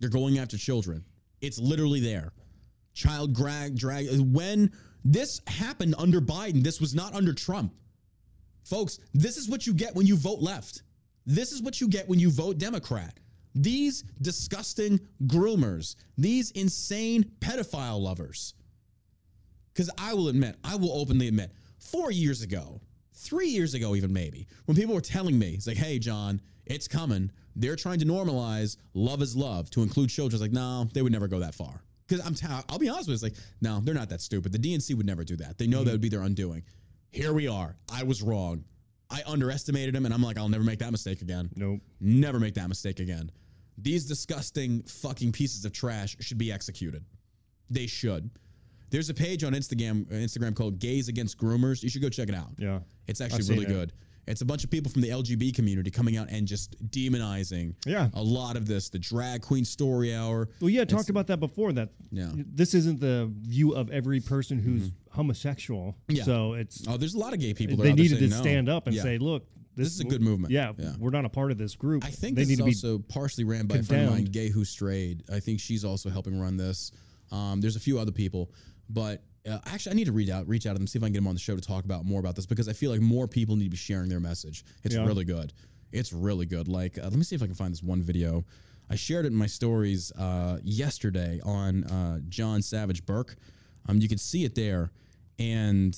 They're 0.00 0.10
going 0.10 0.38
after 0.38 0.58
children. 0.58 1.04
It's 1.40 1.58
literally 1.58 2.00
there. 2.00 2.32
Child 2.94 3.34
drag, 3.34 3.76
drag. 3.76 4.08
When 4.20 4.72
this 5.04 5.40
happened 5.46 5.94
under 5.98 6.20
Biden, 6.20 6.62
this 6.62 6.80
was 6.80 6.94
not 6.94 7.14
under 7.14 7.32
Trump. 7.32 7.74
Folks, 8.64 8.98
this 9.12 9.36
is 9.36 9.48
what 9.48 9.66
you 9.66 9.74
get 9.74 9.94
when 9.94 10.06
you 10.06 10.16
vote 10.16 10.40
left. 10.40 10.82
This 11.26 11.52
is 11.52 11.62
what 11.62 11.80
you 11.80 11.88
get 11.88 12.08
when 12.08 12.18
you 12.18 12.30
vote 12.30 12.58
Democrat. 12.58 13.18
These 13.54 14.02
disgusting 14.20 15.00
groomers, 15.24 15.96
these 16.16 16.50
insane 16.52 17.24
pedophile 17.40 18.00
lovers. 18.00 18.54
Because 19.72 19.90
I 19.98 20.14
will 20.14 20.28
admit, 20.28 20.56
I 20.64 20.76
will 20.76 20.92
openly 20.92 21.28
admit, 21.28 21.52
four 21.78 22.10
years 22.10 22.42
ago, 22.42 22.80
three 23.14 23.48
years 23.48 23.74
ago, 23.74 23.94
even 23.94 24.12
maybe, 24.12 24.46
when 24.66 24.76
people 24.76 24.94
were 24.94 25.00
telling 25.00 25.38
me, 25.38 25.50
it's 25.50 25.66
like, 25.66 25.76
hey, 25.76 25.98
John, 25.98 26.40
it's 26.66 26.88
coming. 26.88 27.30
They're 27.56 27.76
trying 27.76 27.98
to 28.00 28.06
normalize 28.06 28.76
love 28.94 29.22
is 29.22 29.36
love 29.36 29.70
to 29.70 29.82
include 29.82 30.10
children. 30.10 30.36
It's 30.36 30.42
like, 30.42 30.52
no, 30.52 30.88
they 30.92 31.02
would 31.02 31.12
never 31.12 31.28
go 31.28 31.40
that 31.40 31.54
far. 31.54 31.82
Because 32.12 32.26
I'm, 32.26 32.34
t- 32.34 32.46
I'll 32.68 32.78
be 32.78 32.90
honest 32.90 33.08
with 33.08 33.22
you, 33.22 33.26
it's 33.26 33.36
like, 33.38 33.44
no, 33.62 33.80
they're 33.80 33.94
not 33.94 34.10
that 34.10 34.20
stupid. 34.20 34.52
The 34.52 34.58
DNC 34.58 34.94
would 34.96 35.06
never 35.06 35.24
do 35.24 35.36
that. 35.36 35.56
They 35.56 35.66
know 35.66 35.78
mm-hmm. 35.78 35.86
that 35.86 35.92
would 35.92 36.00
be 36.02 36.10
their 36.10 36.20
undoing. 36.20 36.62
Here 37.10 37.32
we 37.32 37.48
are. 37.48 37.76
I 37.90 38.02
was 38.02 38.22
wrong. 38.22 38.64
I 39.10 39.22
underestimated 39.26 39.94
them, 39.94 40.04
and 40.04 40.12
I'm 40.12 40.22
like, 40.22 40.36
I'll 40.36 40.48
never 40.48 40.64
make 40.64 40.78
that 40.80 40.90
mistake 40.90 41.22
again. 41.22 41.48
Nope. 41.56 41.80
Never 42.00 42.38
make 42.38 42.52
that 42.54 42.68
mistake 42.68 43.00
again. 43.00 43.30
These 43.78 44.04
disgusting 44.04 44.82
fucking 44.82 45.32
pieces 45.32 45.64
of 45.64 45.72
trash 45.72 46.16
should 46.20 46.36
be 46.36 46.52
executed. 46.52 47.02
They 47.70 47.86
should. 47.86 48.28
There's 48.90 49.08
a 49.08 49.14
page 49.14 49.42
on 49.42 49.54
Instagram 49.54 50.04
Instagram 50.12 50.54
called 50.54 50.78
Gays 50.78 51.08
Against 51.08 51.38
Groomers. 51.38 51.82
You 51.82 51.88
should 51.88 52.02
go 52.02 52.10
check 52.10 52.28
it 52.28 52.34
out. 52.34 52.50
Yeah. 52.58 52.80
It's 53.06 53.22
actually 53.22 53.48
really 53.48 53.64
it. 53.64 53.68
good. 53.68 53.92
It's 54.26 54.40
a 54.40 54.44
bunch 54.44 54.62
of 54.62 54.70
people 54.70 54.90
from 54.90 55.02
the 55.02 55.08
LGB 55.08 55.52
community 55.54 55.90
coming 55.90 56.16
out 56.16 56.28
and 56.30 56.46
just 56.46 56.76
demonizing 56.90 57.74
Yeah. 57.84 58.08
a 58.14 58.22
lot 58.22 58.56
of 58.56 58.66
this. 58.66 58.88
The 58.88 58.98
drag 58.98 59.42
queen 59.42 59.64
story 59.64 60.14
hour. 60.14 60.48
Well, 60.60 60.70
yeah, 60.70 60.82
I 60.82 60.84
talked 60.84 61.10
about 61.10 61.26
that 61.26 61.38
before. 61.40 61.72
That 61.72 61.90
Yeah. 62.12 62.24
Mm-hmm. 62.26 62.42
this 62.54 62.74
isn't 62.74 63.00
the 63.00 63.32
view 63.40 63.72
of 63.74 63.90
every 63.90 64.20
person 64.20 64.58
who's 64.60 64.92
homosexual. 65.10 65.96
Yeah. 66.08 66.22
So 66.24 66.52
it's 66.54 66.86
Oh, 66.86 66.96
there's 66.96 67.14
a 67.14 67.18
lot 67.18 67.32
of 67.32 67.40
gay 67.40 67.52
people. 67.54 67.76
That 67.76 67.82
they 67.82 67.92
needed 67.92 68.18
to 68.20 68.28
no. 68.28 68.40
stand 68.40 68.68
up 68.68 68.86
and 68.86 68.94
Yeah. 68.94 69.02
say, 69.02 69.18
"Look, 69.18 69.46
This 69.74 69.88
is 69.88 70.00
a 70.00 70.04
good 70.04 70.20
movement. 70.20 70.52
Yeah, 70.52 70.72
Yeah. 70.78 70.94
we're 70.98 71.08
not 71.10 71.24
a 71.24 71.30
part 71.30 71.50
of 71.50 71.56
this 71.56 71.74
group." 71.76 72.04
I 72.04 72.10
think 72.10 72.36
they 72.36 72.42
this 72.42 72.48
need 72.50 72.52
is 72.52 72.58
to 72.58 72.64
be 72.64 72.92
also 72.92 72.98
partially 73.08 73.44
ran 73.44 73.66
by 73.66 73.76
a 73.76 73.82
friend 73.82 74.04
of 74.06 74.10
mine. 74.12 74.24
Gay 74.26 74.50
Who 74.50 74.64
Strayed. 74.66 75.24
I 75.32 75.40
think 75.40 75.60
she's 75.60 75.82
also 75.82 76.10
helping 76.10 76.38
run 76.38 76.58
this. 76.58 76.92
Um, 77.30 77.62
there's 77.62 77.76
a 77.76 77.80
few 77.80 77.98
other 77.98 78.12
people, 78.12 78.52
but 78.90 79.24
uh, 79.50 79.58
actually, 79.66 79.92
I 79.92 79.94
need 79.96 80.04
to 80.06 80.12
reach 80.12 80.30
out, 80.30 80.46
reach 80.48 80.66
out 80.66 80.72
to 80.74 80.78
them, 80.78 80.86
see 80.86 80.98
if 80.98 81.02
I 81.02 81.06
can 81.06 81.12
get 81.14 81.18
them 81.18 81.26
on 81.28 81.34
the 81.34 81.40
show 81.40 81.54
to 81.56 81.60
talk 81.62 81.84
about 81.84 82.04
more 82.04 82.20
about 82.20 82.36
this 82.36 82.46
because 82.46 82.68
I 82.68 82.72
feel 82.72 82.90
like 82.90 83.00
more 83.00 83.26
people 83.26 83.56
need 83.56 83.64
to 83.64 83.70
be 83.70 83.76
sharing 83.76 84.08
their 84.08 84.20
message. 84.20 84.64
It's 84.84 84.94
Yeah. 84.94 85.04
really 85.06 85.24
good. 85.24 85.52
It's 85.90 86.12
really 86.12 86.46
good. 86.46 86.68
Like, 86.68 86.98
uh, 86.98 87.02
let 87.02 87.14
me 87.14 87.24
see 87.24 87.34
if 87.34 87.42
I 87.42 87.46
can 87.46 87.54
find 87.54 87.72
this 87.72 87.82
one 87.82 88.02
video. 88.02 88.44
I 88.88 88.94
shared 88.96 89.24
it 89.24 89.28
in 89.32 89.36
my 89.36 89.46
stories 89.46 90.12
uh, 90.12 90.58
yesterday 90.62 91.40
on 91.44 91.84
uh, 91.84 92.20
John 92.28 92.62
Savage 92.62 93.04
Burk. 93.06 93.36
Um, 93.88 94.00
you 94.00 94.08
can 94.08 94.18
see 94.18 94.44
it 94.44 94.54
there, 94.54 94.92
and 95.38 95.96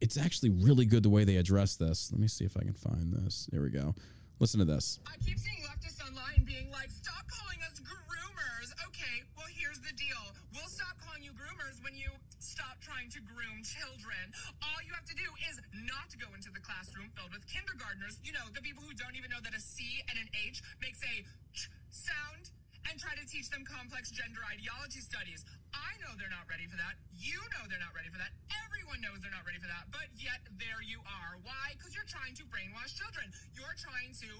it's 0.00 0.16
actually 0.16 0.50
really 0.50 0.86
good 0.86 1.02
the 1.02 1.10
way 1.10 1.24
they 1.24 1.36
address 1.36 1.76
this. 1.76 2.10
Let 2.12 2.20
me 2.20 2.28
see 2.28 2.44
if 2.44 2.56
I 2.56 2.60
can 2.60 2.74
find 2.74 3.12
this. 3.12 3.48
There 3.50 3.62
we 3.62 3.70
go. 3.70 3.94
Listen 4.40 4.58
to 4.58 4.64
this. 4.66 4.98
I 5.06 5.16
keep 5.24 5.38
seeing 5.38 5.56
leftists 5.62 6.04
online 6.06 6.44
being 6.44 6.70
like, 6.70 6.90
stop 6.90 7.24
calling 7.28 7.58
us 7.70 7.80
groomers. 7.80 8.72
Okay, 8.88 9.22
well, 9.36 9.46
here's 9.50 9.78
the 9.78 9.92
deal. 9.96 10.20
We'll 10.52 10.68
stop 10.68 10.98
calling 11.04 11.22
you 11.22 11.30
groomers 11.32 11.82
when 11.82 11.94
you 11.94 12.10
stop 12.44 12.76
trying 12.84 13.08
to 13.16 13.20
groom 13.24 13.64
children. 13.64 14.24
All 14.60 14.80
you 14.84 14.92
have 14.92 15.08
to 15.08 15.16
do 15.16 15.24
is 15.48 15.56
not 15.88 16.12
go 16.20 16.28
into 16.36 16.52
the 16.52 16.60
classroom 16.60 17.08
filled 17.16 17.32
with 17.32 17.48
kindergartners, 17.48 18.20
you 18.20 18.36
know, 18.36 18.44
the 18.52 18.60
people 18.60 18.84
who 18.84 18.92
don't 18.92 19.16
even 19.16 19.32
know 19.32 19.40
that 19.40 19.56
a 19.56 19.62
C 19.62 20.04
and 20.12 20.20
an 20.20 20.28
H 20.44 20.60
makes 20.78 21.00
a 21.00 21.24
ch 21.56 21.72
sound, 21.88 22.52
and 22.90 23.00
try 23.00 23.16
to 23.16 23.24
teach 23.24 23.48
them 23.48 23.64
complex 23.64 24.12
gender 24.12 24.44
ideology 24.44 25.00
studies. 25.00 25.40
I 25.72 25.96
know 26.04 26.12
they're 26.20 26.32
not 26.32 26.44
ready 26.44 26.68
for 26.68 26.76
that. 26.76 27.00
You 27.16 27.40
know 27.56 27.64
they're 27.66 27.80
not 27.80 27.96
ready 27.96 28.12
for 28.12 28.20
that. 28.20 28.36
Everyone 28.68 29.00
knows 29.00 29.24
they're 29.24 29.32
not 29.32 29.48
ready 29.48 29.58
for 29.58 29.70
that. 29.72 29.88
But 29.88 30.12
yet 30.12 30.44
there 30.60 30.84
you 30.84 31.00
are. 31.24 31.40
Why? 31.40 31.72
Because 31.74 31.96
you're 31.96 32.08
trying 32.08 32.36
to 32.36 32.44
brainwash 32.52 32.92
children. 32.92 33.32
You're 33.56 33.76
trying 33.80 34.12
to 34.20 34.30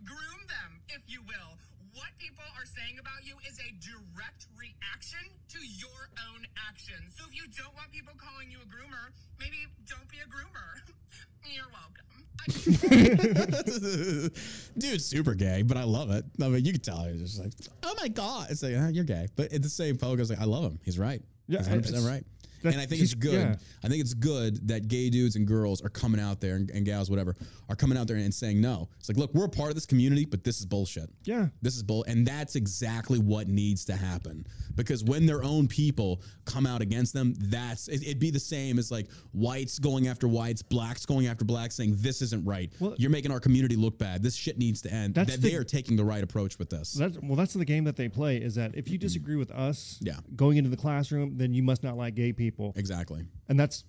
groom 0.00 0.40
them, 0.48 0.80
if 0.88 1.04
you 1.06 1.20
will. 1.28 1.60
What 1.94 2.10
people 2.18 2.44
are 2.56 2.66
saying 2.66 2.98
about 3.00 3.24
you 3.26 3.34
is 3.48 3.58
a 3.58 3.70
direct 3.82 4.46
reaction 4.56 5.26
to 5.50 5.58
your 5.58 6.10
own 6.30 6.46
actions. 6.68 7.16
So 7.18 7.24
if 7.28 7.34
you 7.34 7.42
don't 7.56 7.74
want 7.74 7.90
people 7.90 8.14
calling 8.16 8.50
you 8.50 8.58
a 8.62 8.68
groomer, 8.68 9.10
maybe 9.38 9.66
don't 9.88 10.08
be 10.08 10.18
a 10.22 10.28
groomer. 10.30 10.78
You're 11.50 11.66
welcome. 11.72 12.06
Dude, 14.78 15.02
super 15.02 15.34
gay, 15.34 15.62
but 15.62 15.76
I 15.76 15.84
love 15.84 16.10
it. 16.10 16.24
I 16.40 16.48
mean, 16.48 16.64
you 16.64 16.72
can 16.72 16.80
tell 16.80 17.04
he's 17.04 17.20
just 17.20 17.40
like, 17.40 17.52
oh 17.82 17.94
my 18.00 18.08
god, 18.08 18.48
it's 18.50 18.62
like, 18.62 18.74
"Ah, 18.78 18.88
you're 18.88 19.04
gay, 19.04 19.26
but 19.36 19.52
at 19.52 19.62
the 19.62 19.68
same 19.68 19.96
poke, 19.96 20.18
I 20.18 20.20
was 20.20 20.30
like, 20.30 20.40
I 20.40 20.44
love 20.44 20.62
him. 20.64 20.78
He's 20.84 20.98
right. 20.98 21.20
Yeah, 21.48 21.58
he's 21.58 21.66
100 21.68 21.82
percent 21.82 21.98
it's- 21.98 22.12
right. 22.12 22.24
That- 22.62 22.72
And 22.72 22.80
I 22.80 22.86
think 22.86 23.02
it's 23.02 23.14
good. 23.14 23.32
yeah. 23.34 23.56
I 23.84 23.88
think 23.88 24.00
it's 24.00 24.14
good 24.14 24.66
that 24.68 24.88
gay 24.88 25.10
dudes 25.10 25.36
and 25.36 25.46
girls 25.46 25.80
are 25.82 25.88
coming 25.88 26.20
out 26.20 26.40
there 26.40 26.56
and, 26.56 26.70
and 26.70 26.84
gals, 26.84 27.10
whatever, 27.10 27.36
are 27.68 27.76
coming 27.76 27.96
out 27.98 28.06
there 28.06 28.16
and 28.16 28.32
saying 28.32 28.60
no. 28.60 28.88
It's 28.98 29.08
like, 29.08 29.16
look, 29.18 29.32
we're 29.34 29.44
a 29.46 29.48
part 29.48 29.68
of 29.70 29.74
this 29.74 29.86
community, 29.86 30.24
but 30.24 30.44
this 30.44 30.60
is 30.60 30.66
bullshit. 30.66 31.10
Yeah. 31.24 31.48
This 31.62 31.76
is 31.76 31.82
bull, 31.82 32.04
and 32.08 32.26
that's 32.26 32.56
exactly 32.56 33.18
what 33.18 33.48
needs 33.48 33.84
to 33.86 33.96
happen. 33.96 34.46
Because 34.76 35.04
when 35.04 35.26
their 35.26 35.42
own 35.42 35.68
people 35.68 36.22
come 36.44 36.66
out 36.66 36.80
against 36.82 37.12
them, 37.12 37.34
that's 37.38 37.88
it, 37.88 38.02
it'd 38.02 38.18
be 38.18 38.30
the 38.30 38.40
same 38.40 38.78
as 38.78 38.90
like 38.90 39.08
whites 39.32 39.78
going 39.78 40.08
after 40.08 40.28
whites, 40.28 40.62
blacks 40.62 41.06
going 41.06 41.26
after 41.26 41.44
blacks, 41.44 41.74
saying 41.74 41.94
this 41.96 42.22
isn't 42.22 42.44
right. 42.44 42.72
Well- 42.80 42.94
You're 42.98 43.10
making 43.10 43.30
our 43.32 43.40
community 43.40 43.76
look 43.76 43.98
bad. 43.98 44.22
This 44.22 44.34
shit 44.34 44.58
needs 44.58 44.82
to 44.82 44.92
end. 44.92 45.14
That's 45.14 45.30
That 45.32 45.40
the- 45.42 45.50
they 45.50 45.54
are 45.56 45.64
taking 45.64 45.96
the 45.96 46.04
right 46.04 46.22
approach 46.22 46.58
with 46.58 46.70
this. 46.70 46.92
That's 46.94 47.18
well, 47.22 47.36
that's 47.36 47.54
the 47.54 47.64
game 47.64 47.84
that 47.84 47.96
they 47.96 48.08
play. 48.08 48.36
Is 48.38 48.54
that 48.56 48.74
if 48.74 48.88
you 48.88 48.98
disagree 48.98 49.36
with 49.36 49.50
us, 49.50 49.98
Yeah. 50.02 50.14
going 50.36 50.56
into 50.56 50.70
the 50.70 50.76
classroom, 50.76 51.36
then 51.36 51.54
you 51.54 51.62
must 51.62 51.82
not 51.82 51.96
like 51.96 52.14
gay 52.14 52.32
people, 52.32 52.49
exactly. 52.76 53.24
and 53.48 53.58
that's 53.58 53.84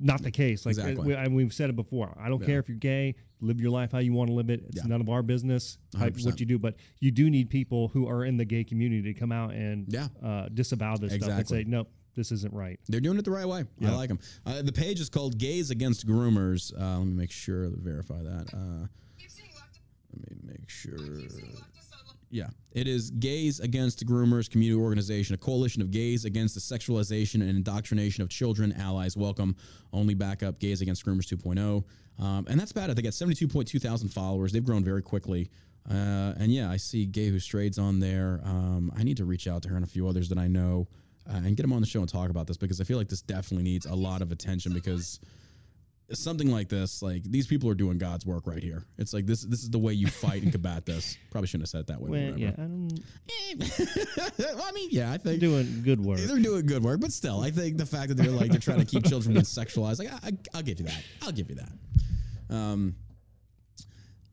not 0.00 0.22
the 0.22 0.30
case. 0.30 0.64
Like 0.64 0.76
Exactly. 0.76 1.04
we, 1.08 1.14
and 1.14 1.34
we've 1.34 1.52
said 1.52 1.68
it 1.68 1.74
before. 1.74 2.16
I 2.20 2.28
don't 2.28 2.40
Yeah. 2.40 2.46
care 2.46 2.58
if 2.60 2.68
you're 2.68 2.78
gay. 2.78 3.16
Live 3.40 3.60
your 3.60 3.70
life 3.72 3.90
how 3.90 3.98
you 3.98 4.12
want 4.12 4.28
to 4.30 4.34
live 4.34 4.48
it. 4.48 4.62
It's 4.68 4.76
Yeah. 4.76 4.82
none 4.86 5.00
of 5.00 5.08
our 5.08 5.20
business 5.22 5.78
how, 5.94 6.04
100%. 6.06 6.26
what 6.26 6.38
you 6.40 6.46
do. 6.46 6.58
But 6.60 6.76
you 7.00 7.10
do 7.10 7.28
need 7.28 7.50
people 7.50 7.88
who 7.88 8.06
are 8.08 8.24
in 8.24 8.36
the 8.36 8.44
gay 8.44 8.62
community 8.62 9.12
to 9.12 9.18
come 9.18 9.32
out 9.32 9.52
and 9.52 9.86
Yeah. 9.92 10.08
uh, 10.22 10.48
disavow 10.54 10.96
this 10.96 11.14
stuff 11.14 11.28
and 11.28 11.48
say, 11.48 11.64
nope, 11.64 11.90
this 12.14 12.30
isn't 12.30 12.54
right. 12.54 12.78
They're 12.88 13.00
doing 13.00 13.18
it 13.18 13.24
the 13.24 13.32
right 13.32 13.48
way. 13.48 13.64
I 13.82 13.90
like 13.96 14.10
them. 14.10 14.20
Uh, 14.46 14.62
the 14.62 14.70
page 14.72 15.00
is 15.00 15.08
called 15.10 15.38
Gays 15.38 15.70
Against 15.70 16.06
Groomers. 16.06 16.72
Uh, 16.80 16.98
let 17.00 17.06
me 17.08 17.14
make 17.14 17.32
sure 17.32 17.68
to 17.68 17.76
verify 17.76 18.22
that. 18.22 18.54
Uh, 18.54 18.86
keep 19.18 19.28
seeing 19.28 19.48
left- 19.56 19.80
let 20.16 20.30
me 20.30 20.52
make 20.52 20.70
sure. 20.70 20.96
Yeah, 22.34 22.48
it 22.72 22.88
is 22.88 23.10
Gays 23.12 23.60
Against 23.60 24.04
Groomers 24.04 24.50
Community 24.50 24.82
Organization, 24.82 25.36
a 25.36 25.38
coalition 25.38 25.80
of 25.80 25.92
gays 25.92 26.24
against 26.24 26.56
the 26.56 26.60
sexualization 26.60 27.34
and 27.34 27.50
indoctrination 27.50 28.24
of 28.24 28.28
children. 28.28 28.72
Allies 28.72 29.16
welcome. 29.16 29.54
Only 29.92 30.14
backup 30.14 30.58
Gays 30.58 30.80
Against 30.80 31.06
Groomers 31.06 31.32
2.0. 31.32 31.84
Um, 32.20 32.44
and 32.50 32.58
that's 32.58 32.72
bad. 32.72 32.90
They 32.90 33.02
got 33.02 33.12
72.2 33.12 33.80
thousand 33.80 34.08
followers. 34.08 34.50
They've 34.50 34.64
grown 34.64 34.82
very 34.82 35.00
quickly. 35.00 35.48
Uh, 35.88 36.34
and 36.36 36.52
yeah, 36.52 36.68
I 36.68 36.76
see 36.76 37.06
Gay 37.06 37.28
Who 37.28 37.38
Strayed's 37.38 37.78
on 37.78 38.00
there. 38.00 38.40
Um, 38.42 38.90
I 38.98 39.04
need 39.04 39.18
to 39.18 39.24
reach 39.24 39.46
out 39.46 39.62
to 39.62 39.68
her 39.68 39.76
and 39.76 39.84
a 39.84 39.88
few 39.88 40.08
others 40.08 40.28
that 40.30 40.38
I 40.38 40.48
know 40.48 40.88
uh, 41.30 41.36
and 41.36 41.56
get 41.56 41.62
them 41.62 41.72
on 41.72 41.82
the 41.82 41.86
show 41.86 42.00
and 42.00 42.08
talk 42.08 42.30
about 42.30 42.48
this 42.48 42.56
because 42.56 42.80
I 42.80 42.84
feel 42.84 42.98
like 42.98 43.08
this 43.08 43.22
definitely 43.22 43.62
needs 43.62 43.86
a 43.86 43.94
lot 43.94 44.22
of 44.22 44.32
attention 44.32 44.72
because 44.72 45.20
something 46.12 46.50
like 46.50 46.68
this, 46.68 47.02
like 47.02 47.22
these 47.24 47.46
people 47.46 47.68
are 47.70 47.74
doing 47.74 47.98
God's 47.98 48.26
work 48.26 48.46
right 48.46 48.62
here. 48.62 48.84
It's 48.98 49.14
like 49.14 49.26
this. 49.26 49.42
This 49.42 49.62
is 49.62 49.70
the 49.70 49.78
way 49.78 49.92
you 49.92 50.06
fight 50.06 50.42
and 50.42 50.52
combat 50.52 50.84
this. 50.84 51.16
Probably 51.30 51.46
shouldn't 51.48 51.62
have 51.62 51.70
said 51.70 51.80
it 51.80 51.86
that 51.88 52.00
way. 52.00 52.10
Well, 52.10 52.38
yeah, 52.38 52.52
I'm 52.58 52.88
well, 54.38 54.62
I 54.64 54.72
mean, 54.72 54.88
yeah, 54.92 55.08
I 55.08 55.12
think 55.12 55.22
they're 55.22 55.36
doing 55.38 55.82
good 55.82 56.00
work. 56.00 56.18
they're 56.18 56.38
doing 56.38 56.66
good 56.66 56.82
work, 56.82 57.00
but 57.00 57.12
still, 57.12 57.40
I 57.40 57.50
think 57.50 57.78
the 57.78 57.86
fact 57.86 58.08
that 58.08 58.16
they're 58.16 58.30
like 58.30 58.50
they're 58.50 58.60
trying 58.60 58.80
to 58.80 58.84
keep 58.84 59.04
children 59.04 59.22
from 59.22 59.32
being 59.34 59.44
sexualized, 59.44 59.98
like 59.98 60.12
I, 60.12 60.32
I, 60.52 60.58
will 60.58 60.62
give 60.62 60.80
you 60.80 60.86
that. 60.86 61.02
I'll 61.22 61.32
give 61.32 61.48
you 61.48 61.56
that. 61.56 62.54
Um, 62.54 62.94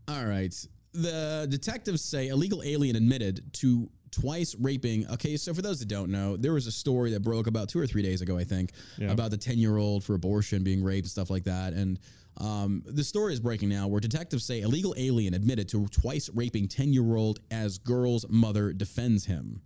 all 0.07 0.26
right. 0.26 0.53
The 0.93 1.47
detectives 1.49 2.01
say 2.01 2.28
illegal 2.28 2.61
alien 2.63 2.97
admitted 2.97 3.53
to 3.53 3.89
twice 4.12 4.55
raping. 4.59 5.07
Okay, 5.12 5.38
so 5.38 5.53
for 5.53 5.62
those 5.62 5.80
that 5.80 5.88
don't 5.88 6.09
know, 6.12 6.38
there 6.38 6.53
was 6.53 6.68
a 6.68 6.72
story 6.72 7.12
that 7.12 7.22
broke 7.22 7.47
about 7.47 7.70
two 7.70 7.80
or 7.80 7.88
three 7.88 8.01
days 8.01 8.22
ago, 8.22 8.38
I 8.38 8.43
think, 8.43 8.72
Yeah. 8.97 9.12
about 9.12 9.32
the 9.32 9.38
ten-year-old 9.38 10.03
for 10.03 10.14
abortion 10.16 10.64
being 10.64 10.84
raped 10.84 11.05
and 11.05 11.12
stuff 11.12 11.30
like 11.30 11.43
that, 11.45 11.74
and. 11.74 11.99
Um, 12.38 12.82
the 12.86 13.03
story 13.03 13.34
is 13.34 13.41
breaking 13.41 13.68
now 13.68 13.89
where 13.89 13.99
detectives 13.99 14.45
say 14.45 14.62
illegal 14.62 14.95
alien 14.97 15.34
admitted 15.34 15.68
to 15.70 15.86
twice 15.88 16.30
raping 16.34 16.70
10 16.70 16.93
year 16.93 17.18
old 17.18 17.39
as 17.51 17.78
girl's 17.78 18.26
mother 18.30 18.72
defends 18.72 19.26
him. 19.26 19.62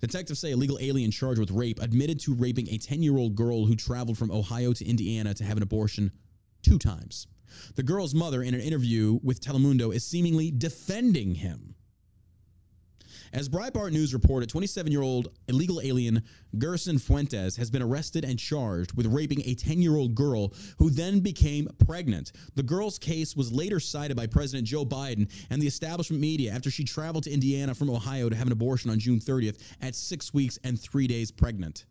Detectives 0.00 0.38
say 0.38 0.52
a 0.52 0.56
legal 0.56 0.78
alien 0.80 1.10
charged 1.10 1.40
with 1.40 1.50
rape 1.50 1.80
admitted 1.82 2.20
to 2.20 2.34
raping 2.34 2.68
a 2.68 2.78
10 2.78 3.02
year 3.02 3.16
old 3.18 3.34
girl 3.34 3.66
who 3.66 3.74
traveled 3.74 4.16
from 4.16 4.30
Ohio 4.30 4.72
to 4.72 4.84
Indiana 4.86 5.34
to 5.34 5.42
have 5.44 5.56
an 5.56 5.64
abortion 5.64 6.12
two 6.62 6.78
times. 6.78 7.26
The 7.74 7.82
girl's 7.82 8.14
mother, 8.14 8.42
in 8.44 8.54
an 8.54 8.60
interview 8.60 9.18
with 9.24 9.40
Telemundo, 9.40 9.92
is 9.92 10.04
seemingly 10.06 10.52
defending 10.52 11.34
him. 11.34 11.74
As 13.32 13.48
Breitbart 13.48 13.92
News 13.92 14.14
reported, 14.14 14.48
27 14.48 14.90
year 14.90 15.02
old 15.02 15.28
illegal 15.48 15.80
alien 15.82 16.22
Gerson 16.56 16.98
Fuentes 16.98 17.56
has 17.56 17.70
been 17.70 17.82
arrested 17.82 18.24
and 18.24 18.38
charged 18.38 18.94
with 18.94 19.06
raping 19.06 19.42
a 19.44 19.54
10 19.54 19.82
year 19.82 19.96
old 19.96 20.14
girl 20.14 20.52
who 20.78 20.90
then 20.90 21.20
became 21.20 21.68
pregnant. 21.86 22.32
The 22.54 22.62
girl's 22.62 22.98
case 22.98 23.36
was 23.36 23.52
later 23.52 23.80
cited 23.80 24.16
by 24.16 24.26
President 24.26 24.66
Joe 24.66 24.84
Biden 24.84 25.30
and 25.50 25.60
the 25.60 25.66
establishment 25.66 26.20
media 26.20 26.52
after 26.52 26.70
she 26.70 26.84
traveled 26.84 27.24
to 27.24 27.32
Indiana 27.32 27.74
from 27.74 27.90
Ohio 27.90 28.28
to 28.28 28.36
have 28.36 28.46
an 28.46 28.52
abortion 28.52 28.90
on 28.90 28.98
June 28.98 29.20
30th 29.20 29.60
at 29.82 29.94
six 29.94 30.32
weeks 30.32 30.58
and 30.64 30.80
three 30.80 31.06
days 31.06 31.30
pregnant. 31.30 31.84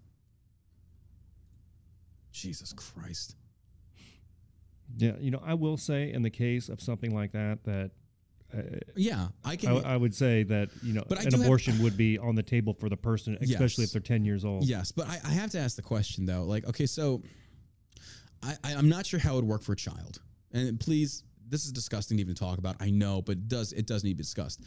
Jesus 2.32 2.74
Christ. 2.74 3.36
Yeah, 4.96 5.14
you 5.20 5.32
know, 5.32 5.42
I 5.44 5.54
will 5.54 5.78
say 5.78 6.12
in 6.12 6.22
the 6.22 6.30
case 6.30 6.70
of 6.70 6.82
something 6.82 7.14
like 7.14 7.32
that, 7.34 7.64
that 7.66 7.92
Yeah, 8.95 9.28
I 9.43 9.52
I, 9.52 9.56
can. 9.58 9.86
I 9.86 9.98
would 9.98 10.16
say 10.16 10.43
that 10.43 10.70
you 10.82 10.93
know 10.93 11.04
But 11.08 11.24
an 11.24 11.30
do 11.30 11.38
have- 11.38 11.45
abortion 11.45 11.82
would 11.84 11.98
be 11.98 12.18
on 12.18 12.36
the 12.36 12.43
table 12.43 12.74
for 12.74 12.89
the 12.89 12.98
person, 12.98 13.38
especially 13.41 13.84
Yes. 13.84 13.89
if 13.89 13.91
they're 13.93 14.02
ten 14.02 14.24
years 14.26 14.45
old. 14.45 14.64
Yes, 14.66 14.91
but 14.91 15.08
I, 15.08 15.20
I 15.24 15.30
have 15.32 15.52
to 15.52 15.60
ask 15.60 15.76
the 15.76 15.82
question 15.82 16.26
though. 16.26 16.43
Like, 16.43 16.66
okay, 16.68 16.86
so 16.86 17.22
I, 18.41 18.56
I 18.64 18.74
I'm 18.76 18.89
not 18.89 19.06
sure 19.06 19.20
how 19.20 19.34
it 19.34 19.36
would 19.38 19.45
work 19.45 19.64
for 19.64 19.74
a 19.74 19.78
child. 19.78 20.22
And 20.54 20.80
please, 20.80 21.24
this 21.50 21.66
is 21.66 21.72
disgusting 21.74 22.18
to 22.18 22.22
even 22.22 22.36
talk 22.36 22.58
about. 22.58 22.78
I 22.80 22.89
know, 22.89 23.22
but 23.22 23.34
it 23.34 23.48
does 23.50 23.74
it 23.74 23.86
does 23.86 24.04
need 24.04 24.12
to 24.12 24.16
be 24.16 24.24
discussed. 24.24 24.62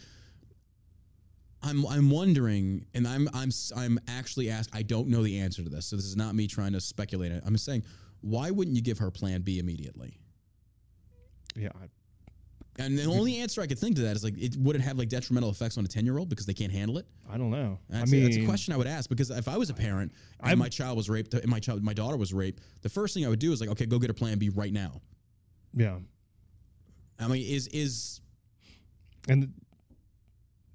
I'm 1.63 1.87
I'm 1.87 2.11
wondering, 2.11 2.85
and 2.95 3.09
I'm 3.09 3.29
I'm 3.35 3.51
I'm 3.77 3.99
actually 4.09 4.51
asked. 4.51 4.71
I 4.75 4.83
don't 4.83 5.09
know 5.09 5.23
the 5.23 5.39
answer 5.41 5.63
to 5.63 5.69
this, 5.71 5.87
so 5.87 5.97
this 5.97 6.05
is 6.05 6.17
not 6.17 6.35
me 6.35 6.47
trying 6.47 6.73
to 6.73 6.81
speculate. 6.81 7.33
I'm 7.45 7.53
just 7.55 7.65
saying, 7.65 7.83
why 8.21 8.51
wouldn't 8.51 8.77
you 8.77 8.83
give 8.83 8.99
her 8.99 9.11
Plan 9.11 9.41
B 9.43 9.59
immediately? 9.59 10.19
yeah, 11.57 11.71
I- 11.75 11.89
And 12.81 12.99
the 12.99 13.05
only 13.05 13.37
answer 13.39 13.61
I 13.61 13.67
could 13.67 13.79
think 13.79 13.97
to 13.97 14.03
that 14.03 14.17
is 14.17 14.25
like, 14.25 14.37
it 14.39 14.57
would 14.57 14.77
it 14.77 14.83
have 14.83 14.97
like 14.99 15.09
detrimental 15.09 15.51
effects 15.51 15.77
on 15.79 15.85
a 15.85 15.89
ten 15.89 16.05
year 16.05 16.19
old 16.19 16.29
because 16.29 16.47
they 16.47 16.55
can't 16.55 16.73
handle 16.73 16.99
it? 16.99 17.07
I 17.31 17.37
don't 17.39 17.51
know. 17.51 17.79
That's, 17.89 18.11
I 18.11 18.13
mean, 18.13 18.25
that's 18.25 18.37
a 18.37 18.45
question 18.45 18.73
I 18.75 18.77
would 18.77 18.87
ask 18.87 19.09
because 19.11 19.31
if 19.31 19.49
I 19.49 19.57
was 19.57 19.71
a 19.71 19.75
parent 19.75 20.13
and 20.41 20.49
I'm- 20.49 20.59
my 20.59 20.69
child 20.69 20.97
was 20.97 21.09
raped, 21.11 21.35
and 21.35 21.47
my 21.49 21.61
child, 21.61 21.83
my 21.83 21.93
daughter 21.95 22.17
was 22.17 22.33
raped, 22.33 22.63
the 22.83 22.89
first 22.89 23.15
thing 23.15 23.25
I 23.25 23.29
would 23.29 23.39
do 23.39 23.53
is 23.53 23.61
like, 23.61 23.71
okay, 23.71 23.87
go 23.87 23.99
get 23.99 24.11
a 24.11 24.15
plan 24.15 24.39
B 24.39 24.49
right 24.49 24.73
now. 24.73 25.01
Yeah, 25.75 25.99
I 27.19 27.29
mean, 27.29 27.45
is 27.47 27.67
is 27.69 28.21
and 29.29 29.53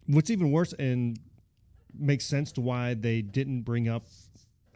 what's 0.08 0.30
even 0.30 0.52
worse 0.52 0.74
and 0.74 1.20
makes 1.98 2.26
sense 2.26 2.52
to 2.54 2.62
why 2.62 2.94
they 2.94 3.22
didn't 3.22 3.62
bring 3.64 3.88
up 3.90 4.06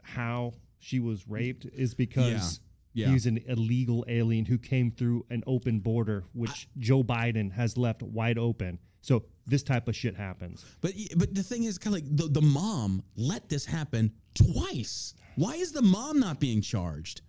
how 0.02 0.54
she 0.78 0.98
was 0.98 1.28
raped 1.28 1.66
is 1.66 1.94
because 1.94 2.60
Yeah, 3.00 3.10
he's 3.10 3.26
an 3.26 3.38
illegal 3.46 4.04
alien 4.08 4.44
who 4.44 4.58
came 4.58 4.90
through 4.90 5.26
an 5.30 5.42
open 5.46 5.80
border, 5.80 6.24
which 6.32 6.68
Joe 6.78 7.02
Biden 7.02 7.52
has 7.52 7.76
left 7.76 8.02
wide 8.02 8.38
open. 8.38 8.78
So 9.02 9.24
this 9.46 9.62
type 9.62 9.88
of 9.88 9.96
shit 9.96 10.14
happens. 10.16 10.64
but 10.80 10.92
but 11.16 11.34
the 11.34 11.42
thing 11.42 11.64
is 11.64 11.78
kind 11.78 11.96
of 11.96 12.02
like 12.02 12.16
the 12.16 12.28
the 12.28 12.46
mom 12.46 13.02
let 13.16 13.48
this 13.48 13.64
happen 13.64 14.12
twice. 14.34 15.14
Why 15.36 15.54
is 15.54 15.72
the 15.72 15.82
mom 15.82 16.20
not 16.20 16.38
being 16.40 16.60
charged? 16.60 17.22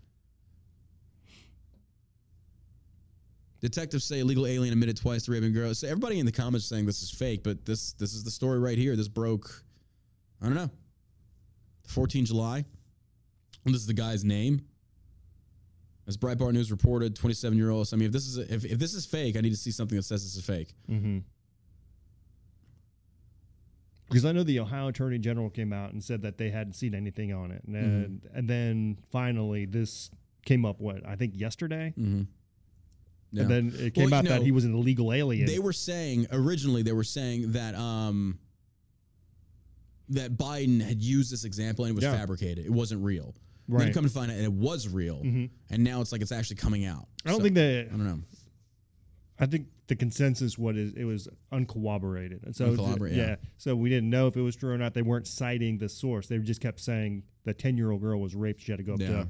Detectives 3.61 4.03
say 4.03 4.19
illegal 4.19 4.47
alien 4.47 4.74
admitted 4.74 4.97
twice 4.97 5.24
to 5.26 5.32
raping 5.32 5.53
girls. 5.53 5.80
So 5.80 5.88
everybody 5.88 6.19
in 6.19 6.26
the 6.26 6.32
comments 6.32 6.65
is 6.65 6.69
saying 6.69 6.88
this 6.88 7.03
is 7.03 7.11
fake, 7.11 7.43
but 7.43 7.63
this 7.63 7.93
this 7.93 8.13
is 8.13 8.24
the 8.24 8.32
story 8.32 8.59
right 8.59 8.78
here. 8.78 8.95
This 8.95 9.07
broke, 9.07 9.63
I 10.41 10.45
don't 10.45 10.55
know, 10.55 10.72
14 11.88 12.26
July. 12.26 12.65
And 13.63 13.74
this 13.74 13.82
is 13.82 13.88
the 13.88 13.93
guy's 13.93 14.24
name. 14.24 14.61
As 16.08 16.18
Breitbart 16.18 16.54
News 16.54 16.72
reported, 16.72 17.16
27 17.16 17.58
year 17.58 17.70
old. 17.70 17.88
I 17.93 17.95
mean, 17.95 18.08
if 18.08 18.12
this 18.12 18.28
is 18.28 18.38
if, 18.38 18.66
if 18.66 18.80
this 18.80 18.93
is 18.93 19.06
fake, 19.06 19.36
I 19.38 19.41
need 19.41 19.52
to 19.52 19.56
see 19.56 19.72
something 19.72 19.95
that 19.95 20.04
says 20.04 20.24
this 20.24 20.36
is 20.36 20.43
fake. 20.43 20.74
Mm-hmm. 20.89 21.20
Because 24.10 24.26
I 24.26 24.34
know 24.34 24.43
the 24.43 24.60
Ohio 24.60 24.88
Attorney 24.89 25.20
General 25.20 25.49
came 25.49 25.72
out 25.72 25.93
and 25.93 26.04
said 26.04 26.24
that 26.24 26.38
they 26.38 26.49
hadn't 26.49 26.74
seen 26.74 26.93
anything 26.93 27.32
on 27.34 27.52
it, 27.52 27.62
and 27.66 27.74
then, 27.76 28.22
and 28.34 28.47
then 28.49 28.97
finally 29.10 29.66
this 29.66 30.10
came 30.45 30.66
up. 30.66 30.82
What 30.82 31.06
I 31.08 31.16
think 31.16 31.34
yesterday, 31.39 31.93
Mm-hmm. 31.97 32.24
Yeah. 33.34 33.43
and 33.43 33.49
then 33.52 33.74
it 33.78 33.93
came 33.93 34.10
Well, 34.10 34.16
out 34.16 34.24
you 34.26 34.30
that 34.32 34.41
he 34.41 34.52
was 34.52 34.66
an 34.66 34.76
illegal 34.76 35.14
alien. 35.14 35.45
They 35.47 35.60
were 35.60 35.72
saying 35.72 36.28
originally 36.34 36.82
they 36.84 36.91
were 36.91 37.06
saying 37.06 37.54
that 37.54 37.76
um 37.76 38.38
that 40.10 40.38
Biden 40.38 40.82
had 40.82 41.02
used 41.02 41.32
this 41.32 41.45
example 41.45 41.86
and 41.86 41.93
it 41.93 41.95
was 41.95 42.04
Yeah. 42.04 42.12
fabricated. 42.18 42.66
It 42.66 42.72
wasn't 42.74 43.02
real. 43.06 43.34
Then 43.72 43.80
Right. 43.80 43.88
you 43.88 43.93
come 43.93 44.03
to 44.03 44.09
find 44.09 44.30
out 44.30 44.36
and 44.36 44.43
it 44.45 44.51
was 44.51 44.88
real, 44.89 45.22
Mhm. 45.24 45.49
and 45.69 45.84
now 45.84 46.01
it's 46.01 46.11
like 46.11 46.22
it's 46.22 46.32
actually 46.34 46.57
coming 46.57 46.84
out. 46.86 47.07
I 47.26 47.30
don't 47.30 47.39
So, 47.39 47.43
think 47.43 47.55
that. 47.55 47.88
I 47.88 47.95
don't 47.97 48.05
know. 48.05 48.19
I 49.39 49.45
think 49.47 49.67
the 49.88 49.95
consensus 49.95 50.57
what 50.57 50.78
is 50.78 50.93
it 50.93 51.03
was 51.05 51.28
uncorroborated. 51.51 52.41
And 52.43 52.55
so 52.55 52.65
Uncorroborated, 52.67 53.17
yeah. 53.17 53.36
So 53.57 53.76
we 53.76 53.89
didn't 53.89 54.09
know 54.09 54.28
if 54.28 54.36
it 54.38 54.41
was 54.41 54.55
true 54.55 54.72
or 54.72 54.78
not. 54.78 54.93
They 54.93 55.01
weren't 55.01 55.26
citing 55.28 55.78
the 55.78 55.89
source. 55.89 56.28
They 56.28 56.38
just 56.39 56.61
kept 56.61 56.80
saying 56.80 57.24
the 57.45 57.53
ten 57.53 57.78
year 57.78 57.91
old 57.91 58.01
girl 58.01 58.19
was 58.22 58.36
raped. 58.36 58.61
She 58.61 58.72
had 58.72 58.78
to 58.78 58.84
go 58.84 58.93
up 58.95 58.99
Yeah. 59.01 59.07
to 59.07 59.28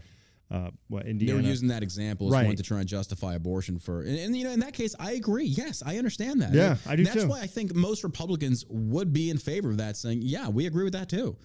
uh, 0.50 0.70
what 0.90 1.06
They 1.06 1.34
were 1.34 1.40
using 1.40 1.70
that 1.70 1.82
example 1.82 2.28
as 2.28 2.34
Right. 2.34 2.46
one 2.48 2.58
to 2.58 2.64
try 2.64 2.82
and 2.82 2.90
justify 2.90 3.36
abortion 3.36 3.80
for, 3.80 4.02
and, 4.02 4.18
and 4.18 4.36
you 4.36 4.44
know, 4.44 4.52
in 4.52 4.60
that 4.60 4.74
case, 4.74 4.94
I 5.00 5.14
agree. 5.14 5.46
Yes, 5.46 5.82
I 5.86 5.98
understand 5.98 6.42
that. 6.42 6.54
Yeah, 6.54 6.76
I 6.86 6.98
do 6.98 7.06
That's 7.06 7.22
too. 7.24 7.30
why 7.30 7.40
I 7.40 7.48
think 7.48 7.74
most 7.74 8.04
Republicans 8.04 8.66
would 8.68 9.14
be 9.14 9.30
in 9.30 9.38
favor 9.38 9.70
of 9.70 9.78
that, 9.78 9.96
saying, 9.96 10.24
"Yeah, 10.24 10.50
we 10.50 10.66
agree 10.66 10.84
with 10.84 10.92
that 10.92 11.08
too." 11.08 11.38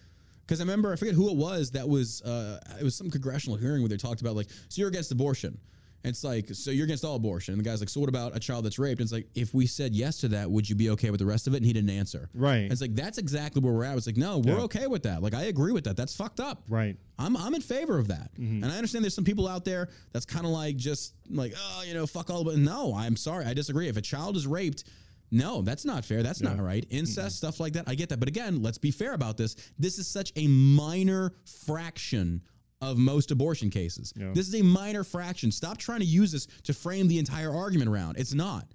Because 0.46 0.60
I 0.60 0.62
remember, 0.64 0.92
I 0.92 0.96
forget 0.96 1.14
who 1.14 1.28
it 1.30 1.36
was 1.36 1.72
that 1.72 1.88
was, 1.88 2.22
uh, 2.22 2.60
it 2.80 2.84
was 2.84 2.94
some 2.94 3.10
congressional 3.10 3.56
hearing 3.58 3.82
where 3.82 3.88
they 3.88 3.96
talked 3.96 4.20
about 4.20 4.36
like, 4.36 4.48
so 4.68 4.80
you're 4.80 4.88
against 4.88 5.10
abortion. 5.10 5.58
And 6.04 6.12
it's 6.12 6.22
like, 6.22 6.46
so 6.54 6.70
you're 6.70 6.84
against 6.84 7.04
all 7.04 7.16
abortion. 7.16 7.54
And 7.54 7.58
the 7.60 7.68
guy's 7.68 7.80
like, 7.80 7.88
so 7.88 7.98
what 7.98 8.08
about 8.08 8.36
a 8.36 8.38
child 8.38 8.64
that's 8.64 8.78
raped? 8.78 9.00
And 9.00 9.06
it's 9.06 9.12
like, 9.12 9.26
if 9.34 9.52
we 9.52 9.66
said 9.66 9.92
yes 9.92 10.18
to 10.18 10.28
that, 10.28 10.48
would 10.48 10.70
you 10.70 10.76
be 10.76 10.90
okay 10.90 11.10
with 11.10 11.18
the 11.18 11.26
rest 11.26 11.48
of 11.48 11.54
it? 11.54 11.56
And 11.56 11.66
he 11.66 11.72
didn't 11.72 11.90
answer. 11.90 12.28
Right. 12.32 12.58
And 12.58 12.70
it's 12.70 12.80
like 12.80 12.94
that's 12.94 13.18
exactly 13.18 13.60
where 13.60 13.72
we're 13.72 13.82
at. 13.82 13.96
It's 13.96 14.06
like, 14.06 14.16
no, 14.16 14.38
we're 14.38 14.52
Yeah. 14.58 14.60
okay 14.64 14.86
with 14.86 15.02
that. 15.02 15.20
Like 15.20 15.34
I 15.34 15.44
agree 15.44 15.72
with 15.72 15.82
that. 15.84 15.96
That's 15.96 16.14
fucked 16.14 16.38
up. 16.38 16.62
right. 16.68 16.96
I'm 17.18 17.36
I'm 17.36 17.54
in 17.54 17.62
favor 17.62 17.98
of 17.98 18.06
that. 18.08 18.30
Mm-hmm. 18.34 18.62
And 18.62 18.66
I 18.72 18.76
understand 18.76 19.02
there's 19.02 19.14
some 19.14 19.24
people 19.24 19.48
out 19.48 19.64
there 19.64 19.88
that's 20.12 20.26
kind 20.26 20.44
of 20.46 20.52
like 20.52 20.76
just 20.76 21.14
like, 21.28 21.54
oh, 21.58 21.82
you 21.84 21.94
know, 21.94 22.06
fuck 22.06 22.30
all 22.30 22.44
but 22.44 22.56
no, 22.56 22.94
I'm 22.94 23.16
sorry. 23.16 23.46
I 23.46 23.54
disagree. 23.54 23.88
If 23.88 23.96
a 23.96 24.02
child 24.02 24.36
is 24.36 24.46
raped, 24.46 24.84
no, 25.30 25.62
that's 25.62 25.84
not 25.84 26.04
fair. 26.04 26.22
That's 26.22 26.40
not 26.40 26.60
right. 26.60 26.86
Incest, 26.90 27.36
stuff 27.36 27.60
like 27.60 27.72
that. 27.74 27.84
I 27.86 27.94
get 27.94 28.08
that. 28.10 28.20
But 28.20 28.28
again, 28.28 28.62
let's 28.62 28.78
be 28.78 28.90
fair 28.90 29.14
about 29.14 29.36
this. 29.36 29.56
This 29.78 29.98
is 29.98 30.06
such 30.06 30.32
a 30.36 30.46
minor 30.46 31.32
fraction 31.64 32.42
of 32.80 32.98
most 32.98 33.30
abortion 33.30 33.70
cases. 33.70 34.12
Yeah. 34.16 34.32
This 34.34 34.48
is 34.48 34.54
a 34.54 34.62
minor 34.62 35.04
fraction. 35.04 35.50
Stop 35.50 35.78
trying 35.78 36.00
to 36.00 36.06
use 36.06 36.32
this 36.32 36.46
to 36.64 36.72
frame 36.72 37.08
the 37.08 37.18
entire 37.18 37.54
argument 37.54 37.90
around. 37.90 38.18
It's 38.18 38.34
not. 38.34 38.66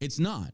It's 0.00 0.18
not. 0.18 0.52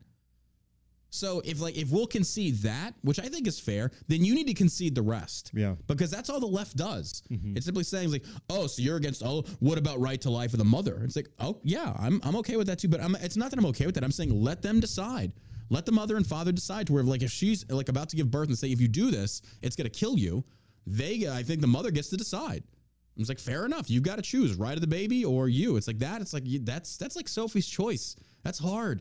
So 1.10 1.42
if 1.44 1.60
like 1.60 1.76
if 1.76 1.90
we'll 1.90 2.06
concede 2.06 2.56
that, 2.62 2.94
which 3.02 3.18
I 3.18 3.24
think 3.24 3.46
is 3.46 3.58
fair, 3.58 3.90
then 4.06 4.24
you 4.24 4.34
need 4.34 4.46
to 4.46 4.54
concede 4.54 4.94
the 4.94 5.02
rest. 5.02 5.50
Yeah. 5.52 5.74
Because 5.88 6.10
that's 6.10 6.30
all 6.30 6.40
the 6.40 6.46
left 6.46 6.76
does. 6.76 7.22
Mm-hmm. 7.30 7.56
It's 7.56 7.66
simply 7.66 7.84
saying 7.84 8.12
like, 8.12 8.24
oh, 8.48 8.68
so 8.68 8.80
you're 8.80 8.96
against 8.96 9.22
oh, 9.24 9.44
what 9.58 9.76
about 9.76 10.00
right 10.00 10.20
to 10.22 10.30
life 10.30 10.52
of 10.52 10.58
the 10.58 10.64
mother? 10.64 11.02
It's 11.02 11.16
like, 11.16 11.28
oh 11.40 11.60
yeah, 11.64 11.94
I'm 11.98 12.20
I'm 12.22 12.36
okay 12.36 12.56
with 12.56 12.68
that 12.68 12.78
too. 12.78 12.88
But 12.88 13.02
I'm 13.02 13.16
it's 13.16 13.36
not 13.36 13.50
that 13.50 13.58
I'm 13.58 13.66
okay 13.66 13.86
with 13.86 13.96
that. 13.96 14.04
I'm 14.04 14.12
saying 14.12 14.30
let 14.30 14.62
them 14.62 14.80
decide. 14.80 15.32
Let 15.68 15.86
the 15.86 15.92
mother 15.92 16.16
and 16.16 16.26
father 16.26 16.52
decide 16.52 16.86
to 16.88 16.92
where 16.92 17.02
like 17.02 17.22
if 17.22 17.30
she's 17.30 17.68
like 17.68 17.88
about 17.88 18.08
to 18.10 18.16
give 18.16 18.30
birth 18.30 18.48
and 18.48 18.58
say 18.58 18.68
if 18.68 18.80
you 18.80 18.88
do 18.88 19.10
this, 19.10 19.42
it's 19.62 19.76
gonna 19.76 19.90
kill 19.90 20.16
you. 20.16 20.44
They 20.86 21.26
uh, 21.26 21.34
I 21.34 21.42
think 21.42 21.60
the 21.60 21.66
mother 21.66 21.90
gets 21.90 22.08
to 22.10 22.16
decide. 22.16 22.62
It's 23.16 23.28
like 23.28 23.38
fair 23.38 23.66
enough. 23.66 23.90
You 23.90 24.00
got 24.00 24.16
to 24.16 24.22
choose 24.22 24.54
right 24.54 24.74
of 24.74 24.80
the 24.80 24.86
baby 24.86 25.24
or 25.24 25.48
you. 25.48 25.76
It's 25.76 25.86
like 25.86 25.98
that. 25.98 26.20
It's 26.20 26.32
like 26.32 26.44
that's 26.64 26.96
that's 26.96 27.16
like 27.16 27.28
Sophie's 27.28 27.66
choice. 27.66 28.16
That's 28.44 28.58
hard. 28.58 29.00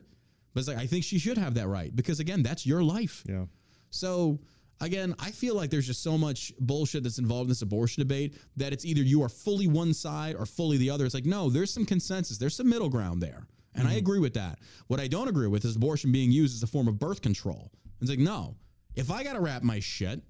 But 0.52 0.60
it's 0.60 0.68
like 0.68 0.78
I 0.78 0.86
think 0.86 1.04
she 1.04 1.18
should 1.18 1.38
have 1.38 1.54
that 1.54 1.68
right 1.68 1.94
because 1.94 2.20
again, 2.20 2.42
that's 2.42 2.66
your 2.66 2.82
life. 2.82 3.22
Yeah. 3.28 3.44
So 3.90 4.40
again, 4.80 5.14
I 5.18 5.30
feel 5.30 5.54
like 5.54 5.70
there's 5.70 5.86
just 5.86 6.02
so 6.02 6.16
much 6.16 6.52
bullshit 6.58 7.02
that's 7.02 7.18
involved 7.18 7.44
in 7.44 7.48
this 7.50 7.62
abortion 7.62 8.00
debate 8.00 8.36
that 8.56 8.72
it's 8.72 8.84
either 8.84 9.02
you 9.02 9.22
are 9.22 9.28
fully 9.28 9.66
one 9.66 9.94
side 9.94 10.36
or 10.36 10.46
fully 10.46 10.76
the 10.76 10.90
other. 10.90 11.04
It's 11.04 11.14
like, 11.14 11.26
no, 11.26 11.50
there's 11.50 11.72
some 11.72 11.86
consensus, 11.86 12.38
there's 12.38 12.56
some 12.56 12.68
middle 12.68 12.88
ground 12.88 13.22
there. 13.22 13.46
And 13.74 13.86
I 13.86 13.90
mm-hmm. 13.90 13.98
agree 13.98 14.18
with 14.18 14.34
that. 14.34 14.58
What 14.88 14.98
I 14.98 15.06
don't 15.06 15.28
agree 15.28 15.46
with 15.46 15.64
is 15.64 15.76
abortion 15.76 16.10
being 16.10 16.32
used 16.32 16.56
as 16.56 16.62
a 16.62 16.66
form 16.66 16.88
of 16.88 16.98
birth 16.98 17.22
control. 17.22 17.70
It's 18.00 18.10
like, 18.10 18.18
no, 18.18 18.56
if 18.96 19.10
I 19.10 19.22
got 19.22 19.34
to 19.34 19.40
wrap 19.40 19.62
my 19.62 19.78
shit, 19.78 20.20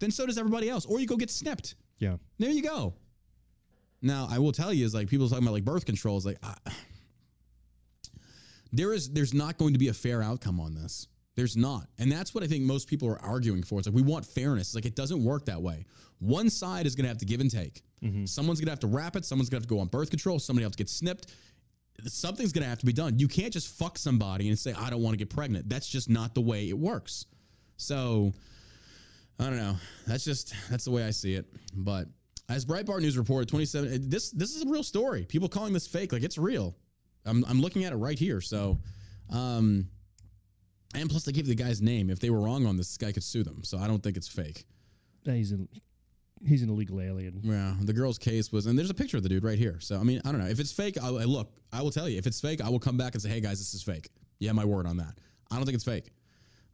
then 0.00 0.10
so 0.10 0.26
does 0.26 0.38
everybody 0.38 0.68
else. 0.68 0.86
Or 0.86 0.98
you 0.98 1.06
go 1.06 1.16
get 1.16 1.30
snipped. 1.30 1.76
Yeah. 1.98 2.16
There 2.38 2.50
you 2.50 2.62
go. 2.62 2.94
Now, 4.02 4.26
I 4.30 4.38
will 4.38 4.52
tell 4.52 4.72
you 4.72 4.84
is 4.84 4.94
like 4.94 5.08
people 5.08 5.28
talking 5.28 5.44
about 5.44 5.52
like 5.52 5.64
birth 5.64 5.84
control 5.84 6.16
is 6.16 6.26
like 6.26 6.38
I, 6.42 6.54
there 8.72 8.92
is 8.92 9.10
there's 9.10 9.34
not 9.34 9.58
going 9.58 9.72
to 9.72 9.78
be 9.78 9.88
a 9.88 9.94
fair 9.94 10.22
outcome 10.22 10.60
on 10.60 10.74
this. 10.74 11.08
There's 11.36 11.56
not. 11.56 11.86
And 11.98 12.10
that's 12.10 12.34
what 12.34 12.44
I 12.44 12.46
think 12.46 12.64
most 12.64 12.88
people 12.88 13.08
are 13.08 13.20
arguing 13.22 13.62
for. 13.62 13.78
It's 13.78 13.88
like 13.88 13.94
we 13.94 14.02
want 14.02 14.26
fairness. 14.26 14.68
It's 14.68 14.74
like 14.74 14.84
it 14.84 14.96
doesn't 14.96 15.22
work 15.22 15.46
that 15.46 15.62
way. 15.62 15.86
One 16.18 16.50
side 16.50 16.86
is 16.86 16.94
going 16.94 17.04
to 17.04 17.08
have 17.08 17.18
to 17.18 17.24
give 17.24 17.40
and 17.40 17.50
take. 17.50 17.82
Mm-hmm. 18.04 18.26
Someone's 18.26 18.60
going 18.60 18.66
to 18.66 18.72
have 18.72 18.80
to 18.80 18.86
wrap 18.86 19.16
it, 19.16 19.24
someone's 19.24 19.48
going 19.48 19.60
to 19.60 19.64
have 19.64 19.68
to 19.68 19.74
go 19.74 19.80
on 19.80 19.86
birth 19.86 20.10
control, 20.10 20.38
somebody 20.38 20.64
have 20.64 20.72
to 20.72 20.78
get 20.78 20.88
snipped. 20.88 21.34
Something's 22.06 22.52
going 22.52 22.62
to 22.62 22.68
have 22.68 22.78
to 22.78 22.86
be 22.86 22.94
done. 22.94 23.18
You 23.18 23.28
can't 23.28 23.52
just 23.52 23.68
fuck 23.68 23.98
somebody 23.98 24.48
and 24.48 24.58
say 24.58 24.72
I 24.72 24.88
don't 24.88 25.02
want 25.02 25.12
to 25.14 25.18
get 25.18 25.28
pregnant. 25.28 25.68
That's 25.68 25.86
just 25.86 26.08
not 26.08 26.34
the 26.34 26.40
way 26.40 26.68
it 26.68 26.78
works. 26.78 27.26
So, 27.76 28.32
I 29.38 29.44
don't 29.44 29.56
know. 29.56 29.76
That's 30.06 30.24
just 30.24 30.54
that's 30.70 30.84
the 30.84 30.90
way 30.90 31.04
I 31.04 31.10
see 31.10 31.34
it. 31.34 31.46
But 31.74 32.06
as 32.48 32.64
Breitbart 32.64 33.00
News 33.00 33.16
reported, 33.16 33.48
27. 33.48 34.08
This 34.08 34.30
this 34.30 34.56
is 34.56 34.62
a 34.62 34.68
real 34.68 34.82
story. 34.82 35.24
People 35.24 35.48
calling 35.48 35.72
this 35.72 35.86
fake, 35.86 36.12
like 36.12 36.22
it's 36.22 36.38
real. 36.38 36.74
I'm 37.30 37.44
I'm 37.48 37.60
looking 37.60 37.84
at 37.84 37.92
it 37.92 37.96
right 37.96 38.18
here. 38.18 38.40
So, 38.40 38.78
um, 39.30 39.86
and 40.94 41.08
plus 41.08 41.24
they 41.24 41.32
gave 41.32 41.46
the 41.46 41.54
guy's 41.54 41.80
name. 41.80 42.10
If 42.10 42.18
they 42.20 42.30
were 42.30 42.40
wrong 42.40 42.66
on 42.66 42.76
this, 42.76 42.88
this 42.88 42.96
guy 42.96 43.12
could 43.12 43.22
sue 43.22 43.44
them. 43.44 43.62
So 43.64 43.78
I 43.78 43.86
don't 43.86 44.02
think 44.02 44.16
it's 44.16 44.28
fake. 44.28 44.64
Yeah, 45.24 45.34
He's 45.34 45.52
an 45.52 45.68
he's 46.44 46.62
an 46.62 46.70
illegal 46.70 47.00
alien. 47.00 47.40
Yeah, 47.42 47.74
the 47.80 47.92
girl's 47.92 48.18
case 48.18 48.50
was, 48.50 48.66
and 48.66 48.78
there's 48.78 48.90
a 48.90 48.94
picture 48.94 49.16
of 49.16 49.22
the 49.22 49.28
dude 49.28 49.44
right 49.44 49.58
here. 49.58 49.78
So 49.80 49.98
I 49.98 50.02
mean, 50.02 50.20
I 50.24 50.32
don't 50.32 50.40
know 50.40 50.48
if 50.48 50.58
it's 50.58 50.72
fake. 50.72 50.96
I, 51.02 51.08
I 51.08 51.24
look, 51.24 51.52
I 51.72 51.82
will 51.82 51.90
tell 51.90 52.08
you 52.08 52.18
if 52.18 52.26
it's 52.26 52.40
fake. 52.40 52.60
I 52.60 52.68
will 52.68 52.80
come 52.80 52.96
back 52.96 53.14
and 53.14 53.22
say, 53.22 53.28
hey 53.28 53.40
guys, 53.40 53.58
this 53.58 53.74
is 53.74 53.82
fake. 53.82 54.08
Yeah, 54.38 54.52
my 54.52 54.64
word 54.64 54.86
on 54.86 54.96
that. 54.98 55.18
I 55.50 55.56
don't 55.56 55.64
think 55.64 55.74
it's 55.74 55.84
fake, 55.84 56.10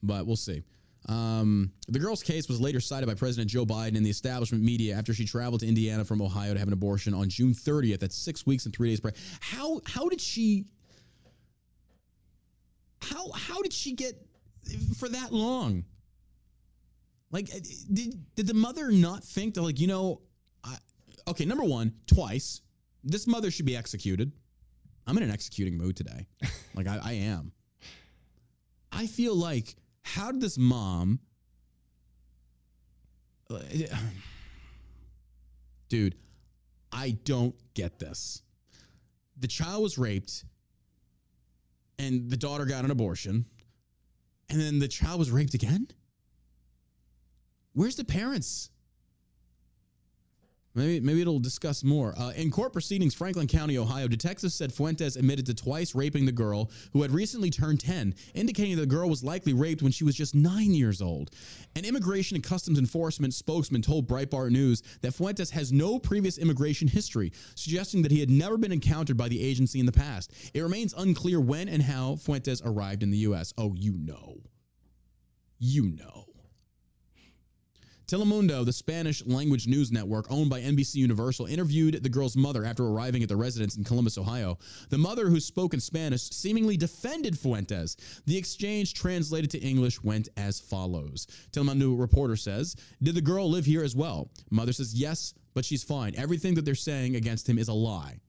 but 0.03 0.27
we'll 0.27 0.37
see. 0.37 0.63
Um, 1.09 1.71
the 1.87 2.01
girl's 2.01 2.23
case 2.23 2.49
was 2.49 2.61
later 2.61 2.81
cited 2.81 3.09
by 3.09 3.15
President 3.15 3.49
Joe 3.49 3.65
Biden 3.65 3.97
and 3.97 4.05
the 4.05 4.11
establishment 4.11 4.65
media 4.65 4.97
after 4.97 5.15
she 5.15 5.25
traveled 5.25 5.61
to 5.61 5.69
Indiana 5.69 6.05
from 6.05 6.21
Ohio 6.21 6.53
to 6.53 6.59
have 6.59 6.67
an 6.67 6.75
abortion 6.75 7.15
on 7.15 7.29
June 7.29 7.55
30th. 7.55 8.01
That's 8.01 8.17
six 8.17 8.45
weeks 8.45 8.65
and 8.65 8.75
three 8.75 8.91
days. 8.91 9.01
Pre- 9.01 9.13
how 9.41 9.81
how 9.87 10.09
did 10.09 10.21
she? 10.21 10.67
How 13.01 13.31
how 13.31 13.63
did 13.63 13.73
she 13.73 13.93
get 13.93 14.15
for 14.99 15.09
that 15.09 15.33
long? 15.33 15.85
Like, 17.31 17.51
uh, 17.55 17.59
did 17.93 18.35
did 18.35 18.47
the 18.47 18.55
mother 18.55 18.91
not 18.91 19.23
think 19.23 19.55
that 19.55 19.63
like 19.63 19.79
you 19.79 19.87
know, 19.87 20.23
I, 20.65 20.77
okay, 21.29 21.45
number 21.45 21.65
one, 21.65 21.95
twice, 22.07 22.63
this 23.05 23.29
mother 23.29 23.51
should 23.51 23.67
be 23.67 23.77
executed. 23.77 24.33
I'm 25.07 25.17
in 25.17 25.23
an 25.23 25.31
executing 25.31 25.77
mood 25.77 25.97
today, 25.97 26.27
like 26.75 26.89
I, 26.89 26.99
I 27.01 27.13
am. 27.13 27.53
I 28.91 29.07
feel 29.07 29.37
like 29.37 29.77
how 30.07 30.31
did 30.31 30.41
this 30.41 30.57
mom, 30.57 31.19
dude? 35.89 36.15
I 36.93 37.11
don't 37.25 37.57
get 37.75 37.99
this. 37.99 38.43
The 39.39 39.49
child 39.49 39.83
was 39.83 39.99
raped, 39.99 40.45
and 41.99 42.31
the 42.31 42.37
daughter 42.37 42.65
got 42.65 42.85
an 42.85 42.93
abortion, 42.93 43.47
and 44.49 44.61
then 44.61 44.79
the 44.79 44.89
child 44.89 45.19
was 45.19 45.31
raped 45.33 45.55
again. 45.55 45.89
Where's 47.73 47.97
the 47.97 48.05
parents? 48.05 48.71
Maybe, 50.77 51.01
maybe 51.01 51.23
it'll 51.23 51.39
discuss 51.39 51.83
more. 51.83 52.15
Uh, 52.19 52.33
in 52.37 52.51
court 52.51 52.75
proceedings, 52.75 53.15
Franklin 53.15 53.47
County, 53.47 53.79
Ohio, 53.79 54.09
detectives 54.09 54.55
said 54.55 54.71
Fuentes 54.71 55.17
admitted 55.17 55.47
to 55.47 55.55
twice 55.55 55.95
raping 55.95 56.27
the 56.27 56.33
girl 56.33 56.71
who 56.93 57.01
had 57.01 57.11
recently 57.13 57.49
turned 57.49 57.81
10, 57.81 58.15
indicating 58.35 58.77
the 58.77 58.85
girl 58.85 59.09
was 59.09 59.25
likely 59.25 59.55
raped 59.55 59.81
when 59.81 59.91
she 59.91 60.05
was 60.05 60.15
just 60.15 60.35
nine 60.35 60.75
years 60.75 61.01
old. 61.01 61.31
An 61.77 61.87
Immigration 61.87 62.35
and 62.35 62.45
Customs 62.45 62.79
Enforcement 62.79 63.33
spokesman 63.33 63.81
told 63.81 64.07
Breitbart 64.07 64.51
News 64.51 64.83
that 65.01 65.15
Fuentes 65.15 65.49
has 65.51 65.73
no 65.73 65.99
previous 65.99 66.37
immigration 66.37 66.89
history, 66.89 67.33
suggesting 67.55 68.03
that 68.03 68.13
he 68.13 68.21
had 68.21 68.29
never 68.29 68.59
been 68.59 68.73
encountered 68.73 69.17
by 69.17 69.29
the 69.29 69.43
agency 69.43 69.81
in 69.81 69.87
the 69.87 69.93
past. 69.93 70.31
It 70.53 70.61
remains 70.61 70.93
unclear 70.93 71.41
when 71.41 71.71
and 71.71 71.83
how 71.83 72.17
Fuentes 72.17 72.61
arrived 72.63 73.03
in 73.03 73.11
the 73.11 73.19
U.S. 73.19 73.55
Oh, 73.57 73.73
you 73.75 73.97
know. 73.97 74.43
You 75.59 75.87
know. 75.87 76.27
Telemundo, 78.07 78.65
the 78.65 78.73
Spanish 78.73 79.25
language 79.27 79.67
news 79.67 79.91
network 79.91 80.31
owned 80.31 80.49
by 80.49 80.61
NBC 80.61 80.95
Universal, 80.97 81.47
interviewed 81.47 82.05
the 82.05 82.09
girl's 82.09 82.37
mother 82.37 82.65
after 82.65 82.87
arriving 82.87 83.25
at 83.25 83.29
the 83.29 83.37
residence 83.37 83.77
in 83.77 83.83
Columbus, 83.83 84.17
Ohio. 84.17 84.59
The 84.91 84.99
mother, 84.99 85.29
who 85.29 85.41
spoke 85.41 85.75
in 85.75 85.81
Spanish, 85.81 86.23
seemingly 86.31 86.77
defended 86.77 87.37
Fuentes. 87.37 87.97
The 88.27 88.37
exchange 88.37 88.95
translated 88.95 89.51
to 89.51 89.59
English 89.59 90.05
went 90.05 90.29
as 90.37 90.61
follows. 90.61 91.27
Telemundo 91.51 91.99
reporter 91.99 92.37
says, 92.37 92.77
Did 93.03 93.17
the 93.17 93.21
girl 93.21 93.51
live 93.51 93.65
here 93.65 93.83
as 93.83 93.97
well? 93.97 94.31
Mother 94.51 94.73
says, 94.73 94.95
Yes, 94.95 95.35
but 95.55 95.65
she's 95.65 95.83
fine. 95.83 96.15
Everything 96.17 96.55
that 96.55 96.65
they're 96.65 96.77
saying 96.77 97.17
against 97.17 97.49
him 97.49 97.59
is 97.59 97.69
a 97.69 97.75
lie. 97.75 98.21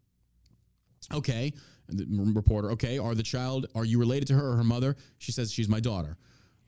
Okay. 1.13 1.53
The 1.89 2.05
reporter, 2.33 2.71
okay, 2.71 2.97
are 2.97 3.15
the 3.15 3.23
child, 3.23 3.67
are 3.75 3.85
you 3.85 3.99
related 3.99 4.27
to 4.29 4.33
her 4.33 4.53
or 4.53 4.55
her 4.57 4.63
mother? 4.63 4.97
She 5.19 5.31
says 5.31 5.51
she's 5.51 5.69
my 5.69 5.79
daughter. 5.79 6.17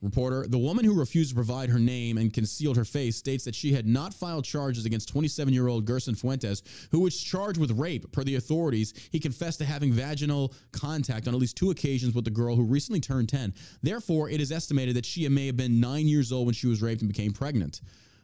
Reporter, 0.01 0.45
the 0.47 0.57
woman 0.57 0.85
who 0.85 0.97
refused 0.97 1.31
to 1.31 1.35
provide 1.35 1.69
her 1.69 1.79
name 1.79 2.17
and 2.17 2.33
concealed 2.33 2.77
her 2.77 2.85
face 2.85 3.17
states 3.17 3.43
that 3.43 3.53
she 3.53 3.73
had 3.73 3.85
not 3.85 4.13
filed 4.13 4.45
charges 4.45 4.85
against 4.85 5.09
27 5.09 5.53
year 5.53 5.67
old 5.67 5.85
Gerson 5.85 6.15
Fuentes, 6.15 6.63
who 6.91 7.01
was 7.01 7.21
charged 7.21 7.59
with 7.59 7.71
rape. 7.71 8.09
Per 8.11 8.23
the 8.23 8.35
authorities, 8.35 8.93
he 9.11 9.19
confessed 9.19 9.59
to 9.59 9.65
having 9.65 9.91
vaginal 9.91 10.53
contact 10.71 11.27
on 11.27 11.33
at 11.33 11.39
least 11.39 11.57
two 11.57 11.71
occasions 11.71 12.15
with 12.15 12.23
the 12.23 12.31
girl 12.31 12.55
who 12.55 12.63
recently 12.63 13.01
turned 13.01 13.27
10. 13.27 13.53
Therefore, 13.84 14.30
it 14.30 14.39
is 14.39 14.51
estimated 14.51 14.95
that 14.95 15.05
she 15.05 15.27
may 15.27 15.47
have 15.47 15.57
been 15.57 15.81
nine 15.81 16.07
years 16.07 16.31
old 16.31 16.45
when 16.45 16.55
she 16.55 16.67
was 16.67 16.81
raped 16.81 17.01
and 17.01 17.11
became 17.11 17.34
pregnant. 17.34 17.81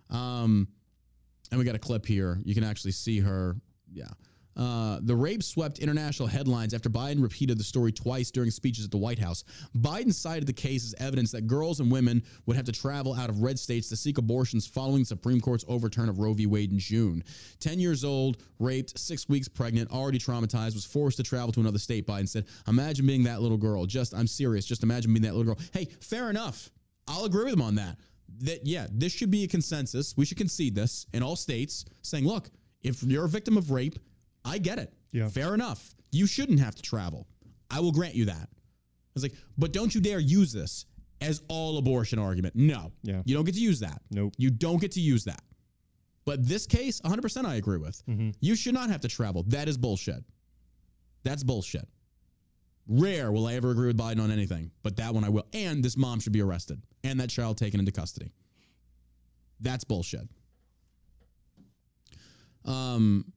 Um, 0.09 0.69
and 1.51 1.59
we 1.59 1.65
got 1.65 1.75
a 1.75 1.79
clip 1.79 2.05
here. 2.05 2.39
You 2.43 2.53
can 2.53 2.63
actually 2.63 2.91
see 2.91 3.19
her. 3.19 3.55
Yeah. 3.91 4.07
Uh, 4.55 4.99
the 5.01 5.15
rape 5.15 5.43
swept 5.43 5.79
international 5.79 6.27
headlines 6.27 6.73
after 6.73 6.89
Biden 6.89 7.21
repeated 7.21 7.57
the 7.57 7.63
story 7.63 7.91
twice 7.91 8.31
during 8.31 8.49
speeches 8.51 8.85
at 8.85 8.91
the 8.91 8.97
White 8.97 9.19
House. 9.19 9.43
Biden 9.77 10.13
cited 10.13 10.47
the 10.47 10.53
case 10.53 10.85
as 10.85 10.95
evidence 10.99 11.31
that 11.31 11.47
girls 11.47 11.81
and 11.81 11.91
women 11.91 12.23
would 12.45 12.55
have 12.55 12.65
to 12.65 12.71
travel 12.71 13.13
out 13.13 13.29
of 13.29 13.41
red 13.41 13.59
states 13.59 13.89
to 13.89 13.97
seek 13.97 14.17
abortions 14.17 14.65
following 14.65 15.01
the 15.01 15.05
Supreme 15.05 15.41
Court's 15.41 15.65
overturn 15.67 16.07
of 16.07 16.19
Roe 16.19 16.33
v. 16.33 16.45
Wade 16.45 16.71
in 16.71 16.79
June. 16.79 17.23
10 17.59 17.79
years 17.79 18.05
old, 18.05 18.37
raped, 18.59 18.97
six 18.97 19.27
weeks 19.27 19.47
pregnant, 19.47 19.91
already 19.91 20.19
traumatized, 20.19 20.73
was 20.73 20.85
forced 20.85 21.17
to 21.17 21.23
travel 21.23 21.51
to 21.51 21.59
another 21.59 21.79
state. 21.79 22.07
Biden 22.07 22.27
said, 22.27 22.45
Imagine 22.67 23.05
being 23.05 23.23
that 23.23 23.41
little 23.41 23.57
girl. 23.57 23.85
Just, 23.85 24.13
I'm 24.13 24.27
serious. 24.27 24.65
Just 24.65 24.83
imagine 24.83 25.13
being 25.13 25.23
that 25.23 25.35
little 25.35 25.53
girl. 25.53 25.63
Hey, 25.73 25.85
fair 25.99 26.29
enough. 26.29 26.71
I'll 27.07 27.25
agree 27.25 27.43
with 27.43 27.53
him 27.53 27.61
on 27.61 27.75
that. 27.75 27.97
That, 28.39 28.65
yeah, 28.65 28.87
this 28.91 29.13
should 29.13 29.31
be 29.31 29.43
a 29.43 29.47
consensus. 29.47 30.15
We 30.17 30.25
should 30.25 30.37
concede 30.37 30.75
this 30.75 31.05
in 31.13 31.23
all 31.23 31.35
states 31.35 31.85
saying, 32.01 32.25
look, 32.25 32.49
if 32.83 33.03
you're 33.03 33.25
a 33.25 33.29
victim 33.29 33.57
of 33.57 33.71
rape, 33.71 33.99
I 34.45 34.57
get 34.59 34.79
it. 34.79 34.93
Yeah. 35.11 35.27
Fair 35.27 35.53
enough. 35.53 35.93
You 36.11 36.27
shouldn't 36.27 36.59
have 36.59 36.75
to 36.75 36.81
travel. 36.81 37.27
I 37.69 37.79
will 37.79 37.91
grant 37.91 38.15
you 38.15 38.25
that. 38.25 38.47
I 38.49 39.13
was 39.13 39.23
like, 39.23 39.33
but 39.57 39.73
don't 39.73 39.93
you 39.93 39.99
dare 40.01 40.19
use 40.19 40.53
this 40.53 40.85
as 41.21 41.41
all 41.47 41.77
abortion 41.77 42.19
argument. 42.19 42.55
No. 42.55 42.91
Yeah. 43.01 43.21
You 43.25 43.35
don't 43.35 43.45
get 43.45 43.55
to 43.55 43.61
use 43.61 43.79
that. 43.79 44.01
Nope. 44.11 44.33
You 44.37 44.51
don't 44.51 44.79
get 44.79 44.91
to 44.93 45.01
use 45.01 45.23
that. 45.25 45.41
But 46.25 46.47
this 46.47 46.65
case, 46.65 47.01
100% 47.01 47.45
I 47.45 47.55
agree 47.55 47.77
with. 47.77 48.01
You 48.39 48.55
should 48.55 48.73
not 48.73 48.89
have 48.89 49.01
to 49.01 49.07
travel. 49.07 49.43
That 49.47 49.67
is 49.67 49.77
bullshit. 49.77 50.23
That's 51.23 51.43
bullshit. 51.43 51.87
Rare 52.87 53.31
will 53.31 53.47
I 53.47 53.53
ever 53.55 53.71
agree 53.71 53.87
with 53.87 53.97
Biden 53.97 54.21
on 54.21 54.29
anything, 54.31 54.71
but 54.83 54.95
that 54.97 55.13
one 55.13 55.23
I 55.23 55.29
will. 55.29 55.47
And 55.53 55.83
this 55.83 55.97
mom 55.97 56.19
should 56.19 56.33
be 56.33 56.41
arrested 56.41 56.81
and 57.03 57.19
that 57.19 57.29
child 57.29 57.57
taken 57.57 57.79
into 57.79 57.91
custody. 57.91 58.31
That's 59.59 59.83
bullshit. 59.83 60.27
Um, 62.65 63.31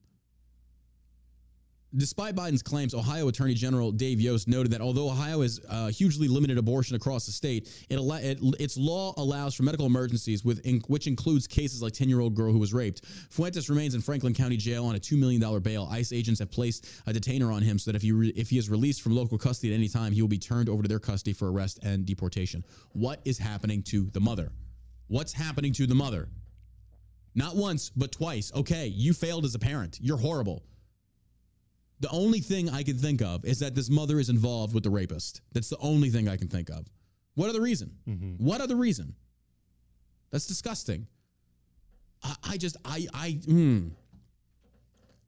Despite 1.95 2.35
Biden's 2.35 2.61
claims, 2.61 2.93
Ohio 2.93 3.29
Attorney 3.29 3.55
General 3.55 3.91
Dave 3.91 4.21
Yost 4.21 4.47
noted 4.47 4.71
that 4.73 4.81
although 4.81 5.09
Ohio 5.09 5.41
has 5.41 5.59
uh, 5.67 5.87
hugely 5.87 6.27
limited 6.27 6.59
abortion 6.59 6.95
across 6.95 7.25
the 7.25 7.31
state, 7.31 7.67
it, 7.89 7.95
al- 7.95 8.11
it 8.13 8.37
its 8.59 8.77
law 8.77 9.11
allows 9.17 9.55
for 9.55 9.63
medical 9.63 9.87
emergencies, 9.87 10.45
with 10.45 10.63
in, 10.67 10.81
which 10.81 11.07
includes 11.07 11.47
cases 11.47 11.81
like 11.81 11.93
ten-year-old 11.93 12.35
girl 12.35 12.51
who 12.51 12.59
was 12.59 12.75
raped. 12.75 13.05
Fuentes 13.31 13.71
remains 13.71 13.95
in 13.95 14.01
Franklin 14.01 14.35
County 14.35 14.55
Jail 14.55 14.85
on 14.85 14.93
a 14.93 14.99
two 14.99 15.17
million 15.17 15.41
dollar 15.41 15.59
bail. 15.59 15.87
ICE 15.89 16.13
agents 16.13 16.39
have 16.39 16.51
placed 16.51 16.87
a 17.07 17.13
detainer 17.13 17.51
on 17.51 17.63
him 17.63 17.79
so 17.79 17.89
that 17.91 17.95
if 17.95 18.03
he 18.03 18.11
re- 18.11 18.33
if 18.35 18.51
he 18.51 18.59
is 18.59 18.69
released 18.69 19.01
from 19.01 19.15
local 19.15 19.39
custody 19.39 19.73
at 19.73 19.75
any 19.75 19.87
time, 19.87 20.11
he 20.11 20.21
will 20.21 20.29
be 20.29 20.37
turned 20.37 20.69
over 20.69 20.83
to 20.83 20.87
their 20.87 20.99
custody 20.99 21.33
for 21.33 21.51
arrest 21.51 21.79
and 21.81 22.05
deportation. 22.05 22.63
What 22.93 23.19
is 23.25 23.39
happening 23.39 23.81
to 23.83 24.11
the 24.11 24.19
mother? 24.19 24.51
What's 25.07 25.33
happening 25.33 25.73
to 25.73 25.87
the 25.87 25.95
mother? 25.95 26.29
Not 27.33 27.55
once, 27.55 27.89
but 27.89 28.11
twice. 28.11 28.51
Okay, 28.53 28.85
you 28.85 29.11
failed 29.11 29.43
as 29.43 29.55
a 29.55 29.59
parent. 29.59 29.97
You're 29.99 30.17
horrible. 30.17 30.61
The 32.01 32.09
only 32.09 32.39
thing 32.39 32.69
I 32.69 32.83
can 32.83 32.97
think 32.97 33.21
of 33.21 33.43
is 33.45 33.59
that 33.59 33.75
this 33.75 33.89
mother 33.89 34.19
is 34.19 34.29
involved 34.29 34.73
with 34.73 34.83
the 34.83 34.89
rapist. 34.89 35.41
That's 35.51 35.69
the 35.69 35.77
only 35.79 36.09
thing 36.09 36.29
I 36.29 36.37
can 36.37 36.47
think 36.47 36.69
of. 36.69 36.87
What 37.35 37.49
other 37.49 37.61
reason? 37.61 37.91
What 38.37 38.61
other 38.61 38.75
reason? 38.75 39.15
That's 40.31 40.45
disgusting. 40.47 41.07
I, 42.23 42.35
I 42.43 42.57
just 42.57 42.77
I 42.85 43.07
I 43.13 43.39
mm. 43.45 43.91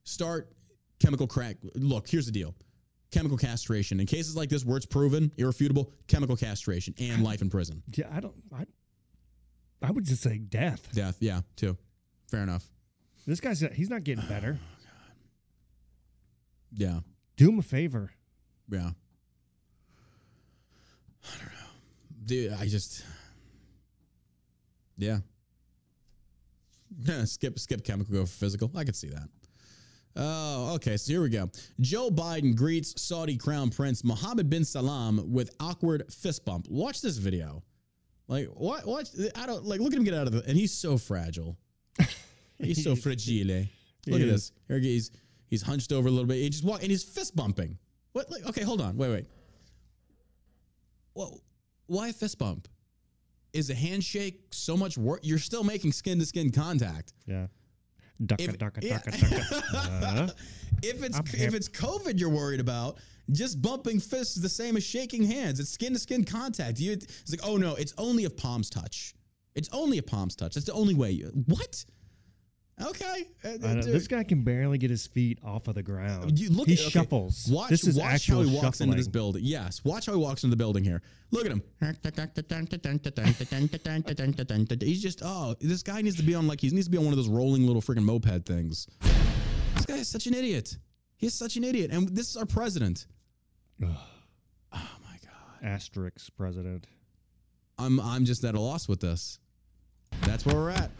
start 0.03 0.51
chemical 0.99 1.27
crack. 1.27 1.57
Look, 1.75 2.07
here's 2.07 2.25
the 2.25 2.31
deal. 2.31 2.53
Chemical 3.11 3.37
castration. 3.37 3.99
In 3.99 4.05
cases 4.05 4.35
like 4.35 4.49
this 4.49 4.65
where 4.65 4.77
it's 4.77 4.85
proven, 4.85 5.31
irrefutable, 5.37 5.91
chemical 6.07 6.35
castration 6.35 6.93
and 6.99 7.23
life 7.23 7.41
in 7.41 7.49
prison. 7.49 7.81
Yeah, 7.95 8.05
I 8.13 8.19
don't. 8.19 8.35
I, 8.55 8.65
I 9.81 9.91
would 9.91 10.05
just 10.05 10.21
say 10.21 10.37
death. 10.37 10.87
Death, 10.93 11.17
yeah, 11.19 11.41
too. 11.55 11.77
Fair 12.29 12.43
enough. 12.43 12.69
This 13.27 13.39
guy's 13.39 13.59
he's 13.73 13.89
not 13.89 14.03
getting 14.03 14.25
better. 14.27 14.59
Yeah. 16.73 16.99
Do 17.37 17.49
him 17.49 17.59
a 17.59 17.63
favor. 17.63 18.11
Yeah. 18.69 18.91
I 21.23 21.37
don't 21.37 21.45
know. 21.47 21.69
Dude, 22.25 22.53
I 22.53 22.67
just 22.67 23.03
Yeah. 24.97 25.19
Skip 27.25 27.57
skip 27.57 27.83
chemical, 27.83 28.13
go 28.13 28.25
for 28.25 28.31
physical. 28.31 28.71
I 28.75 28.83
could 28.83 28.95
see 28.95 29.09
that. 29.09 29.27
Oh, 30.15 30.73
okay. 30.75 30.97
So 30.97 31.13
here 31.13 31.21
we 31.21 31.29
go. 31.29 31.49
Joe 31.79 32.09
Biden 32.09 32.53
greets 32.55 33.01
Saudi 33.01 33.37
Crown 33.37 33.69
Prince 33.69 34.03
Mohammed 34.03 34.49
bin 34.49 34.65
Salman 34.65 35.31
with 35.31 35.55
awkward 35.61 36.03
fist 36.11 36.43
bump. 36.43 36.67
Watch 36.69 37.01
this 37.01 37.17
video. 37.17 37.63
Like 38.27 38.47
what? 38.47 38.85
What? 38.85 39.09
I 39.35 39.45
don't 39.45 39.63
like. 39.63 39.79
Look 39.79 39.93
at 39.93 39.97
him 39.97 40.03
get 40.03 40.13
out 40.13 40.27
of 40.27 40.33
the. 40.33 40.43
And 40.45 40.57
he's 40.57 40.73
so 40.73 40.97
fragile. 40.97 41.57
He's 42.59 42.83
so 42.83 42.95
fragile. 42.95 43.45
Look 43.55 43.67
He 44.05 44.13
at 44.15 44.21
is. 44.21 44.31
this. 44.31 44.51
Here 44.67 44.77
he's 44.79 45.09
he's 45.51 45.61
hunched 45.61 45.91
over 45.91 46.07
a 46.07 46.11
little 46.11 46.25
bit. 46.27 46.37
He 46.37 46.49
just 46.49 46.63
walk 46.63 46.81
and 46.81 46.89
he's 46.89 47.03
fist 47.03 47.35
bumping. 47.35 47.77
What? 48.13 48.31
Like, 48.31 48.47
okay, 48.47 48.63
hold 48.63 48.81
on. 48.81 48.97
Wait, 48.97 49.09
wait. 49.11 49.25
Well, 51.13 51.41
why 51.87 52.09
a 52.09 52.13
fist 52.13 52.39
bump? 52.39 52.67
Is 53.53 53.69
a 53.69 53.75
handshake 53.75 54.39
so 54.51 54.77
much 54.77 54.97
work? 54.97 55.19
You're 55.23 55.37
still 55.37 55.63
making 55.63 55.91
skin 55.91 56.17
to 56.19 56.25
skin 56.25 56.51
contact. 56.51 57.13
Yeah. 57.27 57.47
Ducka, 58.25 58.39
If- 58.49 58.57
ducka, 58.57 58.81
yeah. 58.83 58.99
ducka, 58.99 59.11
ducka. 59.11 60.29
Uh, 60.31 60.31
If 60.83 61.03
it's 61.03 61.17
I'm 61.17 61.23
if 61.25 61.31
hip. 61.33 61.53
it's 61.53 61.67
COVID 61.69 62.17
you're 62.19 62.29
worried 62.29 62.59
about, 62.61 62.97
just 63.31 63.61
bumping 63.61 63.99
fists 63.99 64.35
is 64.37 64.41
the 64.41 64.49
same 64.49 64.77
as 64.77 64.83
shaking 64.83 65.23
hands. 65.23 65.59
It's 65.59 65.69
skin 65.69 65.93
to 65.93 65.99
skin 65.99 66.23
contact. 66.23 66.79
You, 66.79 66.93
it's 66.93 67.29
like, 67.31 67.41
oh 67.43 67.57
no, 67.57 67.75
it's 67.75 67.93
only 67.97 68.23
if 68.23 68.35
palms 68.37 68.69
touch. 68.69 69.13
It's 69.53 69.69
only 69.73 69.97
a 69.97 70.03
palms 70.03 70.35
touch. 70.35 70.53
That's 70.55 70.65
the 70.65 70.73
only 70.73 70.93
way. 70.95 71.11
You, 71.11 71.25
what? 71.47 71.83
Okay. 72.81 73.27
Uh, 73.43 73.57
this 73.81 74.07
guy 74.07 74.23
can 74.23 74.43
barely 74.43 74.77
get 74.77 74.89
his 74.89 75.07
feet 75.07 75.39
off 75.43 75.67
of 75.67 75.75
the 75.75 75.83
ground. 75.83 76.39
You 76.39 76.49
look 76.49 76.67
he 76.67 76.73
at, 76.73 76.79
okay, 76.79 76.89
shuffles. 76.89 77.47
Watch, 77.51 77.69
this 77.69 77.87
is 77.87 77.97
watch 77.97 78.27
how 78.27 78.41
he 78.41 78.55
walks 78.55 78.81
into 78.81 78.95
this 78.95 79.07
building. 79.07 79.43
Yes, 79.43 79.83
watch 79.83 80.05
how 80.05 80.13
he 80.13 80.19
walks 80.19 80.43
into 80.43 80.55
the 80.55 80.57
building 80.57 80.83
here. 80.83 81.01
Look 81.31 81.45
at 81.45 81.51
him. 81.51 81.63
He's 84.81 85.01
just 85.01 85.21
oh, 85.23 85.55
this 85.59 85.83
guy 85.83 86.01
needs 86.01 86.17
to 86.17 86.23
be 86.23 86.35
on 86.35 86.47
like 86.47 86.61
he 86.61 86.69
needs 86.69 86.87
to 86.87 86.91
be 86.91 86.97
on 86.97 87.05
one 87.05 87.13
of 87.13 87.17
those 87.17 87.29
rolling 87.29 87.65
little 87.65 87.81
freaking 87.81 88.03
moped 88.03 88.45
things. 88.45 88.87
This 89.75 89.85
guy 89.85 89.95
is 89.95 90.07
such 90.07 90.27
an 90.27 90.33
idiot. 90.33 90.77
He's 91.17 91.33
such 91.33 91.55
an 91.55 91.63
idiot, 91.63 91.91
and 91.91 92.09
this 92.09 92.29
is 92.29 92.37
our 92.37 92.45
president. 92.45 93.05
Oh 93.83 93.87
my 94.71 95.17
god, 95.23 95.63
Asterix 95.63 96.29
president. 96.35 96.87
I'm 97.77 97.99
I'm 97.99 98.25
just 98.25 98.43
at 98.43 98.55
a 98.55 98.59
loss 98.59 98.87
with 98.87 98.99
this. 98.99 99.39
That's 100.21 100.45
where 100.45 100.55
we're 100.55 100.69
at. 100.71 100.91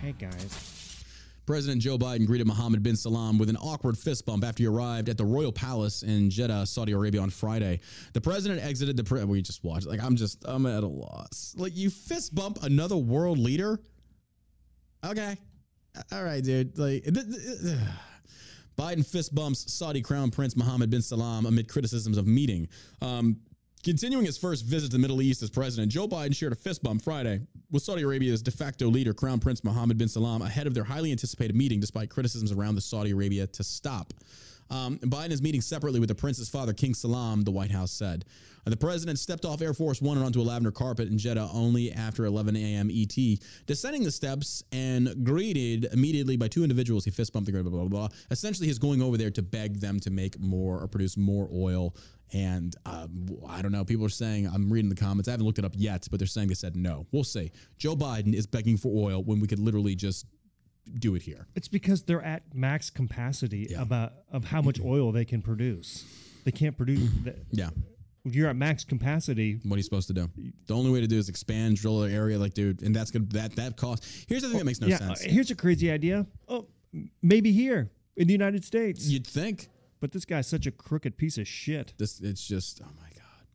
Hey 0.00 0.14
guys. 0.18 1.04
President 1.44 1.82
Joe 1.82 1.98
Biden 1.98 2.26
greeted 2.26 2.46
Mohammed 2.46 2.82
bin 2.82 2.96
Salman 2.96 3.36
with 3.36 3.50
an 3.50 3.56
awkward 3.56 3.98
fist 3.98 4.24
bump 4.24 4.44
after 4.44 4.62
he 4.62 4.66
arrived 4.66 5.10
at 5.10 5.18
the 5.18 5.24
royal 5.24 5.52
palace 5.52 6.02
in 6.02 6.30
Jeddah, 6.30 6.64
Saudi 6.64 6.92
Arabia 6.92 7.20
on 7.20 7.28
Friday. 7.28 7.80
The 8.14 8.20
president 8.20 8.64
exited 8.64 8.96
the. 8.96 9.04
Pre- 9.04 9.24
we 9.24 9.42
just 9.42 9.62
watched. 9.62 9.86
Like 9.86 10.02
I'm 10.02 10.16
just. 10.16 10.42
I'm 10.46 10.64
at 10.64 10.84
a 10.84 10.86
loss. 10.86 11.54
Like 11.58 11.76
you 11.76 11.90
fist 11.90 12.34
bump 12.34 12.62
another 12.62 12.96
world 12.96 13.38
leader. 13.38 13.78
Okay, 15.04 15.36
all 16.12 16.24
right, 16.24 16.42
dude. 16.42 16.78
Like. 16.78 17.04
th- 17.04 17.14
th- 17.14 17.78
Biden 18.78 19.04
fist 19.04 19.34
bumps 19.34 19.70
Saudi 19.70 20.00
Crown 20.00 20.30
Prince 20.30 20.56
Mohammed 20.56 20.88
bin 20.88 21.02
Salman 21.02 21.44
amid 21.44 21.68
criticisms 21.68 22.16
of 22.16 22.26
meeting. 22.26 22.66
Um, 23.02 23.36
continuing 23.82 24.24
his 24.24 24.36
first 24.36 24.64
visit 24.64 24.90
to 24.90 24.96
the 24.96 24.98
Middle 24.98 25.22
East 25.22 25.42
as 25.42 25.50
president, 25.50 25.90
Joe 25.90 26.06
Biden 26.06 26.34
shared 26.34 26.52
a 26.52 26.56
fist 26.56 26.82
bump 26.82 27.02
Friday 27.02 27.40
with 27.70 27.82
Saudi 27.82 28.02
Arabia's 28.02 28.42
de 28.42 28.50
facto 28.50 28.88
leader, 28.88 29.14
Crown 29.14 29.38
Prince 29.38 29.64
Mohammed 29.64 29.98
bin 29.98 30.08
Salman, 30.08 30.42
ahead 30.42 30.66
of 30.66 30.74
their 30.74 30.84
highly 30.84 31.10
anticipated 31.12 31.56
meeting, 31.56 31.80
despite 31.80 32.10
criticisms 32.10 32.52
around 32.52 32.74
the 32.74 32.80
Saudi 32.80 33.10
Arabia 33.10 33.46
to 33.46 33.64
stop. 33.64 34.12
Um, 34.70 34.98
Biden 34.98 35.30
is 35.30 35.42
meeting 35.42 35.60
separately 35.60 35.98
with 35.98 36.08
the 36.08 36.14
prince's 36.14 36.48
father, 36.48 36.72
King 36.72 36.94
Salman, 36.94 37.44
the 37.44 37.50
White 37.50 37.72
House 37.72 37.90
said. 37.90 38.24
The 38.66 38.76
president 38.76 39.18
stepped 39.18 39.44
off 39.44 39.62
Air 39.62 39.74
Force 39.74 40.00
One 40.00 40.16
and 40.16 40.24
onto 40.24 40.40
a 40.40 40.42
lavender 40.42 40.70
carpet 40.70 41.08
in 41.08 41.18
Jeddah 41.18 41.48
only 41.52 41.92
after 41.92 42.26
11 42.26 42.54
a.m. 42.56 42.90
ET, 42.92 43.16
descending 43.66 44.04
the 44.04 44.12
steps 44.12 44.62
and 44.70 45.24
greeted 45.24 45.86
immediately 45.92 46.36
by 46.36 46.46
two 46.46 46.62
individuals. 46.62 47.04
He 47.04 47.10
fist 47.10 47.32
bumped 47.32 47.46
the 47.46 47.52
blah, 47.52 47.62
blah, 47.62 47.80
blah, 47.80 47.88
blah. 47.88 48.08
Essentially, 48.30 48.68
he's 48.68 48.78
going 48.78 49.02
over 49.02 49.16
there 49.16 49.30
to 49.30 49.42
beg 49.42 49.80
them 49.80 49.98
to 50.00 50.10
make 50.10 50.38
more 50.38 50.78
or 50.78 50.86
produce 50.86 51.16
more 51.16 51.48
oil. 51.52 51.96
And 52.32 52.74
um, 52.86 53.28
I 53.48 53.60
don't 53.62 53.72
know. 53.72 53.84
People 53.84 54.06
are 54.06 54.08
saying, 54.10 54.46
I'm 54.46 54.70
reading 54.72 54.88
the 54.88 54.94
comments. 54.96 55.28
I 55.28 55.32
haven't 55.32 55.46
looked 55.46 55.58
it 55.58 55.64
up 55.64 55.72
yet, 55.76 56.06
but 56.10 56.20
they're 56.20 56.26
saying 56.26 56.48
they 56.48 56.54
said 56.54 56.76
no. 56.76 57.06
We'll 57.12 57.24
see. 57.24 57.50
Joe 57.78 57.96
Biden 57.96 58.34
is 58.34 58.46
begging 58.46 58.76
for 58.76 58.88
oil 58.94 59.22
when 59.22 59.40
we 59.40 59.46
could 59.48 59.58
literally 59.58 59.94
just 59.94 60.26
do 60.98 61.14
it 61.14 61.22
here. 61.22 61.46
It's 61.54 61.68
because 61.68 62.02
they're 62.02 62.22
at 62.22 62.42
max 62.54 62.90
capacity 62.90 63.68
Yeah. 63.70 63.82
about 63.82 64.12
of 64.32 64.44
how 64.44 64.62
much 64.62 64.80
oil 64.80 65.12
they 65.12 65.24
can 65.24 65.42
produce. 65.42 66.04
They 66.44 66.52
can't 66.52 66.76
produce. 66.76 67.08
The, 67.24 67.34
Yeah. 67.52 67.70
you're 68.24 68.48
at 68.48 68.56
max 68.56 68.84
capacity. 68.84 69.58
What 69.64 69.74
are 69.74 69.78
you 69.78 69.82
supposed 69.82 70.08
to 70.08 70.14
do? 70.14 70.28
The 70.66 70.74
only 70.74 70.90
way 70.90 71.00
to 71.00 71.06
do 71.06 71.18
is 71.18 71.28
expand, 71.28 71.76
drill 71.76 72.02
an 72.04 72.12
area, 72.12 72.38
like 72.38 72.54
dude, 72.54 72.82
and 72.82 72.94
that's 72.94 73.10
good. 73.10 73.30
That 73.32 73.56
that 73.56 73.76
cost. 73.76 74.04
Here's 74.28 74.42
the 74.42 74.48
thing 74.48 74.58
that 74.58 74.64
makes 74.64 74.80
no 74.80 74.86
yeah, 74.88 74.98
sense. 74.98 75.24
uh, 75.24 75.28
here's 75.28 75.50
a 75.50 75.54
crazy 75.56 75.90
idea. 75.90 76.26
Oh, 76.48 76.66
maybe 77.22 77.52
here 77.52 77.90
in 78.16 78.26
the 78.26 78.32
United 78.32 78.64
States. 78.64 79.06
You'd 79.06 79.26
think 79.26 79.68
but 80.00 80.12
this 80.12 80.24
guy's 80.24 80.46
such 80.46 80.66
a 80.66 80.70
crooked 80.70 81.16
piece 81.16 81.38
of 81.38 81.46
shit. 81.46 81.94
this. 81.98 82.20
It's 82.20 82.46
just 82.46 82.80
oh 82.82 82.90
my 82.96 83.08
god, 83.14 83.46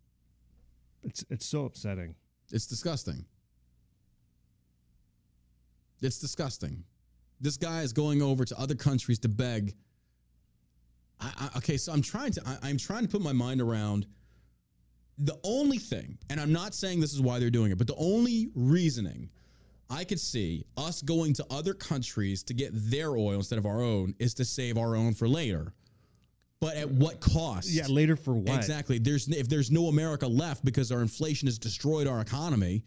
It's 1.04 1.26
it's 1.30 1.46
so 1.46 1.66
upsetting. 1.66 2.16
it's 2.52 2.68
disgusting. 2.68 3.26
It's 6.02 6.20
disgusting. 6.20 6.84
This 7.42 7.58
guy 7.58 7.82
is 7.82 7.94
going 7.94 8.22
over 8.22 8.46
to 8.46 8.60
other 8.60 8.76
countries 8.76 9.20
to 9.20 9.30
beg. 9.30 9.76
I, 11.20 11.32
I, 11.54 11.58
okay, 11.58 11.78
so 11.78 11.92
I'm 11.94 12.02
trying 12.02 12.32
to. 12.34 12.42
I, 12.46 12.70
I'm 12.70 12.78
trying 12.78 13.04
to 13.04 13.10
put 13.10 13.22
my 13.22 13.34
mind 13.34 13.62
around. 13.62 14.06
The 15.18 15.38
only 15.46 15.78
thing, 15.78 16.18
and 16.30 16.40
I'm 16.42 16.52
not 16.52 16.76
saying 16.76 17.00
this 17.00 17.14
is 17.14 17.22
why 17.22 17.40
they're 17.40 17.50
doing 17.50 17.72
it, 17.72 17.78
but 17.78 17.88
the 17.88 17.96
only 17.96 18.50
reasoning 18.54 19.30
I 19.90 20.04
could 20.04 20.20
see 20.20 20.66
us 20.76 21.02
going 21.02 21.34
to 21.36 21.46
other 21.50 21.74
countries 21.74 22.44
to 22.44 22.54
get 22.54 22.72
their 22.74 23.16
oil 23.16 23.36
instead 23.36 23.58
of 23.58 23.66
our 23.66 23.82
own 23.82 24.14
is 24.20 24.34
to 24.36 24.46
save 24.46 24.78
our 24.78 24.96
own 24.96 25.14
for 25.14 25.30
later. 25.30 25.74
But 26.62 26.78
at 26.78 26.90
what 26.90 27.20
cost? 27.20 27.70
Yeah, 27.70 27.86
later 27.88 28.16
for 28.16 28.34
what? 28.34 28.56
Exactly. 28.58 28.98
There's 28.98 29.28
if 29.28 29.48
there's 29.50 29.72
no 29.72 29.88
America 29.88 30.26
left 30.28 30.64
because 30.64 30.92
our 30.92 31.02
inflation 31.02 31.48
has 31.48 31.58
destroyed 31.60 32.08
our 32.08 32.22
economy, 32.22 32.84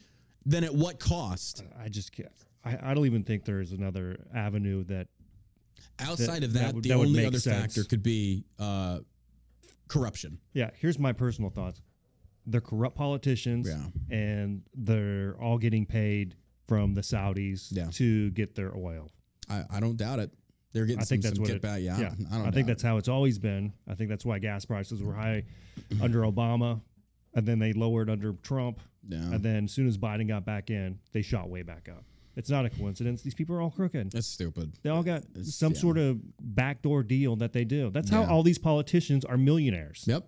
then 0.47 0.65
at 0.65 0.75
what 0.75 0.99
cost? 0.99 1.63
I 1.79 1.89
just 1.89 2.13
can't. 2.13 2.29
I, 2.65 2.79
I 2.91 2.95
don't 2.95 3.07
even 3.07 3.23
think 3.25 3.45
there's 3.45 3.73
another 3.73 4.17
avenue 4.35 4.85
that 4.85 5.07
Outside 6.01 6.45
of 6.45 6.53
that 6.55 6.61
that, 6.61 6.75
would- 6.75 6.85
the 6.85 6.91
that 6.91 6.95
only 6.97 7.27
other 7.27 7.39
sense. 7.41 7.75
factor 7.75 7.85
could 7.89 8.03
be 8.03 8.45
uh, 8.59 9.01
corruption. 9.89 10.39
Yeah, 10.53 10.71
here's 10.79 10.99
my 10.99 11.13
personal 11.13 11.51
thoughts. 11.51 11.83
They're 12.47 12.61
corrupt 12.61 12.97
politicians, 12.97 13.69
Yeah. 13.69 14.17
and 14.17 14.63
they're 14.75 15.37
all 15.41 15.59
getting 15.59 15.85
paid 15.87 16.35
from 16.67 16.95
the 16.95 17.01
Saudis 17.03 17.69
Yeah. 17.71 17.89
to 17.93 18.31
get 18.31 18.55
their 18.55 18.75
oil. 18.77 19.11
I, 19.51 19.65
I 19.71 19.81
don't 19.81 19.97
doubt 19.97 20.19
it. 20.21 20.31
They're 20.73 20.85
getting 20.85 21.01
I 21.01 21.05
think 21.05 21.23
some, 21.23 21.31
that's 21.31 21.37
some 21.37 21.43
what 21.43 21.47
get 21.49 21.57
it, 21.57 21.63
back. 21.63 21.81
Yeah, 21.81 21.99
yeah. 21.99 22.11
I 22.31 22.39
don't. 22.39 22.47
I 22.47 22.51
think 22.51 22.67
that's 22.67 22.83
how 22.83 22.99
it's 22.99 23.09
always 23.09 23.39
been. 23.39 23.73
I 23.89 23.95
think 23.95 24.11
that's 24.11 24.25
why 24.25 24.39
gas 24.39 24.65
prices 24.65 25.03
were 25.03 25.15
high 25.15 25.45
under 26.03 26.21
Obama, 26.23 26.81
and 27.35 27.47
then 27.47 27.59
they 27.59 27.73
lowered 27.73 28.11
under 28.11 28.33
Trump. 28.43 28.81
Yeah, 29.09 29.17
and 29.19 29.43
then 29.43 29.65
as 29.65 29.73
soon 29.73 29.87
as 29.87 29.97
Biden 29.97 30.29
got 30.29 30.45
back 30.45 30.71
in, 30.71 30.99
they 31.13 31.23
shot 31.23 31.49
way 31.49 31.63
back 31.63 31.89
up. 31.89 32.05
It's 32.37 32.51
not 32.51 32.67
a 32.67 32.71
coincidence. 32.71 33.23
These 33.23 33.35
people 33.35 33.57
are 33.57 33.61
all 33.63 33.71
crooked. 33.71 34.13
that's 34.13 34.27
stupid. 34.27 34.73
They 34.83 34.91
all 34.91 35.03
got 35.03 35.25
It's- 35.31 35.55
some 35.55 35.73
yeah. 35.73 35.79
sort 35.81 35.99
of 35.99 36.21
backdoor 36.41 37.03
deal 37.03 37.35
that 37.37 37.53
they 37.53 37.65
do. 37.65 37.91
That's 37.91 38.11
how 38.11 38.25
all 38.27 38.43
these 38.45 38.59
politicians 38.59 39.25
are 39.25 39.37
millionaires. 39.37 40.05
Yep. 40.07 40.25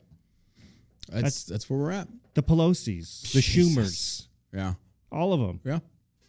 That's 1.09 1.45
that's 1.45 1.69
where 1.69 1.79
we're 1.79 1.91
at. 1.93 2.09
The 2.35 2.43
Pelosi's, 2.43 3.33
the 3.33 3.41
Schumers, 3.41 4.27
Yeah, 4.53 4.75
all 5.13 5.33
of 5.33 5.41
them. 5.41 5.61
yeah. 5.65 5.81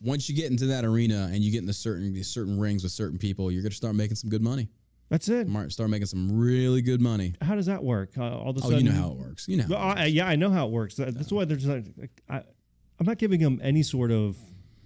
Once 0.03 0.27
you 0.29 0.35
get 0.35 0.49
into 0.51 0.65
that 0.67 0.83
arena 0.85 1.29
and 1.31 1.43
you 1.43 1.51
get 1.51 1.59
into 1.61 1.73
certain 1.73 2.13
these 2.13 2.27
certain 2.27 2.59
rings 2.59 2.83
with 2.83 2.91
certain 2.91 3.17
people, 3.17 3.51
you're 3.51 3.61
gonna 3.63 3.71
start 3.73 3.95
making 3.95 4.15
some 4.15 4.29
good 4.29 4.41
money. 4.41 4.69
That's 5.09 5.27
it. 5.27 5.47
Start 5.71 5.89
making 5.89 6.07
some 6.07 6.39
really 6.39 6.81
good 6.81 7.01
money. 7.01 7.33
How 7.41 7.55
does 7.55 7.65
that 7.65 7.83
work? 7.83 8.17
Uh, 8.17 8.23
all 8.23 8.51
of 8.51 8.57
a 8.57 8.61
sudden, 8.61 8.75
Oh, 8.75 8.77
you 8.79 8.83
know 8.85 8.91
how 8.93 9.11
it 9.11 9.17
works. 9.17 9.47
You 9.47 9.57
know. 9.57 9.63
How 9.63 9.69
Well, 9.69 9.91
it 9.91 9.97
I, 9.99 10.05
yeah, 10.05 10.25
I 10.27 10.37
know 10.37 10.49
how 10.49 10.67
it 10.67 10.71
works. 10.71 10.95
That- 10.95 11.13
That's 11.15 11.31
why 11.33 11.43
there's 11.43 11.65
like, 11.65 11.85
like, 11.97 12.21
I, 12.29 12.37
I'm 12.99 13.05
not 13.05 13.17
giving 13.17 13.41
them 13.41 13.59
any 13.61 13.83
sort 13.83 14.11
of 14.11 14.37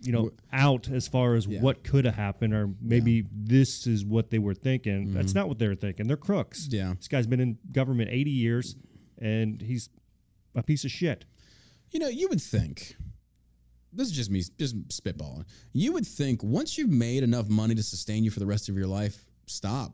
you 0.02 0.12
know 0.12 0.32
out 0.52 0.90
as 0.90 1.08
far 1.08 1.36
as 1.36 1.46
Yeah. 1.48 1.62
what 1.62 1.84
could 1.84 2.06
have 2.06 2.16
happened 2.16 2.54
or 2.54 2.70
maybe 2.82 3.26
this 3.32 3.88
is 3.88 4.04
what 4.04 4.30
they 4.32 4.40
were 4.40 4.54
thinking. 4.54 5.14
That's 5.14 5.34
not 5.34 5.48
what 5.48 5.60
they 5.60 5.68
were 5.68 5.76
thinking. 5.76 6.08
They're 6.08 6.18
crooks. 6.18 6.68
Mm-hmm. 6.68 6.76
Yeah. 6.76 6.94
This 6.98 7.08
guy's 7.08 7.28
been 7.28 7.40
in 7.40 7.58
government 7.72 8.10
80 8.12 8.32
years, 8.32 8.76
and 9.20 9.62
he's 9.62 9.90
a 10.56 10.64
piece 10.64 10.86
of 10.86 10.92
shit. 10.92 11.26
You 11.92 12.00
know, 12.00 12.08
you 12.08 12.28
would 12.30 12.42
think 12.42 12.96
this 13.96 14.08
is 14.08 14.14
just 14.14 14.32
me, 14.32 14.44
just 14.58 14.88
spitballing. 14.90 15.46
You 15.74 15.94
would 15.94 16.06
think 16.06 16.44
once 16.44 16.78
you've 16.78 16.90
made 16.90 17.24
enough 17.24 17.50
money 17.50 17.76
to 17.76 17.84
sustain 17.84 18.24
you 18.24 18.32
for 18.32 18.40
the 18.40 18.46
rest 18.46 18.70
of 18.70 18.78
your 18.78 18.88
life, 18.88 19.18
stop. 19.46 19.94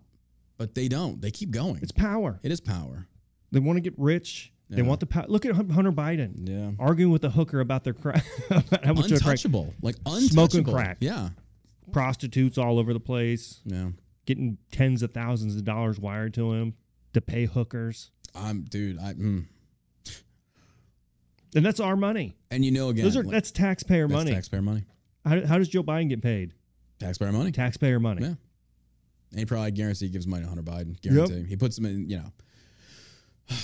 But 0.58 0.76
they 0.76 0.88
don't. 0.88 1.22
They 1.22 1.32
keep 1.32 1.52
going. 1.52 1.80
It's 1.82 1.92
power. 1.92 2.40
it 2.44 2.52
is 2.52 2.62
power. 2.62 3.08
They 3.52 3.60
want 3.60 3.78
to 3.78 3.82
get 3.82 3.94
rich. 3.98 4.52
They 4.70 4.84
want 4.84 5.02
the 5.02 5.06
power. 5.06 5.26
Look 5.28 5.46
at 5.46 5.54
Hunter 5.54 5.92
Biden. 5.92 6.48
Yeah. 6.48 6.72
Arguing 6.80 7.12
with 7.12 7.26
a 7.26 7.30
hooker 7.30 7.60
about 7.60 7.84
their 7.84 7.94
crack. 7.94 8.24
about 8.50 8.86
how 8.86 8.94
much 8.94 9.08
their 9.08 9.20
crack- 9.20 9.32
Untouchable. 9.32 9.74
Like 9.82 9.96
untouchable. 10.06 10.30
Smoking 10.30 10.64
crack. 10.64 10.98
Yeah. 11.02 11.30
Prostitutes 11.92 12.58
all 12.58 12.80
over 12.80 12.94
the 12.94 13.00
place. 13.00 13.60
Yeah. 13.66 13.90
Getting 14.26 14.58
tens 14.72 15.04
of 15.04 15.12
thousands 15.12 15.58
of 15.58 15.66
dollars 15.66 16.00
wired 16.00 16.34
to 16.36 16.54
him 16.54 16.76
to 17.14 17.20
pay 17.22 17.46
hookers. 17.46 18.12
I'm 18.34 18.64
dude, 18.64 18.98
I 18.98 19.14
mm. 19.14 19.46
And 21.56 21.66
that's 21.66 21.80
our 21.80 21.96
money. 21.98 22.36
and 22.50 22.64
you 22.64 22.72
know 22.72 22.90
again 22.90 23.04
Those 23.04 23.18
are 23.18 23.24
like, 23.24 23.32
that's 23.34 23.52
taxpayer 23.52 24.08
that's 24.08 24.18
money. 24.18 24.32
taxpayer 24.32 24.62
money. 24.62 24.84
How, 25.26 25.46
how 25.46 25.58
does 25.58 25.68
Joe 25.70 25.84
Biden 25.84 26.10
get 26.10 26.22
paid? 26.22 26.54
Taxpayer 27.00 27.32
money. 27.32 27.52
Taxpayer 27.52 28.00
money. 28.00 28.22
Yeah. 28.22 28.34
And 29.32 29.40
he 29.40 29.46
probably 29.46 29.72
guarantee 29.72 30.06
he 30.06 30.12
gives 30.12 30.28
money 30.28 30.44
to 30.44 30.48
Hunter 30.50 30.64
Biden. 30.64 31.00
Guarantee. 31.02 31.44
He 31.48 31.56
puts 31.56 31.76
them 31.76 31.86
in, 31.86 32.10
you 32.10 32.18
know, 32.18 32.32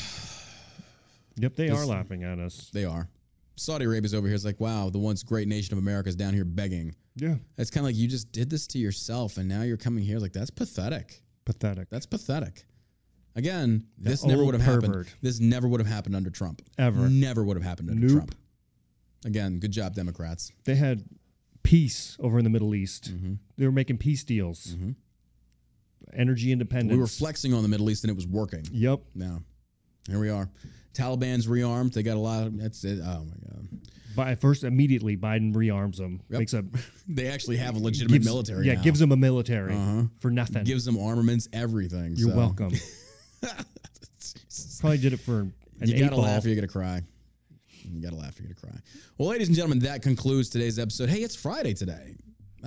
Yep, 1.40 1.56
they 1.56 1.70
are 1.70 1.86
laughing 1.86 2.24
at 2.24 2.40
us. 2.40 2.70
they 2.74 2.86
are. 2.86 3.08
Saudi 3.56 3.86
Arabia's 3.86 4.14
over 4.14 4.28
here. 4.28 4.36
It's 4.36 4.46
like, 4.46 4.60
wow, 4.60 4.90
the 4.90 4.98
once 5.00 5.24
great 5.24 5.48
nation 5.48 5.74
of 5.74 5.80
America 5.80 6.10
is 6.10 6.16
down 6.16 6.34
here 6.34 6.46
begging. 6.46 6.96
Yeah. 7.16 7.36
It's 7.58 7.70
kind 7.70 7.82
of 7.84 7.90
like 7.90 7.96
you 7.96 8.08
just 8.08 8.32
did 8.32 8.50
this 8.50 8.68
to 8.68 8.80
yourself 8.80 9.38
and 9.38 9.48
now 9.48 9.62
you're 9.64 9.78
coming 9.78 10.04
here. 10.04 10.20
Like, 10.20 10.34
that's 10.34 10.50
pathetic. 10.50 11.22
Pathetic. 11.46 11.90
That's 11.90 12.06
pathetic. 12.06 12.66
Again, 13.38 13.86
this 14.00 14.26
never 14.26 14.44
would 14.44 14.56
have 14.56 14.64
happened. 14.64 15.08
This 15.22 15.40
never 15.40 15.68
would 15.68 15.80
have 15.80 15.88
happened 15.88 16.16
under 16.16 16.32
Trump. 16.32 16.62
Ever. 16.80 17.08
Never 17.08 17.44
would 17.44 17.56
have 17.56 17.64
happened 17.64 17.92
under 17.92 18.08
Nope. 18.08 18.16
Trump. 18.18 18.36
Again, 19.26 19.60
good 19.60 19.72
job, 19.72 19.94
Democrats. 19.94 20.52
They 20.66 20.76
had 20.76 21.04
peace 21.62 22.18
over 22.20 22.40
in 22.40 22.44
the 22.44 22.50
Middle 22.50 22.74
East. 22.74 23.14
Mm-hmm. 23.14 23.34
They 23.58 23.66
were 23.66 23.72
making 23.72 24.00
peace 24.00 24.24
deals. 24.24 24.76
Energy 26.14 26.52
independence. 26.52 26.92
We 26.94 27.00
were 27.00 27.06
flexing 27.08 27.54
on 27.54 27.62
the 27.62 27.70
Middle 27.70 27.90
East 27.92 28.04
and 28.04 28.12
it 28.12 28.16
was 28.16 28.26
working. 28.26 28.66
Yep. 28.72 29.02
Now, 29.14 29.42
here 30.10 30.20
we 30.20 30.30
are. 30.30 30.50
Taliban's 30.94 31.46
rearmed. 31.48 31.94
They 31.94 32.02
got 32.02 32.18
a 32.18 32.20
lot 32.20 32.48
of 32.48 32.58
that's 32.58 32.84
it. 32.86 33.00
Oh 33.04 33.26
my 33.26 33.36
god. 33.52 33.68
By 34.16 34.34
first, 34.34 34.64
immediately 34.64 35.16
Biden 35.16 35.54
rearms 35.54 35.98
them. 35.98 36.22
Yep. 36.30 36.40
Makes 36.40 36.54
a 36.54 36.66
They 37.08 37.28
actually 37.28 37.58
have 37.58 37.76
a 37.76 37.80
legitimate 37.80 38.14
gives, 38.14 38.26
military. 38.26 38.66
Yeah, 38.66 38.74
now. 38.76 38.82
gives 38.82 39.00
them 39.00 39.12
a 39.12 39.18
military 39.18 39.76
Uh-huh. 39.76 40.04
for 40.20 40.32
nothing. 40.32 40.64
gives 40.64 40.86
them 40.86 40.98
armaments, 40.98 41.48
everything. 41.54 42.16
You're 42.16 42.32
so. 42.32 42.36
welcome. 42.38 42.72
Probably 44.80 44.98
did 44.98 45.14
it 45.14 45.20
for 45.20 45.40
an 45.42 45.54
You 45.82 45.96
eight 45.96 46.00
gotta 46.00 46.16
ball. 46.16 46.26
laugh 46.26 46.44
or 46.46 46.48
you're 46.50 46.56
gonna 46.56 46.68
cry. 46.68 47.02
You 47.84 48.02
gotta 48.02 48.16
laugh 48.16 48.38
or 48.40 48.44
you're 48.44 48.54
gonna 48.54 48.74
cry. 48.74 48.82
Well, 49.18 49.30
ladies 49.30 49.48
and 49.48 49.56
gentlemen, 49.56 49.80
that 49.80 50.02
concludes 50.02 50.50
today's 50.50 50.78
episode. 50.80 51.10
Hey, 51.10 51.20
it's 51.24 51.36
Friday 51.36 51.74
today. 51.74 52.16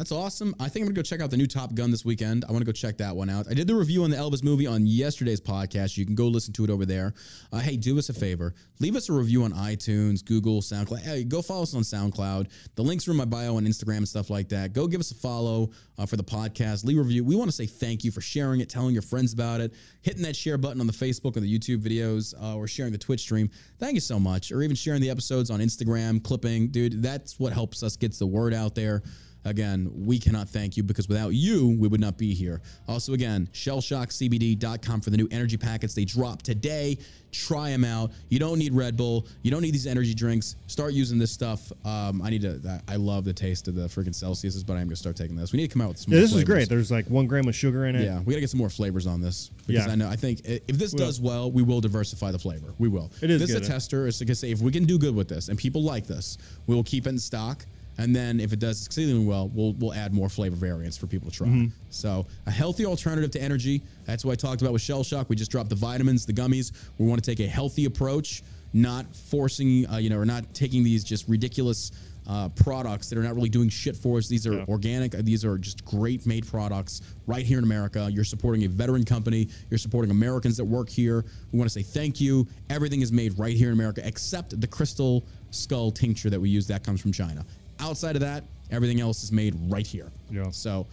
That's 0.01 0.12
awesome. 0.12 0.55
I 0.59 0.70
think 0.70 0.85
I'm 0.85 0.86
gonna 0.86 0.94
go 0.94 1.02
check 1.02 1.20
out 1.20 1.31
the 1.31 1.36
new 1.36 1.47
Top 1.47 1.74
Gun 1.74 1.90
this 1.90 2.06
weekend. 2.06 2.47
I 2.48 2.52
want 2.52 2.62
to 2.62 2.64
go 2.64 2.72
check 2.72 2.97
that 2.97 3.14
one 3.14 3.28
out. 3.28 3.48
I 3.51 3.52
did 3.52 3.66
the 3.66 3.74
review 3.74 4.02
on 4.02 4.09
the 4.09 4.16
Elvis 4.16 4.43
movie 4.43 4.66
on 4.66 4.86
yesterday's 4.86 5.43
podcast. 5.43 5.98
You 5.98 6.06
can 6.06 6.14
go 6.14 6.27
listen 6.27 6.55
to 6.55 6.64
it 6.64 6.70
over 6.70 6.86
there. 6.86 7.12
Uh, 7.52 7.59
hey, 7.59 7.77
do 7.77 7.98
us 7.98 8.09
a 8.09 8.14
favor. 8.14 8.55
Leave 8.78 8.97
us 8.97 9.10
a 9.10 9.12
review 9.12 9.44
on 9.44 9.52
iTunes, 9.52 10.24
Google, 10.24 10.62
SoundCloud. 10.62 11.01
Hey, 11.01 11.24
go 11.24 11.43
follow 11.43 11.64
us 11.64 11.74
on 11.74 11.82
SoundCloud. 11.82 12.48
The 12.77 12.82
links 12.82 13.06
are 13.09 13.10
in 13.10 13.18
my 13.18 13.27
bio 13.27 13.56
on 13.56 13.66
Instagram 13.66 13.98
and 13.98 14.09
stuff 14.09 14.31
like 14.31 14.48
that. 14.48 14.72
Go 14.72 14.86
give 14.86 15.01
us 15.01 15.10
a 15.10 15.14
follow 15.16 15.68
uh, 15.98 16.06
for 16.06 16.16
the 16.16 16.24
podcast. 16.24 16.82
Leave 16.82 16.97
a 16.97 17.02
review. 17.02 17.22
We 17.22 17.36
want 17.36 17.51
to 17.51 17.55
say 17.55 17.66
thank 17.66 18.02
you 18.02 18.10
for 18.10 18.22
sharing 18.22 18.60
it, 18.60 18.70
telling 18.70 18.94
your 18.94 19.02
friends 19.02 19.35
about 19.35 19.60
it, 19.60 19.74
hitting 20.01 20.22
that 20.22 20.35
share 20.35 20.56
button 20.56 20.81
on 20.81 20.86
the 20.86 20.94
Facebook 20.94 21.36
or 21.36 21.40
the 21.40 21.59
YouTube 21.59 21.82
videos, 21.82 22.32
uh, 22.43 22.56
or 22.56 22.66
sharing 22.66 22.93
the 22.93 22.98
Twitch 22.98 23.20
stream. 23.20 23.51
Thank 23.78 23.97
you 23.97 24.01
so 24.01 24.18
much. 24.18 24.51
Or 24.51 24.62
even 24.62 24.77
sharing 24.77 25.02
the 25.02 25.10
episodes 25.10 25.51
on 25.51 25.60
Instagram, 25.60 26.24
clipping. 26.24 26.68
Dude, 26.68 27.02
that's 27.02 27.39
what 27.39 27.52
helps 27.52 27.82
us 27.82 27.97
get 27.97 28.18
the 28.18 28.27
word 28.27 28.55
out 28.55 28.74
there. 28.74 29.02
Again, 29.44 29.90
we 29.94 30.18
cannot 30.18 30.48
thank 30.50 30.76
you 30.76 30.82
because 30.82 31.08
without 31.08 31.30
you, 31.30 31.76
we 31.78 31.88
would 31.88 32.00
not 32.00 32.18
be 32.18 32.34
here. 32.34 32.60
Also, 32.88 33.14
again, 33.14 33.48
shellshockcbd.com 33.54 35.00
for 35.00 35.10
the 35.10 35.16
new 35.16 35.28
energy 35.30 35.56
packets. 35.56 35.94
They 35.94 36.04
drop 36.04 36.42
today. 36.42 36.98
Try 37.32 37.70
them 37.70 37.84
out. 37.84 38.10
You 38.28 38.38
don't 38.38 38.58
need 38.58 38.74
Red 38.74 38.96
Bull. 38.96 39.26
You 39.42 39.50
don't 39.50 39.62
need 39.62 39.72
these 39.72 39.86
energy 39.86 40.14
drinks. 40.14 40.56
Start 40.66 40.92
using 40.92 41.18
this 41.18 41.30
stuff. 41.30 41.72
Um, 41.84 42.20
I 42.22 42.30
need 42.30 42.42
to, 42.42 42.82
I 42.88 42.96
love 42.96 43.24
the 43.24 43.32
taste 43.32 43.68
of 43.68 43.74
the 43.76 43.82
freaking 43.86 44.14
Celsius, 44.14 44.60
but 44.62 44.72
I'm 44.74 44.80
going 44.80 44.90
to 44.90 44.96
start 44.96 45.16
taking 45.16 45.36
this. 45.36 45.52
We 45.52 45.58
need 45.58 45.68
to 45.68 45.72
come 45.72 45.80
out 45.82 45.88
with 45.88 45.98
some 45.98 46.12
Yeah, 46.12 46.18
more 46.18 46.26
this 46.26 46.34
is 46.36 46.44
great. 46.44 46.68
There's 46.68 46.90
like 46.90 47.06
one 47.06 47.26
gram 47.26 47.46
of 47.48 47.54
sugar 47.54 47.86
in 47.86 47.94
it. 47.96 48.04
Yeah, 48.04 48.18
we 48.18 48.32
got 48.32 48.36
to 48.36 48.40
get 48.40 48.50
some 48.50 48.58
more 48.58 48.68
flavors 48.70 49.06
on 49.06 49.20
this 49.20 49.50
because 49.66 49.86
Yeah. 49.86 49.92
I 49.92 49.94
know 49.94 50.08
I 50.08 50.16
think 50.16 50.40
if 50.44 50.66
this 50.76 50.92
Well- 50.92 51.06
does 51.06 51.20
well, 51.20 51.50
we 51.52 51.62
will 51.62 51.80
diversify 51.80 52.32
the 52.32 52.38
flavor. 52.38 52.74
We 52.78 52.88
will. 52.88 53.10
It 53.22 53.30
is 53.30 53.40
This 53.40 53.52
good. 53.52 53.62
is 53.62 53.68
a 53.68 53.72
tester. 53.72 54.08
It's 54.08 54.20
like 54.20 54.30
I 54.30 54.32
say, 54.34 54.50
if 54.50 54.60
we 54.60 54.72
can 54.72 54.84
do 54.84 54.98
good 54.98 55.14
with 55.14 55.28
this 55.28 55.48
and 55.48 55.56
people 55.58 55.82
like 55.82 56.06
this, 56.06 56.36
we 56.66 56.74
will 56.74 56.84
keep 56.84 57.06
it 57.06 57.10
in 57.10 57.18
stock. 57.18 57.64
And 58.01 58.16
then 58.16 58.40
if 58.40 58.52
it 58.52 58.59
does 58.59 58.85
exceedingly 58.86 59.27
well, 59.27 59.48
we'll 59.55 59.74
we'll 59.74 59.94
add 59.94 60.12
more 60.14 60.28
flavor 60.28 60.56
variants 60.56 60.97
for 60.97 61.06
people 61.06 61.31
to 61.31 61.36
try. 61.36 61.47
Mm-hmm. 61.47 61.66
So 61.90 62.27
a 62.47 62.51
healthy 62.51 62.86
alternative 62.86 63.31
to 63.32 63.43
energy. 63.43 63.82
That's 64.06 64.24
what 64.24 64.32
I 64.32 64.36
talked 64.36 64.62
about 64.62 64.72
with 64.72 64.82
Shell 64.82 65.05
Shock. 65.05 65.28
We 65.28 65.36
just 65.36 65.51
dropped 65.51 65.68
the 65.68 65.77
vitamins, 65.77 66.24
the 66.24 66.32
gummies. 66.32 66.72
We 66.98 67.06
want 67.06 67.22
to 67.22 67.31
take 67.31 67.40
a 67.40 67.48
healthy 67.51 67.85
approach, 67.85 68.43
not 68.72 69.05
forcing, 69.14 69.86
uh, 69.90 69.98
you 69.98 70.09
know, 70.10 70.18
or 70.18 70.24
not 70.24 70.52
taking 70.55 70.82
these 70.82 71.05
just 71.05 71.28
ridiculous 71.28 71.93
uh, 72.27 72.48
products 72.51 73.09
that 73.09 73.18
are 73.18 73.22
not 73.22 73.35
really 73.35 73.48
doing 73.48 73.68
shit 73.68 73.97
for 73.97 74.18
us. 74.18 74.28
These 74.28 74.47
are 74.47 74.52
Yeah. 74.59 74.64
organic. 74.68 75.12
These 75.12 75.44
are 75.44 75.59
just 75.59 75.85
great 75.85 76.27
made 76.27 76.47
products 76.47 77.01
right 77.27 77.44
here 77.44 77.59
in 77.59 77.64
America. 77.64 78.09
You're 78.12 78.24
supporting 78.24 78.64
a 78.64 78.68
veteran 78.68 79.05
company. 79.05 79.48
You're 79.68 79.78
supporting 79.78 80.10
Americans 80.12 80.56
that 80.59 80.64
work 80.64 80.89
here. 80.89 81.24
We 81.51 81.59
want 81.59 81.68
to 81.68 81.72
say 81.72 81.82
thank 81.82 82.20
you. 82.20 82.47
Everything 82.68 83.01
is 83.01 83.10
made 83.10 83.36
right 83.39 83.56
here 83.56 83.68
in 83.68 83.72
America 83.74 84.01
except 84.06 84.60
the 84.60 84.66
crystal 84.66 85.24
skull 85.51 85.90
tincture 85.90 86.31
that 86.31 86.40
we 86.40 86.48
use. 86.51 86.66
That 86.68 86.85
comes 86.85 87.01
from 87.01 87.10
China. 87.10 87.44
Outside 87.81 88.16
of 88.16 88.20
that, 88.20 88.44
everything 88.70 89.01
else 89.01 89.23
is 89.24 89.32
made 89.32 89.55
right 89.69 89.86
here. 89.86 90.11
Yeah. 90.31 90.51
So, 90.51 90.86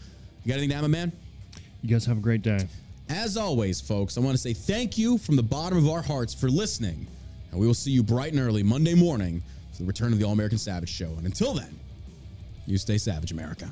you 0.43 0.49
got 0.49 0.55
anything 0.55 0.69
to 0.69 0.75
add, 0.75 0.81
my 0.81 0.87
man? 0.87 1.11
You 1.81 1.89
guys 1.89 2.05
have 2.05 2.17
a 2.17 2.21
great 2.21 2.41
day. 2.41 2.67
As 3.09 3.37
always, 3.37 3.79
folks, 3.79 4.17
I 4.17 4.21
want 4.21 4.35
to 4.35 4.41
say 4.41 4.53
thank 4.53 4.97
you 4.97 5.17
from 5.17 5.35
the 5.35 5.43
bottom 5.43 5.77
of 5.77 5.89
our 5.89 6.01
hearts 6.01 6.33
for 6.33 6.49
listening. 6.49 7.07
And 7.51 7.59
we 7.59 7.67
will 7.67 7.73
see 7.73 7.91
you 7.91 8.03
bright 8.03 8.33
and 8.33 8.41
early 8.41 8.63
Monday 8.63 8.93
morning 8.93 9.41
for 9.71 9.79
the 9.79 9.85
return 9.85 10.11
of 10.11 10.19
the 10.19 10.25
All 10.25 10.33
American 10.33 10.57
Savage 10.57 10.89
Show. 10.89 11.13
And 11.17 11.25
until 11.25 11.53
then, 11.53 11.79
you 12.65 12.77
stay 12.77 12.97
savage, 12.97 13.31
America. 13.31 13.71